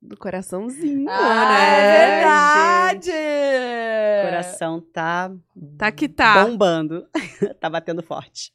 do 0.01 0.15
coraçãozinho, 0.17 1.09
Ah, 1.09 1.49
né? 1.49 1.69
é 1.69 2.15
verdade! 2.15 3.11
O 3.11 4.25
coração 4.29 4.81
tá 4.81 5.31
Tá 5.77 5.91
que 5.91 6.07
tá. 6.07 6.45
bombando. 6.45 7.07
tá 7.59 7.69
batendo 7.69 8.01
forte. 8.01 8.53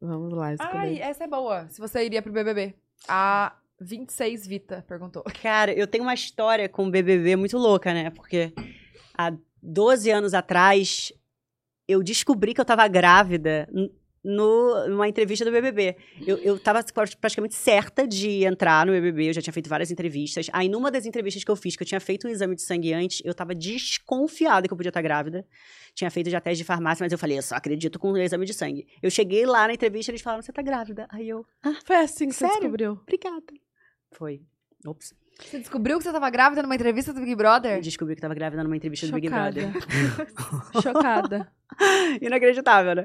Vamos 0.00 0.32
lá, 0.32 0.54
escolher. 0.54 0.76
Ai, 0.78 0.98
essa 1.00 1.24
é 1.24 1.28
boa. 1.28 1.68
Se 1.68 1.80
você 1.80 2.04
iria 2.04 2.22
pro 2.22 2.32
BBB. 2.32 2.74
A 3.06 3.56
26 3.80 4.46
Vita 4.46 4.84
perguntou. 4.88 5.22
Cara, 5.42 5.72
eu 5.72 5.86
tenho 5.86 6.04
uma 6.04 6.14
história 6.14 6.68
com 6.68 6.86
o 6.86 6.90
BBB 6.90 7.36
muito 7.36 7.56
louca, 7.58 7.92
né? 7.92 8.10
Porque 8.10 8.52
há 9.16 9.32
12 9.62 10.10
anos 10.10 10.34
atrás, 10.34 11.12
eu 11.86 12.02
descobri 12.02 12.54
que 12.54 12.60
eu 12.60 12.64
tava 12.64 12.86
grávida 12.88 13.68
no, 14.24 14.88
numa 14.88 15.08
entrevista 15.08 15.44
do 15.44 15.50
BBB. 15.50 15.96
Eu, 16.26 16.36
eu 16.38 16.58
tava 16.58 16.82
pra- 16.92 17.06
praticamente 17.20 17.54
certa 17.54 18.06
de 18.06 18.44
entrar 18.44 18.84
no 18.84 18.92
BBB, 18.92 19.28
eu 19.28 19.32
já 19.32 19.40
tinha 19.40 19.52
feito 19.52 19.68
várias 19.70 19.90
entrevistas. 19.90 20.48
Aí, 20.52 20.68
numa 20.68 20.90
das 20.90 21.06
entrevistas 21.06 21.42
que 21.44 21.50
eu 21.50 21.56
fiz, 21.56 21.76
que 21.76 21.82
eu 21.82 21.86
tinha 21.86 22.00
feito 22.00 22.26
um 22.26 22.30
exame 22.30 22.54
de 22.54 22.62
sangue 22.62 22.92
antes, 22.92 23.22
eu 23.24 23.32
tava 23.34 23.54
desconfiada 23.54 24.66
que 24.68 24.72
eu 24.72 24.76
podia 24.76 24.90
estar 24.90 25.00
grávida. 25.02 25.46
Tinha 25.94 26.10
feito 26.10 26.28
já 26.30 26.40
teste 26.40 26.58
de 26.58 26.64
farmácia, 26.64 27.04
mas 27.04 27.12
eu 27.12 27.18
falei, 27.18 27.38
eu 27.38 27.42
só 27.42 27.54
acredito 27.54 27.98
com 27.98 28.12
o 28.12 28.18
exame 28.18 28.44
de 28.44 28.52
sangue. 28.54 28.86
Eu 29.02 29.10
cheguei 29.10 29.46
lá 29.46 29.66
na 29.66 29.74
entrevista, 29.74 30.10
eles 30.10 30.20
falaram, 30.20 30.42
você 30.42 30.52
tá 30.52 30.62
grávida. 30.62 31.06
Aí 31.10 31.28
eu, 31.28 31.44
Foi 31.84 31.96
assim 31.96 32.26
que 32.28 32.34
você 32.34 32.40
Sério? 32.46 32.60
descobriu. 32.60 32.92
obrigada. 33.02 33.46
Foi. 34.12 34.42
Ops. 34.86 35.14
Você 35.40 35.58
descobriu 35.58 35.98
que 35.98 36.04
você 36.04 36.12
tava 36.12 36.28
grávida 36.30 36.62
numa 36.62 36.74
entrevista 36.74 37.12
do 37.12 37.20
Big 37.20 37.34
Brother? 37.34 37.76
Eu 37.76 37.80
descobri 37.80 38.14
que 38.14 38.20
tava 38.20 38.34
grávida 38.34 38.62
numa 38.64 38.76
entrevista 38.76 39.06
do 39.06 39.12
Big 39.12 39.28
Brother. 39.28 39.70
Chocada. 40.82 41.48
Inacreditável, 42.20 42.96
né? 42.96 43.02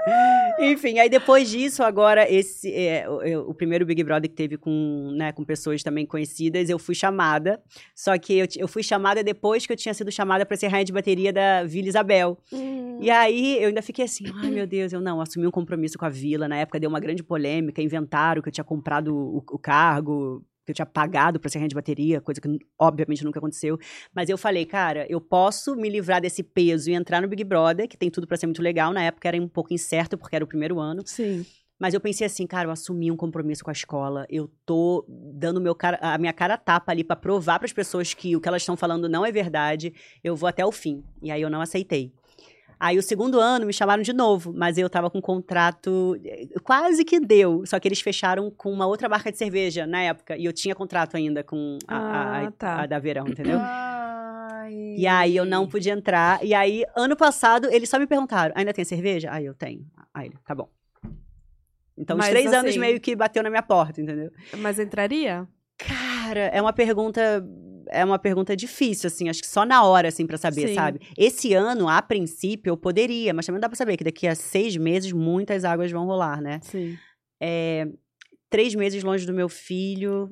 Enfim, 0.60 0.98
aí 0.98 1.10
depois 1.10 1.50
disso, 1.50 1.84
agora, 1.84 2.30
esse 2.32 2.74
é, 2.74 3.08
o, 3.08 3.52
o 3.52 3.54
primeiro 3.54 3.86
Big 3.86 4.04
Brother 4.04 4.30
que 4.30 4.36
teve 4.36 4.58
com, 4.58 5.14
né, 5.16 5.32
com 5.32 5.44
pessoas 5.44 5.84
também 5.84 6.06
conhecidas, 6.06 6.70
eu 6.70 6.80
fui 6.80 6.96
chamada. 6.96 7.62
Só 7.96 8.18
que 8.18 8.40
eu, 8.40 8.48
eu 8.58 8.68
fui 8.68 8.82
chamada 8.82 9.24
depois 9.24 9.68
que 9.68 9.74
eu 9.74 9.78
tinha 9.78 9.94
sido 9.94 10.12
chamada 10.12 10.46
para 10.46 10.58
ser 10.58 10.68
rainha 10.68 10.86
de 10.86 10.94
bateria 10.94 11.32
da 11.32 11.64
Vila 11.64 11.88
Isabel. 11.88 12.38
Hum. 12.52 12.98
E 13.00 13.12
aí 13.12 13.62
eu 13.62 13.68
ainda 13.68 13.82
fiquei 13.82 14.06
assim, 14.06 14.26
ai 14.42 14.50
meu 14.50 14.66
Deus, 14.66 14.92
eu 14.92 15.02
não, 15.02 15.22
assumi 15.22 15.46
um 15.46 15.52
compromisso 15.52 15.98
com 15.98 16.06
a 16.06 16.10
Vila. 16.10 16.48
Na 16.48 16.58
época 16.58 16.80
deu 16.80 16.90
uma 16.90 17.00
grande 17.00 17.24
polêmica, 17.24 17.82
inventaram 17.82 18.42
que 18.42 18.50
eu 18.50 18.54
tinha 18.54 18.64
comprado 18.64 19.16
o, 19.16 19.38
o 19.38 19.60
cargo, 19.60 20.44
que 20.66 20.72
eu 20.72 20.76
tinha 20.76 20.86
pagado 20.86 21.40
pra 21.40 21.50
ser 21.50 21.58
rainha 21.58 21.70
de 21.70 21.76
bateria, 21.76 22.22
coisa 22.22 22.40
que 22.40 22.60
obviamente 22.80 23.24
nunca 23.24 23.40
aconteceu. 23.40 23.78
Mas 24.14 24.30
eu 24.30 24.38
falei, 24.38 24.66
cara, 24.66 25.06
eu 25.10 25.20
posso 25.20 25.76
me 25.76 25.90
livrar 25.90 26.22
desse 26.22 26.44
peso 26.44 26.90
e 26.90 26.94
entrar 26.94 27.22
no 27.22 27.28
Big 27.28 27.44
Brother, 27.44 27.88
que 27.88 27.98
tem 27.98 28.10
tudo 28.10 28.28
pra 28.28 28.38
ser 28.38 28.48
muito 28.48 28.62
legal. 28.62 28.94
Na 28.94 29.04
época 29.04 29.28
era 29.28 29.42
um 29.42 29.48
pouco 29.48 29.74
incerto, 29.74 30.18
porque 30.18 30.36
era 30.36 30.46
o 30.46 30.48
primeiro 30.48 30.80
ano. 30.80 31.02
Sim. 31.06 31.46
Mas 31.80 31.94
eu 31.94 32.00
pensei 32.00 32.26
assim, 32.26 32.48
cara, 32.48 32.68
eu 32.68 32.72
assumi 32.72 33.12
um 33.12 33.18
compromisso 33.18 33.64
com 33.64 33.70
a 33.70 33.74
escola. 33.74 34.26
Eu 34.30 34.50
tô 34.66 35.06
dando 35.10 35.60
meu 35.60 35.76
cara, 35.76 35.98
a 36.02 36.18
minha 36.18 36.32
cara 36.32 36.56
tapa 36.56 36.92
ali 36.94 37.04
pra 37.04 37.16
provar 37.16 37.60
pras 37.60 37.74
pessoas 37.74 38.14
que 38.14 38.36
o 38.36 38.40
que 38.40 38.48
elas 38.48 38.62
estão 38.62 38.78
falando 38.78 39.10
não 39.10 39.26
é 39.26 39.32
verdade. 39.32 39.94
Eu 40.24 40.36
vou 40.36 40.48
até 40.48 40.66
o 40.66 40.72
fim. 40.72 41.04
E 41.22 41.30
aí 41.30 41.42
eu 41.42 41.50
não 41.50 41.60
aceitei. 41.60 42.14
Aí 42.86 42.98
o 42.98 43.02
segundo 43.02 43.40
ano 43.40 43.66
me 43.66 43.72
chamaram 43.72 44.04
de 44.04 44.12
novo, 44.12 44.52
mas 44.54 44.78
eu 44.78 44.90
tava 44.90 45.10
com 45.10 45.20
um 45.20 45.22
contrato, 45.22 46.20
eh, 46.26 46.48
quase 46.66 47.06
que 47.06 47.18
deu, 47.18 47.64
só 47.66 47.80
que 47.80 47.88
eles 47.88 48.02
fecharam 48.02 48.52
com 48.52 48.70
uma 48.74 48.86
outra 48.86 49.08
marca 49.08 49.32
de 49.32 49.38
cerveja 49.38 49.88
na 49.88 50.02
época, 50.02 50.36
e 50.36 50.44
eu 50.44 50.52
tinha 50.52 50.76
contrato 50.76 51.16
ainda 51.16 51.46
com 51.46 51.78
a, 51.88 51.96
a- 51.98 52.44
Ah, 52.48 52.52
tá. 52.52 52.82
a 52.82 52.86
da 52.86 53.00
Verão, 53.00 53.26
entendeu? 53.26 53.58
Ai. 53.58 54.96
E 54.98 55.08
aí 55.08 55.34
eu 55.38 55.46
não 55.46 55.66
podia 55.66 55.94
entrar, 55.94 56.44
e 56.44 56.54
aí 56.54 56.84
ano 56.94 57.16
passado 57.16 57.70
eles 57.72 57.88
só 57.90 57.98
me 57.98 58.06
perguntaram, 58.06 58.54
ainda 58.58 58.74
tem 58.74 58.84
cerveja? 58.84 59.30
Aí 59.32 59.46
eu 59.46 59.54
tenho. 59.54 59.86
Aí 60.14 60.28
ele, 60.28 60.36
tá 60.46 60.54
bom. 60.54 60.68
Então 61.98 62.18
os 62.18 62.20
Mas, 62.26 62.32
três 62.32 62.52
anos 62.52 62.72
assim- 62.72 62.80
meio 62.80 63.00
que 63.00 63.16
bateu 63.16 63.42
na 63.44 63.50
minha 63.50 63.64
porta, 63.64 64.02
entendeu? 64.02 64.30
Mas 64.58 64.78
entraria? 64.78 65.48
Cara, 65.78 66.48
é 66.48 66.62
uma 66.62 66.74
pergunta. 66.74 67.46
É 67.90 68.04
uma 68.06 68.18
pergunta 68.20 68.56
difícil, 68.56 69.08
assim, 69.08 69.30
acho 69.30 69.42
que 69.42 69.48
só 69.48 69.66
na 69.66 69.84
hora, 69.84 70.08
assim, 70.08 70.26
pra 70.26 70.38
saber, 70.38 70.70
Sim. 70.70 70.76
sabe? 70.76 71.00
Esse 71.18 71.54
ano, 71.54 71.88
a 71.90 72.02
princípio, 72.02 72.72
eu 72.72 72.78
poderia, 72.78 73.34
mas 73.34 73.46
também 73.46 73.60
dá 73.62 73.68
pra 73.70 73.76
saber 73.76 73.98
que 73.98 74.04
daqui 74.04 74.28
a 74.28 74.36
seis 74.36 74.76
meses 74.78 75.12
muitas 75.12 75.64
águas 75.66 75.92
vão 75.92 76.06
rolar, 76.06 76.42
né? 76.42 76.60
Sim. 76.62 76.98
É, 77.42 77.88
três 78.50 78.76
meses 78.76 79.04
longe 79.04 79.26
do 79.26 79.34
meu 79.34 79.50
filho 79.50 80.30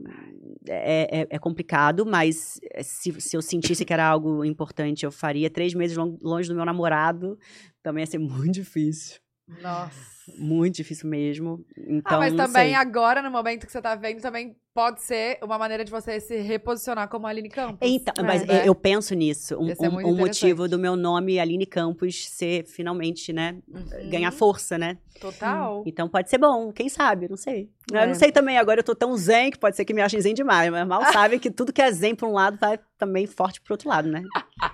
é, 0.68 1.22
é- 1.22 1.28
é 1.32 1.40
complicado, 1.40 2.06
mas 2.06 2.60
se, 2.84 3.20
se 3.20 3.36
eu 3.36 3.42
sentisse 3.42 3.84
que 3.84 3.92
era 3.94 4.06
algo 4.06 4.46
importante, 4.46 5.06
eu 5.06 5.12
faria. 5.12 5.50
Três 5.50 5.74
meses 5.74 5.98
lon- 5.98 6.18
longe 6.22 6.48
do 6.48 6.56
meu 6.56 6.66
namorado 6.66 7.38
também 7.84 8.04
ia 8.04 8.08
ser 8.08 8.20
muito 8.20 8.54
difícil. 8.54 9.20
Nossa. 9.62 10.12
Muito 10.38 10.76
difícil 10.76 11.10
mesmo. 11.10 11.66
Então, 11.76 12.18
ah, 12.18 12.20
mas 12.20 12.32
não 12.34 12.46
também 12.46 12.68
sei. 12.68 12.76
agora, 12.76 13.22
no 13.22 13.30
momento 13.32 13.66
que 13.66 13.72
você 13.72 13.82
tá 13.82 13.96
vendo, 13.96 14.22
também 14.22 14.56
pode 14.74 15.02
ser 15.02 15.38
uma 15.44 15.58
maneira 15.58 15.84
de 15.84 15.92
você 15.92 16.20
se 16.20 16.38
reposicionar 16.38 17.08
como 17.10 17.28
Aline 17.28 17.50
Campos. 17.50 17.78
Então, 17.82 18.14
É, 18.18 18.24
mas 18.24 18.46
né? 18.46 18.64
eu 18.68 18.74
penso 18.74 19.14
nisso. 19.14 19.58
Um, 19.60 19.76
ser 19.76 19.90
um- 19.90 20.08
um 20.08 20.16
motivo 20.16 20.68
do 20.68 20.80
meu 20.80 20.96
nome, 20.96 21.40
Aline 21.40 21.66
Campos, 21.66 22.28
ser 22.30 22.66
finalmente, 22.66 23.34
né? 23.34 23.58
Uhum. 23.68 24.10
Ganhar 24.10 24.32
força, 24.32 24.78
né? 24.78 24.98
Total. 25.20 25.84
Então 25.86 26.08
pode 26.10 26.30
ser 26.30 26.38
bom, 26.38 26.72
quem 26.72 26.90
sabe? 26.90 27.28
Não 27.30 27.38
sei. 27.38 27.70
É. 27.94 28.04
Eu 28.04 28.08
não 28.08 28.16
sei 28.16 28.32
também, 28.32 28.58
agora 28.58 28.80
eu 28.80 28.84
tô 28.84 28.96
tão 28.96 29.16
zen 29.18 29.52
que 29.52 29.60
pode 29.60 29.76
ser 29.76 29.84
que 29.86 29.94
me 29.94 30.02
achem 30.02 30.20
zen 30.22 30.34
demais, 30.34 30.72
mas 30.72 30.88
mal 30.88 31.02
sabe 31.12 31.38
que 31.38 31.52
tudo 31.52 31.74
que 31.74 31.82
é 31.82 31.92
zen 31.92 32.16
pra 32.16 32.28
um 32.28 32.32
lado 32.34 32.58
vai 32.60 32.80
também 32.98 33.28
forte 33.28 33.60
pro 33.62 33.74
outro 33.74 33.90
lado, 33.90 34.08
né? 34.10 34.24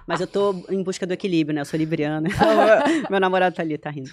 Mas 0.05 0.21
eu 0.21 0.27
tô 0.27 0.53
em 0.69 0.83
busca 0.83 1.05
do 1.07 1.13
equilíbrio, 1.13 1.55
né? 1.55 1.61
Eu 1.61 1.65
sou 1.65 1.77
libriana. 1.77 2.29
Meu 3.09 3.19
namorado 3.19 3.55
tá 3.55 3.61
ali, 3.61 3.77
tá 3.77 3.89
rindo. 3.89 4.09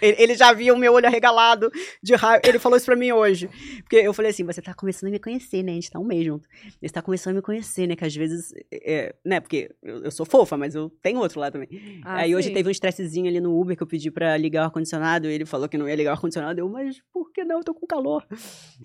Ele, 0.00 0.16
ele 0.18 0.34
já 0.34 0.52
viu 0.52 0.74
o 0.74 0.78
meu 0.78 0.92
olho 0.92 1.06
arregalado 1.06 1.70
de 2.02 2.14
raiva. 2.14 2.42
Ele 2.46 2.58
falou 2.58 2.76
isso 2.76 2.86
pra 2.86 2.96
mim 2.96 3.10
hoje. 3.12 3.48
Porque 3.82 3.96
eu 3.96 4.12
falei 4.12 4.30
assim: 4.30 4.44
você 4.44 4.60
tá 4.62 4.74
começando 4.74 4.99
a 5.08 5.10
me 5.10 5.18
conhecer, 5.18 5.62
né? 5.62 5.72
A 5.72 5.74
gente 5.74 5.90
tá 5.90 5.98
um 5.98 6.04
mês 6.04 6.24
junto. 6.24 6.48
Você 6.80 6.92
tá 6.92 7.02
começando 7.02 7.32
a 7.32 7.36
me 7.36 7.42
conhecer, 7.42 7.86
né? 7.86 7.96
Que 7.96 8.04
às 8.04 8.14
vezes. 8.14 8.52
é, 8.72 9.14
né? 9.24 9.40
Porque 9.40 9.70
eu, 9.82 10.04
eu 10.04 10.10
sou 10.10 10.26
fofa, 10.26 10.56
mas 10.56 10.74
eu 10.74 10.90
tenho 11.02 11.18
outro 11.18 11.40
lado 11.40 11.54
também. 11.54 12.00
Ah, 12.04 12.18
Aí 12.18 12.34
hoje 12.34 12.48
sim. 12.48 12.54
teve 12.54 12.68
um 12.68 12.72
estressezinho 12.72 13.28
ali 13.28 13.40
no 13.40 13.58
Uber 13.58 13.76
que 13.76 13.82
eu 13.82 13.86
pedi 13.86 14.10
pra 14.10 14.36
ligar 14.36 14.62
o 14.62 14.64
ar-condicionado. 14.64 15.26
Ele 15.26 15.44
falou 15.44 15.68
que 15.68 15.78
não 15.78 15.88
ia 15.88 15.94
ligar 15.94 16.10
o 16.10 16.14
ar-condicionado. 16.14 16.60
Eu, 16.60 16.68
mas 16.68 17.00
por 17.12 17.32
que 17.32 17.44
não? 17.44 17.58
Eu 17.58 17.64
tô 17.64 17.74
com 17.74 17.86
calor. 17.86 18.26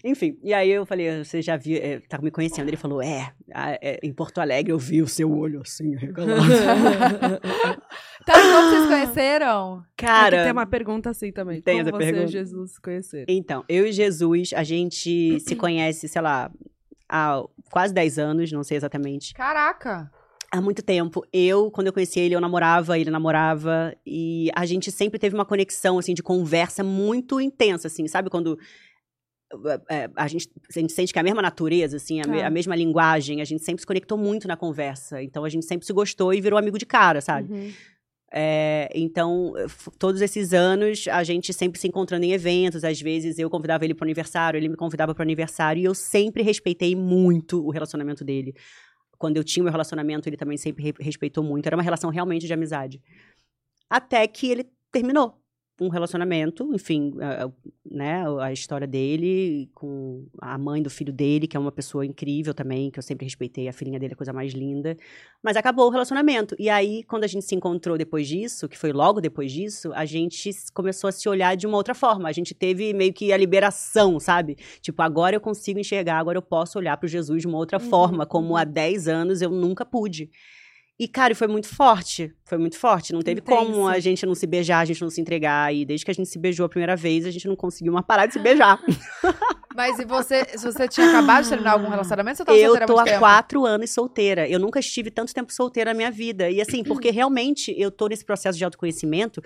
Enfim, 0.03 0.37
e 0.43 0.53
aí 0.53 0.69
eu 0.69 0.85
falei, 0.85 1.23
você 1.23 1.41
já 1.41 1.57
viu, 1.57 1.77
é, 1.77 1.99
tá 1.99 2.17
me 2.19 2.31
conhecendo? 2.31 2.67
Ele 2.67 2.77
falou, 2.77 3.01
é, 3.01 3.33
é, 3.53 3.99
em 4.03 4.13
Porto 4.13 4.39
Alegre 4.39 4.71
eu 4.71 4.79
vi 4.79 5.01
o 5.01 5.07
seu 5.07 5.31
olho 5.31 5.61
assim, 5.61 5.95
arregalado. 5.95 6.41
Tá, 8.25 8.33
e 8.39 8.51
como 8.51 8.69
vocês 8.69 8.85
conheceram? 8.85 9.83
Cara, 9.97 10.35
Aqui 10.37 10.43
tem 10.45 10.51
uma 10.51 10.65
pergunta 10.65 11.09
assim 11.09 11.31
também. 11.31 11.61
Tem 11.61 11.77
Como 11.83 11.89
essa 11.89 11.97
você 11.97 12.03
e 12.03 12.11
pergunta? 12.13 12.31
Jesus 12.31 12.71
se 12.73 12.81
conheceram? 12.81 13.25
então, 13.27 13.65
eu 13.67 13.85
e 13.87 13.91
Jesus, 13.91 14.51
a 14.55 14.63
gente 14.63 15.39
se 15.39 15.55
conhece, 15.57 16.07
sei 16.07 16.21
lá, 16.21 16.51
há 17.09 17.43
quase 17.71 17.93
10 17.93 18.19
anos, 18.19 18.51
não 18.51 18.63
sei 18.63 18.77
exatamente. 18.77 19.33
Caraca. 19.33 20.09
Há 20.51 20.61
muito 20.61 20.81
tempo. 20.81 21.25
Eu, 21.33 21.69
quando 21.69 21.87
eu 21.87 21.93
conheci 21.93 22.19
ele, 22.19 22.35
eu 22.35 22.39
namorava, 22.39 22.97
ele 22.97 23.09
namorava. 23.09 23.93
E 24.05 24.49
a 24.55 24.65
gente 24.65 24.89
sempre 24.91 25.19
teve 25.19 25.35
uma 25.35 25.43
conexão, 25.45 25.97
assim, 25.99 26.13
de 26.13 26.23
conversa 26.23 26.83
muito 26.83 27.41
intensa, 27.41 27.87
assim. 27.87 28.07
Sabe 28.07 28.29
quando 28.29 28.57
é, 29.89 30.09
a, 30.15 30.27
gente, 30.27 30.49
a 30.73 30.79
gente 30.79 30.93
sente 30.93 31.11
que 31.11 31.19
é 31.19 31.21
a 31.21 31.23
mesma 31.23 31.41
natureza, 31.41 31.97
assim, 31.97 32.21
a, 32.21 32.27
me- 32.27 32.39
É. 32.39 32.45
a 32.45 32.49
mesma 32.49 32.75
linguagem, 32.75 33.41
a 33.41 33.45
gente 33.45 33.63
sempre 33.63 33.81
se 33.81 33.87
conectou 33.87 34.17
muito 34.17 34.47
na 34.47 34.55
conversa. 34.55 35.21
Então 35.21 35.43
a 35.43 35.49
gente 35.49 35.65
sempre 35.65 35.85
se 35.85 35.91
gostou 35.93 36.33
e 36.33 36.39
virou 36.41 36.57
amigo 36.57 36.77
de 36.77 36.85
cara, 36.85 37.19
sabe? 37.21 37.51
Uhum. 37.51 37.71
É, 38.31 38.89
então, 38.93 39.53
todos 39.97 40.19
esses 40.21 40.53
anos, 40.53 41.07
a 41.07 41.23
gente 41.23 41.53
sempre 41.53 41.79
se 41.79 41.87
encontrando 41.87 42.25
em 42.25 42.31
eventos. 42.33 42.83
Às 42.83 42.99
vezes 42.99 43.39
eu 43.39 43.49
convidava 43.49 43.85
ele 43.85 43.93
para 43.93 44.05
aniversário, 44.05 44.57
ele 44.57 44.67
me 44.67 44.75
convidava 44.75 45.13
para 45.15 45.23
aniversário. 45.23 45.81
E 45.81 45.85
eu 45.85 45.93
sempre 45.95 46.43
respeitei 46.43 46.95
muito 46.95 47.65
o 47.65 47.69
relacionamento 47.69 48.23
dele. 48.25 48.53
Quando 49.17 49.37
eu 49.37 49.43
tinha 49.43 49.63
o 49.63 49.65
meu 49.65 49.71
relacionamento, 49.71 50.27
ele 50.27 50.35
também 50.37 50.57
sempre 50.57 50.83
re- 50.83 50.93
respeitou 50.99 51.43
muito. 51.43 51.65
Era 51.67 51.77
uma 51.77 51.83
relação 51.83 52.09
realmente 52.09 52.45
de 52.45 52.53
amizade. 52.53 53.01
Até 53.89 54.27
que 54.27 54.51
ele 54.51 54.65
terminou 54.91 55.41
um 55.79 55.89
relacionamento, 55.89 56.69
enfim, 56.73 57.13
a- 57.21 57.51
né, 57.89 58.23
a 58.41 58.51
história 58.53 58.87
dele 58.87 59.69
com 59.73 60.25
a 60.41 60.57
mãe 60.57 60.81
do 60.81 60.89
filho 60.89 61.11
dele, 61.11 61.47
que 61.47 61.57
é 61.57 61.59
uma 61.59 61.71
pessoa 61.71 62.05
incrível 62.05 62.53
também, 62.53 62.89
que 62.89 62.97
eu 62.99 63.03
sempre 63.03 63.25
respeitei, 63.25 63.67
a 63.67 63.73
filhinha 63.73 63.99
dele 63.99 64.13
é 64.13 64.15
a 64.15 64.17
coisa 64.17 64.31
mais 64.33 64.53
linda. 64.53 64.95
Mas 65.43 65.55
acabou 65.57 65.87
o 65.87 65.89
relacionamento. 65.89 66.55
E 66.57 66.69
aí, 66.69 67.03
quando 67.03 67.23
a 67.23 67.27
gente 67.27 67.45
se 67.45 67.53
encontrou 67.55 67.97
depois 67.97 68.27
disso, 68.27 68.67
que 68.67 68.77
foi 68.77 68.91
logo 68.91 69.21
depois 69.21 69.51
disso, 69.51 69.91
a 69.93 70.05
gente 70.05 70.49
começou 70.73 71.07
a 71.07 71.11
se 71.11 71.27
olhar 71.29 71.55
de 71.55 71.67
uma 71.67 71.77
outra 71.77 71.93
forma. 71.93 72.27
A 72.29 72.31
gente 72.31 72.53
teve 72.53 72.93
meio 72.93 73.13
que 73.13 73.31
a 73.31 73.37
liberação, 73.37 74.19
sabe? 74.19 74.57
Tipo, 74.81 75.01
agora 75.01 75.35
eu 75.35 75.41
consigo 75.41 75.79
enxergar, 75.79 76.17
agora 76.19 76.37
eu 76.37 76.41
posso 76.41 76.79
olhar 76.79 76.97
pro 76.97 77.07
Jesus 77.07 77.41
de 77.41 77.47
uma 77.47 77.57
outra 77.57 77.79
Uhum, 77.79 77.89
forma, 77.89 78.25
como 78.25 78.49
uhum. 78.49 78.55
há 78.55 78.63
10 78.63 79.07
anos 79.07 79.41
eu 79.41 79.49
nunca 79.51 79.85
pude. 79.85 80.29
E, 80.97 81.09
cara, 81.09 81.35
foi 81.35 81.47
muito 81.47 81.67
forte. 81.67 82.33
Foi 82.45 82.57
muito 82.57 82.77
forte. 82.79 83.11
Não 83.11 83.21
teve 83.21 83.41
como 83.41 83.85
a 83.85 83.99
gente 83.99 84.25
não 84.25 84.33
se 84.33 84.47
beijar, 84.47 84.79
a 84.79 84.85
gente 84.85 85.01
não 85.01 85.09
se 85.09 85.19
entregar. 85.19 85.73
E 85.75 85.85
desde 85.85 86.05
que 86.05 86.11
a 86.11 86.13
gente 86.13 86.29
se 86.29 86.39
beijou 86.39 86.65
a 86.65 86.69
primeira 86.69 86.95
vez, 86.95 87.25
a 87.25 87.31
gente 87.31 87.47
não 87.47 87.55
conseguiu 87.55 87.91
mais 87.91 88.05
parar 88.05 88.27
de 88.27 88.33
se 88.33 88.39
beijar. 88.39 88.79
Mas 89.75 89.99
e 89.99 90.05
você, 90.05 90.45
se 90.57 90.63
você 90.71 90.87
tinha 90.87 91.09
acabado 91.09 91.43
de 91.43 91.49
terminar 91.49 91.73
algum 91.73 91.89
relacionamento, 91.89 92.37
você 92.37 92.45
tava 92.45 92.57
Eu 92.57 92.85
tô 92.85 92.97
há 92.97 93.03
tempo? 93.03 93.19
quatro 93.19 93.65
anos 93.65 93.89
solteira. 93.91 94.47
Eu 94.47 94.57
nunca 94.57 94.79
estive 94.79 95.11
tanto 95.11 95.33
tempo 95.33 95.51
solteira 95.51 95.91
na 95.91 95.97
minha 95.97 96.09
vida. 96.11 96.49
E 96.49 96.61
assim, 96.61 96.81
porque 96.81 97.11
realmente 97.11 97.75
eu 97.77 97.91
tô 97.91 98.07
nesse 98.07 98.23
processo 98.23 98.57
de 98.57 98.63
autoconhecimento. 98.63 99.41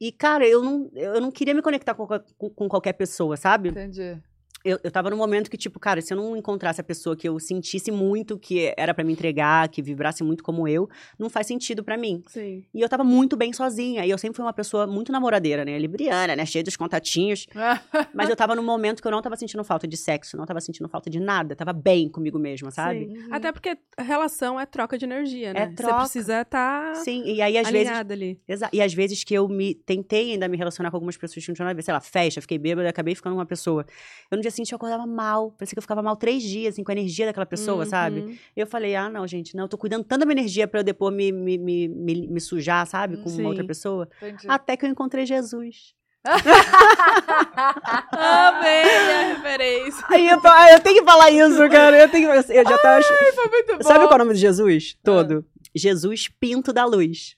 E, 0.00 0.10
cara, 0.10 0.44
eu 0.48 0.62
não, 0.64 0.90
eu 0.94 1.20
não 1.20 1.30
queria 1.30 1.54
me 1.54 1.62
conectar 1.62 1.94
com, 1.94 2.06
com- 2.08 2.50
com 2.50 2.68
qualquer 2.68 2.94
pessoa, 2.94 3.36
sabe? 3.36 3.68
Entendi. 3.68 4.18
Eu, 4.64 4.78
eu 4.82 4.90
tava 4.90 5.10
num 5.10 5.16
momento 5.16 5.50
que, 5.50 5.56
tipo, 5.56 5.78
cara, 5.78 6.00
se 6.00 6.12
eu 6.12 6.16
não 6.16 6.36
encontrasse 6.36 6.80
a 6.80 6.84
pessoa 6.84 7.16
que 7.16 7.28
eu 7.28 7.38
sentisse 7.38 7.90
muito 7.90 8.38
que 8.38 8.72
era 8.76 8.92
pra 8.92 9.04
me 9.04 9.12
entregar, 9.12 9.68
que 9.68 9.80
vibrasse 9.80 10.22
muito 10.24 10.42
como 10.42 10.66
eu, 10.66 10.88
não 11.18 11.30
faz 11.30 11.46
sentido 11.46 11.84
pra 11.84 11.96
mim. 11.96 12.22
Sim. 12.26 12.64
E 12.74 12.80
eu 12.80 12.88
tava 12.88 13.04
muito 13.04 13.36
bem 13.36 13.52
sozinha. 13.52 14.04
E 14.04 14.10
eu 14.10 14.18
sempre 14.18 14.36
fui 14.36 14.44
uma 14.44 14.52
pessoa 14.52 14.86
muito 14.86 15.12
namoradeira, 15.12 15.64
né? 15.64 15.78
Libriana, 15.78 16.34
né? 16.34 16.44
Cheia 16.44 16.64
dos 16.64 16.76
contatinhos. 16.76 17.46
Mas 18.14 18.28
eu 18.28 18.36
tava 18.36 18.54
num 18.54 18.62
momento 18.62 19.00
que 19.00 19.06
eu 19.06 19.12
não 19.12 19.22
tava 19.22 19.36
sentindo 19.36 19.62
falta 19.62 19.86
de 19.86 19.96
sexo, 19.96 20.36
não 20.36 20.44
tava 20.44 20.60
sentindo 20.60 20.88
falta 20.88 21.08
de 21.08 21.20
nada. 21.20 21.54
Tava 21.54 21.72
bem 21.72 22.08
comigo 22.08 22.38
mesma, 22.38 22.70
sabe? 22.70 23.06
Sim. 23.06 23.18
Uhum. 23.18 23.28
Até 23.30 23.52
porque 23.52 23.78
relação 23.98 24.58
é 24.58 24.66
troca 24.66 24.98
de 24.98 25.04
energia, 25.04 25.52
né? 25.52 25.62
É 25.62 25.66
troca. 25.66 26.06
Você 26.06 26.18
precisa 26.18 26.40
estar 26.42 26.94
Sim, 26.96 27.24
e 27.24 27.40
aí 27.40 27.56
às 27.56 27.70
vezes. 27.70 27.92
ali. 27.92 28.40
E 28.72 28.82
às 28.82 28.92
vezes 28.92 29.24
que 29.24 29.34
eu 29.34 29.48
me 29.48 29.74
tentei 29.74 30.32
ainda 30.32 30.48
me 30.48 30.56
relacionar 30.56 30.90
com 30.90 30.96
algumas 30.96 31.16
pessoas 31.16 31.44
que 31.44 31.50
não 31.50 31.54
tinham 31.54 31.66
nada 31.66 31.74
a 31.74 31.76
ver, 31.76 31.82
sei 31.82 31.94
lá, 31.94 32.00
festa, 32.00 32.40
fiquei 32.40 32.58
bêbada, 32.58 32.88
acabei 32.88 33.14
ficando 33.14 33.34
com 33.34 33.40
uma 33.40 33.46
pessoa. 33.46 33.86
Eu 34.30 34.36
no 34.36 34.42
dia 34.48 34.56
seguinte 34.56 34.72
eu 34.72 34.76
acordava 34.76 35.06
mal, 35.06 35.52
parecia 35.52 35.74
que 35.74 35.78
eu 35.78 35.82
ficava 35.82 36.02
mal 36.02 36.16
três 36.16 36.42
dias, 36.42 36.74
assim, 36.74 36.82
com 36.82 36.90
a 36.90 36.94
energia 36.94 37.26
daquela 37.26 37.46
pessoa, 37.46 37.86
sabe? 37.86 38.20
Uhum. 38.20 38.36
Eu 38.56 38.66
falei, 38.66 38.94
ah, 38.96 39.08
não, 39.08 39.26
gente, 39.26 39.56
não, 39.56 39.64
eu 39.64 39.68
tô 39.68 39.78
cuidando 39.78 40.04
tanto 40.04 40.20
da 40.20 40.26
minha 40.26 40.40
energia 40.40 40.66
pra 40.66 40.80
eu 40.80 40.84
depois 40.84 41.14
me, 41.14 41.30
me, 41.30 41.58
me, 41.58 41.88
me, 41.88 42.26
me 42.28 42.40
sujar, 42.40 42.86
sabe, 42.86 43.18
com 43.18 43.28
Sim. 43.28 43.40
uma 43.40 43.50
outra 43.50 43.64
pessoa. 43.64 44.08
Entendi. 44.20 44.46
Até 44.48 44.76
que 44.76 44.84
eu 44.84 44.90
encontrei 44.90 45.24
Jesus. 45.24 45.94
Amei 48.12 48.82
a 48.82 49.34
referência. 49.34 50.04
Aí 50.08 50.28
eu, 50.28 50.40
ah, 50.44 50.72
eu 50.72 50.80
tenho 50.80 50.98
que 50.98 51.04
falar 51.04 51.30
isso, 51.30 51.56
cara. 51.70 51.96
Eu 51.96 52.08
tenho 52.08 52.28
que. 52.28 52.52
Eu 52.52 52.68
já 52.68 52.78
tava. 52.78 53.02
Foi 53.02 53.48
muito 53.48 53.76
bom. 53.76 53.82
Sabe 53.82 54.00
qual 54.00 54.12
é 54.12 54.14
o 54.16 54.18
nome 54.18 54.34
de 54.34 54.40
Jesus? 54.40 54.96
Todo. 55.02 55.44
Jesus 55.74 56.28
Pinto 56.28 56.72
da 56.72 56.84
Luz. 56.84 57.36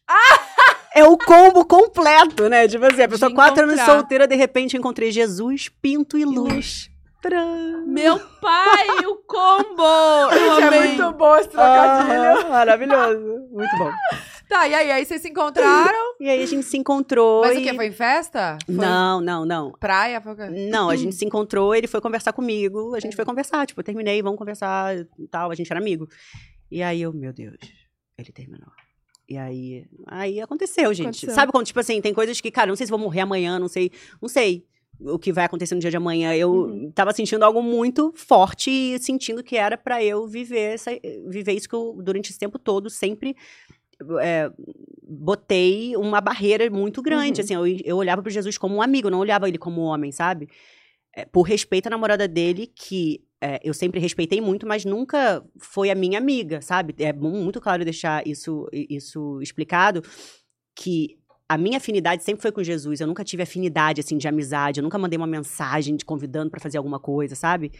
É 0.94 1.04
o 1.04 1.16
combo 1.16 1.64
completo, 1.64 2.48
né? 2.48 2.66
Tipo 2.66 2.84
assim, 2.84 3.02
a 3.02 3.08
pessoa 3.08 3.28
De 3.28 3.34
quatro 3.34 3.62
anos 3.62 3.80
solteira, 3.80 4.26
de 4.26 4.34
repente 4.34 4.74
eu 4.74 4.78
encontrei 4.80 5.10
Jesus, 5.12 5.68
Pinto 5.80 6.18
e 6.18 6.24
Luz. 6.24 6.90
Tcharam! 7.20 7.86
Meu 7.86 8.18
pai, 8.40 9.04
o 9.06 9.16
combo! 9.16 10.30
Gente, 10.32 10.74
é 10.74 10.86
muito 10.86 11.12
bom 11.18 11.36
esse 11.36 11.48
trocadilho. 11.48 12.14
Aham, 12.14 12.48
maravilhoso. 12.48 13.48
Muito 13.50 13.76
bom. 13.76 13.90
Tá, 14.48 14.66
e 14.66 14.74
aí? 14.74 14.90
Aí 14.90 15.04
vocês 15.04 15.20
se 15.20 15.28
encontraram? 15.28 16.16
E 16.18 16.28
aí 16.28 16.42
a 16.42 16.46
gente 16.46 16.64
se 16.64 16.76
encontrou. 16.76 17.42
Mas 17.42 17.56
o 17.56 17.60
e... 17.60 17.64
que? 17.64 17.74
Foi 17.74 17.86
em 17.86 17.92
festa? 17.92 18.58
Foi 18.64 18.74
Não, 18.74 19.20
não, 19.20 19.44
não. 19.44 19.72
Praia? 19.72 20.20
Foi 20.20 20.32
o 20.32 20.36
quê? 20.36 20.48
Não, 20.70 20.88
a 20.88 20.96
gente 20.96 21.14
se 21.14 21.24
encontrou, 21.24 21.74
ele 21.74 21.86
foi 21.86 22.00
conversar 22.00 22.32
comigo, 22.32 22.94
a 22.94 23.00
gente 23.00 23.14
foi 23.14 23.24
conversar, 23.24 23.66
tipo, 23.66 23.80
eu 23.80 23.84
terminei, 23.84 24.22
vamos 24.22 24.38
conversar 24.38 24.96
e 24.96 25.28
tal, 25.30 25.50
a 25.50 25.54
gente 25.54 25.70
era 25.70 25.78
amigo. 25.78 26.08
E 26.70 26.82
aí 26.82 27.02
eu, 27.02 27.12
meu 27.12 27.32
Deus, 27.32 27.58
ele 28.18 28.32
terminou. 28.32 28.70
E 29.28 29.36
aí, 29.36 29.84
aí 30.08 30.40
aconteceu, 30.40 30.92
gente. 30.92 31.24
Aconteceu. 31.24 31.34
Sabe 31.34 31.52
quando, 31.52 31.66
tipo 31.66 31.78
assim, 31.78 32.00
tem 32.00 32.12
coisas 32.12 32.40
que, 32.40 32.50
cara, 32.50 32.68
não 32.68 32.76
sei 32.76 32.86
se 32.86 32.90
vou 32.90 32.98
morrer 32.98 33.20
amanhã, 33.20 33.58
não 33.58 33.68
sei, 33.68 33.92
não 34.20 34.28
sei 34.28 34.66
o 35.02 35.18
que 35.18 35.32
vai 35.32 35.44
acontecer 35.44 35.74
no 35.74 35.80
dia 35.80 35.90
de 35.90 35.96
amanhã. 35.96 36.34
Eu 36.34 36.52
Uhum. 36.52 36.92
tava 36.92 37.12
sentindo 37.12 37.42
algo 37.44 37.62
muito 37.62 38.12
forte 38.14 38.70
e 38.70 38.98
sentindo 38.98 39.42
que 39.42 39.56
era 39.56 39.76
pra 39.78 40.02
eu 40.04 40.26
viver 40.26 40.74
essa, 40.74 40.90
viver 41.28 41.52
isso 41.52 41.68
que 41.68 41.74
eu, 41.74 41.98
durante 42.02 42.30
esse 42.30 42.38
tempo 42.38 42.58
todo, 42.58 42.90
sempre 42.90 43.34
é, 44.22 44.50
botei 45.02 45.96
uma 45.96 46.20
barreira 46.20 46.70
muito 46.70 47.02
grande, 47.02 47.40
Uhum. 47.40 47.44
assim, 47.44 47.54
eu, 47.54 47.66
eu 47.84 47.96
olhava 47.96 48.22
pro 48.22 48.30
Jesus 48.30 48.56
como 48.56 48.76
um 48.76 48.82
amigo, 48.82 49.10
não 49.10 49.18
olhava 49.18 49.48
ele 49.48 49.58
como 49.58 49.80
um 49.82 49.84
homem, 49.84 50.10
sabe? 50.12 50.48
É, 51.14 51.24
por 51.24 51.42
respeito 51.42 51.86
à 51.88 51.90
namorada 51.90 52.26
dele, 52.28 52.66
que 52.66 53.22
é, 53.42 53.58
eu 53.64 53.74
sempre 53.74 53.98
respeitei 54.00 54.40
muito, 54.40 54.66
mas 54.66 54.84
nunca 54.84 55.44
foi 55.58 55.90
a 55.90 55.94
minha 55.94 56.18
amiga, 56.18 56.60
sabe? 56.62 56.94
É 56.98 57.12
mu- 57.12 57.30
muito 57.42 57.60
claro 57.60 57.84
deixar 57.84 58.26
isso, 58.26 58.68
isso 58.72 59.40
explicado, 59.42 60.02
que 60.74 61.18
a 61.50 61.58
minha 61.58 61.78
afinidade 61.78 62.22
sempre 62.22 62.42
foi 62.42 62.52
com 62.52 62.62
Jesus, 62.62 63.00
eu 63.00 63.08
nunca 63.08 63.24
tive 63.24 63.42
afinidade, 63.42 64.00
assim, 64.00 64.16
de 64.16 64.28
amizade, 64.28 64.78
eu 64.78 64.84
nunca 64.84 64.96
mandei 64.96 65.16
uma 65.16 65.26
mensagem 65.26 65.96
de 65.96 66.04
convidando 66.04 66.48
pra 66.48 66.60
fazer 66.60 66.78
alguma 66.78 67.00
coisa, 67.00 67.34
sabe? 67.34 67.72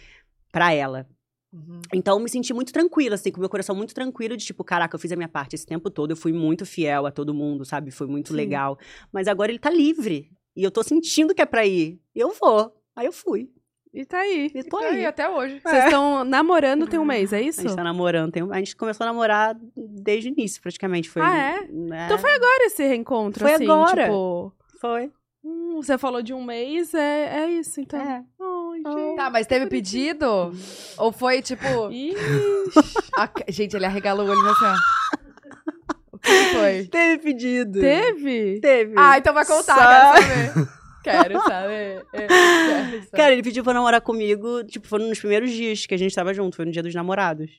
Pra 0.51 0.73
ela. 0.73 1.07
Uhum. 1.53 1.81
Então, 1.95 2.19
eu 2.19 2.21
me 2.25 2.29
senti 2.29 2.53
muito 2.53 2.73
tranquila, 2.73 3.15
assim, 3.15 3.31
com 3.31 3.37
o 3.37 3.41
meu 3.41 3.49
coração 3.49 3.77
muito 3.77 3.95
tranquilo, 3.95 4.37
de 4.37 4.45
tipo, 4.45 4.65
caraca, 4.65 4.97
eu 4.97 4.99
fiz 4.99 5.13
a 5.13 5.17
minha 5.17 5.29
parte 5.29 5.55
esse 5.55 5.65
tempo 5.65 5.89
todo, 5.89 6.11
eu 6.11 6.17
fui 6.17 6.33
muito 6.33 6.67
fiel 6.67 7.07
a 7.07 7.13
todo 7.13 7.33
mundo, 7.33 7.65
sabe? 7.65 7.93
Foi 7.93 8.09
muito 8.09 8.31
Sim. 8.31 8.35
legal. 8.35 8.77
Mas 9.13 9.29
agora 9.29 9.53
ele 9.53 9.61
tá 9.61 9.71
livre. 9.71 10.33
E 10.57 10.65
eu 10.65 10.71
tô 10.73 10.83
sentindo 10.83 11.33
que 11.33 11.41
é 11.41 11.47
pra 11.47 11.65
ir. 11.65 12.01
Eu 12.13 12.35
vou. 12.35 12.75
Aí 12.97 13.07
eu 13.07 13.13
fui. 13.13 13.49
E 13.93 14.05
tá 14.05 14.19
aí. 14.19 14.51
E 14.55 14.63
tô 14.63 14.79
Tá 14.79 14.87
aí 14.87 14.97
aí. 14.99 15.07
até 15.07 15.29
hoje. 15.29 15.61
Vocês 15.61 15.85
estão 15.85 16.25
namorando 16.25 16.87
tem 16.87 16.99
um 17.01 17.05
mês, 17.05 17.33
é 17.33 17.39
A 17.39 17.41
isso? 17.43 17.63
gente 17.63 17.75
tá 17.75 17.83
namorando. 17.83 18.31
Tem... 18.31 18.43
A 18.51 18.57
gente 18.59 18.77
começou 18.77 19.05
a 19.05 19.09
namorar 19.09 19.57
desde 19.77 20.29
o 20.29 20.33
início, 20.33 20.63
praticamente. 20.63 21.11
Foi, 21.11 21.21
Ah, 21.23 21.37
é? 21.37 21.67
né? 21.69 22.07
Então 22.07 22.19
foi 22.19 22.33
agora 22.33 22.65
esse 22.67 22.87
reencontro, 22.87 23.41
Foi 23.43 23.55
assim, 23.55 23.65
agora. 23.65 24.05
tipo... 24.05 24.53
Foi. 24.81 25.11
hum, 25.45 25.81
você 25.83 25.99
falou 25.99 26.23
de 26.23 26.33
um 26.33 26.45
mês, 26.45 26.95
é, 26.95 27.41
é 27.43 27.51
isso, 27.51 27.81
então. 27.81 28.01
É. 28.01 28.23
Ai, 28.41 28.95
gente. 28.95 29.17
Tá, 29.17 29.29
mas 29.29 29.47
teve 29.49 29.67
pedido? 29.67 30.53
Ou 30.97 31.11
foi 31.13 31.43
tipo. 31.43 31.65
A- 33.19 33.29
Gente, 33.49 33.75
ele 33.77 33.85
arregalou 33.87 34.27
o 34.27 34.31
olho 34.31 34.49
assim, 34.51 34.65
ó. 34.65 34.77
O 36.13 36.19
que 36.19 36.31
que 36.31 36.55
foi? 36.55 36.85
Teve 36.91 37.23
pedido. 37.23 37.81
teve? 37.81 38.61
Teve. 38.61 38.95
Ah, 38.97 39.19
então 39.19 39.35
vai 39.35 39.45
contar, 39.45 39.75
Só- 39.75 40.23
quero 40.23 40.55
saber. 40.55 40.80
Quero 41.03 41.41
saber. 41.43 42.05
É, 42.13 42.27
quero 42.27 42.93
saber. 43.05 43.11
Cara, 43.13 43.33
ele 43.33 43.43
pediu 43.43 43.65
pra 43.65 43.73
namorar 43.75 44.01
comigo, 44.01 44.63
tipo, 44.65 44.87
foram 44.87 45.09
nos 45.09 45.19
primeiros 45.19 45.51
dias 45.51 45.87
que 45.87 45.95
a 45.95 45.99
gente 45.99 46.15
tava 46.15 46.33
junto. 46.35 46.57
Foi 46.57 46.65
no 46.65 46.73
dia 46.73 46.83
dos 46.83 46.95
namorados. 46.95 47.51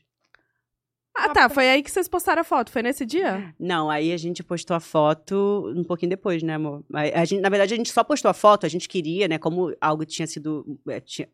Ah, 1.14 1.28
tá, 1.30 1.50
foi 1.50 1.70
aí 1.70 1.84
que 1.84 1.92
vocês 1.92 2.08
postaram 2.08 2.40
a 2.42 2.44
foto, 2.44 2.72
foi 2.72 2.82
nesse 2.82 3.06
dia? 3.06 3.54
Não, 3.60 3.90
aí 3.90 4.14
a 4.14 4.18
gente 4.18 4.42
postou 4.42 4.76
a 4.76 4.80
foto 4.80 5.72
um 5.76 5.84
pouquinho 5.84 6.10
depois, 6.10 6.42
né, 6.42 6.54
amor? 6.54 6.86
A 6.94 7.26
gente, 7.26 7.42
na 7.42 7.50
verdade, 7.50 7.74
a 7.74 7.78
gente 7.78 7.92
só 7.92 8.02
postou 8.02 8.30
a 8.32 8.34
foto, 8.34 8.66
a 8.66 8.70
gente 8.70 8.88
queria, 8.88 9.28
né, 9.28 9.38
como 9.38 9.76
algo 9.82 10.06
tinha 10.06 10.26
sido. 10.26 10.80
é, 10.88 11.02
tinha- 11.02 11.28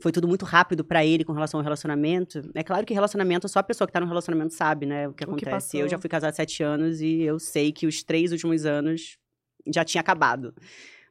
foi 0.00 0.12
tudo 0.12 0.28
muito 0.28 0.44
rápido 0.44 0.84
pra 0.84 1.04
ele 1.04 1.24
com 1.24 1.32
relação 1.32 1.58
ao 1.58 1.64
relacionamento. 1.64 2.48
É 2.54 2.62
claro 2.62 2.86
que 2.86 2.94
relacionamento, 2.94 3.48
só 3.48 3.58
a 3.58 3.62
pessoa 3.64 3.88
que 3.88 3.92
tá 3.92 3.98
no 3.98 4.06
relacionamento 4.06 4.54
sabe, 4.54 4.86
né, 4.86 5.08
o 5.08 5.12
que 5.12 5.24
O 5.24 5.34
que 5.34 5.44
acontece. 5.48 5.76
eu 5.78 5.88
já 5.88 5.98
fui 5.98 6.08
casada 6.08 6.30
há 6.30 6.32
sete 6.34 6.62
anos 6.62 7.00
e 7.00 7.20
eu 7.22 7.40
sei 7.40 7.72
que 7.72 7.88
os 7.88 8.04
três 8.04 8.30
últimos 8.30 8.64
anos 8.64 9.18
já 9.66 9.84
tinha 9.84 10.00
acabado. 10.00 10.54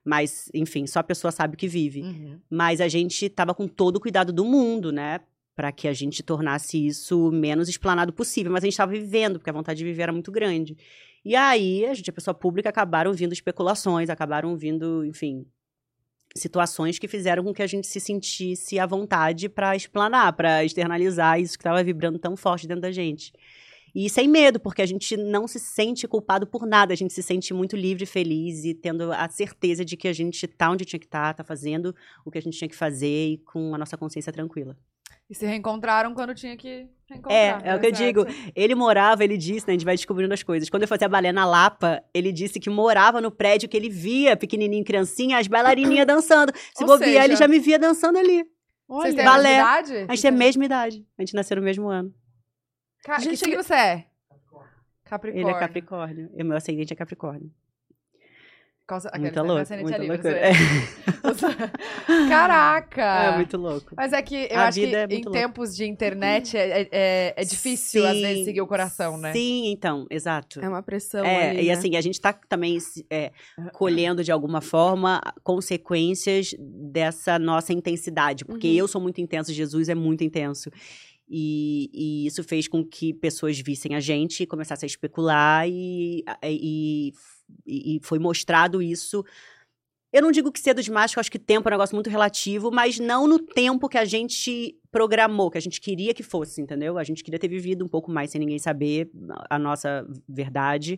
Mas, 0.07 0.49
enfim, 0.53 0.87
só 0.87 0.99
a 0.99 1.03
pessoa 1.03 1.33
sabe 1.33 1.55
o 1.55 1.57
que 1.57 1.67
vive. 1.67 2.01
Uhum. 2.01 2.39
Mas 2.49 2.79
a 2.79 2.87
gente 2.87 3.27
tava 3.27 3.53
com 3.53 3.67
todo 3.67 3.97
o 3.97 3.99
cuidado 3.99 4.31
do 4.31 4.45
mundo, 4.45 4.89
né? 4.89 5.19
Pra 5.53 5.69
que 5.69 5.85
a 5.85 5.91
gente 5.91 6.23
tornasse 6.23 6.87
isso 6.87 7.29
menos 7.29 7.67
explanado 7.67 8.13
possível. 8.13 8.49
Mas 8.49 8.63
a 8.63 8.67
gente 8.67 8.77
tava 8.77 8.93
vivendo, 8.93 9.37
porque 9.37 9.49
a 9.49 9.53
vontade 9.53 9.79
de 9.79 9.83
viver 9.83 10.03
era 10.03 10.13
muito 10.13 10.31
grande. 10.31 10.77
E 11.25 11.35
aí, 11.35 11.85
a 11.85 11.93
gente, 11.93 12.09
a 12.09 12.13
pessoa 12.13 12.33
pública, 12.33 12.69
acabaram 12.69 13.11
vindo 13.11 13.33
especulações, 13.33 14.09
acabaram 14.09 14.55
vindo, 14.55 15.03
enfim, 15.03 15.45
situações 16.33 16.97
que 16.97 17.07
fizeram 17.09 17.43
com 17.43 17.53
que 17.53 17.61
a 17.61 17.67
gente 17.67 17.85
se 17.85 17.99
sentisse 17.99 18.79
à 18.79 18.85
vontade 18.85 19.49
pra 19.49 19.75
explanar, 19.75 20.31
pra 20.31 20.63
externalizar 20.63 21.37
isso 21.37 21.57
que 21.57 21.65
tava 21.65 21.83
vibrando 21.83 22.17
tão 22.17 22.37
forte 22.37 22.65
dentro 22.65 22.83
da 22.83 22.91
gente. 22.91 23.33
E 23.95 24.09
sem 24.09 24.27
medo, 24.27 24.59
porque 24.59 24.81
a 24.81 24.85
gente 24.85 25.15
não 25.17 25.47
se 25.47 25.59
sente 25.59 26.07
culpado 26.07 26.45
por 26.45 26.65
nada, 26.65 26.93
a 26.93 26.97
gente 26.97 27.13
se 27.13 27.23
sente 27.23 27.53
muito 27.53 27.75
livre, 27.75 28.05
feliz 28.05 28.63
e 28.65 28.73
tendo 28.73 29.11
a 29.11 29.27
certeza 29.29 29.83
de 29.83 29.97
que 29.97 30.07
a 30.07 30.13
gente 30.13 30.47
tá 30.47 30.69
onde 30.69 30.85
tinha 30.85 30.99
que 30.99 31.05
estar, 31.05 31.33
tá, 31.33 31.35
tá 31.35 31.43
fazendo 31.43 31.95
o 32.25 32.31
que 32.31 32.37
a 32.37 32.41
gente 32.41 32.57
tinha 32.57 32.67
que 32.69 32.75
fazer 32.75 33.29
e 33.33 33.37
com 33.39 33.73
a 33.73 33.77
nossa 33.77 33.97
consciência 33.97 34.31
tranquila. 34.31 34.77
E 35.29 35.35
se 35.35 35.45
reencontraram 35.45 36.13
quando 36.13 36.33
tinha 36.33 36.55
que 36.55 36.69
É, 36.69 36.87
reencontrar. 37.09 37.61
é 37.67 37.75
o 37.75 37.79
que 37.81 37.87
eu 37.87 37.91
digo. 37.91 38.25
Ele 38.55 38.73
morava, 38.75 39.23
ele 39.25 39.35
disse, 39.37 39.67
né? 39.67 39.71
A 39.73 39.75
gente 39.77 39.83
vai 39.83 39.95
descobrindo 39.95 40.33
as 40.33 40.41
coisas. 40.41 40.69
Quando 40.69 40.83
eu 40.83 40.87
fazia 40.87 41.09
balé 41.09 41.33
na 41.33 41.45
Lapa, 41.45 42.01
ele 42.13 42.31
disse 42.31 42.61
que 42.61 42.69
morava 42.69 43.19
no 43.19 43.29
prédio 43.29 43.67
que 43.67 43.75
ele 43.75 43.89
via, 43.89 44.37
pequenininho, 44.37 44.85
criancinha, 44.85 45.37
as 45.37 45.47
bailarininhas 45.47 46.05
dançando. 46.07 46.53
Se 46.73 46.81
Ou 46.83 46.87
bobear, 46.87 47.09
seja- 47.11 47.25
ele 47.25 47.35
já 47.35 47.47
me 47.47 47.59
via 47.59 47.77
dançando 47.77 48.17
ali. 48.17 48.45
Vocês 48.87 49.15
têm 49.15 49.25
balé. 49.25 49.59
a 49.59 49.63
mesma 49.65 49.79
idade? 49.81 50.05
A 50.09 50.15
gente 50.15 50.21
tem 50.21 50.29
a 50.29 50.33
mesma 50.37 50.65
idade. 50.65 51.05
A 51.17 51.21
gente 51.21 51.35
nasceu 51.35 51.57
no 51.57 51.63
mesmo 51.63 51.89
ano. 51.89 52.13
Ca- 53.03 53.19
Gente, 53.19 53.31
que 53.31 53.37
signo 53.37 53.63
você 53.63 53.73
é? 53.73 54.05
Capricórnio. 55.05 55.47
Ele 55.49 55.55
é 55.55 55.59
Capricórnio. 55.59 56.29
E 56.35 56.43
o 56.43 56.45
meu 56.45 56.57
ascendente 56.57 56.91
é 56.91 56.95
Capricórnio. 56.95 57.51
Né? 58.89 59.31
Meu 59.33 59.43
louco. 59.43 59.61
ascendente 59.61 59.93
é 59.93 59.97
louco. 59.97 60.23
você- 60.23 61.51
Caraca! 62.29 63.01
É 63.03 63.35
muito 63.35 63.57
louco. 63.57 63.93
Mas 63.97 64.13
é 64.13 64.21
que 64.21 64.47
eu 64.49 64.57
A 64.57 64.67
acho 64.67 64.79
que 64.79 64.95
é 64.95 65.05
em 65.09 65.15
louca. 65.23 65.31
tempos 65.31 65.75
de 65.75 65.85
internet 65.85 66.55
é, 66.57 66.81
é- 66.83 66.89
é- 66.91 67.33
é 67.35 67.43
difícil, 67.43 68.05
às 68.05 68.15
Sim, 68.15 68.21
vezes, 68.21 68.45
seguir 68.45 68.61
o 68.61 68.67
coração, 68.67 69.17
né? 69.17 69.33
Sim, 69.33 69.67
então, 69.71 70.07
exato. 70.09 70.61
É 70.61 70.69
uma 70.69 70.81
pressão 70.81 71.25
É, 71.25 71.49
ali, 71.49 71.63
e 71.63 71.67
né? 71.67 71.73
assim, 71.73 71.95
a 71.97 72.01
gente 72.01 72.19
tá 72.21 72.31
também 72.31 72.77
é, 73.09 73.31
colhendo 73.73 74.23
de 74.23 74.31
alguma 74.31 74.61
forma 74.61 75.21
consequências 75.43 76.55
dessa 76.57 77.37
nossa 77.37 77.73
intensidade. 77.73 78.45
Porque 78.45 78.67
Uhum. 78.69 78.73
eu 78.75 78.87
sou 78.87 79.01
muito 79.01 79.19
intenso, 79.19 79.51
Jesus 79.53 79.89
é 79.89 79.95
muito 79.95 80.23
intenso. 80.23 80.71
E, 81.29 81.89
e 81.93 82.27
isso 82.27 82.43
fez 82.43 82.67
com 82.67 82.85
que 82.85 83.13
pessoas 83.13 83.59
vissem 83.59 83.95
a 83.95 83.99
gente 83.99 84.43
e 84.43 84.47
começassem 84.47 84.85
a 84.87 84.89
especular, 84.89 85.67
e, 85.67 86.23
e, 86.43 87.11
e- 87.65 87.99
foi 88.03 88.19
mostrado 88.19 88.81
isso. 88.81 89.23
Eu 90.11 90.21
não 90.21 90.31
digo 90.31 90.51
que 90.51 90.59
cedo 90.59 90.81
demais, 90.81 91.11
porque 91.11 91.19
eu 91.19 91.21
acho 91.21 91.31
que 91.31 91.37
tempo 91.37 91.67
é 91.67 91.69
um 91.69 91.75
negócio 91.75 91.95
muito 91.95 92.09
relativo, 92.09 92.71
mas 92.71 92.97
não 92.97 93.27
no 93.27 93.37
tempo 93.39 93.89
que 93.89 93.97
a 93.97 94.05
gente 94.05 94.75
programou, 94.89 95.51
que 95.51 95.57
a 95.57 95.61
gente 95.61 95.81
queria 95.81 96.13
que 96.13 96.23
fosse, 96.23 96.61
entendeu? 96.61 96.97
A 96.97 97.03
gente 97.03 97.23
queria 97.23 97.37
ter 97.39 97.49
vivido 97.49 97.83
um 97.83 97.89
pouco 97.89 98.09
mais 98.09 98.31
sem 98.31 98.39
ninguém 98.39 98.57
saber 98.57 99.11
a 99.49 99.59
nossa 99.59 100.07
verdade. 100.27 100.97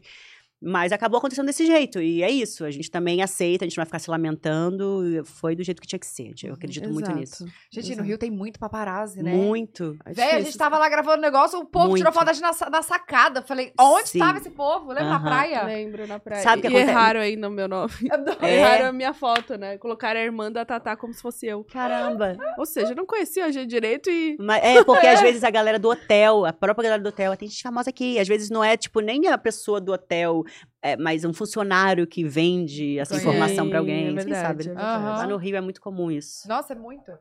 Mas 0.62 0.92
acabou 0.92 1.18
acontecendo 1.20 1.46
desse 1.46 1.66
jeito, 1.66 2.02
e 2.02 2.22
é 2.22 2.30
isso. 2.30 2.66
A 2.66 2.72
gente 2.72 2.92
também 2.92 3.22
aceita, 3.22 3.64
a 3.64 3.68
gente 3.68 3.78
não 3.78 3.82
vai 3.82 3.86
ficar 3.86 4.00
se 4.00 4.10
lamentando. 4.12 5.04
e 5.08 5.24
Foi 5.24 5.56
do 5.56 5.64
jeito 5.64 5.82
que 5.82 5.88
tinha 5.88 6.00
que 6.00 6.06
ser. 6.06 6.34
Eu 6.44 6.54
acredito 6.54 6.90
muito 6.90 7.12
nisso. 7.14 7.44
Exato. 7.44 7.58
Gente, 7.72 7.86
no 7.88 7.94
Exato. 7.94 8.08
Rio 8.08 8.18
tem 8.18 8.30
muito 8.30 8.60
paparazzi, 8.60 9.24
né? 9.24 9.34
Muito. 9.34 9.98
É 10.06 10.14
Véi, 10.14 10.32
a 10.36 10.42
gente 10.42 10.58
tava 10.58 10.78
lá 10.78 10.90
gravando 10.90 11.22
negócio, 11.22 11.60
o 11.60 11.66
povo 11.66 11.96
tirou 11.96 12.12
Muito. 12.12 12.14
foto 12.14 12.26
da 12.26 12.34
gente 12.34 12.42
na, 12.42 12.70
na 12.70 12.82
sacada. 12.82 13.42
Falei, 13.42 13.72
onde 13.80 14.10
Sim. 14.10 14.20
tava 14.20 14.38
esse 14.38 14.50
povo? 14.50 14.90
Lembra 14.90 15.06
na 15.06 15.16
Aham. 15.16 15.24
praia? 15.24 15.64
Lembro 15.64 16.08
na 16.08 16.20
praia. 16.20 16.44
Sabe 16.44 16.60
o 16.60 16.62
que 16.62 16.68
e 16.68 16.72
acontece? 16.72 16.92
erraram 16.92 17.20
aí 17.22 17.36
no 17.36 17.50
meu 17.50 17.68
nome. 17.68 17.94
É. 18.42 18.60
Erraram 18.60 18.86
a 18.88 18.92
minha 18.94 19.14
foto, 19.14 19.58
né? 19.58 19.78
Colocaram 19.78 20.20
a 20.20 20.24
irmã 20.24 20.52
da 20.52 20.64
Tatá 20.64 20.96
como 20.96 21.14
se 21.14 21.22
fosse 21.22 21.46
eu. 21.46 21.64
Caramba. 21.64 22.38
Ou 22.58 22.66
seja, 22.66 22.92
eu 22.92 22.96
não 22.96 23.06
conhecia 23.06 23.46
a 23.46 23.52
gente 23.52 23.68
direito 23.70 24.10
e... 24.10 24.38
Mas 24.40 24.64
é 24.64 24.84
porque 24.84 25.06
às 25.08 25.20
vezes 25.22 25.44
a 25.44 25.50
galera 25.50 25.78
do 25.78 25.90
hotel, 25.90 26.46
a 26.46 26.54
própria 26.54 26.84
galera 26.84 27.02
do 27.04 27.10
hotel, 27.10 27.36
tem 27.36 27.50
gente 27.50 27.62
famosa 27.62 27.90
aqui. 27.90 28.18
Às 28.18 28.28
vezes 28.28 28.50
não 28.50 28.64
é, 28.64 28.78
tipo, 28.78 29.00
nem 29.02 29.28
a 29.28 29.38
pessoa 29.38 29.82
do 29.82 29.92
hotel, 29.92 30.44
é, 30.82 30.96
mas 30.98 31.24
um 31.26 31.34
funcionário 31.34 32.06
que 32.08 32.24
vende 32.24 32.98
essa 33.00 33.16
Sim, 33.16 33.22
informação 33.22 33.68
pra 33.70 33.78
é 33.78 33.80
alguém. 33.80 34.16
verdade, 34.16 34.36
sabem, 34.40 34.66
é 34.66 34.70
né? 34.70 34.76
verdade. 34.76 35.04
Aham. 35.06 35.18
Lá 35.18 35.28
no 35.28 35.38
Rio 35.38 35.56
é 35.56 35.62
muito 35.62 35.82
comum 35.82 36.10
isso. 36.12 36.48
Nossa, 36.48 36.74
é 36.74 36.76
muito. 36.76 37.12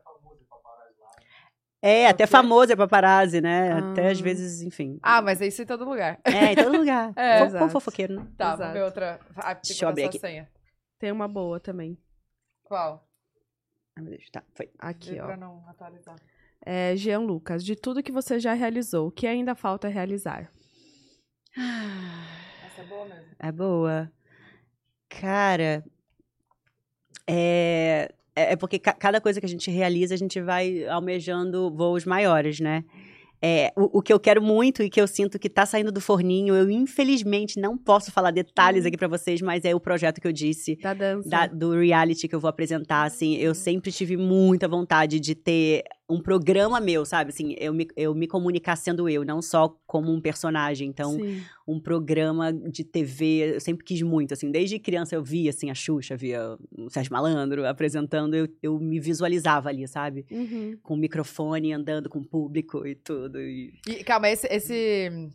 É, 1.81 2.07
até 2.07 2.25
Ok. 2.25 2.31
famoso 2.31 2.73
é 2.73 2.75
paparazzi, 2.75 3.39
né? 3.39 3.71
Ah. 3.71 3.77
Até 3.91 4.09
às 4.09 4.19
vezes, 4.19 4.61
enfim. 4.61 4.99
Ah, 5.01 5.21
mas 5.21 5.41
é 5.41 5.47
isso 5.47 5.61
em 5.61 5.65
todo 5.65 5.85
lugar. 5.85 6.19
É, 6.25 6.51
em 6.51 6.55
todo 6.55 6.77
lugar. 6.77 7.13
É, 7.15 7.39
Fo- 7.39 7.45
exato. 7.45 7.59
Povo 7.63 7.71
fofoqueiro, 7.71 8.15
né? 8.15 8.27
Tá, 8.37 8.47
Exato. 8.47 8.57
vamos 8.59 8.73
ver 8.73 8.83
outra. 8.83 9.19
Ah, 9.37 9.53
Deixa 9.53 9.85
eu 9.85 9.89
abrir 9.89 10.03
aqui. 10.03 10.19
senha. 10.19 10.49
Tem 10.99 11.09
uma 11.11 11.27
boa 11.27 11.57
também. 11.59 11.97
Qual? 12.63 13.07
Ai, 13.95 14.03
meu 14.03 14.11
Deus, 14.11 14.29
tá, 14.29 14.43
foi. 14.53 14.69
Aqui, 14.77 15.11
Vê 15.11 15.21
ó. 15.21 15.25
Pra 15.27 15.37
não 15.37 15.63
atualizar. 15.69 16.15
É, 16.65 16.93
Jean 16.97 17.19
Lucas, 17.21 17.63
de 17.63 17.73
tudo 17.77 18.03
que 18.03 18.11
você 18.11 18.37
já 18.39 18.53
realizou, 18.53 19.07
o 19.07 19.11
que 19.11 19.25
ainda 19.25 19.55
falta 19.55 19.87
realizar? 19.87 20.51
É 22.79 22.83
boa 22.83 23.05
mesmo. 23.05 23.25
É 23.39 23.51
boa. 23.51 24.11
Cara, 25.09 25.83
é, 27.27 28.09
é 28.35 28.53
é 28.53 28.55
porque 28.55 28.79
ca- 28.79 28.93
cada 28.93 29.19
coisa 29.19 29.39
que 29.39 29.45
a 29.45 29.49
gente 29.49 29.69
realiza, 29.69 30.13
a 30.13 30.17
gente 30.17 30.39
vai 30.41 30.85
almejando 30.87 31.69
voos 31.75 32.05
maiores, 32.05 32.59
né? 32.59 32.83
É, 33.41 33.71
o, 33.75 33.99
o 33.99 34.01
que 34.01 34.11
eu 34.11 34.19
quero 34.19 34.41
muito 34.41 34.83
e 34.83 34.89
que 34.89 34.99
eu 34.99 35.07
sinto 35.07 35.39
que 35.39 35.49
tá 35.49 35.65
saindo 35.65 35.91
do 35.93 36.01
forninho, 36.01 36.53
eu 36.55 36.69
infelizmente 36.69 37.57
não 37.59 37.77
posso 37.77 38.11
falar 38.11 38.31
detalhes 38.31 38.85
aqui 38.85 38.97
pra 38.97 39.07
vocês, 39.07 39.41
mas 39.41 39.63
é 39.63 39.73
o 39.73 39.79
projeto 39.79 40.19
que 40.19 40.27
eu 40.27 40.33
disse 40.33 40.75
Da 40.75 40.93
dança. 40.93 41.29
da- 41.29 41.47
do 41.47 41.71
reality 41.79 42.27
que 42.27 42.35
eu 42.35 42.39
vou 42.39 42.49
apresentar, 42.49 43.03
assim, 43.03 43.35
eu 43.37 43.55
sempre 43.55 43.91
tive 43.93 44.17
muita 44.17 44.67
vontade 44.67 45.19
de 45.21 45.35
ter 45.35 45.83
um 46.09 46.19
programa 46.19 46.79
meu, 46.79 47.05
sabe? 47.05 47.29
Assim, 47.29 47.55
eu 47.59 47.71
me, 47.71 47.87
eu 47.95 48.15
me 48.15 48.27
comunicar 48.27 48.75
sendo 48.75 49.07
eu, 49.07 49.23
não 49.23 49.41
só 49.41 49.77
como 49.85 50.11
um 50.11 50.19
personagem. 50.19 50.89
Então, 50.89 51.11
Sim. 51.11 51.43
um 51.67 51.79
programa 51.79 52.51
de 52.51 52.83
TV, 52.83 53.55
eu 53.55 53.61
sempre 53.61 53.85
quis 53.85 54.01
muito, 54.01 54.33
assim, 54.33 54.49
desde 54.49 54.79
criança 54.79 55.15
eu 55.15 55.23
via, 55.23 55.51
assim, 55.51 55.69
a 55.69 55.75
Xuxa, 55.75 56.17
via 56.17 56.57
o 56.77 56.89
Sérgio 56.89 57.13
Malandro 57.13 57.67
apresentando, 57.67 58.33
eu, 58.33 58.47
eu 58.63 58.79
me 58.79 58.99
visualizava 58.99 59.69
ali, 59.69 59.87
sabe? 59.87 60.25
Uhum. 60.31 60.77
Com 60.81 60.95
o 60.95 60.97
microfone, 60.97 61.71
andando 61.73 62.09
com 62.09 62.19
o 62.19 62.25
público 62.25 62.87
e 62.87 62.95
tudo, 62.95 63.39
e 63.39 63.73
E, 63.87 64.03
calma, 64.03 64.29
esse, 64.29 64.47
esse 64.47 65.29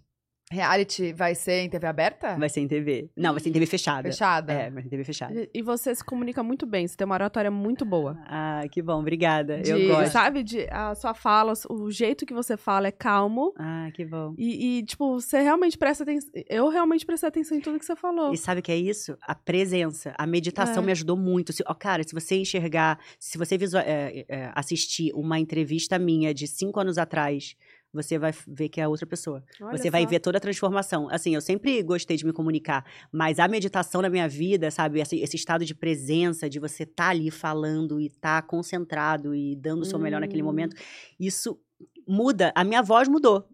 reality 0.50 1.12
vai 1.12 1.34
ser 1.34 1.60
em 1.62 1.68
TV 1.70 1.86
aberta? 1.86 2.36
vai 2.36 2.48
ser 2.48 2.60
em 2.60 2.68
TV. 2.68 3.10
Não, 3.16 3.32
vai 3.32 3.40
ser 3.40 3.48
em 3.48 3.52
TV 3.52 3.66
fechada. 3.66 4.08
Fechada? 4.10 4.52
É, 4.52 4.70
vai 4.70 4.82
ser 4.82 4.86
em 4.86 4.90
TV 4.90 5.04
fechada. 5.04 5.34
E- 5.40 5.50
E 5.54 5.62
você 5.62 5.94
se 5.94 6.04
comunica 6.04 6.42
muito 6.42 6.66
bem, 6.66 6.86
você 6.86 6.96
tem 6.96 7.04
uma 7.04 7.14
oratória 7.14 7.50
muito 7.50 7.84
boa. 7.84 8.16
Ah, 8.26 8.62
que 8.70 8.82
bom, 8.82 9.00
obrigada, 9.00 9.60
eu 9.66 9.78
De- 9.78 9.86
gosto. 9.88 10.12
Sabe, 10.12 10.42
de, 10.42 10.66
a 10.70 10.94
sua 10.94 11.14
fala, 11.14 11.52
o 11.70 11.90
jeito 11.90 12.26
que 12.26 12.34
você 12.34 12.56
fala 12.56 12.88
é 12.88 12.90
calmo. 12.92 13.52
Ah, 13.58 13.88
que 13.94 14.04
bom. 14.04 14.34
E, 14.36 14.78
e, 14.78 14.82
tipo, 14.84 15.20
você 15.20 15.40
realmente 15.40 15.78
presta 15.78 16.02
atenção. 16.04 16.30
Eu 16.48 16.68
realmente 16.68 17.06
prestei 17.06 17.28
atenção 17.28 17.56
em 17.56 17.60
tudo 17.60 17.78
que 17.78 17.84
você 17.84 17.96
falou. 17.96 18.32
E 18.32 18.36
sabe 18.36 18.60
o 18.60 18.62
que 18.62 18.72
é 18.72 18.76
isso? 18.76 19.16
A 19.22 19.34
presença. 19.34 20.14
A 20.18 20.26
meditação 20.26 20.82
É. 20.82 20.86
me 20.86 20.92
ajudou 20.92 21.16
muito. 21.16 21.52
Se, 21.52 21.62
ó, 21.66 21.74
cara, 21.74 22.02
se 22.02 22.12
você 22.14 22.36
enxergar, 22.36 22.98
se 23.18 23.38
você 23.38 23.56
visual, 23.56 23.82
é, 23.86 24.24
é, 24.28 24.50
assistir 24.54 25.12
uma 25.14 25.38
entrevista 25.38 25.98
minha 25.98 26.32
de 26.34 26.46
cinco 26.46 26.80
anos 26.80 26.98
atrás, 26.98 27.56
você 27.94 28.18
vai 28.18 28.32
ver 28.46 28.68
que 28.68 28.80
é 28.80 28.86
outra 28.88 29.06
pessoa. 29.06 29.42
Olha 29.60 29.78
você 29.78 29.88
vai 29.90 30.02
só. 30.02 30.08
ver 30.08 30.20
toda 30.20 30.38
a 30.38 30.40
transformação. 30.40 31.08
Assim, 31.10 31.34
eu 31.34 31.40
sempre 31.40 31.82
gostei 31.82 32.16
de 32.16 32.26
me 32.26 32.32
comunicar, 32.32 32.84
mas 33.12 33.38
a 33.38 33.46
meditação 33.48 34.02
na 34.02 34.10
minha 34.10 34.28
vida, 34.28 34.70
sabe? 34.70 35.00
Esse, 35.00 35.16
esse 35.20 35.36
estado 35.36 35.64
de 35.64 35.74
presença, 35.74 36.50
de 36.50 36.58
você 36.58 36.82
estar 36.82 37.08
ali 37.10 37.30
falando 37.30 38.00
e 38.00 38.06
estar 38.06 38.42
concentrado 38.42 39.34
e 39.34 39.54
dando 39.56 39.82
o 39.82 39.84
seu 39.84 39.98
melhor 39.98 40.20
naquele 40.20 40.42
Hum. 40.42 40.46
momento, 40.46 40.76
isso 41.18 41.58
muda. 42.06 42.52
A 42.54 42.64
minha 42.64 42.82
voz 42.82 43.08
mudou. 43.08 43.48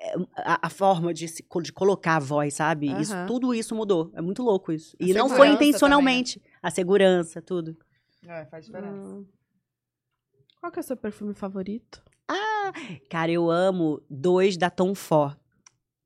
É, 0.00 0.14
A, 0.38 0.66
a 0.66 0.70
forma 0.70 1.14
de, 1.14 1.28
se- 1.28 1.44
de 1.62 1.72
colocar 1.72 2.16
a 2.16 2.20
voz, 2.20 2.54
sabe? 2.54 2.86
Isso, 3.00 3.12
Aham. 3.14 3.26
tudo 3.26 3.54
isso 3.54 3.74
mudou. 3.74 4.10
É 4.14 4.20
muito 4.20 4.42
louco 4.42 4.72
isso. 4.72 4.96
A 5.00 5.04
E 5.04 5.12
não 5.14 5.28
foi 5.28 5.48
intencionalmente. 5.48 6.42
A 6.62 6.70
segurança, 6.70 7.40
tudo. 7.40 7.76
É, 8.26 8.44
faz 8.46 8.66
diferença. 8.66 9.06
Hum. 9.06 9.24
Qual 10.60 10.72
que 10.72 10.78
é 10.78 10.82
o 10.82 10.84
seu 10.84 10.96
perfume 10.96 11.32
favorito? 11.34 12.02
Cara, 13.08 13.30
eu 13.30 13.50
amo 13.50 14.02
dois 14.08 14.56
da 14.56 14.70
Tom 14.70 14.94
Ford. 14.94 15.36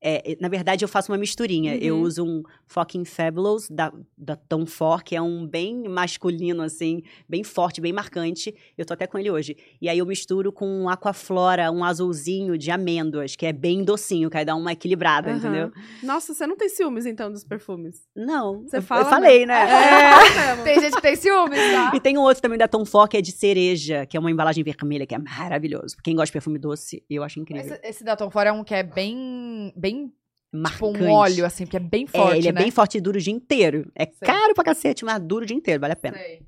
É, 0.02 0.36
na 0.40 0.48
verdade, 0.48 0.84
eu 0.84 0.88
faço 0.88 1.12
uma 1.12 1.18
misturinha. 1.18 1.76
Eu 1.76 1.96
Uhum. 1.96 2.02
uso 2.02 2.24
um 2.24 2.42
Fucking 2.66 3.04
Fabulous 3.04 3.68
da, 3.68 3.92
da 4.16 4.34
Tom 4.36 4.64
Ford, 4.64 5.02
que 5.02 5.14
é 5.14 5.20
um 5.20 5.46
bem 5.46 5.82
masculino, 5.88 6.62
assim, 6.62 7.02
bem 7.28 7.44
forte, 7.44 7.80
bem 7.80 7.92
marcante. 7.92 8.54
Eu 8.78 8.86
tô 8.86 8.94
até 8.94 9.06
com 9.06 9.18
ele 9.18 9.30
hoje. 9.30 9.56
E 9.80 9.88
aí 9.88 9.98
eu 9.98 10.06
misturo 10.06 10.50
com 10.52 10.66
um 10.66 10.88
Aquaflora, 10.88 11.70
um 11.70 11.84
azulzinho 11.84 12.56
de 12.56 12.70
amêndoas, 12.70 13.36
que 13.36 13.44
é 13.44 13.52
bem 13.52 13.84
docinho, 13.84 14.30
que 14.30 14.38
aí 14.38 14.44
dá 14.44 14.54
uma 14.54 14.72
equilibrada, 14.72 15.28
Aham. 15.30 15.38
entendeu? 15.38 15.72
Nossa, 16.02 16.32
você 16.32 16.46
não 16.46 16.56
tem 16.56 16.68
ciúmes, 16.68 17.04
então, 17.04 17.30
dos 17.30 17.44
perfumes? 17.44 18.06
Não. 18.16 18.62
Você 18.62 18.78
eu, 18.78 18.82
fala 18.82 19.02
eu 19.02 19.06
falei, 19.06 19.44
né? 19.46 19.54
É. 19.70 20.56
Tem 20.64 20.80
gente 20.80 20.94
que 20.96 21.02
tem 21.02 21.16
ciúmes, 21.16 21.58
tá? 21.72 21.92
E 21.94 22.00
tem 22.00 22.16
um 22.16 22.20
outro 22.22 22.40
também 22.42 22.58
da 22.58 22.68
Tom 22.68 22.84
Ford, 22.84 23.10
que 23.10 23.16
é 23.16 23.20
de 23.20 23.32
cereja, 23.32 24.06
que 24.06 24.16
é 24.16 24.20
uma 24.20 24.30
embalagem 24.30 24.62
vermelha, 24.62 25.06
que 25.06 25.14
é 25.14 25.18
maravilhoso. 25.18 25.96
Quem 26.02 26.14
gosta 26.14 26.26
de 26.26 26.32
perfume 26.32 26.58
doce, 26.58 27.02
eu 27.08 27.22
acho 27.22 27.40
incrível. 27.40 27.64
Esse, 27.74 27.80
esse 27.86 28.04
da 28.04 28.14
Tom 28.16 28.30
Ford 28.30 28.46
é 28.46 28.52
um 28.52 28.62
que 28.62 28.74
é 28.74 28.82
bem, 28.82 29.72
bem 29.76 29.89
tipo 29.96 30.12
Marcante. 30.52 31.02
um 31.02 31.10
óleo, 31.10 31.46
assim, 31.46 31.64
porque 31.64 31.76
é 31.76 31.80
bem 31.80 32.06
forte, 32.06 32.34
é, 32.34 32.38
ele 32.38 32.48
é 32.48 32.52
né? 32.52 32.62
bem 32.62 32.70
forte 32.70 32.98
e 32.98 33.00
duro 33.00 33.18
o 33.18 33.20
dia 33.20 33.32
inteiro. 33.32 33.90
É 33.94 34.06
Sei. 34.06 34.14
caro 34.20 34.54
pra 34.54 34.64
cacete, 34.64 35.04
mas 35.04 35.20
duro 35.22 35.44
o 35.44 35.46
dia 35.46 35.56
inteiro, 35.56 35.80
vale 35.80 35.92
a 35.92 35.96
pena. 35.96 36.18
Sei. 36.18 36.42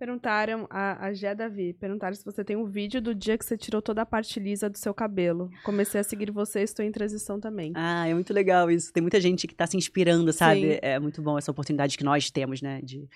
Perguntaram, 0.00 0.66
a, 0.70 1.08
a 1.08 1.12
Gé 1.12 1.34
Davi, 1.34 1.74
perguntaram 1.74 2.14
se 2.14 2.24
você 2.24 2.42
tem 2.42 2.56
um 2.56 2.64
vídeo 2.64 3.02
do 3.02 3.14
dia 3.14 3.36
que 3.36 3.44
você 3.44 3.54
tirou 3.54 3.82
toda 3.82 4.00
a 4.00 4.06
parte 4.06 4.40
lisa 4.40 4.70
do 4.70 4.78
seu 4.78 4.94
cabelo. 4.94 5.50
Comecei 5.62 6.00
a 6.00 6.02
seguir 6.02 6.30
você, 6.30 6.62
estou 6.62 6.82
em 6.82 6.90
transição 6.90 7.38
também. 7.38 7.72
Ah, 7.76 8.08
é 8.08 8.14
muito 8.14 8.32
legal 8.32 8.70
isso. 8.70 8.90
Tem 8.94 9.02
muita 9.02 9.20
gente 9.20 9.46
que 9.46 9.54
tá 9.54 9.66
se 9.66 9.76
inspirando, 9.76 10.32
sabe? 10.32 10.72
Sim. 10.72 10.78
É 10.80 10.98
muito 10.98 11.20
bom 11.20 11.36
essa 11.36 11.50
oportunidade 11.50 11.98
que 11.98 12.02
nós 12.02 12.30
temos, 12.30 12.62
né? 12.62 12.80
De... 12.82 13.06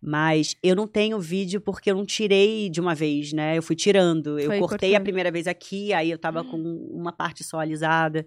Mas 0.00 0.54
eu 0.62 0.76
não 0.76 0.86
tenho 0.86 1.18
vídeo 1.18 1.60
porque 1.60 1.90
eu 1.90 1.96
não 1.96 2.06
tirei 2.06 2.70
de 2.70 2.80
uma 2.80 2.94
vez, 2.94 3.32
né? 3.32 3.58
Eu 3.58 3.62
fui 3.62 3.74
tirando. 3.74 4.38
Eu 4.38 4.46
Foi 4.46 4.60
cortei 4.60 4.90
a 4.90 4.92
cortando. 4.92 5.02
primeira 5.02 5.32
vez 5.32 5.48
aqui, 5.48 5.92
aí 5.92 6.08
eu 6.08 6.18
tava 6.18 6.44
com 6.44 6.56
uma 6.94 7.10
parte 7.10 7.42
só 7.42 7.58
alisada. 7.58 8.24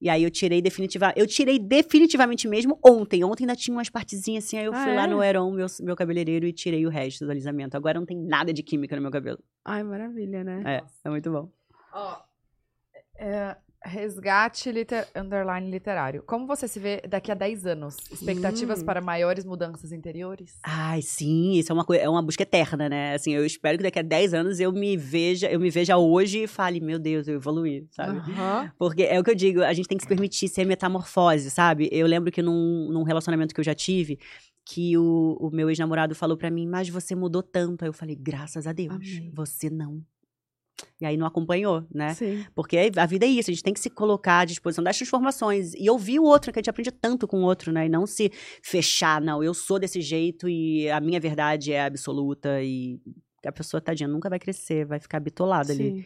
E 0.00 0.08
aí 0.08 0.22
eu 0.22 0.30
tirei 0.30 0.62
definitivamente. 0.62 1.18
Eu 1.20 1.26
tirei 1.26 1.58
definitivamente 1.58 2.48
mesmo 2.48 2.78
ontem. 2.84 3.22
Ontem 3.22 3.44
ainda 3.44 3.54
tinha 3.54 3.76
umas 3.76 3.90
partezinhas 3.90 4.44
assim. 4.44 4.56
Aí 4.56 4.64
eu 4.64 4.72
Ah, 4.72 4.82
fui 4.82 4.94
lá 4.94 5.04
é? 5.04 5.06
no 5.06 5.22
Heron, 5.22 5.50
meu, 5.52 5.66
meu 5.80 5.94
cabeleireiro, 5.94 6.46
e 6.46 6.52
tirei 6.52 6.86
o 6.86 6.88
resto 6.88 7.24
do 7.26 7.30
alisamento. 7.30 7.76
Agora 7.76 7.98
não 7.98 8.06
tem 8.06 8.16
nada 8.16 8.52
de 8.52 8.62
química 8.62 8.96
no 8.96 9.02
meu 9.02 9.10
cabelo. 9.10 9.38
Ai, 9.64 9.82
maravilha, 9.82 10.42
né? 10.42 10.62
É, 10.64 10.82
é 11.04 11.10
muito 11.10 11.30
bom. 11.30 11.50
Ó, 11.92 12.16
é, 13.18 13.56
resgate 13.82 14.70
liter, 14.70 15.06
underline 15.16 15.70
literário. 15.70 16.22
Como 16.26 16.46
você 16.46 16.68
se 16.68 16.78
vê 16.78 17.00
daqui 17.08 17.30
a 17.30 17.34
10 17.34 17.66
anos? 17.66 17.96
Expectativas 18.10 18.82
Hum. 18.82 18.84
para 18.84 19.00
maiores 19.00 19.44
mudanças 19.44 19.92
interiores? 19.92 20.58
Ai, 20.62 21.02
sim, 21.02 21.52
isso 21.54 21.72
é 21.72 21.74
uma 21.74 21.84
coisa, 21.84 22.02
é 22.02 22.08
uma 22.08 22.22
busca 22.22 22.42
eterna, 22.42 22.88
né? 22.88 23.14
Assim, 23.14 23.32
eu 23.32 23.44
espero 23.44 23.78
que 23.78 23.84
daqui 23.84 23.98
a 23.98 24.02
10 24.02 24.34
anos 24.34 24.60
eu 24.60 24.72
me 24.72 24.96
veja, 24.96 25.50
eu 25.50 25.58
me 25.58 25.70
veja 25.70 25.96
hoje 25.96 26.44
e 26.44 26.46
fale, 26.46 26.80
meu 26.80 26.98
Deus, 26.98 27.26
eu 27.28 27.34
evoluí, 27.36 27.86
sabe? 27.90 28.18
Aham. 28.18 28.70
Porque 28.78 29.02
é 29.04 29.18
o 29.18 29.24
que 29.24 29.30
eu 29.30 29.34
digo, 29.34 29.62
a 29.62 29.72
gente 29.72 29.88
tem 29.88 29.96
que 29.96 30.04
se 30.04 30.08
permitir 30.08 30.48
ser 30.48 30.64
metamorfose, 30.66 31.50
sabe? 31.50 31.88
Eu 31.90 32.06
lembro 32.06 32.30
que 32.30 32.42
num, 32.42 32.88
num 32.92 33.02
relacionamento 33.02 33.54
que 33.54 33.60
eu 33.60 33.64
já 33.64 33.74
tive, 33.74 34.18
que 34.64 34.96
o, 34.96 35.36
o 35.40 35.50
meu 35.50 35.68
ex-namorado 35.70 36.14
falou 36.14 36.36
pra 36.36 36.50
mim, 36.50 36.66
mas 36.66 36.88
você 36.88 37.14
mudou 37.14 37.42
tanto. 37.42 37.82
Aí 37.82 37.88
eu 37.88 37.92
falei, 37.92 38.14
graças 38.14 38.66
a 38.66 38.72
Deus, 38.72 38.94
Amém. 38.94 39.30
você 39.34 39.68
não. 39.70 40.02
E 41.00 41.06
aí 41.06 41.16
não 41.16 41.26
acompanhou, 41.26 41.84
né? 41.92 42.14
Sim. 42.14 42.44
Porque 42.54 42.90
a 42.96 43.06
vida 43.06 43.24
é 43.24 43.28
isso, 43.28 43.50
a 43.50 43.54
gente 43.54 43.62
tem 43.62 43.72
que 43.72 43.80
se 43.80 43.90
colocar 43.90 44.40
à 44.40 44.44
disposição 44.44 44.84
das 44.84 44.96
transformações 44.96 45.72
e 45.74 45.88
ouvir 45.88 46.18
o 46.18 46.24
outro, 46.24 46.52
que 46.52 46.58
a 46.58 46.60
gente 46.60 46.70
aprende 46.70 46.90
tanto 46.90 47.26
com 47.26 47.38
o 47.38 47.44
outro, 47.44 47.72
né? 47.72 47.86
E 47.86 47.88
não 47.88 48.06
se 48.06 48.30
fechar, 48.62 49.20
não, 49.20 49.42
eu 49.42 49.54
sou 49.54 49.78
desse 49.78 50.00
jeito 50.00 50.48
e 50.48 50.90
a 50.90 51.00
minha 51.00 51.18
verdade 51.18 51.72
é 51.72 51.84
absoluta 51.84 52.62
e 52.62 53.00
a 53.44 53.52
pessoa, 53.52 53.80
tadinha, 53.80 54.08
nunca 54.08 54.28
vai 54.28 54.38
crescer, 54.38 54.84
vai 54.84 55.00
ficar 55.00 55.18
bitolada 55.20 55.72
ali. 55.72 56.04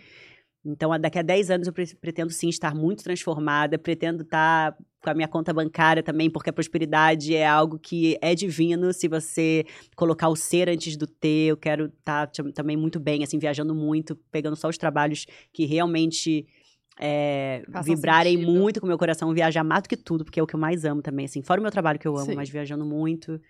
Então, 0.65 0.99
daqui 0.99 1.19
a 1.19 1.23
10 1.23 1.51
anos 1.51 1.67
eu 1.67 1.73
pre- 1.73 1.95
pretendo 2.01 2.31
sim 2.33 2.49
estar 2.49 2.75
muito 2.75 3.05
transformada, 3.05 3.79
pretendo 3.79 4.23
estar 4.23 4.75
com 5.03 5.11
a 5.11 5.15
minha 5.15 5.29
conta 5.29 5.53
bancária 5.53 6.03
também, 6.03 6.31
porque 6.31 6.49
a 6.49 6.53
prosperidade 6.53 7.35
é 7.35 7.47
algo 7.47 7.79
que 7.79 8.17
é 8.23 8.35
divino 8.35 8.91
se 8.93 9.07
você 9.07 9.67
colocar 9.95 10.29
o 10.29 10.37
ser 10.37 10.71
antes 10.71 10.97
do 10.97 11.07
ter. 11.07 11.49
Eu 11.51 11.57
quero 11.59 11.87
estar 11.87 12.29
tam- 12.29 12.51
também 12.51 12.77
muito 12.77 12.99
bem, 12.99 13.23
assim, 13.23 13.39
viajando 13.39 13.75
muito, 13.75 14.17
pegando 14.33 14.57
só 14.57 14.69
os 14.69 14.79
trabalhos 14.79 15.27
que 15.53 15.67
realmente 15.67 16.47
é, 16.99 17.65
vibrarem 17.85 18.39
sentido. 18.39 18.53
muito 18.53 18.81
com 18.81 18.87
o 18.87 18.89
meu 18.89 18.97
coração, 18.97 19.33
viajar 19.35 19.65
mais 19.65 19.83
do 19.83 19.89
que 19.89 19.97
tudo, 19.97 20.25
porque 20.25 20.39
é 20.39 20.43
o 20.43 20.47
que 20.47 20.55
eu 20.55 20.61
mais 20.61 20.85
amo 20.85 21.03
também, 21.03 21.27
assim, 21.27 21.43
fora 21.43 21.61
o 21.61 21.63
meu 21.63 21.73
trabalho 21.73 21.99
que 21.99 22.07
eu 22.07 22.17
amo, 22.17 22.27
Sim. 22.27 22.35
mas 22.37 22.49
viajando 22.49 22.85
muito. 22.87 23.41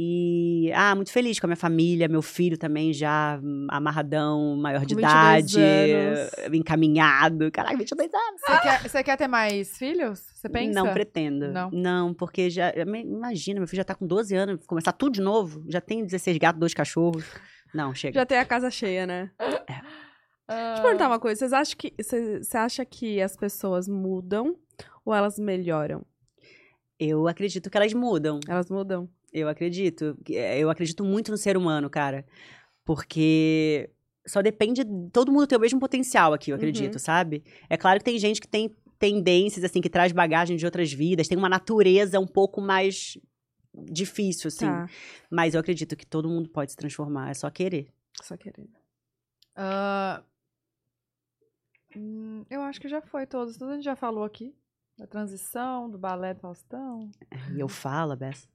E, 0.00 0.70
ah, 0.76 0.94
muito 0.94 1.10
feliz 1.10 1.40
com 1.40 1.46
a 1.46 1.48
minha 1.48 1.56
família, 1.56 2.06
meu 2.06 2.22
filho 2.22 2.56
também 2.56 2.92
já 2.92 3.40
hum, 3.42 3.66
amarradão, 3.68 4.54
maior 4.56 4.86
de 4.86 4.94
Com 4.94 5.00
22 5.00 5.52
idade, 5.52 5.60
anos. 5.60 6.54
encaminhado. 6.54 7.50
Caraca, 7.50 7.76
22 7.76 8.08
anos. 8.14 8.40
Você 8.40 8.60
quer, 8.60 8.82
você 8.82 9.02
quer 9.02 9.16
ter 9.16 9.26
mais 9.26 9.76
filhos? 9.76 10.20
Você 10.20 10.48
pensa? 10.48 10.72
Não 10.72 10.92
pretendo. 10.92 11.48
Não? 11.72 12.14
porque 12.14 12.48
já. 12.48 12.72
Imagina, 12.76 13.58
meu 13.58 13.66
filho 13.66 13.78
já 13.78 13.84
tá 13.84 13.96
com 13.96 14.06
12 14.06 14.36
anos, 14.36 14.64
começar 14.68 14.92
tudo 14.92 15.14
de 15.14 15.20
novo. 15.20 15.64
Já 15.68 15.80
tem 15.80 16.04
16 16.04 16.38
gatos, 16.38 16.60
dois 16.60 16.74
cachorros. 16.74 17.24
Não, 17.74 17.92
chega. 17.92 18.20
Já 18.20 18.24
tem 18.24 18.38
a 18.38 18.44
casa 18.44 18.70
cheia, 18.70 19.04
né? 19.04 19.32
Ah, 19.40 19.56
Deixa 20.48 20.78
eu 20.78 20.82
perguntar 20.82 21.08
uma 21.08 21.18
coisa. 21.18 21.40
Vocês 21.40 21.52
acham 21.52 21.76
que, 21.76 21.92
você 22.00 22.38
você 22.38 22.56
acha 22.56 22.84
que 22.84 23.20
as 23.20 23.36
pessoas 23.36 23.88
mudam 23.88 24.54
ou 25.04 25.12
elas 25.12 25.40
melhoram? 25.40 26.06
Eu 27.00 27.26
acredito 27.26 27.68
que 27.68 27.76
elas 27.76 27.92
mudam. 27.92 28.38
Elas 28.48 28.70
mudam. 28.70 29.08
Eu 29.32 29.48
acredito. 29.48 30.16
É, 30.30 30.58
Eu 30.58 30.70
acredito 30.70 31.04
muito 31.04 31.30
no 31.30 31.36
ser 31.36 31.56
humano, 31.56 31.88
cara. 31.90 32.24
Porque 32.84 33.90
só 34.26 34.40
depende. 34.42 34.82
Todo 35.12 35.32
mundo 35.32 35.46
tem 35.46 35.58
o 35.58 35.60
mesmo 35.60 35.78
potencial 35.80 36.32
aqui, 36.32 36.50
eu 36.50 36.56
acredito, 36.56 36.94
Uhum. 36.94 36.98
sabe? 36.98 37.42
É 37.68 37.76
claro 37.76 37.98
que 37.98 38.04
tem 38.04 38.18
gente 38.18 38.40
que 38.40 38.48
tem 38.48 38.74
tendências, 38.98 39.64
assim, 39.64 39.80
que 39.80 39.90
traz 39.90 40.10
bagagem 40.12 40.56
de 40.56 40.64
outras 40.64 40.92
vidas, 40.92 41.28
tem 41.28 41.38
uma 41.38 41.48
natureza 41.48 42.18
um 42.18 42.26
pouco 42.26 42.60
mais 42.60 43.16
difícil, 43.72 44.48
assim. 44.48 44.66
Tá. 44.66 44.88
Mas 45.30 45.54
eu 45.54 45.60
acredito 45.60 45.94
que 45.96 46.06
todo 46.06 46.28
mundo 46.28 46.48
pode 46.48 46.72
se 46.72 46.76
transformar, 46.76 47.30
é 47.30 47.34
só 47.34 47.48
querer. 47.50 47.92
Só 48.22 48.34
ah, 49.60 50.22
hum, 51.96 52.44
eu 52.48 52.62
acho 52.62 52.80
que 52.80 52.88
já 52.88 53.00
foi 53.00 53.26
todos. 53.26 53.56
Tudo 53.56 53.72
a 53.72 53.74
gente 53.74 53.84
já 53.84 53.96
falou 53.96 54.22
aqui. 54.24 54.54
Da 54.96 55.06
transição, 55.06 55.88
do 55.90 55.98
balé 55.98 56.34
do 56.34 56.40
Faustão. 56.40 57.10
E 57.54 57.60
eu 57.60 57.68
falo, 57.68 58.16
Bessa. 58.16 58.48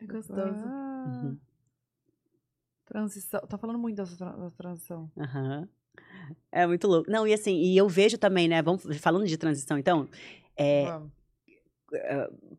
É 0.00 0.06
gostoso. 0.06 0.40
Ah, 0.40 1.04
Uhum. 1.06 1.38
Transição. 2.84 3.40
Tá 3.40 3.58
falando 3.58 3.78
muito 3.78 3.96
da 3.96 4.50
transição. 4.56 5.10
Aham. 5.16 5.68
É 6.50 6.66
muito 6.66 6.86
louco. 6.86 7.10
Não, 7.10 7.26
e 7.26 7.34
assim, 7.34 7.54
e 7.56 7.76
eu 7.76 7.88
vejo 7.88 8.16
também, 8.16 8.48
né? 8.48 8.62
Vamos 8.62 8.84
falando 8.98 9.26
de 9.26 9.36
transição, 9.36 9.78
então. 9.78 10.08
É, 10.56 10.84
Vamos. 10.84 11.12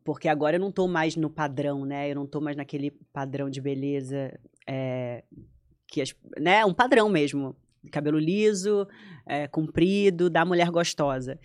porque 0.04 0.28
agora 0.28 0.56
eu 0.56 0.60
não 0.60 0.70
tô 0.70 0.86
mais 0.86 1.16
no 1.16 1.28
padrão, 1.28 1.84
né? 1.84 2.10
Eu 2.10 2.14
não 2.14 2.26
tô 2.26 2.40
mais 2.40 2.56
naquele 2.56 2.90
padrão 3.12 3.50
de 3.50 3.60
beleza 3.60 4.38
é, 4.66 5.24
que 5.86 6.00
as, 6.00 6.14
né? 6.38 6.64
Um 6.64 6.74
padrão 6.74 7.08
mesmo, 7.08 7.56
cabelo 7.90 8.18
liso, 8.18 8.86
é, 9.26 9.48
comprido, 9.48 10.30
da 10.30 10.44
mulher 10.44 10.70
gostosa. 10.70 11.38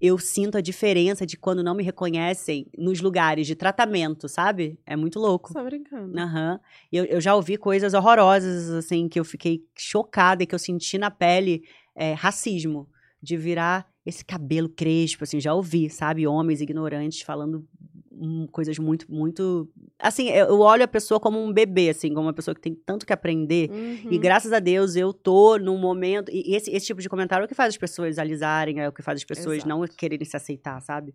Eu 0.00 0.18
sinto 0.18 0.58
a 0.58 0.60
diferença 0.60 1.24
de 1.26 1.36
quando 1.36 1.62
não 1.62 1.74
me 1.74 1.82
reconhecem 1.82 2.66
nos 2.76 3.00
lugares 3.00 3.46
de 3.46 3.54
tratamento, 3.54 4.28
sabe? 4.28 4.78
É 4.84 4.94
muito 4.94 5.18
louco. 5.18 5.52
Só 5.52 5.64
brincando. 5.64 6.18
Aham. 6.18 6.60
E 6.92 6.96
Eu, 6.96 7.04
eu 7.06 7.20
já 7.20 7.34
ouvi 7.34 7.56
coisas 7.56 7.94
horrorosas, 7.94 8.70
assim, 8.70 9.08
que 9.08 9.18
eu 9.18 9.24
fiquei 9.24 9.64
chocada 9.76 10.42
e 10.42 10.46
que 10.46 10.54
eu 10.54 10.58
senti 10.58 10.98
na 10.98 11.10
pele 11.10 11.62
é, 11.94 12.12
racismo. 12.12 12.88
De 13.22 13.36
virar 13.36 13.90
esse 14.04 14.24
cabelo 14.24 14.68
crespo, 14.68 15.24
assim, 15.24 15.40
já 15.40 15.52
ouvi, 15.52 15.90
sabe? 15.90 16.26
Homens 16.26 16.60
ignorantes 16.60 17.22
falando 17.22 17.66
hum, 18.12 18.46
coisas 18.52 18.78
muito, 18.78 19.10
muito. 19.10 19.68
Assim, 19.98 20.28
eu 20.28 20.60
olho 20.60 20.84
a 20.84 20.88
pessoa 20.88 21.18
como 21.18 21.42
um 21.42 21.50
bebê, 21.50 21.88
assim, 21.88 22.12
como 22.12 22.26
uma 22.26 22.32
pessoa 22.34 22.54
que 22.54 22.60
tem 22.60 22.74
tanto 22.74 23.06
que 23.06 23.12
aprender. 23.12 23.70
Uhum. 23.70 24.12
E 24.12 24.18
graças 24.18 24.52
a 24.52 24.58
Deus 24.58 24.94
eu 24.94 25.12
tô 25.12 25.58
num 25.58 25.78
momento. 25.78 26.30
E 26.30 26.54
esse, 26.54 26.70
esse 26.70 26.86
tipo 26.86 27.00
de 27.00 27.08
comentário 27.08 27.44
é 27.44 27.46
o 27.46 27.48
que 27.48 27.54
faz 27.54 27.70
as 27.70 27.78
pessoas 27.78 28.18
alisarem, 28.18 28.80
é 28.80 28.88
o 28.88 28.92
que 28.92 29.02
faz 29.02 29.16
as 29.16 29.24
pessoas 29.24 29.58
Exato. 29.58 29.68
não 29.68 29.86
quererem 29.86 30.24
se 30.26 30.36
aceitar, 30.36 30.80
sabe? 30.82 31.14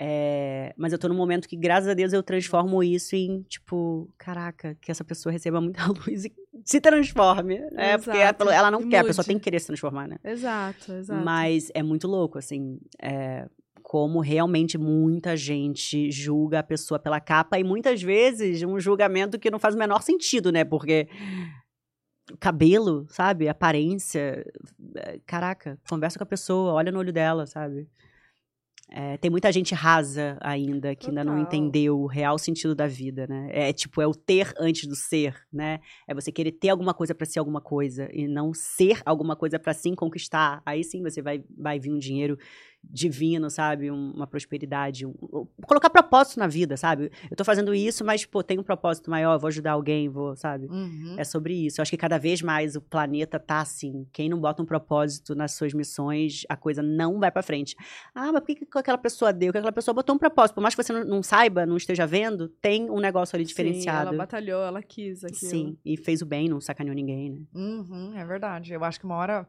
É, 0.00 0.74
mas 0.76 0.92
eu 0.92 0.98
tô 0.98 1.08
num 1.08 1.14
momento 1.14 1.48
que, 1.48 1.56
graças 1.56 1.88
a 1.88 1.94
Deus, 1.94 2.12
eu 2.12 2.22
transformo 2.22 2.82
isso 2.82 3.14
em, 3.14 3.42
tipo, 3.42 4.12
caraca, 4.18 4.76
que 4.80 4.90
essa 4.90 5.04
pessoa 5.04 5.32
receba 5.32 5.60
muita 5.60 5.86
luz 5.86 6.24
e 6.24 6.32
se 6.64 6.80
transforme. 6.80 7.60
né? 7.70 7.96
Porque 7.98 8.18
ela, 8.18 8.54
ela 8.54 8.70
não 8.70 8.82
E 8.82 8.88
quer, 8.88 8.98
a 8.98 9.04
pessoa 9.04 9.24
tem 9.24 9.38
que 9.38 9.44
querer 9.44 9.60
se 9.60 9.66
transformar, 9.68 10.08
né? 10.08 10.16
Exato, 10.24 10.92
exato. 10.92 11.24
Mas 11.24 11.70
é 11.74 11.82
muito 11.82 12.08
louco, 12.08 12.38
assim, 12.38 12.78
é, 13.00 13.46
como 13.94 14.18
realmente 14.18 14.76
muita 14.76 15.36
gente 15.36 16.10
julga 16.10 16.58
a 16.58 16.62
pessoa 16.64 16.98
pela 16.98 17.20
capa 17.20 17.60
e 17.60 17.62
muitas 17.62 18.02
vezes 18.02 18.60
um 18.64 18.80
julgamento 18.80 19.38
que 19.38 19.52
não 19.52 19.58
faz 19.60 19.76
o 19.76 19.78
menor 19.78 20.02
sentido, 20.02 20.50
né? 20.50 20.64
Porque 20.64 21.06
cabelo, 22.40 23.06
sabe? 23.08 23.48
Aparência. 23.48 24.44
é, 24.96 25.20
Caraca, 25.24 25.78
conversa 25.88 26.18
com 26.18 26.24
a 26.24 26.26
pessoa, 26.26 26.72
olha 26.72 26.90
no 26.90 26.98
olho 26.98 27.12
dela, 27.12 27.46
sabe? 27.46 27.88
É, 28.90 29.16
tem 29.16 29.30
muita 29.30 29.50
gente 29.52 29.74
rasa 29.74 30.36
ainda, 30.40 30.94
que 30.94 31.08
ainda 31.08 31.24
não 31.24 31.38
entendeu 31.38 32.00
o 32.00 32.06
real 32.06 32.36
sentido 32.36 32.74
da 32.74 32.88
vida, 32.88 33.26
né? 33.28 33.48
É 33.52 33.72
tipo, 33.72 34.02
é 34.02 34.06
o 34.06 34.14
ter 34.14 34.52
antes 34.58 34.88
do 34.88 34.96
ser, 34.96 35.36
né? 35.52 35.78
É 36.06 36.12
você 36.12 36.32
querer 36.32 36.52
ter 36.52 36.68
alguma 36.68 36.92
coisa 36.92 37.14
pra 37.14 37.24
ser 37.24 37.38
alguma 37.38 37.60
coisa 37.60 38.08
e 38.12 38.26
não 38.26 38.52
ser 38.52 39.00
alguma 39.06 39.36
coisa 39.36 39.58
pra 39.58 39.72
sim 39.72 39.94
conquistar. 39.94 40.60
Aí 40.66 40.82
sim 40.82 41.00
você 41.00 41.22
vai, 41.22 41.44
vai 41.56 41.78
vir 41.78 41.92
um 41.92 41.98
dinheiro 41.98 42.36
divino, 42.90 43.50
sabe? 43.50 43.90
Um- 43.90 44.12
uma 44.12 44.26
prosperidade. 44.26 45.06
um- 45.06 45.14
um- 45.22 45.46
colocar 45.66 45.90
propósito 45.90 46.38
na 46.38 46.46
vida, 46.46 46.76
sabe? 46.76 47.10
Eu 47.30 47.36
tô 47.36 47.44
fazendo 47.44 47.74
isso, 47.74 48.04
mas, 48.04 48.24
pô, 48.24 48.42
tem 48.42 48.58
um 48.58 48.62
propósito 48.62 49.10
maior, 49.10 49.38
vou 49.38 49.48
ajudar 49.48 49.72
alguém, 49.72 50.08
vou, 50.08 50.36
sabe? 50.36 50.66
Uhum. 50.66 51.14
É 51.18 51.24
sobre 51.24 51.54
isso. 51.54 51.80
Eu 51.80 51.82
acho 51.82 51.90
que 51.90 51.96
cada 51.96 52.18
vez 52.18 52.40
mais 52.42 52.76
o 52.76 52.80
planeta 52.80 53.38
tá 53.38 53.60
assim. 53.60 54.06
Quem 54.12 54.28
não 54.28 54.40
bota 54.40 54.62
um 54.62 54.66
propósito 54.66 55.34
nas 55.34 55.52
suas 55.52 55.72
missões, 55.74 56.42
a 56.48 56.56
coisa 56.56 56.82
não 56.82 57.18
vai 57.18 57.30
pra 57.30 57.42
frente. 57.42 57.74
Ah, 58.14 58.32
mas 58.32 58.40
por 58.40 58.46
que, 58.46 58.66
que 58.66 58.78
aquela 58.78 58.98
pessoa 58.98 59.32
deu? 59.32 59.52
Que 59.52 59.58
aquela 59.58 59.72
pessoa 59.72 59.94
botou 59.94 60.14
um 60.14 60.18
propósito. 60.18 60.54
Por 60.54 60.60
mais 60.60 60.74
que 60.74 60.82
você 60.82 60.92
não, 60.92 61.04
não 61.04 61.22
saiba, 61.22 61.66
não 61.66 61.76
esteja 61.76 62.06
vendo, 62.06 62.48
tem 62.48 62.90
um 62.90 63.00
negócio 63.00 63.34
ali 63.36 63.44
diferenciado. 63.44 64.10
Sim, 64.10 64.14
ela 64.14 64.18
batalhou, 64.18 64.62
ela 64.62 64.82
quis 64.82 65.24
aquilo. 65.24 65.38
Sim, 65.50 65.78
e 65.84 65.96
fez 65.96 66.22
o 66.22 66.26
bem, 66.26 66.48
não 66.48 66.60
sacaneou 66.60 66.94
ninguém, 66.94 67.30
né? 67.30 67.38
Uhum, 67.54 68.16
é 68.16 68.24
verdade. 68.24 68.72
Eu 68.72 68.84
acho 68.84 68.98
que 68.98 69.06
uma 69.06 69.16
hora. 69.16 69.46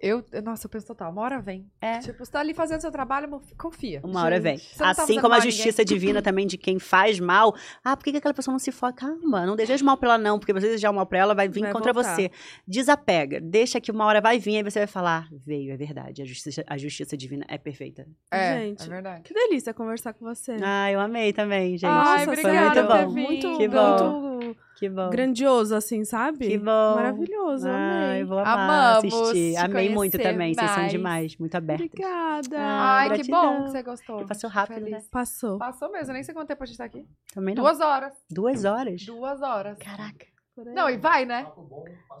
Eu, 0.00 0.24
nossa, 0.44 0.66
eu 0.66 0.70
penso 0.70 0.86
total, 0.86 1.10
uma 1.10 1.22
hora 1.22 1.40
vem. 1.40 1.66
É. 1.80 1.98
Tipo, 1.98 2.24
você 2.24 2.30
tá 2.30 2.40
ali 2.40 2.54
fazendo 2.54 2.80
seu 2.80 2.90
trabalho, 2.90 3.40
confia. 3.58 4.00
Uma 4.04 4.22
hora 4.22 4.38
vem. 4.38 4.58
Tá 4.78 4.90
Assim 4.90 5.20
como 5.20 5.34
a 5.34 5.40
justiça 5.40 5.84
divina 5.84 6.20
também 6.22 6.46
de 6.46 6.56
quem 6.56 6.78
faz 6.78 7.18
mal. 7.18 7.54
Ah, 7.84 7.96
por 7.96 8.04
que, 8.04 8.12
que 8.12 8.18
aquela 8.18 8.32
pessoa 8.34 8.52
não 8.52 8.58
se 8.60 8.70
foca? 8.70 8.92
Calma, 9.06 9.44
não 9.44 9.56
deseja 9.56 9.84
mal 9.84 9.96
pra 9.96 10.10
ela, 10.10 10.18
não. 10.18 10.38
Porque 10.38 10.52
você 10.52 10.66
desejar 10.66 10.92
mal 10.92 11.04
pra 11.06 11.18
ela, 11.18 11.34
vai 11.34 11.48
vir 11.48 11.62
Vai 11.62 11.72
contra 11.72 11.92
voltar. 11.92 12.14
você. 12.14 12.30
Desapega. 12.66 13.40
Deixa 13.40 13.80
que 13.80 13.90
uma 13.90 14.04
hora 14.04 14.20
vai 14.20 14.38
vir, 14.38 14.56
aí 14.58 14.62
você 14.62 14.78
vai 14.80 14.86
falar: 14.86 15.28
veio, 15.32 15.72
é 15.72 15.76
verdade. 15.76 16.22
A 16.22 16.24
justiça, 16.24 16.64
a 16.66 16.78
justiça 16.78 17.16
divina 17.16 17.44
é 17.48 17.58
perfeita. 17.58 18.06
É, 18.30 18.60
Gente. 18.60 18.84
é 18.84 18.88
verdade. 18.88 19.22
Que 19.24 19.34
delícia 19.34 19.74
conversar 19.74 20.12
com 20.14 20.24
você. 20.24 20.56
Ah, 20.62 20.90
eu 20.92 21.00
amei 21.00 21.32
também, 21.32 21.76
gente. 21.76 21.86
Ai, 21.86 22.24
Nossa, 22.26 22.40
Foi 22.40 22.50
obrigada 22.50 22.82
muito 22.82 22.86
por 22.86 22.96
ter 22.96 23.04
bom. 23.04 23.14
vindo. 23.14 23.26
Muito, 23.48 23.58
Que 23.58 23.68
bom. 23.68 24.20
muito 24.20 24.56
Que 24.82 24.88
bom. 24.88 25.10
grandioso, 25.10 25.76
assim, 25.76 26.04
sabe? 26.04 26.48
Que 26.48 26.58
bom. 26.58 26.94
Maravilhoso, 26.96 27.68
eu 27.68 27.72
Ai, 27.72 28.04
amei. 28.10 28.24
vou 28.24 28.38
amar 28.40 28.96
Amamos 28.98 29.14
assistir. 29.14 29.56
Amei 29.56 29.88
muito 29.94 30.18
também. 30.18 30.54
Vocês 30.54 30.70
são 30.70 30.78
mais. 30.80 30.90
demais. 30.90 31.36
Muito 31.36 31.54
abertos. 31.54 31.86
Obrigada. 31.86 32.58
Ah, 32.58 32.96
Ai, 32.96 33.08
que 33.10 33.14
gratidão. 33.18 33.58
bom 33.58 33.64
que 33.64 33.70
você 33.70 33.82
gostou. 33.84 34.18
Que 34.18 34.24
passou 34.26 34.50
rápido, 34.50 34.74
Feliz. 34.78 34.90
né? 34.90 35.02
Passou. 35.08 35.56
Passou 35.58 35.92
mesmo, 35.92 36.10
eu 36.10 36.14
nem 36.14 36.24
sei 36.24 36.34
quanto 36.34 36.48
tempo 36.48 36.64
a 36.64 36.66
gente 36.66 36.78
tá 36.78 36.84
aqui. 36.84 37.06
Também 37.32 37.54
não. 37.54 37.62
Duas 37.62 37.78
horas. 37.80 38.12
Duas 38.28 38.64
horas? 38.64 39.02
Duas 39.06 39.40
horas. 39.40 39.78
Caraca. 39.78 40.26
Não, 40.74 40.90
e 40.90 40.98
vai, 40.98 41.24
né? 41.24 41.46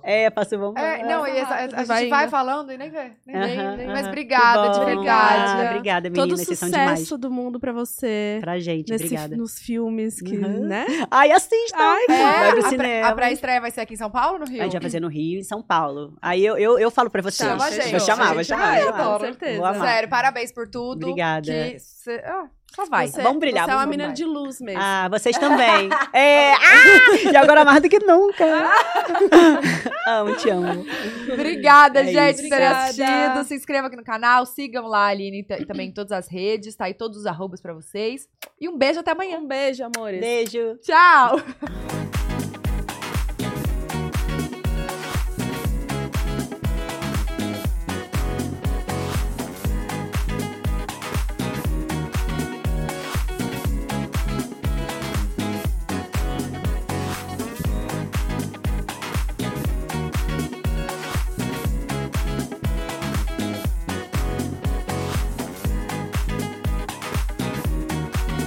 É, 0.02 0.30
passou 0.30 0.58
bom. 0.58 0.74
É, 0.78 1.04
não, 1.04 1.26
e 1.28 1.38
a, 1.38 1.44
rápido, 1.44 1.76
gente 1.76 1.86
vai 1.86 2.08
vai 2.08 2.22
indo. 2.24 2.30
falando 2.30 2.72
e 2.72 2.78
nem 2.78 2.90
vê. 2.90 3.12
Nem 3.26 3.76
nem- 3.76 3.86
Mas 3.88 4.06
obrigada, 4.08 4.70
de 4.78 4.84
verdade. 4.86 5.62
Ah, 5.62 5.70
obrigada, 5.70 6.10
Todo 6.10 6.20
meninas. 6.22 6.40
Vocês 6.46 6.58
sucesso 6.58 7.18
do 7.18 7.30
mundo 7.30 7.60
pra 7.60 7.72
você. 7.72 8.38
Pra 8.40 8.58
gente, 8.58 8.90
Nesse, 8.90 9.04
obrigada. 9.04 9.36
nos 9.36 9.58
filmes 9.60 10.20
que, 10.20 10.36
Uhum. 10.38 10.64
né? 10.66 10.86
Ai, 11.10 11.30
assistam! 11.30 11.78
Ai, 11.78 12.04
É, 12.08 12.08
Vai 12.08 12.50
pro 12.50 12.58
a 12.58 12.62
pré- 12.62 12.70
cinema. 12.70 13.08
A 13.08 13.14
pré-estreia 13.14 13.60
vai 13.60 13.70
ser 13.70 13.80
aqui 13.82 13.94
em 13.94 13.98
São 13.98 14.10
Paulo 14.10 14.32
ou 14.34 14.38
no 14.40 14.46
Rio? 14.46 14.60
A 14.60 14.64
gente 14.64 14.72
vai 14.72 14.82
fazer 14.82 15.00
no 15.00 15.08
Rio 15.08 15.36
e 15.36 15.40
em 15.40 15.44
São 15.44 15.62
Paulo. 15.62 16.16
Aí 16.22 16.44
eu, 16.44 16.56
eu, 16.56 16.78
eu 16.78 16.90
falo 16.90 17.10
pra 17.10 17.20
vocês. 17.20 17.48
Chama 17.48 17.64
a 17.66 17.70
gente. 17.70 17.90
Vou 17.90 18.00
chamar, 18.00 18.26
vou 18.32 18.36
Gente, 18.42 18.46
chamar. 18.46 18.80
eu 18.80 18.88
adoro. 18.88 19.18
Com 19.18 19.24
certeza. 19.26 19.74
Sério, 19.74 20.08
parabéns 20.08 20.50
por 20.52 20.66
tudo. 20.68 21.02
Obrigada. 21.06 21.42
Que 21.52 21.78
cê- 21.78 22.22
ah, 22.24 22.46
só 22.74 22.86
vai. 22.86 23.08
Você, 23.08 23.22
Vamos 23.22 23.38
brilhar, 23.38 23.64
Você 23.64 23.70
é 23.70 23.74
uma 23.74 23.80
vamos 23.82 23.96
menina 23.96 24.12
de 24.12 24.24
luz 24.24 24.60
mesmo. 24.60 24.80
Ah, 24.82 25.08
vocês 25.10 25.36
também. 25.38 25.88
é, 26.12 26.52
ah, 26.52 27.30
e 27.32 27.36
agora 27.36 27.64
mais 27.64 27.82
do 27.82 27.88
que 27.88 27.98
nunca. 27.98 28.44
amo, 30.06 30.34
te 30.36 30.50
amo. 30.50 30.84
Obrigada, 31.32 32.00
É 32.00 32.04
gente, 32.04 32.34
isso. 32.34 32.42
por 32.42 32.48
terem 32.50 32.66
assistido. 32.66 33.44
Se 33.44 33.54
inscreva 33.54 33.86
aqui 33.88 33.96
no 33.96 34.04
canal, 34.04 34.46
sigam 34.46 34.86
lá 34.86 35.06
a 35.06 35.06
Aline 35.08 35.46
e 35.48 35.66
também 35.66 35.88
em 35.88 35.92
todas 35.92 36.12
as 36.12 36.28
redes, 36.28 36.74
tá 36.74 36.86
aí 36.86 36.94
todos 36.94 37.18
os 37.18 37.26
arrobas 37.26 37.60
pra 37.60 37.72
vocês. 37.72 38.28
E 38.60 38.68
um 38.68 38.76
beijo 38.76 39.00
até 39.00 39.10
amanhã. 39.12 39.38
Um 39.38 39.46
beijo, 39.46 39.84
amores. 39.84 40.20
Beijo. 40.20 40.76
Tchau! 40.82 41.40